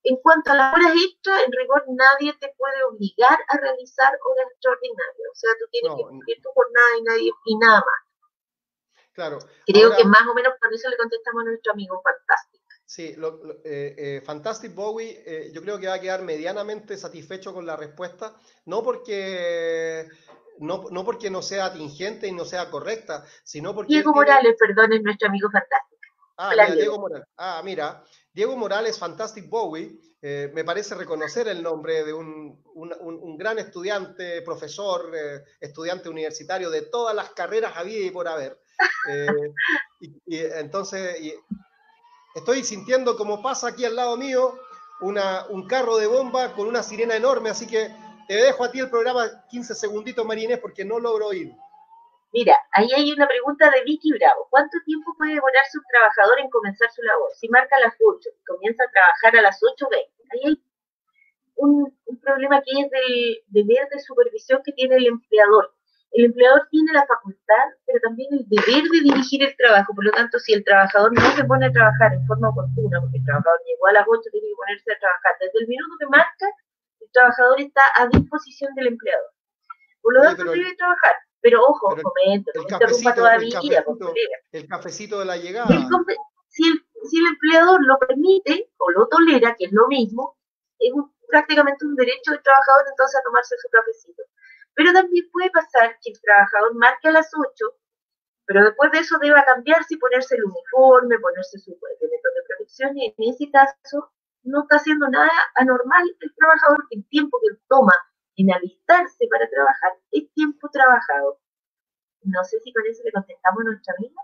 En 0.04 0.16
cuanto 0.16 0.52
a 0.52 0.54
las 0.54 0.74
horas 0.74 0.92
extra, 1.02 1.42
en 1.42 1.52
rigor 1.52 1.84
nadie 1.88 2.34
te 2.38 2.54
puede 2.58 2.82
obligar 2.84 3.38
a 3.48 3.56
realizar 3.56 4.12
horas 4.22 4.46
extraordinarias. 4.52 5.28
O 5.32 5.34
sea, 5.34 5.50
tú 5.58 5.64
tienes 5.70 5.96
que 5.96 6.02
cumplir 6.02 6.42
tu 6.42 6.50
jornada 6.50 6.86
y, 6.98 7.02
nadie, 7.02 7.30
y 7.46 7.56
nada 7.56 7.78
más. 7.78 8.04
Claro. 9.14 9.38
Creo 9.66 9.96
que 9.96 10.04
más 10.04 10.26
o 10.28 10.34
menos 10.34 10.54
por 10.60 10.74
eso 10.74 10.90
le 10.90 10.96
contestamos 10.96 11.42
a 11.42 11.48
nuestro 11.48 11.72
amigo 11.72 12.02
Fantastic. 12.02 12.60
Sí, 12.84 13.16
eh, 13.64 13.94
eh, 13.96 14.22
Fantastic 14.24 14.74
Bowie, 14.74 15.22
eh, 15.24 15.50
yo 15.52 15.62
creo 15.62 15.78
que 15.78 15.86
va 15.86 15.94
a 15.94 16.00
quedar 16.00 16.22
medianamente 16.22 16.98
satisfecho 16.98 17.54
con 17.54 17.64
la 17.64 17.76
respuesta, 17.76 18.36
no 18.66 18.82
porque 18.82 20.06
no, 20.58 20.84
no 20.90 21.04
porque 21.04 21.30
no 21.30 21.40
sea 21.40 21.66
atingente 21.66 22.28
y 22.28 22.32
no 22.32 22.44
sea 22.44 22.70
correcta, 22.70 23.24
sino 23.42 23.74
porque... 23.74 23.94
Diego 23.94 24.12
Morales, 24.12 24.54
perdón, 24.58 24.92
es 24.92 25.02
nuestro 25.02 25.28
amigo 25.28 25.48
Fantastic. 25.50 25.98
Ah, 26.36 26.50
mira, 26.50 26.70
Diego. 26.72 26.98
Morales. 26.98 27.26
Ah, 27.36 27.62
mira, 27.64 28.04
Diego 28.34 28.56
Morales, 28.56 28.98
Fantastic 28.98 29.48
Bowie, 29.48 29.96
eh, 30.20 30.50
me 30.52 30.64
parece 30.64 30.96
reconocer 30.96 31.46
el 31.46 31.62
nombre 31.62 32.02
de 32.02 32.12
un, 32.12 32.58
gran 33.38 33.58
estudiante, 33.58 34.42
profesor, 34.42 35.12
eh, 35.14 35.44
estudiante 35.60 36.08
universitario 36.08 36.68
de 36.68 36.82
todas 36.82 37.14
las 37.14 37.30
carreras 37.30 37.74
había 37.76 38.00
y 38.00 38.10
por 38.10 38.26
haber. 38.26 38.58
Eh, 39.08 39.52
y, 40.00 40.38
entonces, 40.38 41.16
estoy 42.34 42.64
sintiendo 42.64 43.16
como 43.16 43.42
pasa 43.42 43.68
aquí 43.68 43.84
al 43.84 43.94
lado 43.94 44.16
mío 44.16 44.58
un 45.00 45.68
carro 45.68 45.98
de 45.98 46.06
bomba 46.06 46.54
con 46.54 46.66
una 46.66 46.82
sirena 46.82 47.14
enorme, 47.14 47.50
así 47.50 47.66
que 47.66 47.94
te 48.26 48.34
dejo 48.34 48.64
a 48.64 48.70
ti 48.70 48.80
el 48.80 48.88
programa 48.88 49.44
15 49.50 49.74
segunditos, 49.74 50.24
Marinés, 50.24 50.58
porque 50.58 50.84
no 50.84 50.98
logro 50.98 51.26
oír. 51.26 51.52
Mira, 52.34 52.58
ahí 52.72 52.90
hay 52.90 53.12
una 53.12 53.28
pregunta 53.28 53.70
de 53.70 53.84
Vicky 53.84 54.10
Bravo. 54.10 54.48
¿Cuánto 54.50 54.76
tiempo 54.84 55.14
puede 55.16 55.34
demorarse 55.34 55.78
un 55.78 55.84
trabajador 55.86 56.40
en 56.40 56.50
comenzar 56.50 56.90
su 56.90 57.00
labor? 57.02 57.30
Si 57.38 57.48
marca 57.48 57.76
a 57.76 57.86
las 57.86 57.94
8 57.94 58.28
y 58.28 58.44
comienza 58.44 58.82
a 58.82 58.90
trabajar 58.90 59.38
a 59.38 59.42
las 59.42 59.62
8.20. 59.62 60.02
Ahí 60.34 60.40
hay 60.50 60.62
un, 61.54 61.94
problema 62.20 62.60
que 62.62 62.72
es 62.74 62.90
del 62.90 63.38
deber 63.54 63.86
de 63.86 64.00
supervisión 64.00 64.62
que 64.64 64.72
tiene 64.72 64.96
el 64.96 65.06
empleador. 65.06 65.76
El 66.10 66.24
empleador 66.24 66.66
tiene 66.72 66.90
la 66.92 67.06
facultad, 67.06 67.66
pero 67.86 68.00
también 68.02 68.26
el 68.32 68.48
deber 68.48 68.82
de 68.82 69.00
dirigir 69.04 69.44
el 69.44 69.54
trabajo. 69.54 69.94
Por 69.94 70.04
lo 70.04 70.10
tanto, 70.10 70.40
si 70.40 70.54
el 70.54 70.64
trabajador 70.64 71.14
no 71.14 71.30
se 71.36 71.44
pone 71.44 71.66
a 71.66 71.70
trabajar 71.70 72.14
en 72.14 72.26
forma 72.26 72.48
oportuna, 72.48 72.98
porque 72.98 73.18
el 73.18 73.24
trabajador 73.24 73.60
llegó 73.62 73.86
a 73.86 73.92
las 73.92 74.06
8, 74.10 74.22
tiene 74.32 74.48
que 74.48 74.58
ponerse 74.58 74.90
a 74.90 74.98
trabajar. 74.98 75.32
Desde 75.38 75.58
el 75.60 75.68
minuto 75.68 75.94
que 76.00 76.06
marca, 76.06 76.46
el 76.98 77.08
trabajador 77.12 77.60
está 77.60 77.82
a 77.94 78.08
disposición 78.08 78.74
del 78.74 78.88
empleador. 78.88 79.30
Por 80.02 80.14
lo 80.14 80.22
tanto, 80.22 80.50
debe 80.50 80.74
trabajar 80.74 81.14
pero 81.44 81.60
ojo, 81.60 81.90
pero 81.94 82.08
comento, 82.08 82.50
el, 82.54 82.64
cafecito, 82.64 83.14
todavía. 83.14 83.60
El 84.50 84.66
cafecito, 84.66 85.18
de 85.18 85.26
la 85.26 85.36
llegada. 85.36 85.68
si, 86.48 86.66
el, 86.66 86.80
si 87.04 87.18
el 87.18 87.26
empleador 87.26 87.84
lo 87.84 87.98
permite 87.98 88.72
o 88.78 88.90
lo 88.90 89.06
tolera, 89.08 89.54
que 89.54 89.66
es 89.66 89.72
lo 89.72 89.86
mismo, 89.88 90.38
es 90.78 90.90
prácticamente 91.28 91.84
un 91.84 91.96
derecho 91.96 92.32
del 92.32 92.42
trabajador 92.42 92.86
entonces 92.88 93.20
a 93.20 93.24
tomarse 93.24 93.56
su 93.60 93.68
cafecito. 93.68 94.22
Pero 94.72 94.94
también 94.94 95.28
puede 95.30 95.50
pasar 95.50 95.98
que 96.00 96.12
el 96.12 96.20
trabajador 96.22 96.74
marque 96.76 97.08
a 97.08 97.12
las 97.12 97.28
8, 97.36 97.66
pero 98.46 98.64
después 98.64 98.90
de 98.92 99.00
eso 99.00 99.18
deba 99.20 99.44
cambiarse 99.44 99.96
y 99.96 99.98
ponerse 99.98 100.36
el 100.36 100.44
uniforme, 100.44 101.18
ponerse 101.18 101.58
su 101.58 101.72
elemento 101.72 102.28
de 102.36 102.42
protección, 102.48 102.96
y 102.96 103.14
en 103.18 103.34
ese 103.34 103.50
caso 103.50 104.12
no 104.44 104.62
está 104.62 104.76
haciendo 104.76 105.10
nada 105.10 105.30
anormal 105.56 106.04
el 106.20 106.34
trabajador, 106.36 106.86
el 106.88 107.06
tiempo 107.10 107.38
que 107.42 107.54
toma 107.68 107.92
en 108.36 108.52
alistarse 108.52 109.26
para 109.30 109.48
trabajar 109.48 109.92
es 110.10 110.32
tiempo 110.32 110.68
trabajado. 110.70 111.40
No 112.22 112.42
sé 112.44 112.58
si 112.60 112.72
con 112.72 112.86
eso 112.86 113.02
le 113.04 113.12
contestamos 113.12 113.60
a 113.60 113.64
nuestra 113.64 113.94
amiga. 113.98 114.20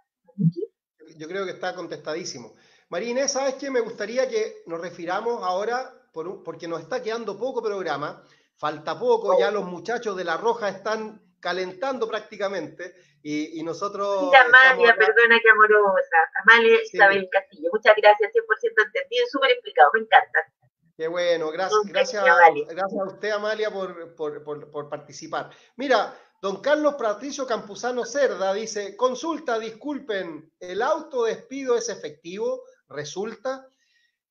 Yo 1.16 1.28
creo 1.28 1.44
que 1.44 1.52
está 1.52 1.74
contestadísimo. 1.74 2.54
María 2.88 3.28
¿sabes 3.28 3.54
qué? 3.54 3.70
Me 3.70 3.80
gustaría 3.80 4.28
que 4.28 4.62
nos 4.66 4.80
refiramos 4.80 5.42
ahora, 5.42 5.92
por 6.12 6.42
porque 6.42 6.66
nos 6.66 6.80
está 6.80 7.02
quedando 7.02 7.38
poco 7.38 7.62
programa, 7.62 8.24
falta 8.56 8.98
poco, 8.98 9.38
ya 9.38 9.50
los 9.50 9.64
muchachos 9.64 10.16
de 10.16 10.24
La 10.24 10.36
Roja 10.36 10.68
están 10.68 11.20
calentando 11.40 12.08
prácticamente 12.08 12.94
y, 13.22 13.62
nosotros... 13.62 14.24
Mira, 14.24 14.42
Amalia, 14.42 14.94
perdona 14.96 15.38
que 15.40 15.50
amorosa, 15.50 16.16
Amalia 16.42 16.82
Isabel 16.82 17.28
Castillo, 17.30 17.70
muchas 17.72 17.94
gracias, 17.96 18.32
100% 18.32 18.86
entendido, 18.86 19.26
súper 19.30 19.50
explicado, 19.52 19.90
me 19.94 20.00
encanta. 20.00 20.52
Qué 21.00 21.08
bueno, 21.08 21.50
gracias, 21.50 21.80
gracias, 21.86 22.22
gracias 22.68 23.00
a 23.00 23.06
usted, 23.06 23.30
Amalia, 23.30 23.70
por, 23.70 24.90
participar. 24.90 25.48
Mira, 25.76 26.14
don 26.42 26.60
Carlos 26.60 26.96
Patricio 26.96 27.46
Campuzano 27.46 28.04
Cerda 28.04 28.52
dice, 28.52 28.98
consulta, 28.98 29.58
disculpen, 29.58 30.52
¿el 30.60 30.82
autodespido 30.82 31.74
es 31.74 31.88
efectivo? 31.88 32.64
¿Resulta? 32.86 33.66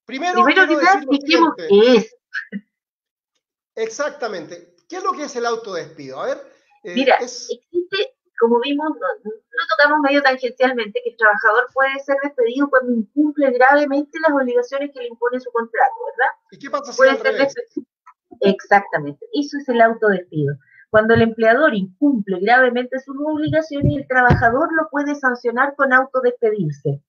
Primero, 0.05 0.43
Primero 0.43 0.67
que 0.67 1.17
qué 1.67 1.95
es. 1.95 2.15
Exactamente. 3.73 4.75
¿Qué 4.87 4.97
es 4.97 5.03
lo 5.03 5.13
que 5.13 5.23
es 5.23 5.35
el 5.37 5.47
autodespido? 5.47 6.21
A 6.21 6.27
ver. 6.27 6.53
Eh, 6.83 6.93
Mira, 6.93 7.15
existe 7.15 8.18
como 8.39 8.59
vimos, 8.61 8.89
no, 8.89 9.31
tocamos 9.77 9.99
medio 9.99 10.23
tangencialmente, 10.23 11.01
que 11.03 11.11
el 11.11 11.17
trabajador 11.17 11.67
puede 11.73 11.99
ser 11.99 12.15
despedido 12.23 12.69
cuando 12.69 12.93
incumple 12.93 13.51
gravemente 13.51 14.17
las 14.25 14.35
obligaciones 14.35 14.91
que 14.93 15.01
le 15.01 15.07
impone 15.07 15.39
su 15.39 15.51
contrato, 15.51 15.93
¿verdad? 16.11 16.33
¿Y 16.51 16.59
qué 16.59 16.69
pasa 16.69 16.91
si 16.91 16.97
puede 16.97 17.17
ser 17.17 17.53
Exactamente, 18.41 19.25
eso 19.33 19.57
es 19.57 19.67
el 19.67 19.81
autodespido. 19.81 20.55
Cuando 20.89 21.13
el 21.13 21.21
empleador 21.21 21.75
incumple 21.75 22.39
gravemente 22.39 22.99
sus 22.99 23.15
obligaciones, 23.19 23.97
el 23.97 24.07
trabajador 24.07 24.69
lo 24.73 24.89
puede 24.89 25.13
sancionar 25.15 25.75
con 25.75 25.93
autodespedirse. 25.93 27.03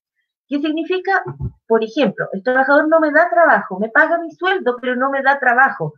¿Qué 0.49 0.61
significa? 0.61 1.23
Por 1.69 1.85
ejemplo, 1.85 2.27
el 2.33 2.43
trabajador 2.43 2.89
no 2.89 2.99
me 2.99 3.13
da 3.13 3.31
trabajo, 3.31 3.79
me 3.79 3.89
paga 3.89 4.19
mi 4.19 4.33
sueldo, 4.33 4.77
pero 4.81 4.97
no 4.97 5.09
me 5.11 5.23
da 5.23 5.39
trabajo, 5.39 5.95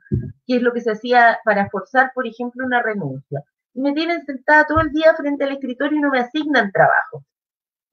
que 0.46 0.56
es 0.56 0.62
lo 0.62 0.72
que 0.74 0.82
se 0.82 0.92
hacía 0.92 1.40
para 1.44 1.70
forzar, 1.70 2.12
por 2.14 2.26
ejemplo, 2.26 2.66
una 2.66 2.82
renuncia 2.82 3.42
y 3.74 3.80
me 3.80 3.92
tienen 3.92 4.24
sentada 4.24 4.66
todo 4.66 4.80
el 4.80 4.90
día 4.90 5.14
frente 5.16 5.44
al 5.44 5.52
escritorio 5.52 5.98
y 5.98 6.00
no 6.00 6.10
me 6.10 6.20
asignan 6.20 6.72
trabajo. 6.72 7.24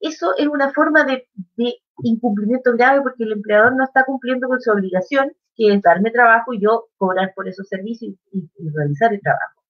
Eso 0.00 0.34
es 0.36 0.46
una 0.46 0.72
forma 0.72 1.04
de, 1.04 1.28
incumplimiento 2.02 2.72
grave 2.72 3.02
porque 3.02 3.24
el 3.24 3.32
empleador 3.32 3.76
no 3.76 3.84
está 3.84 4.04
cumpliendo 4.04 4.48
con 4.48 4.60
su 4.60 4.70
obligación, 4.70 5.32
que 5.54 5.74
es 5.74 5.82
darme 5.82 6.10
trabajo 6.10 6.54
y 6.54 6.60
yo 6.60 6.86
cobrar 6.96 7.32
por 7.34 7.46
esos 7.46 7.68
servicios 7.68 8.14
y, 8.32 8.48
realizar 8.74 9.12
el 9.12 9.20
trabajo. 9.20 9.60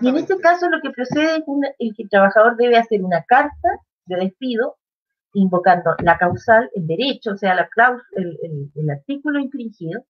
Y 0.00 0.08
en 0.08 0.16
este 0.16 0.38
caso 0.38 0.68
lo 0.68 0.80
que 0.80 0.90
procede 0.90 1.36
es 1.36 1.42
el 1.78 1.94
que 1.94 2.02
el 2.02 2.08
trabajador 2.08 2.56
debe 2.56 2.76
hacer 2.76 3.02
una 3.02 3.22
carta 3.24 3.68
de 4.06 4.16
despido 4.16 4.76
invocando 5.34 5.94
la 6.02 6.16
causal, 6.16 6.70
el 6.74 6.86
derecho, 6.86 7.32
o 7.32 7.36
sea, 7.36 7.54
la 7.54 7.68
el 8.16 8.90
artículo 8.90 9.38
infringido, 9.38 10.02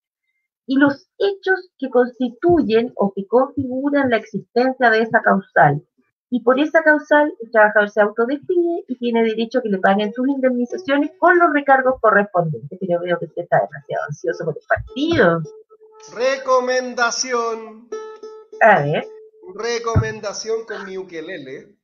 y 0.69 0.77
los 0.77 1.09
hechos 1.17 1.71
que 1.79 1.89
constituyen 1.89 2.93
o 2.97 3.11
que 3.15 3.27
configuran 3.27 4.11
la 4.11 4.19
existencia 4.19 4.91
de 4.91 5.01
esa 5.01 5.23
causal. 5.23 5.83
Y 6.29 6.43
por 6.43 6.61
esa 6.61 6.83
causal 6.83 7.33
el 7.41 7.51
trabajador 7.51 7.89
se 7.89 8.03
autodefine 8.03 8.85
y 8.87 8.99
tiene 8.99 9.25
derecho 9.25 9.59
a 9.59 9.63
que 9.63 9.71
le 9.71 9.79
paguen 9.79 10.13
sus 10.13 10.29
indemnizaciones 10.29 11.13
con 11.19 11.39
los 11.39 11.55
recargos 11.55 11.99
correspondientes. 12.03 12.79
Pero 12.79 13.01
veo 13.01 13.19
que 13.19 13.25
usted 13.25 13.43
está 13.45 13.63
demasiado 13.63 14.05
ansioso 14.09 14.45
por 14.45 14.59
el 14.59 14.67
partido. 14.69 15.43
Recomendación. 16.15 17.89
A 18.61 18.83
ver. 18.83 19.09
Recomendación 19.55 20.67
con 20.67 20.85
mi 20.85 20.99
ukelele. 20.99 21.79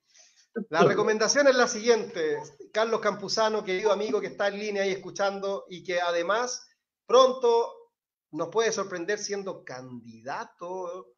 La 0.69 0.85
recomendación 0.85 1.49
es 1.49 1.57
la 1.57 1.67
siguiente. 1.67 2.37
Carlos 2.71 3.01
Campuzano, 3.01 3.65
querido 3.65 3.93
amigo 3.93 4.21
que 4.21 4.27
está 4.27 4.49
en 4.49 4.59
línea 4.59 4.83
ahí 4.83 4.91
escuchando 4.91 5.65
y 5.71 5.83
que 5.83 6.03
además 6.03 6.69
pronto 7.07 7.84
nos 8.35 8.49
puede 8.49 8.73
sorprender 8.73 9.19
siendo 9.19 9.65
candidato 9.65 11.15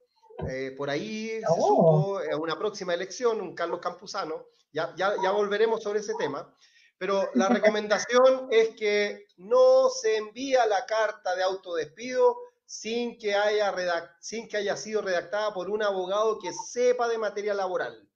eh, 0.48 0.74
por 0.76 0.90
ahí, 0.90 1.40
se 1.40 1.46
oh. 1.48 1.56
supo, 1.56 2.18
a 2.18 2.36
una 2.36 2.58
próxima 2.58 2.92
elección, 2.92 3.40
un 3.40 3.54
Carlos 3.54 3.80
Campuzano. 3.80 4.44
Ya, 4.72 4.94
ya, 4.96 5.14
ya 5.22 5.30
volveremos 5.30 5.82
sobre 5.82 6.00
ese 6.00 6.12
tema. 6.18 6.54
Pero 6.98 7.30
la 7.34 7.48
recomendación 7.48 8.48
es 8.50 8.70
que 8.76 9.26
no 9.38 9.88
se 9.88 10.16
envía 10.16 10.66
la 10.66 10.84
carta 10.84 11.34
de 11.34 11.42
autodespido 11.42 12.36
sin 12.66 13.16
que, 13.16 13.34
haya 13.34 13.72
sin 14.20 14.48
que 14.48 14.58
haya 14.58 14.76
sido 14.76 15.00
redactada 15.00 15.54
por 15.54 15.70
un 15.70 15.82
abogado 15.82 16.38
que 16.38 16.52
sepa 16.52 17.08
de 17.08 17.16
materia 17.16 17.54
laboral. 17.54 18.06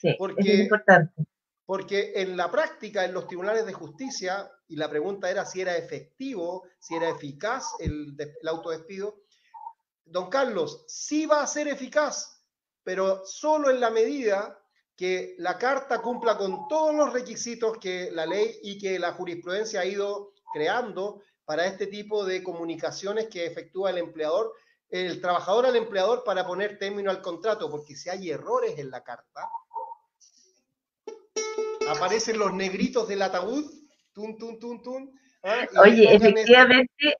Sí, 0.00 0.14
Porque, 0.18 0.54
es 0.54 0.60
importante. 0.60 1.12
Porque 1.70 2.14
en 2.16 2.36
la 2.36 2.50
práctica, 2.50 3.04
en 3.04 3.14
los 3.14 3.28
tribunales 3.28 3.64
de 3.64 3.72
justicia, 3.72 4.50
y 4.66 4.74
la 4.74 4.90
pregunta 4.90 5.30
era 5.30 5.46
si 5.46 5.60
era 5.60 5.76
efectivo, 5.76 6.64
si 6.80 6.96
era 6.96 7.10
eficaz 7.10 7.64
el, 7.78 8.16
autodespido, 8.48 9.20
don 10.04 10.28
Carlos, 10.28 10.84
sí 10.88 11.26
va 11.26 11.44
a 11.44 11.46
ser 11.46 11.68
eficaz, 11.68 12.42
pero 12.82 13.24
solo 13.24 13.70
en 13.70 13.78
la 13.78 13.90
medida 13.90 14.58
que 14.96 15.36
la 15.38 15.58
carta 15.58 16.02
cumpla 16.02 16.36
con 16.36 16.66
todos 16.66 16.92
los 16.92 17.12
requisitos 17.12 17.78
que 17.78 18.10
la 18.10 18.26
ley 18.26 18.58
y 18.64 18.76
que 18.76 18.98
la 18.98 19.12
jurisprudencia 19.12 19.82
ha 19.82 19.86
ido 19.86 20.32
creando 20.52 21.22
para 21.44 21.66
este 21.66 21.86
tipo 21.86 22.24
de 22.24 22.42
comunicaciones 22.42 23.28
que 23.28 23.46
efectúa 23.46 23.90
el 23.90 23.98
empleador, 23.98 24.54
el 24.88 25.20
trabajador 25.20 25.66
al 25.66 25.76
empleador 25.76 26.24
para 26.24 26.44
poner 26.44 26.80
término 26.80 27.12
al 27.12 27.22
contrato, 27.22 27.70
porque 27.70 27.94
si 27.94 28.10
hay 28.10 28.28
errores 28.28 28.76
en 28.76 28.90
la 28.90 29.04
carta, 29.04 29.48
aparecen 31.90 32.38
los 32.38 32.52
negritos 32.52 33.08
del 33.08 33.22
ataúd, 33.22 33.64
tun, 34.12 34.38
tun, 34.38 34.58
tun, 34.58 34.82
tun. 34.82 35.10
¿ah? 35.44 35.66
Oye, 35.82 36.14
efectivamente, 36.14 37.16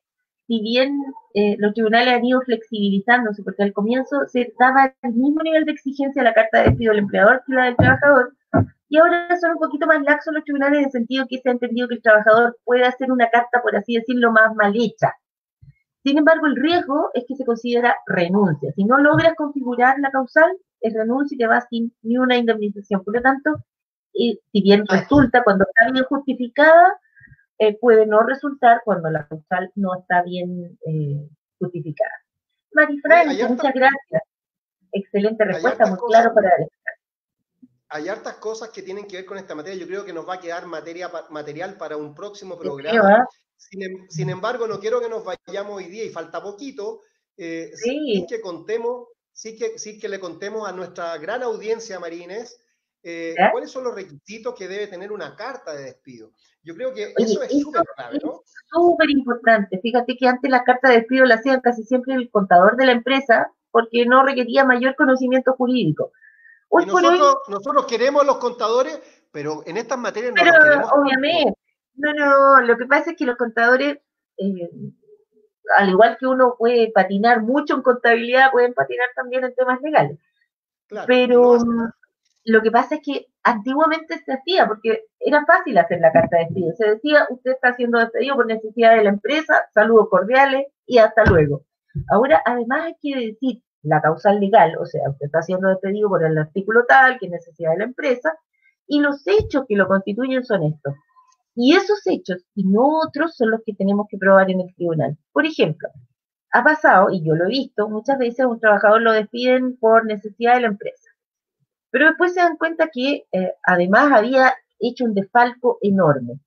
si 0.47 0.61
bien 0.61 0.97
eh, 1.35 1.57
los 1.59 1.75
tribunales 1.75 2.15
han 2.15 2.25
ido 2.25 2.41
flexibilizándose, 2.43 3.43
porque 3.43 3.63
al 3.63 3.73
comienzo 3.73 4.17
se 4.29 4.53
daba 4.59 4.95
el 5.03 5.15
mismo 5.15 5.43
nivel 5.43 5.65
de 5.65 5.73
exigencia 5.73 6.23
a 6.23 6.25
la 6.25 6.35
carta 6.35 6.59
de 6.59 6.71
despido 6.71 6.93
del 6.93 7.01
empleador 7.01 7.43
que 7.47 7.55
la 7.55 7.65
del 7.67 7.77
trabajador, 7.77 8.33
y 8.89 8.99
ahora 8.99 9.29
son 9.41 9.53
un 9.53 9.59
poquito 9.59 9.87
más 9.87 10.03
laxos 10.03 10.35
los 10.35 10.43
tribunales 10.43 10.81
en 10.81 10.85
el 10.87 10.91
sentido 10.91 11.27
que 11.29 11.39
se 11.39 11.49
ha 11.49 11.53
entendido 11.53 11.87
que 11.87 11.95
el 11.95 12.03
trabajador 12.03 12.59
puede 12.65 12.85
hacer 12.85 13.13
una 13.13 13.31
carta, 13.31 13.63
por 13.63 13.77
así 13.77 13.95
decirlo, 13.95 14.33
más 14.33 14.53
mal 14.57 14.75
hecha. 14.75 15.15
Sin 16.03 16.19
embargo, 16.19 16.47
el 16.47 16.57
riesgo 16.57 17.11
es 17.15 17.25
que 17.29 17.37
se 17.37 17.45
considera 17.45 17.95
renuncia. 18.07 18.73
Si 18.73 18.85
no 18.85 18.99
logras 18.99 19.35
configurar 19.37 20.01
la 20.01 20.11
causal, 20.11 20.51
es 20.81 20.93
renuncia 20.95 21.35
y 21.37 21.39
te 21.39 21.47
vas 21.47 21.67
sin 21.71 21.95
ni 22.03 22.19
una 22.19 22.37
indemnización. 22.37 23.05
Por 23.05 23.15
lo 23.15 23.23
tanto, 23.23 23.63
y 24.13 24.41
si 24.53 24.63
bien 24.63 24.85
resulta 24.87 25.43
cuando 25.43 25.65
está 25.65 25.93
bien 25.93 26.05
justificada, 26.05 26.99
eh, 27.59 27.77
puede 27.79 28.07
no 28.07 28.23
resultar 28.23 28.83
cuando 28.85 29.11
la 29.11 29.27
causal 29.29 29.71
no 29.75 29.99
está 29.99 30.23
bien 30.23 30.79
eh, 30.87 31.29
justificada. 31.59 32.11
Marifran, 32.73 33.29
muchas 33.29 33.75
gracias. 33.75 34.23
Excelente 34.93 35.45
respuesta, 35.45 35.87
muy 35.87 35.99
claro 36.09 36.35
para 36.35 36.51
hay 37.93 38.09
hartas 38.09 38.37
cosas 38.37 38.71
que 38.71 38.83
tienen 38.83 39.07
que 39.07 39.17
ver 39.17 39.27
con 39.27 39.37
esta 39.37 39.55
materia. 39.55 39.81
Yo 39.81 39.87
creo 39.87 40.05
que 40.05 40.13
nos 40.13 40.27
va 40.29 40.35
a 40.35 40.41
quedar 40.41 40.65
materia, 40.67 41.11
material 41.31 41.77
para 41.77 41.97
un 41.97 42.15
próximo 42.15 42.57
programa. 42.57 43.27
Em, 43.73 44.09
sin, 44.09 44.31
embargo, 44.31 44.69
no 44.69 44.79
quiero 44.79 45.01
que 45.01 45.09
nos 45.09 45.25
vayamos 45.25 45.77
hoy 45.77 45.87
día 45.87 46.05
y 46.05 46.11
falta 46.11 46.41
poquito. 46.41 47.01
Eh, 47.37 47.71
sí. 47.75 48.27
que 48.29 48.41
contemos, 48.41 49.09
sí 49.33 49.57
que, 49.57 49.77
sí 49.79 49.99
que 49.99 50.09
le 50.09 50.21
contemos 50.21 50.69
a 50.69 50.73
nuestra 50.73 51.19
gran 51.19 51.43
audiencia, 51.43 51.99
Marines, 51.99 52.63
eh, 53.03 53.35
cuáles 53.53 53.71
son 53.71 53.85
los 53.85 53.95
requisitos 53.95 54.55
que 54.55 54.69
debe 54.69 54.87
tener 54.87 55.13
una 55.13 55.35
carta 55.37 55.75
de 55.75 55.85
despido. 55.85 56.33
Yo 56.63 56.75
creo 56.75 56.93
que 56.93 57.15
eso 57.17 57.43
es 57.43 57.61
súper 57.61 57.83
clave, 57.97 58.19
¿no? 58.23 58.43
Súper 58.71 59.11
importante. 59.11 59.79
Fíjate 59.81 60.17
que 60.17 60.29
antes 60.29 60.51
la 60.51 60.65
carta 60.65 60.89
de 60.89 60.97
despido 60.97 61.25
la 61.25 61.37
hacía 61.37 61.61
casi 61.61 61.83
siempre 61.85 62.15
el 62.15 62.31
contador 62.31 62.77
de 62.77 62.87
la 62.87 62.93
empresa 62.93 63.51
porque 63.71 64.05
no 64.05 64.25
requería 64.25 64.65
mayor 64.65 64.95
conocimiento 64.97 65.55
jurídico 65.55 66.13
nosotros, 67.49 67.87
queremos 67.87 68.25
los 68.25 68.39
contadores, 68.39 69.01
pero 69.33 69.63
en 69.67 69.77
estas 69.77 69.99
materias 69.99 70.33
no 70.35 70.43
pero, 70.43 70.63
queremos. 70.63 70.91
Obviamente. 70.93 71.55
No, 71.95 72.15
no, 72.15 72.61
lo 72.63 72.79
que 72.79 72.87
pasa 72.87 73.11
es 73.11 73.17
que 73.17 73.27
los 73.27 73.37
contadores, 73.37 73.99
eh, 74.39 74.71
al 75.77 75.91
igual 75.91 76.17
que 76.19 76.27
uno 76.27 76.55
puede 76.59 76.91
patinar 76.93 77.43
mucho 77.43 77.75
en 77.75 77.83
contabilidad, 77.83 78.53
pueden 78.53 78.73
patinar 78.75 79.09
también 79.15 79.45
en 79.45 79.55
temas 79.55 79.81
legales. 79.83 80.19
pero 81.07 81.59
lo 82.51 82.63
que 82.63 82.71
pasa 82.71 82.97
es 82.97 83.01
que 83.05 83.27
antiguamente 83.45 84.19
se 84.25 84.33
hacía, 84.33 84.67
porque 84.67 85.05
era 85.21 85.45
fácil 85.45 85.79
hacer 85.79 86.01
la 86.01 86.13
carta 86.13 86.39
de 86.39 86.45
despido. 86.45 86.73
Se 86.77 86.91
decía, 86.91 87.27
usted 87.31 87.53
está 87.53 87.69
haciendo 87.69 87.99
despedido 87.99 88.35
por 88.35 88.47
necesidad 88.47 88.97
de 88.97 89.05
la 89.05 89.11
empresa, 89.11 89.63
saludos 89.73 90.09
cordiales 90.11 90.67
y 90.85 90.99
hasta 90.99 91.25
luego. 91.25 91.63
Ahora, 92.11 92.43
además 92.45 92.83
hay 92.87 92.97
que 93.01 93.27
decir 93.27 93.63
la 93.83 94.01
causal 94.01 94.41
legal, 94.41 94.77
o 94.81 94.85
sea, 94.85 95.09
usted 95.11 95.27
está 95.27 95.43
siendo 95.43 95.69
despedido 95.69 96.09
por 96.09 96.25
el 96.25 96.37
artículo 96.37 96.85
tal, 96.89 97.19
que 97.19 97.29
necesidad 97.29 97.71
de 97.73 97.79
la 97.79 97.85
empresa, 97.85 98.35
y 98.87 99.01
los 99.01 99.25
hechos 99.27 99.65
que 99.69 99.77
lo 99.77 99.87
constituyen 99.87 100.45
son 100.45 100.65
estos. 100.65 100.95
Y 101.55 101.75
esos 101.75 102.01
hechos 102.07 102.45
y 102.55 102.65
no 102.65 103.01
otros 103.07 103.37
son 103.37 103.51
los 103.51 103.61
que 103.65 103.75
tenemos 103.75 104.07
que 104.11 104.19
probar 104.19 104.51
en 104.51 104.61
el 104.61 104.75
tribunal. 104.75 105.17
Por 105.33 105.47
ejemplo, 105.47 105.89
ha 106.53 106.65
pasado, 106.65 107.11
y 107.11 107.25
yo 107.25 107.35
lo 107.35 107.45
he 107.45 107.49
visto, 107.49 107.89
muchas 107.89 108.19
veces 108.19 108.45
un 108.47 108.59
trabajador 108.59 109.03
lo 109.03 109.13
despiden 109.13 109.77
por 109.79 110.05
necesidad 110.05 110.55
de 110.55 110.63
la 110.63 110.67
empresa. 110.69 111.10
Pero 111.91 112.07
después 112.07 112.35
se 112.35 112.41
dan 112.41 112.57
cuenta 112.57 112.89
que 112.93 113.27
eh, 113.33 113.55
además 113.65 114.13
había 114.13 114.55
hecho 114.79 115.05
un 115.05 115.15
desfalco 115.15 115.79
enorme. 115.83 116.41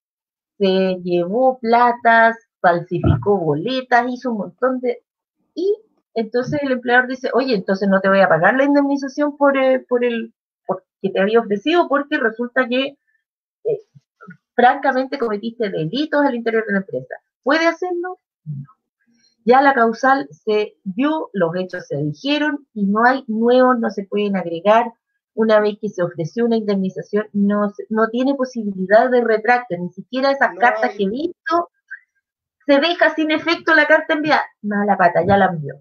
Se 0.57 0.99
llevó 1.03 1.59
platas, 1.59 2.37
falsificó 2.61 3.37
boletas, 3.37 4.05
hizo 4.09 4.31
un 4.31 4.37
montón 4.37 4.79
de... 4.79 5.03
Y 5.53 5.75
entonces 6.13 6.61
el 6.63 6.71
empleador 6.71 7.07
dice, 7.07 7.29
oye, 7.33 7.55
entonces 7.55 7.89
no 7.89 7.99
te 7.99 8.09
voy 8.09 8.21
a 8.21 8.29
pagar 8.29 8.55
la 8.55 8.63
indemnización 8.63 9.37
por, 9.37 9.57
eh, 9.57 9.85
por 9.87 10.05
el 10.05 10.33
que 11.01 11.09
te 11.09 11.19
había 11.19 11.41
ofrecido 11.41 11.89
porque 11.89 12.17
resulta 12.17 12.67
que 12.67 12.97
eh, 13.65 13.79
francamente 14.55 15.17
cometiste 15.17 15.69
delitos 15.69 16.25
al 16.25 16.35
interior 16.35 16.65
de 16.65 16.73
la 16.73 16.79
empresa. 16.79 17.15
¿Puede 17.43 17.67
hacerlo? 17.67 18.19
No. 18.45 18.69
Ya 19.45 19.61
la 19.61 19.73
causal 19.73 20.29
se 20.31 20.77
dio, 20.85 21.29
los 21.33 21.53
hechos 21.57 21.87
se 21.87 21.97
dijeron 21.97 22.65
y 22.73 22.85
no 22.85 23.03
hay 23.03 23.25
nuevos, 23.27 23.77
no 23.77 23.89
se 23.89 24.05
pueden 24.05 24.37
agregar. 24.37 24.93
Una 25.35 25.59
vez 25.59 25.77
que 25.81 25.89
se 25.89 26.03
ofreció 26.03 26.45
una 26.45 26.57
indemnización, 26.57 27.27
no, 27.33 27.73
no 27.89 28.09
tiene 28.09 28.35
posibilidad 28.35 29.09
de 29.09 29.21
retracto, 29.21 29.75
ni 29.77 29.89
siquiera 29.89 30.31
esas 30.31 30.55
cartas 30.59 30.91
que 30.95 31.03
he 31.03 31.09
visto, 31.09 31.71
se 32.65 32.79
deja 32.79 33.13
sin 33.15 33.31
efecto 33.31 33.73
la 33.73 33.87
carta 33.87 34.13
enviada. 34.13 34.45
Mala 34.61 34.97
pata, 34.97 35.25
ya 35.25 35.37
la 35.37 35.45
envió. 35.45 35.75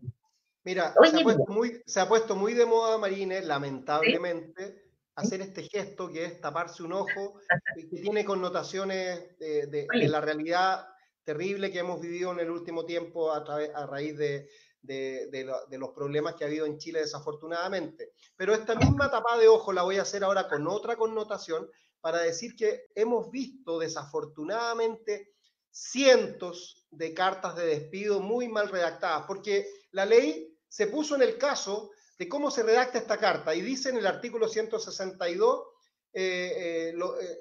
Mira, 0.64 0.94
se, 1.04 2.00
ha 2.00 2.08
puesto 2.08 2.36
muy, 2.36 2.54
de 2.54 2.66
moda, 2.66 2.96
Marines, 2.96 3.44
lamentablemente, 3.44 4.90
hacer 5.16 5.40
este 5.40 5.64
gesto 5.64 6.08
que 6.08 6.24
es 6.24 6.40
taparse 6.40 6.82
un 6.82 6.92
ojo, 6.92 7.40
y 7.76 7.88
que 7.88 8.00
tiene 8.00 8.24
connotaciones 8.24 9.38
de, 9.38 9.86
la 9.92 10.20
realidad 10.20 10.86
terrible 11.24 11.70
que 11.70 11.80
hemos 11.80 12.00
vivido 12.00 12.32
en 12.32 12.40
el 12.40 12.50
último 12.50 12.84
tiempo 12.84 13.32
a, 13.32 13.44
a 13.74 13.86
raíz 13.86 14.16
de, 14.16 14.48
los 14.82 15.90
problemas 15.90 16.34
que 16.34 16.44
ha 16.44 16.46
habido 16.46 16.66
en 16.66 16.78
Chile 16.78 17.00
desafortunadamente. 17.00 18.12
Pero 18.36 18.54
esta 18.54 18.74
misma 18.74 19.10
tapada 19.10 19.38
de 19.38 19.48
ojo 19.48 19.72
la 19.72 19.82
voy 19.82 19.98
a 19.98 20.02
hacer 20.02 20.24
ahora 20.24 20.48
con 20.48 20.66
otra 20.66 20.96
connotación 20.96 21.68
para 22.00 22.18
decir 22.18 22.56
que 22.56 22.86
hemos 22.94 23.30
visto 23.30 23.78
desafortunadamente 23.78 25.34
cientos 25.70 26.86
de 26.90 27.14
cartas 27.14 27.56
de 27.56 27.66
despido 27.66 28.20
muy 28.20 28.48
mal 28.48 28.68
redactadas, 28.68 29.24
porque 29.26 29.68
la 29.92 30.04
ley 30.04 30.54
se 30.68 30.88
puso 30.88 31.14
en 31.14 31.22
el 31.22 31.38
caso 31.38 31.90
de 32.18 32.28
cómo 32.28 32.50
se 32.50 32.62
redacta 32.62 32.98
esta 32.98 33.18
carta 33.18 33.54
y 33.54 33.62
dice 33.62 33.88
en 33.88 33.96
el 33.96 34.06
artículo 34.06 34.48
162 34.48 35.64
eh, 36.12 36.92
eh, 36.92 36.94
eh, 36.94 37.38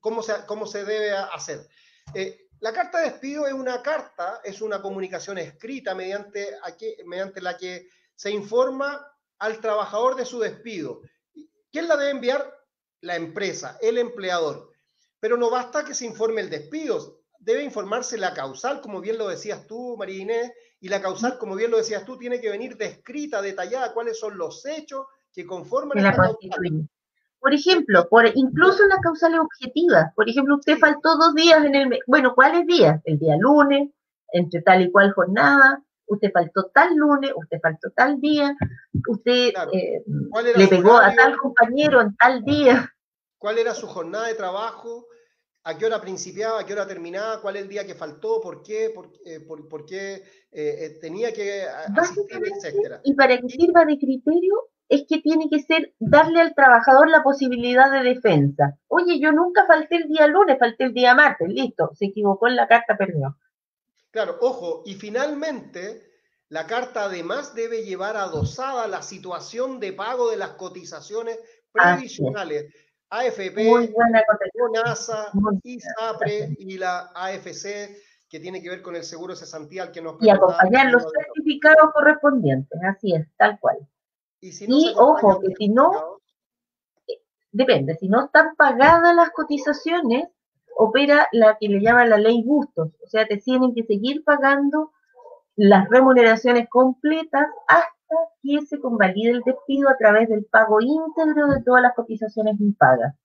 cómo, 0.00 0.22
se, 0.22 0.46
cómo, 0.46 0.66
se, 0.66 0.84
debe 0.84 1.12
hacer. 1.12 1.68
La 2.60 2.72
carta 2.72 2.98
de 2.98 3.10
despido 3.10 3.46
es 3.46 3.52
una 3.52 3.82
carta, 3.82 4.40
es 4.42 4.60
una 4.60 4.82
comunicación 4.82 5.38
escrita 5.38 5.94
mediante, 5.94 6.56
mediante 7.06 7.40
la 7.40 7.56
que 7.56 7.88
se 8.14 8.30
informa 8.30 9.06
al 9.38 9.60
trabajador 9.60 10.16
de 10.16 10.24
su 10.24 10.40
despido. 10.40 11.02
¿Quién 11.70 11.86
la 11.86 11.96
debe 11.96 12.10
enviar? 12.10 12.54
La 13.00 13.14
empresa, 13.14 13.78
el 13.80 13.98
empleador. 13.98 14.72
Pero 15.20 15.36
no 15.36 15.50
basta 15.50 15.84
que 15.84 15.94
se 15.94 16.04
informe 16.04 16.40
el 16.40 16.50
despido, 16.50 17.20
debe 17.38 17.62
informarse 17.62 18.18
la 18.18 18.34
causal, 18.34 18.80
como 18.80 19.00
bien 19.00 19.18
lo 19.18 19.28
decías 19.28 19.66
tú, 19.66 19.96
María 19.96 20.22
Inés, 20.22 20.52
y 20.80 20.88
la 20.88 21.00
causal, 21.00 21.38
como 21.38 21.54
bien 21.54 21.70
lo 21.70 21.76
decías 21.76 22.04
tú, 22.04 22.18
tiene 22.18 22.40
que 22.40 22.50
venir 22.50 22.76
descrita, 22.76 23.40
detallada, 23.40 23.94
cuáles 23.94 24.18
son 24.18 24.36
los 24.36 24.64
hechos 24.66 25.06
que 25.32 25.46
conforman 25.46 26.02
la 26.02 26.12
causal. 26.12 26.88
Por 27.40 27.54
ejemplo, 27.54 28.08
por 28.08 28.26
incluso 28.34 28.84
las 28.86 28.98
causales 29.00 29.40
objetivas. 29.40 30.12
Por 30.14 30.28
ejemplo, 30.28 30.56
usted 30.56 30.78
faltó 30.78 31.16
dos 31.16 31.34
días 31.34 31.64
en 31.64 31.74
el 31.74 31.88
mes. 31.88 32.00
Bueno, 32.06 32.34
¿cuáles 32.34 32.66
días? 32.66 33.00
El 33.04 33.18
día 33.18 33.36
lunes, 33.38 33.90
entre 34.32 34.62
tal 34.62 34.82
y 34.82 34.90
cual 34.90 35.12
jornada. 35.12 35.82
Usted 36.06 36.30
faltó 36.32 36.70
tal 36.72 36.96
lunes, 36.96 37.32
usted 37.36 37.58
faltó 37.62 37.90
tal 37.94 38.20
día. 38.20 38.56
Usted 39.08 39.52
eh, 39.72 40.02
le 40.56 40.68
pegó 40.68 40.96
a 40.96 41.14
tal 41.14 41.36
compañero 41.36 42.00
en 42.00 42.16
tal 42.16 42.42
día. 42.44 42.92
¿Cuál 43.36 43.58
era 43.58 43.74
su 43.74 43.86
jornada 43.86 44.26
de 44.26 44.34
trabajo? 44.34 45.06
a 45.68 45.76
qué 45.76 45.84
hora 45.84 46.00
principiaba, 46.00 46.60
a 46.60 46.64
qué 46.64 46.72
hora 46.72 46.86
terminaba, 46.86 47.42
cuál 47.42 47.56
es 47.56 47.62
el 47.62 47.68
día 47.68 47.86
que 47.86 47.94
faltó, 47.94 48.40
por 48.40 48.62
qué, 48.62 48.90
por, 48.94 49.12
eh, 49.26 49.40
por, 49.40 49.84
qué 49.84 50.22
eh, 50.50 50.98
tenía 50.98 51.30
que 51.30 51.66
asistir, 51.94 52.40
etc. 52.42 53.00
Y 53.04 53.14
para 53.14 53.38
que 53.38 53.50
sirva 53.50 53.84
de 53.84 53.98
criterio 53.98 54.70
es 54.88 55.04
que 55.08 55.20
tiene 55.20 55.48
que 55.50 55.60
ser 55.60 55.92
darle 55.98 56.40
al 56.40 56.54
trabajador 56.54 57.10
la 57.10 57.22
posibilidad 57.22 57.90
de 57.90 58.02
defensa. 58.02 58.78
Oye, 58.88 59.20
yo 59.20 59.32
nunca 59.32 59.66
falté 59.66 59.96
el 59.96 60.08
día 60.08 60.26
lunes, 60.26 60.58
falté 60.58 60.84
el 60.84 60.94
día 60.94 61.14
martes, 61.14 61.48
listo, 61.48 61.90
se 61.94 62.06
equivocó 62.06 62.48
en 62.48 62.56
la 62.56 62.66
carta, 62.66 62.96
perdió. 62.96 63.36
Claro, 64.10 64.38
ojo, 64.40 64.82
y 64.86 64.94
finalmente 64.94 66.08
la 66.48 66.66
carta 66.66 67.04
además 67.04 67.54
debe 67.54 67.84
llevar 67.84 68.16
adosada 68.16 68.88
la 68.88 69.02
situación 69.02 69.78
de 69.80 69.92
pago 69.92 70.30
de 70.30 70.38
las 70.38 70.50
cotizaciones 70.50 71.38
previsionales. 71.70 72.72
AFP, 73.10 73.94
NASA, 74.74 75.30
ISAPRE 75.62 76.56
y 76.58 76.76
la 76.76 77.10
AFC, 77.14 77.96
que 78.28 78.40
tiene 78.40 78.62
que 78.62 78.68
ver 78.68 78.82
con 78.82 78.96
el 78.96 79.04
seguro 79.04 79.34
cesantía 79.34 79.84
al 79.84 79.92
que 79.92 80.02
nos 80.02 80.16
Y 80.20 80.28
acompañar 80.28 80.90
los 80.90 81.04
certificados 81.10 81.90
correspondientes, 81.94 82.78
así 82.84 83.14
es, 83.14 83.26
tal 83.38 83.58
cual. 83.60 83.78
Y, 84.40 84.94
ojo, 84.96 85.40
que 85.40 85.54
si 85.56 85.68
no, 85.68 86.20
depende, 87.50 87.96
si 87.96 88.08
no 88.08 88.26
están 88.26 88.54
pagadas 88.56 89.14
las 89.14 89.30
cotizaciones, 89.30 90.28
opera 90.76 91.28
la 91.32 91.56
que 91.58 91.68
le 91.68 91.80
llama 91.80 92.06
la 92.06 92.18
ley 92.18 92.42
Bustos, 92.44 92.90
o 93.04 93.06
sea, 93.08 93.26
te 93.26 93.38
tienen 93.38 93.74
que 93.74 93.82
seguir 93.82 94.22
pagando 94.22 94.92
las 95.56 95.88
remuneraciones 95.88 96.68
completas 96.68 97.46
hasta 97.66 98.16
que 98.42 98.64
se 98.64 98.78
convalide 98.78 99.32
el 99.32 99.42
despido 99.42 99.88
a 99.88 99.96
través 99.96 100.28
del 100.28 100.44
pago 100.44 100.80
íntegro 100.80 101.48
de 101.48 101.62
todas 101.62 101.82
las 101.82 101.94
cotizaciones 101.94 102.60
impagas. 102.60 103.16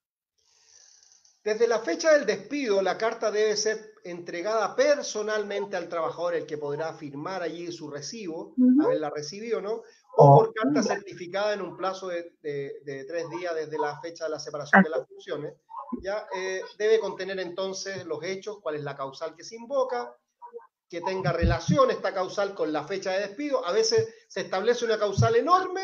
Desde 1.44 1.68
la 1.68 1.80
fecha 1.80 2.14
del 2.14 2.26
despido, 2.26 2.82
la 2.82 2.98
carta 2.98 3.30
debe 3.30 3.56
ser 3.56 3.78
entregada 4.04 4.76
personalmente 4.76 5.76
al 5.76 5.90
trabajador, 5.90 6.36
el 6.36 6.46
que 6.46 6.58
podrá 6.58 6.94
firmar 6.94 7.44
allí 7.44 7.72
su 7.72 7.90
recibo, 7.90 8.56
haberla 8.84 9.10
recibido, 9.10 9.62
¿no? 9.62 9.82
O 10.16 10.38
por 10.38 10.54
carta 10.54 10.84
certificada 10.84 11.54
en 11.54 11.62
un 11.62 11.76
plazo 11.76 12.08
de, 12.08 12.36
tres 12.42 13.30
días 13.30 13.56
desde 13.56 13.80
la 13.80 14.00
fecha 14.00 14.26
de 14.26 14.32
la 14.32 14.40
separación 14.40 14.84
de 14.84 14.90
las 14.90 15.08
funciones. 15.08 15.54
Ya 16.02 16.28
eh, 16.36 16.62
debe 16.78 17.00
contener 17.00 17.40
entonces 17.40 18.06
los 18.06 18.24
hechos, 18.24 18.60
cuál 18.62 18.76
es 18.76 18.84
la 18.84 18.96
causal 18.96 19.36
que 19.36 19.44
se 19.44 19.56
invoca, 19.56 20.16
que 20.90 21.02
tenga 21.02 21.32
relación 21.32 21.90
esta 21.90 22.14
causal 22.14 22.54
con 22.54 22.72
la 22.72 22.84
fecha 22.84 23.12
de 23.12 23.22
despido. 23.22 23.66
A 23.66 23.72
veces 23.72 24.14
se 24.28 24.42
establece 24.42 24.86
una 24.86 25.00
causal 25.00 25.36
enorme 25.36 25.82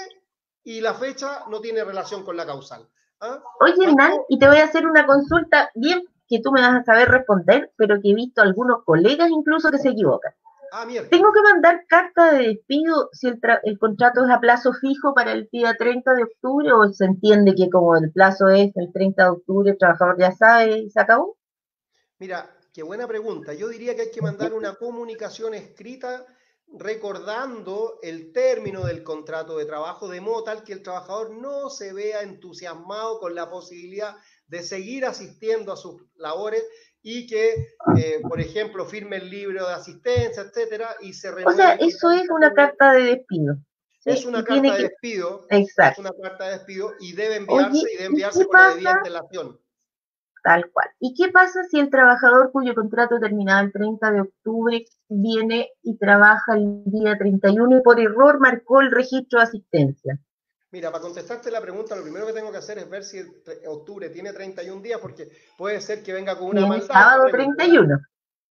y 0.64 0.82
la 0.82 0.94
fecha 0.94 1.46
no 1.50 1.62
tiene 1.62 1.84
relación 1.84 2.24
con 2.24 2.38
la 2.38 2.46
causal. 2.46 2.88
¿ah? 3.22 3.42
Oye, 3.62 3.86
Hernán, 3.86 4.20
y 4.30 4.38
te 4.38 4.48
voy 4.48 4.58
a 4.58 4.66
hacer 4.66 4.86
una 4.86 5.06
consulta 5.08 5.72
bien 5.74 6.04
que 6.28 6.40
tú 6.42 6.52
me 6.52 6.62
vas 6.62 6.76
a 6.76 6.84
saber 6.84 7.10
responder, 7.10 7.72
pero 7.76 8.00
que 8.00 8.12
he 8.12 8.14
visto 8.14 8.42
algunos 8.42 8.84
colegas 8.84 9.30
incluso 9.32 9.72
que 9.72 9.80
se 9.80 9.90
equivocan. 9.90 10.32
Ah, 10.72 10.88
¿Tengo 11.10 11.32
que 11.34 11.42
mandar 11.42 11.86
carta 11.88 12.34
de 12.34 12.48
despido 12.50 13.10
si 13.12 13.28
el, 13.28 13.40
el, 13.64 13.80
contrato 13.80 14.24
es 14.24 14.32
a 14.32 14.40
plazo 14.40 14.72
fijo 14.74 15.14
para 15.14 15.32
el 15.32 15.50
día 15.52 15.76
30 15.78 16.14
de 16.14 16.24
octubre 16.24 16.72
o 16.74 16.92
se 16.92 17.06
entiende 17.06 17.56
que 17.56 17.70
como 17.70 17.96
el 17.98 18.12
plazo 18.12 18.48
es 18.50 18.72
el 18.76 18.92
30 18.94 19.24
de 19.24 19.30
octubre, 19.30 19.72
el 19.72 19.78
trabajador 19.78 20.20
ya 20.20 20.32
sabe 20.32 20.80
y 20.80 20.90
se 20.90 21.00
acabó? 21.00 21.38
Mira, 22.20 22.50
qué 22.74 22.84
buena 22.84 23.08
pregunta. 23.08 23.54
Yo 23.54 23.68
diría 23.68 23.96
que 23.96 24.04
hay 24.04 24.12
que 24.12 24.22
mandar 24.22 24.54
una 24.54 24.76
comunicación 24.76 25.54
escrita 25.54 26.26
recordando 26.78 28.00
el 28.04 28.32
término 28.32 28.86
del 28.86 29.04
contrato 29.04 29.58
de 29.58 29.66
trabajo 29.66 30.08
de 30.08 30.22
modo 30.22 30.44
tal 30.44 30.64
que 30.64 30.74
el 30.74 30.84
trabajador 30.84 31.32
no 31.32 31.70
se 31.70 31.94
vea 31.94 32.22
entusiasmado 32.22 33.20
con 33.20 33.34
la 33.34 33.50
posibilidad 33.50 34.16
de 34.48 34.62
seguir 34.62 35.06
asistiendo 35.06 35.72
a 35.72 35.78
sus 35.78 36.02
labores 36.16 36.64
y 37.02 37.28
que, 37.28 37.54
eh, 37.98 38.22
por 38.28 38.42
ejemplo, 38.42 38.86
firme 38.86 39.18
el 39.18 39.30
libro 39.30 39.68
de 39.68 39.74
asistencia, 39.74 40.44
etcétera, 40.44 40.96
y 41.02 41.14
se 41.14 41.30
O 41.30 41.52
sea, 41.52 41.74
eso 41.76 42.12
es 42.12 42.30
una 42.30 42.54
carta 42.54 42.94
de 42.94 43.04
despido. 43.04 43.58
Es 44.06 44.26
una 44.26 44.44
carta 44.44 44.74
de 44.74 44.84
despido. 44.84 45.46
Exacto. 45.50 46.02
Es 46.02 46.10
una 46.10 46.22
carta 46.22 46.46
de 46.46 46.52
despido 46.58 46.94
y 47.00 47.14
debe 47.14 47.38
enviarse 47.38 47.78
y 47.78 47.96
debe 47.96 48.06
enviarse 48.06 48.46
con 48.46 48.60
la 48.60 48.70
debida 48.70 48.92
antelación. 48.94 49.60
Tal 50.42 50.72
cual. 50.72 50.88
¿Y 51.00 51.14
qué 51.16 51.32
pasa 51.32 51.64
si 51.70 51.80
el 51.80 51.90
trabajador 51.90 52.52
cuyo 52.52 52.74
contrato 52.74 53.20
terminaba 53.20 53.60
el 53.60 53.74
30 53.74 54.12
de 54.12 54.22
octubre 54.22 54.86
viene 55.10 55.70
y 55.84 55.98
trabaja 55.98 56.56
el 56.56 56.84
día 56.86 57.18
31 57.18 57.78
y 57.78 57.82
por 57.82 58.00
error 58.00 58.40
marcó 58.40 58.80
el 58.80 58.92
registro 58.92 59.40
de 59.40 59.46
asistencia? 59.46 60.20
Mira, 60.72 60.92
para 60.92 61.02
contestarte 61.02 61.50
la 61.50 61.62
pregunta, 61.62 61.96
lo 61.96 62.04
primero 62.04 62.28
que 62.28 62.34
tengo 62.34 62.52
que 62.52 62.58
hacer 62.58 62.78
es 62.78 62.88
ver 62.88 63.04
si 63.04 63.18
el 63.18 63.28
octubre 63.66 64.10
tiene 64.10 64.32
31 64.32 64.82
días, 64.82 65.00
porque 65.00 65.30
puede 65.58 65.82
ser 65.82 66.04
que 66.04 66.14
venga 66.14 66.38
con 66.38 66.50
una 66.50 66.68
maldad. 66.68 66.88
Sábado 66.88 67.24
31. 67.32 67.98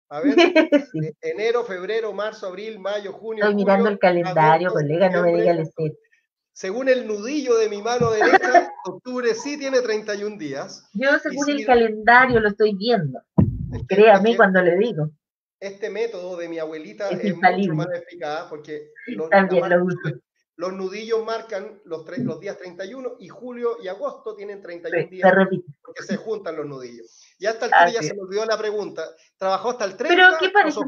A 0.09 0.21
ver, 0.21 0.35
eh, 1.03 1.13
enero, 1.21 1.63
febrero, 1.63 2.13
marzo, 2.13 2.47
abril, 2.47 2.79
mayo, 2.79 3.13
junio. 3.13 3.43
Estoy 3.43 3.55
mirando 3.55 3.89
el 3.89 3.99
calendario, 3.99 4.71
colega, 4.71 5.09
no 5.09 5.21
me 5.21 5.35
diga 5.35 5.51
el 5.51 5.69
Según 6.53 6.89
el 6.89 7.05
nudillo 7.05 7.55
de 7.57 7.69
mi 7.69 7.83
mano 7.83 8.09
derecha, 8.09 8.71
octubre 8.85 9.35
sí 9.35 9.59
tiene 9.59 9.81
31 9.81 10.37
días. 10.37 10.89
Yo 10.93 11.19
según 11.19 11.49
el 11.51 11.65
calendario 11.67 12.39
lo 12.39 12.49
estoy 12.49 12.75
viendo. 12.75 13.21
Créame 13.87 14.35
cuando 14.35 14.61
le 14.63 14.75
digo. 14.77 15.11
Este 15.59 15.91
método 15.91 16.35
de 16.37 16.49
mi 16.49 16.57
abuelita 16.57 17.09
es, 17.09 17.35
mucho 17.35 17.73
más 17.73 17.87
eficaz 17.93 18.45
porque 18.49 18.91
También 19.29 19.69
lo 19.69 19.85
uso. 19.85 19.97
Los 20.57 20.73
nudillos 20.73 21.23
marcan 21.23 21.79
los, 21.85 22.03
los 22.17 22.39
días 22.39 22.57
31 22.57 23.17
y 23.19 23.27
julio 23.27 23.77
y 23.81 23.87
agosto 23.87 24.35
tienen 24.35 24.59
31 24.59 25.03
sí, 25.03 25.09
días 25.15 25.31
porque 25.83 26.01
se 26.01 26.17
juntan 26.17 26.55
los 26.55 26.65
nudillos. 26.65 27.21
Y 27.37 27.45
hasta 27.45 27.65
el 27.65 27.71
30 27.71 27.91
ya 27.91 28.01
se 28.01 28.15
me 28.15 28.21
olvidó 28.21 28.43
la 28.43 28.57
pregunta. 28.57 29.03
¿Trabajó 29.37 29.69
hasta 29.69 29.85
el 29.85 29.95
30? 29.95 30.15
Pero 30.15 30.37
¿qué 30.39 30.49
parece? 30.49 30.79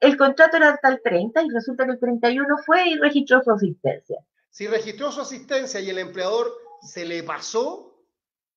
El 0.00 0.16
contrato 0.16 0.56
era 0.56 0.70
hasta 0.70 0.88
el 0.88 1.00
30 1.02 1.40
y 1.40 1.48
resulta 1.50 1.84
que 1.86 1.92
el 1.92 2.00
31 2.00 2.56
fue 2.66 2.88
y 2.88 2.96
registró 2.96 3.40
su 3.44 3.52
asistencia. 3.52 4.18
Si 4.50 4.66
registró 4.66 5.12
su 5.12 5.20
asistencia 5.20 5.78
y 5.78 5.88
el 5.90 5.98
empleador 5.98 6.52
se 6.82 7.06
le 7.06 7.22
pasó. 7.22 7.86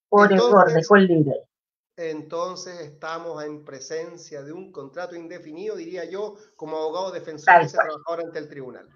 Por 0.09 0.29
dejó 0.29 0.95
el 0.95 1.07
libre. 1.07 1.47
Entonces 1.95 2.79
estamos 2.79 3.43
en 3.43 3.63
presencia 3.63 4.41
de 4.41 4.51
un 4.51 4.71
contrato 4.71 5.15
indefinido, 5.15 5.75
diría 5.75 6.05
yo, 6.05 6.37
como 6.55 6.77
abogado 6.77 7.11
defensor 7.11 7.59
de 7.59 7.65
ese 7.65 7.77
trabajador 7.77 8.25
ante 8.25 8.39
el 8.39 8.49
tribunal. 8.49 8.89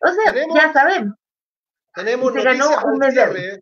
O 0.00 0.08
sea, 0.08 0.34
ya 0.54 0.72
sabemos. 0.72 1.14
Tenemos 1.94 2.32
noticias 2.32 2.84
un 2.84 2.98
mes. 2.98 3.60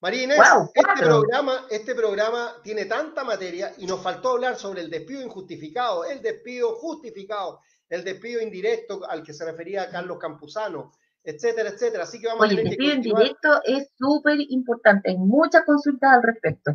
María 0.00 0.22
Inés, 0.22 0.38
este, 0.74 1.04
programa, 1.04 1.66
este 1.70 1.94
programa 1.94 2.54
tiene 2.62 2.84
tanta 2.84 3.24
materia 3.24 3.72
y 3.78 3.86
nos 3.86 4.00
faltó 4.00 4.30
hablar 4.30 4.56
sobre 4.56 4.82
el 4.82 4.90
despido 4.90 5.22
injustificado, 5.22 6.04
el 6.04 6.22
despido 6.22 6.76
justificado, 6.76 7.60
el 7.88 8.04
despido 8.04 8.40
indirecto 8.40 9.00
al 9.08 9.24
que 9.24 9.32
se 9.32 9.44
refería 9.44 9.90
Carlos 9.90 10.18
Campuzano, 10.18 10.92
etcétera, 11.24 11.70
etcétera. 11.70 12.04
Así 12.04 12.20
que 12.20 12.28
vamos 12.28 12.46
a 12.46 12.48
tener 12.48 12.64
el 12.64 12.70
despido 12.70 12.94
indirecto 12.94 13.60
es 13.64 13.90
súper 13.98 14.38
importante, 14.50 15.10
hay 15.10 15.18
muchas 15.18 15.64
consultas 15.64 16.12
al 16.12 16.22
respecto. 16.22 16.72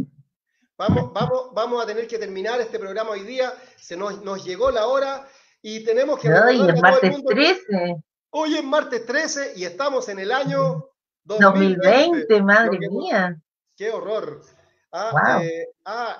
Vamos, 0.77 1.13
vamos, 1.13 1.53
vamos 1.53 1.81
a 1.81 1.87
tener 1.87 2.07
que 2.07 2.19
terminar 2.19 2.59
este 2.59 2.77
programa 2.77 3.11
hoy 3.11 3.23
día, 3.23 3.53
se 3.77 3.95
nos, 3.95 4.21
nos 4.21 4.43
llegó 4.43 4.69
la 4.69 4.87
hora 4.87 5.25
y 5.61 5.85
tenemos 5.85 6.19
que... 6.19 6.29
Hoy 6.29 6.67
es 6.67 6.81
martes 6.81 7.23
13. 7.23 8.03
Hoy 8.35 8.55
es 8.55 8.63
martes 8.63 9.05
13 9.05 9.53
y 9.57 9.63
estamos 9.63 10.09
en 10.09 10.17
el 10.17 10.31
año 10.31 10.89
2020, 11.25 12.41
madre 12.41 12.79
mía. 12.89 13.39
Qué 13.77 13.91
horror. 13.91 14.41
Ah, 14.91 15.39
eh, 15.43 15.67
ah, 15.85 16.19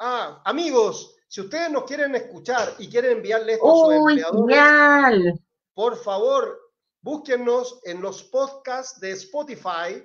ah, 0.00 0.42
amigos, 0.44 1.14
si 1.28 1.40
ustedes 1.40 1.70
nos 1.70 1.84
quieren 1.84 2.16
escuchar 2.16 2.74
y 2.80 2.88
quieren 2.88 3.18
enviarle 3.18 3.52
esto 3.52 3.92
a 3.92 3.96
sus 3.96 4.10
empleadores, 4.10 5.38
por 5.72 5.96
favor, 5.96 6.58
búsquennos 7.00 7.78
en 7.84 8.02
los 8.02 8.24
podcasts 8.24 8.98
de 8.98 9.12
Spotify. 9.12 10.04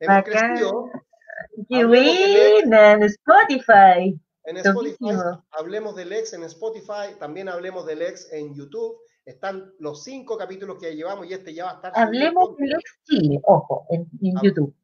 Hemos 0.00 0.24
crecido. 0.24 0.90
¡Qué 1.70 1.86
buena! 1.86 2.92
En 2.92 3.02
Spotify. 3.04 4.20
En 4.44 4.58
Spotify, 4.58 5.16
hablemos 5.52 5.96
del 5.96 6.12
ex 6.12 6.34
en 6.34 6.42
Spotify, 6.42 7.14
también 7.18 7.48
hablemos 7.48 7.86
del 7.86 8.02
ex 8.02 8.30
en 8.30 8.54
YouTube 8.54 8.98
están 9.28 9.74
los 9.78 10.04
cinco 10.04 10.38
capítulos 10.38 10.78
que 10.80 10.96
llevamos 10.96 11.26
y 11.26 11.34
este 11.34 11.52
ya 11.52 11.66
va 11.66 11.72
a 11.72 11.74
estar. 11.74 11.92
Hablemos 11.94 12.56
del 12.56 12.72
ex 12.72 12.98
Chile, 13.04 13.40
ojo, 13.44 13.86
en, 13.90 14.08
YouTube. 14.42 14.74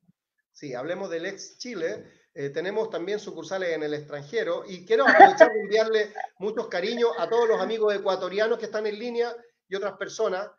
Sí, 0.52 0.74
hablemos 0.74 1.08
del 1.08 1.24
ex 1.24 1.56
Chile. 1.56 2.04
Eh, 2.34 2.50
tenemos 2.50 2.90
también 2.90 3.18
sucursales 3.18 3.70
en 3.70 3.84
el 3.84 3.94
extranjero 3.94 4.64
y 4.68 4.84
quiero 4.84 5.08
aprovechar 5.08 5.50
de 5.50 5.60
enviarle 5.60 6.12
muchos 6.38 6.66
cariños 6.68 7.10
a 7.18 7.26
todos 7.28 7.48
los 7.48 7.58
amigos 7.58 7.94
ecuatorianos 7.94 8.58
que 8.58 8.66
están 8.66 8.86
en 8.86 8.98
línea 8.98 9.34
y 9.66 9.76
otras 9.76 9.96
personas. 9.96 10.50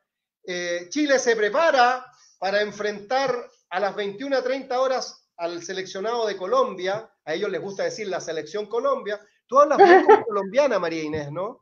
Eh, 0.44 0.88
Chile 0.90 1.20
se 1.20 1.36
prepara 1.36 2.08
para 2.40 2.62
enfrentar 2.62 3.36
a 3.70 3.80
las 3.80 3.96
21 3.96 4.36
a 4.36 4.42
30 4.42 4.80
horas 4.80 5.30
al 5.38 5.62
seleccionado 5.62 6.26
de 6.26 6.38
Colombia. 6.38 7.08
A 7.24 7.36
ellos 7.36 7.52
les 7.52 7.62
gusta 7.62 7.84
decir 7.84 8.08
la 8.08 8.20
selección 8.20 8.66
Colombia. 8.66 9.20
Tú 9.46 9.60
hablas 9.60 9.78
bien 9.78 10.04
como 10.06 10.24
colombiana, 10.26 10.80
María 10.80 11.04
Inés, 11.04 11.32
¿no? 11.32 11.62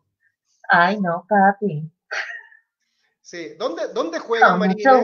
Ay, 0.70 1.02
no, 1.02 1.26
papi. 1.28 1.93
Sí, 3.34 3.56
¿dónde, 3.58 3.88
dónde 3.96 4.20
juega 4.20 4.56
María 4.56 5.02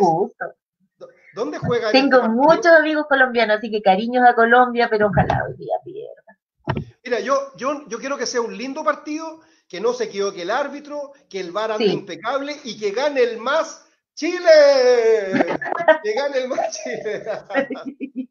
¿Dónde 1.34 1.58
juega? 1.58 1.92
Tengo 1.92 2.30
muchos 2.30 2.68
amigos 2.68 3.08
colombianos, 3.10 3.58
así 3.58 3.72
que 3.72 3.82
cariños 3.82 4.24
a 4.24 4.36
Colombia, 4.36 4.88
pero 4.88 5.08
ojalá 5.08 5.46
hoy 5.48 5.56
día 5.58 5.74
pierda. 5.84 6.94
Mira, 7.04 7.22
yo, 7.22 7.52
yo, 7.56 7.88
yo 7.88 7.98
quiero 7.98 8.20
que 8.20 8.28
sea 8.28 8.42
un 8.42 8.56
lindo 8.56 8.84
partido, 8.84 9.40
que 9.68 9.82
no 9.82 9.94
se 9.94 10.04
equivoque 10.04 10.44
el 10.44 10.52
árbitro, 10.52 11.14
que 11.28 11.40
el 11.40 11.52
VAR 11.52 11.72
ande 11.72 11.88
impecable 11.88 12.56
y 12.64 12.80
que 12.80 12.92
gane 12.92 13.24
el 13.24 13.40
más 13.40 13.89
Chile. 14.20 15.56
que 16.04 16.14
gane 16.14 16.40
el 16.40 16.50
más 16.50 16.78
Chile. 16.78 17.24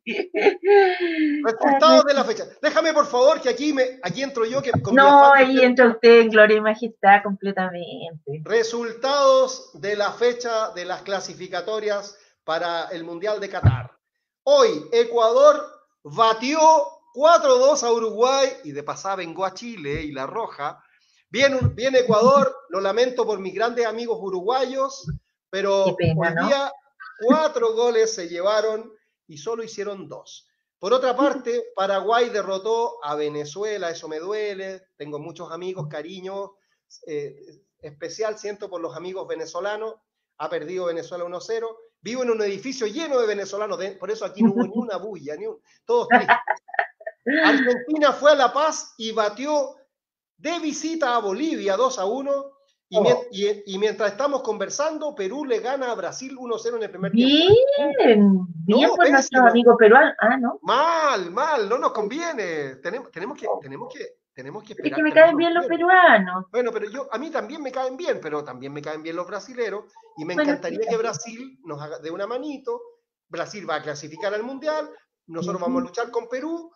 Resultados 1.44 2.05
de 2.05 2.12
la 2.12 2.24
fecha. 2.24 2.44
Déjame, 2.60 2.93
por 2.93 3.06
favor, 3.06 3.40
que 3.40 3.48
aquí 3.48 3.73
me 3.73 3.98
aquí 4.02 4.23
entro 4.23 4.44
yo. 4.44 4.60
Que 4.60 4.70
no, 4.93 5.32
ahí 5.32 5.62
entra 5.62 5.89
usted 5.89 6.20
en 6.20 6.28
gloria 6.28 6.59
y 6.59 6.60
majestad 6.60 7.23
completamente. 7.23 8.43
Resultados 8.44 9.70
de 9.81 9.97
la 9.97 10.12
fecha 10.12 10.73
de 10.74 10.85
las 10.85 11.01
clasificatorias 11.01 12.19
para 12.44 12.89
el 12.89 13.05
Mundial 13.05 13.40
de 13.40 13.48
Qatar. 13.48 13.90
Hoy, 14.43 14.90
Ecuador 14.93 15.56
batió 16.02 16.60
4-2 17.15 17.82
a 17.82 17.93
Uruguay 17.93 18.48
y 18.65 18.73
de 18.73 18.82
pasada 18.82 19.16
vengó 19.16 19.47
a 19.47 19.55
Chile 19.55 20.02
y 20.02 20.12
la 20.12 20.27
roja. 20.27 20.85
Bien, 21.31 21.74
bien 21.74 21.97
Ecuador, 21.97 22.55
lo 22.69 22.78
lamento 22.78 23.24
por 23.24 23.39
mis 23.39 23.55
grandes 23.55 23.86
amigos 23.86 24.19
uruguayos, 24.20 25.06
pero 25.51 25.85
hoy 25.85 25.97
día 25.99 26.73
cuatro 27.20 27.73
goles 27.75 28.15
se 28.15 28.29
llevaron 28.29 28.93
y 29.27 29.39
solo 29.39 29.62
hicieron 29.62 30.09
dos. 30.09 30.49
Por 30.79 30.93
otra 30.93 31.16
parte, 31.16 31.70
Paraguay 31.75 32.29
derrotó 32.29 33.05
a 33.05 33.16
Venezuela, 33.16 33.91
eso 33.91 34.09
me 34.09 34.20
duele, 34.20 34.83
tengo 34.97 35.19
muchos 35.19 35.51
amigos, 35.51 35.89
cariño 35.89 36.53
eh, 37.07 37.35
especial 37.81 38.39
siento 38.39 38.70
por 38.70 38.81
los 38.81 38.97
amigos 38.97 39.27
venezolanos, 39.27 39.97
ha 40.39 40.49
perdido 40.49 40.87
Venezuela 40.87 41.25
1-0, 41.25 41.66
vivo 42.01 42.23
en 42.23 42.31
un 42.31 42.43
edificio 42.43 42.87
lleno 42.87 43.19
de 43.19 43.27
venezolanos, 43.27 43.79
por 43.99 44.11
eso 44.11 44.25
aquí 44.25 44.43
no 44.43 44.53
hubo 44.53 44.62
ni 44.62 44.73
una 44.75 44.97
bulla, 44.99 45.37
ni 45.37 45.47
un, 45.47 45.61
todos 45.85 46.09
tristes. 46.09 46.37
Argentina 47.45 48.12
fue 48.12 48.33
a 48.33 48.37
La 48.37 48.53
Paz 48.53 48.95
y 48.97 49.12
batió 49.12 49.77
de 50.37 50.59
visita 50.61 51.16
a 51.16 51.20
Bolivia 51.20 51.77
2 51.77 51.99
a 51.99 52.05
1 52.07 52.58
Oh. 52.90 53.24
Y, 53.31 53.78
mientras 53.78 54.12
estamos 54.12 54.43
conversando, 54.43 55.15
Perú 55.15 55.44
le 55.44 55.60
gana 55.60 55.93
a 55.93 55.94
Brasil 55.94 56.35
1-0 56.36 56.77
en 56.77 56.82
el 56.82 56.90
primer 56.90 57.12
tiempo. 57.12 57.55
Bien, 57.98 58.47
bien 58.65 58.90
por 58.97 59.10
nuestro 59.10 59.47
amigo 59.47 59.77
peruano. 59.77 60.12
Ah, 60.19 60.36
¿no? 60.39 60.59
Mal, 60.62 61.31
mal, 61.31 61.69
no 61.69 61.77
nos 61.77 61.93
conviene. 61.93 62.77
Tenemos, 62.77 63.10
tenemos 63.10 63.39
que, 63.39 63.47
tenemos 63.60 63.93
que, 63.93 64.06
tenemos 64.32 64.62
que 64.62 64.73
esperar. 64.73 64.93
Es 64.93 64.97
que 64.97 65.02
me 65.02 65.12
caen 65.12 65.36
bien 65.36 65.52
los 65.52 65.66
peruanos. 65.66 66.47
Bueno, 66.51 66.70
pero 66.73 66.89
yo, 66.89 67.09
a 67.12 67.19
mí 67.19 67.31
también 67.31 67.62
me 67.62 67.73
caen 67.73 67.97
bien, 67.98 68.20
pero 68.23 68.43
también 68.43 68.73
me 68.73 68.81
caen 68.81 69.02
bien 69.02 69.16
los 69.16 69.27
brasileros. 69.27 69.85
Y 70.16 70.24
me 70.24 70.32
encantaría 70.32 70.81
que 70.89 70.97
Brasil 70.97 71.60
nos 71.65 71.82
haga 71.82 71.98
de 71.98 72.10
una 72.10 72.27
manito. 72.27 72.81
Brasil 73.28 73.69
va 73.69 73.77
a 73.77 73.82
clasificar 73.82 74.32
al 74.32 74.44
Mundial. 74.44 74.89
Nosotros 75.27 75.60
vamos 75.60 75.82
a 75.82 75.86
luchar 75.86 76.10
con 76.10 76.27
Perú 76.27 76.73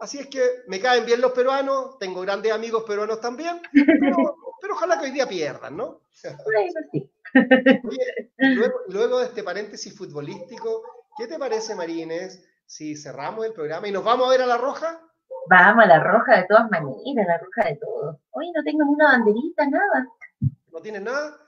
así 0.00 0.18
es 0.18 0.26
que 0.26 0.40
me 0.66 0.80
caen 0.80 1.04
bien 1.04 1.20
los 1.20 1.32
peruanos, 1.32 1.98
tengo 1.98 2.22
grandes 2.22 2.52
amigos 2.52 2.84
peruanos 2.84 3.20
también, 3.20 3.60
pero, 3.72 4.36
ojalá 4.70 4.98
que 4.98 5.06
hoy 5.06 5.12
día 5.12 5.26
pierdan, 5.26 5.76
¿no? 5.76 6.02
luego, 8.88 9.18
de 9.18 9.24
este 9.24 9.42
paréntesis 9.42 9.96
futbolístico, 9.96 10.82
¿qué 11.16 11.26
te 11.26 11.38
parece, 11.38 11.74
Marines, 11.74 12.44
si 12.66 12.96
cerramos 12.96 13.46
el 13.46 13.52
programa 13.52 13.88
y 13.88 13.92
nos 13.92 14.04
vamos 14.04 14.26
a 14.26 14.30
ver 14.30 14.42
a 14.42 14.46
la 14.46 14.58
roja? 14.58 15.00
Vamos 15.48 15.84
a 15.84 15.86
la 15.86 16.00
roja 16.02 16.36
de 16.36 16.46
todas 16.46 16.70
maneras, 16.70 17.26
la 17.26 17.38
roja 17.38 17.68
de 17.68 17.76
todo. 17.76 18.20
Hoy 18.30 18.50
no 18.52 18.62
tengo 18.62 18.84
ni 18.84 18.90
una 18.90 19.12
banderita, 19.12 19.66
nada. 19.66 20.06
¿No 20.70 20.80
tienes 20.80 21.02
nada? 21.02 21.38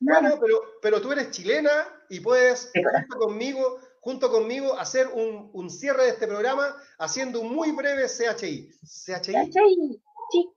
Bueno, 0.00 0.30
pero, 0.40 0.60
pero 0.80 1.00
tú 1.00 1.12
eres 1.12 1.30
chilena 1.30 1.70
y 2.08 2.20
puedes, 2.20 2.72
junto 2.74 3.18
conmigo, 3.18 3.78
junto 4.00 4.30
conmigo, 4.30 4.76
hacer 4.78 5.08
un, 5.08 5.50
un, 5.52 5.70
cierre 5.70 6.04
de 6.04 6.08
este 6.10 6.26
programa 6.26 6.76
haciendo 6.98 7.40
un 7.40 7.54
muy 7.54 7.70
breve 7.70 8.06
CHI. 8.08 8.72
CHI. 8.84 9.50
CHI. 9.50 10.52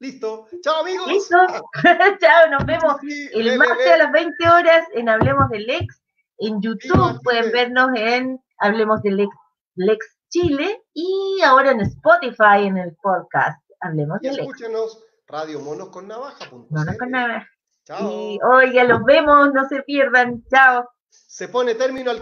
Listo. 0.00 0.46
Chao, 0.62 0.80
amigos. 0.82 1.06
Listo. 1.08 1.36
Chao, 2.20 2.50
nos 2.50 2.64
vemos 2.66 2.94
el 3.32 3.58
martes 3.58 3.92
a 3.92 3.98
las 3.98 4.12
20 4.12 4.48
horas 4.48 4.86
en 4.94 5.08
Hablemos 5.08 5.48
del 5.50 5.68
Ex. 5.68 6.00
En 6.38 6.60
YouTube 6.62 7.20
pueden 7.24 7.50
vernos 7.50 7.90
en 7.96 8.40
Hablemos 8.58 9.02
del 9.02 9.20
Ex, 9.20 9.36
Lex 9.74 10.16
Chile 10.28 10.82
y 10.94 11.40
ahora 11.44 11.72
en 11.72 11.80
Spotify 11.80 12.66
en 12.66 12.78
el 12.78 12.94
podcast 13.02 13.60
Hablemos 13.80 14.20
del 14.20 14.34
Ex. 14.34 14.40
Escúchenos 14.40 15.04
Radio 15.26 15.60
Monos 15.60 15.88
con 15.88 16.06
Navaja. 16.06 16.48
Monos 16.70 16.96
con 16.96 17.10
Navaja. 17.10 17.48
Chao. 17.84 18.10
Y 18.10 18.38
oiga, 18.44 18.84
los 18.84 19.02
vemos, 19.04 19.52
no 19.52 19.66
se 19.68 19.82
pierdan. 19.82 20.44
Chao. 20.48 20.88
Se 21.10 21.48
pone 21.48 21.74
término 21.74 22.10
al 22.12 22.20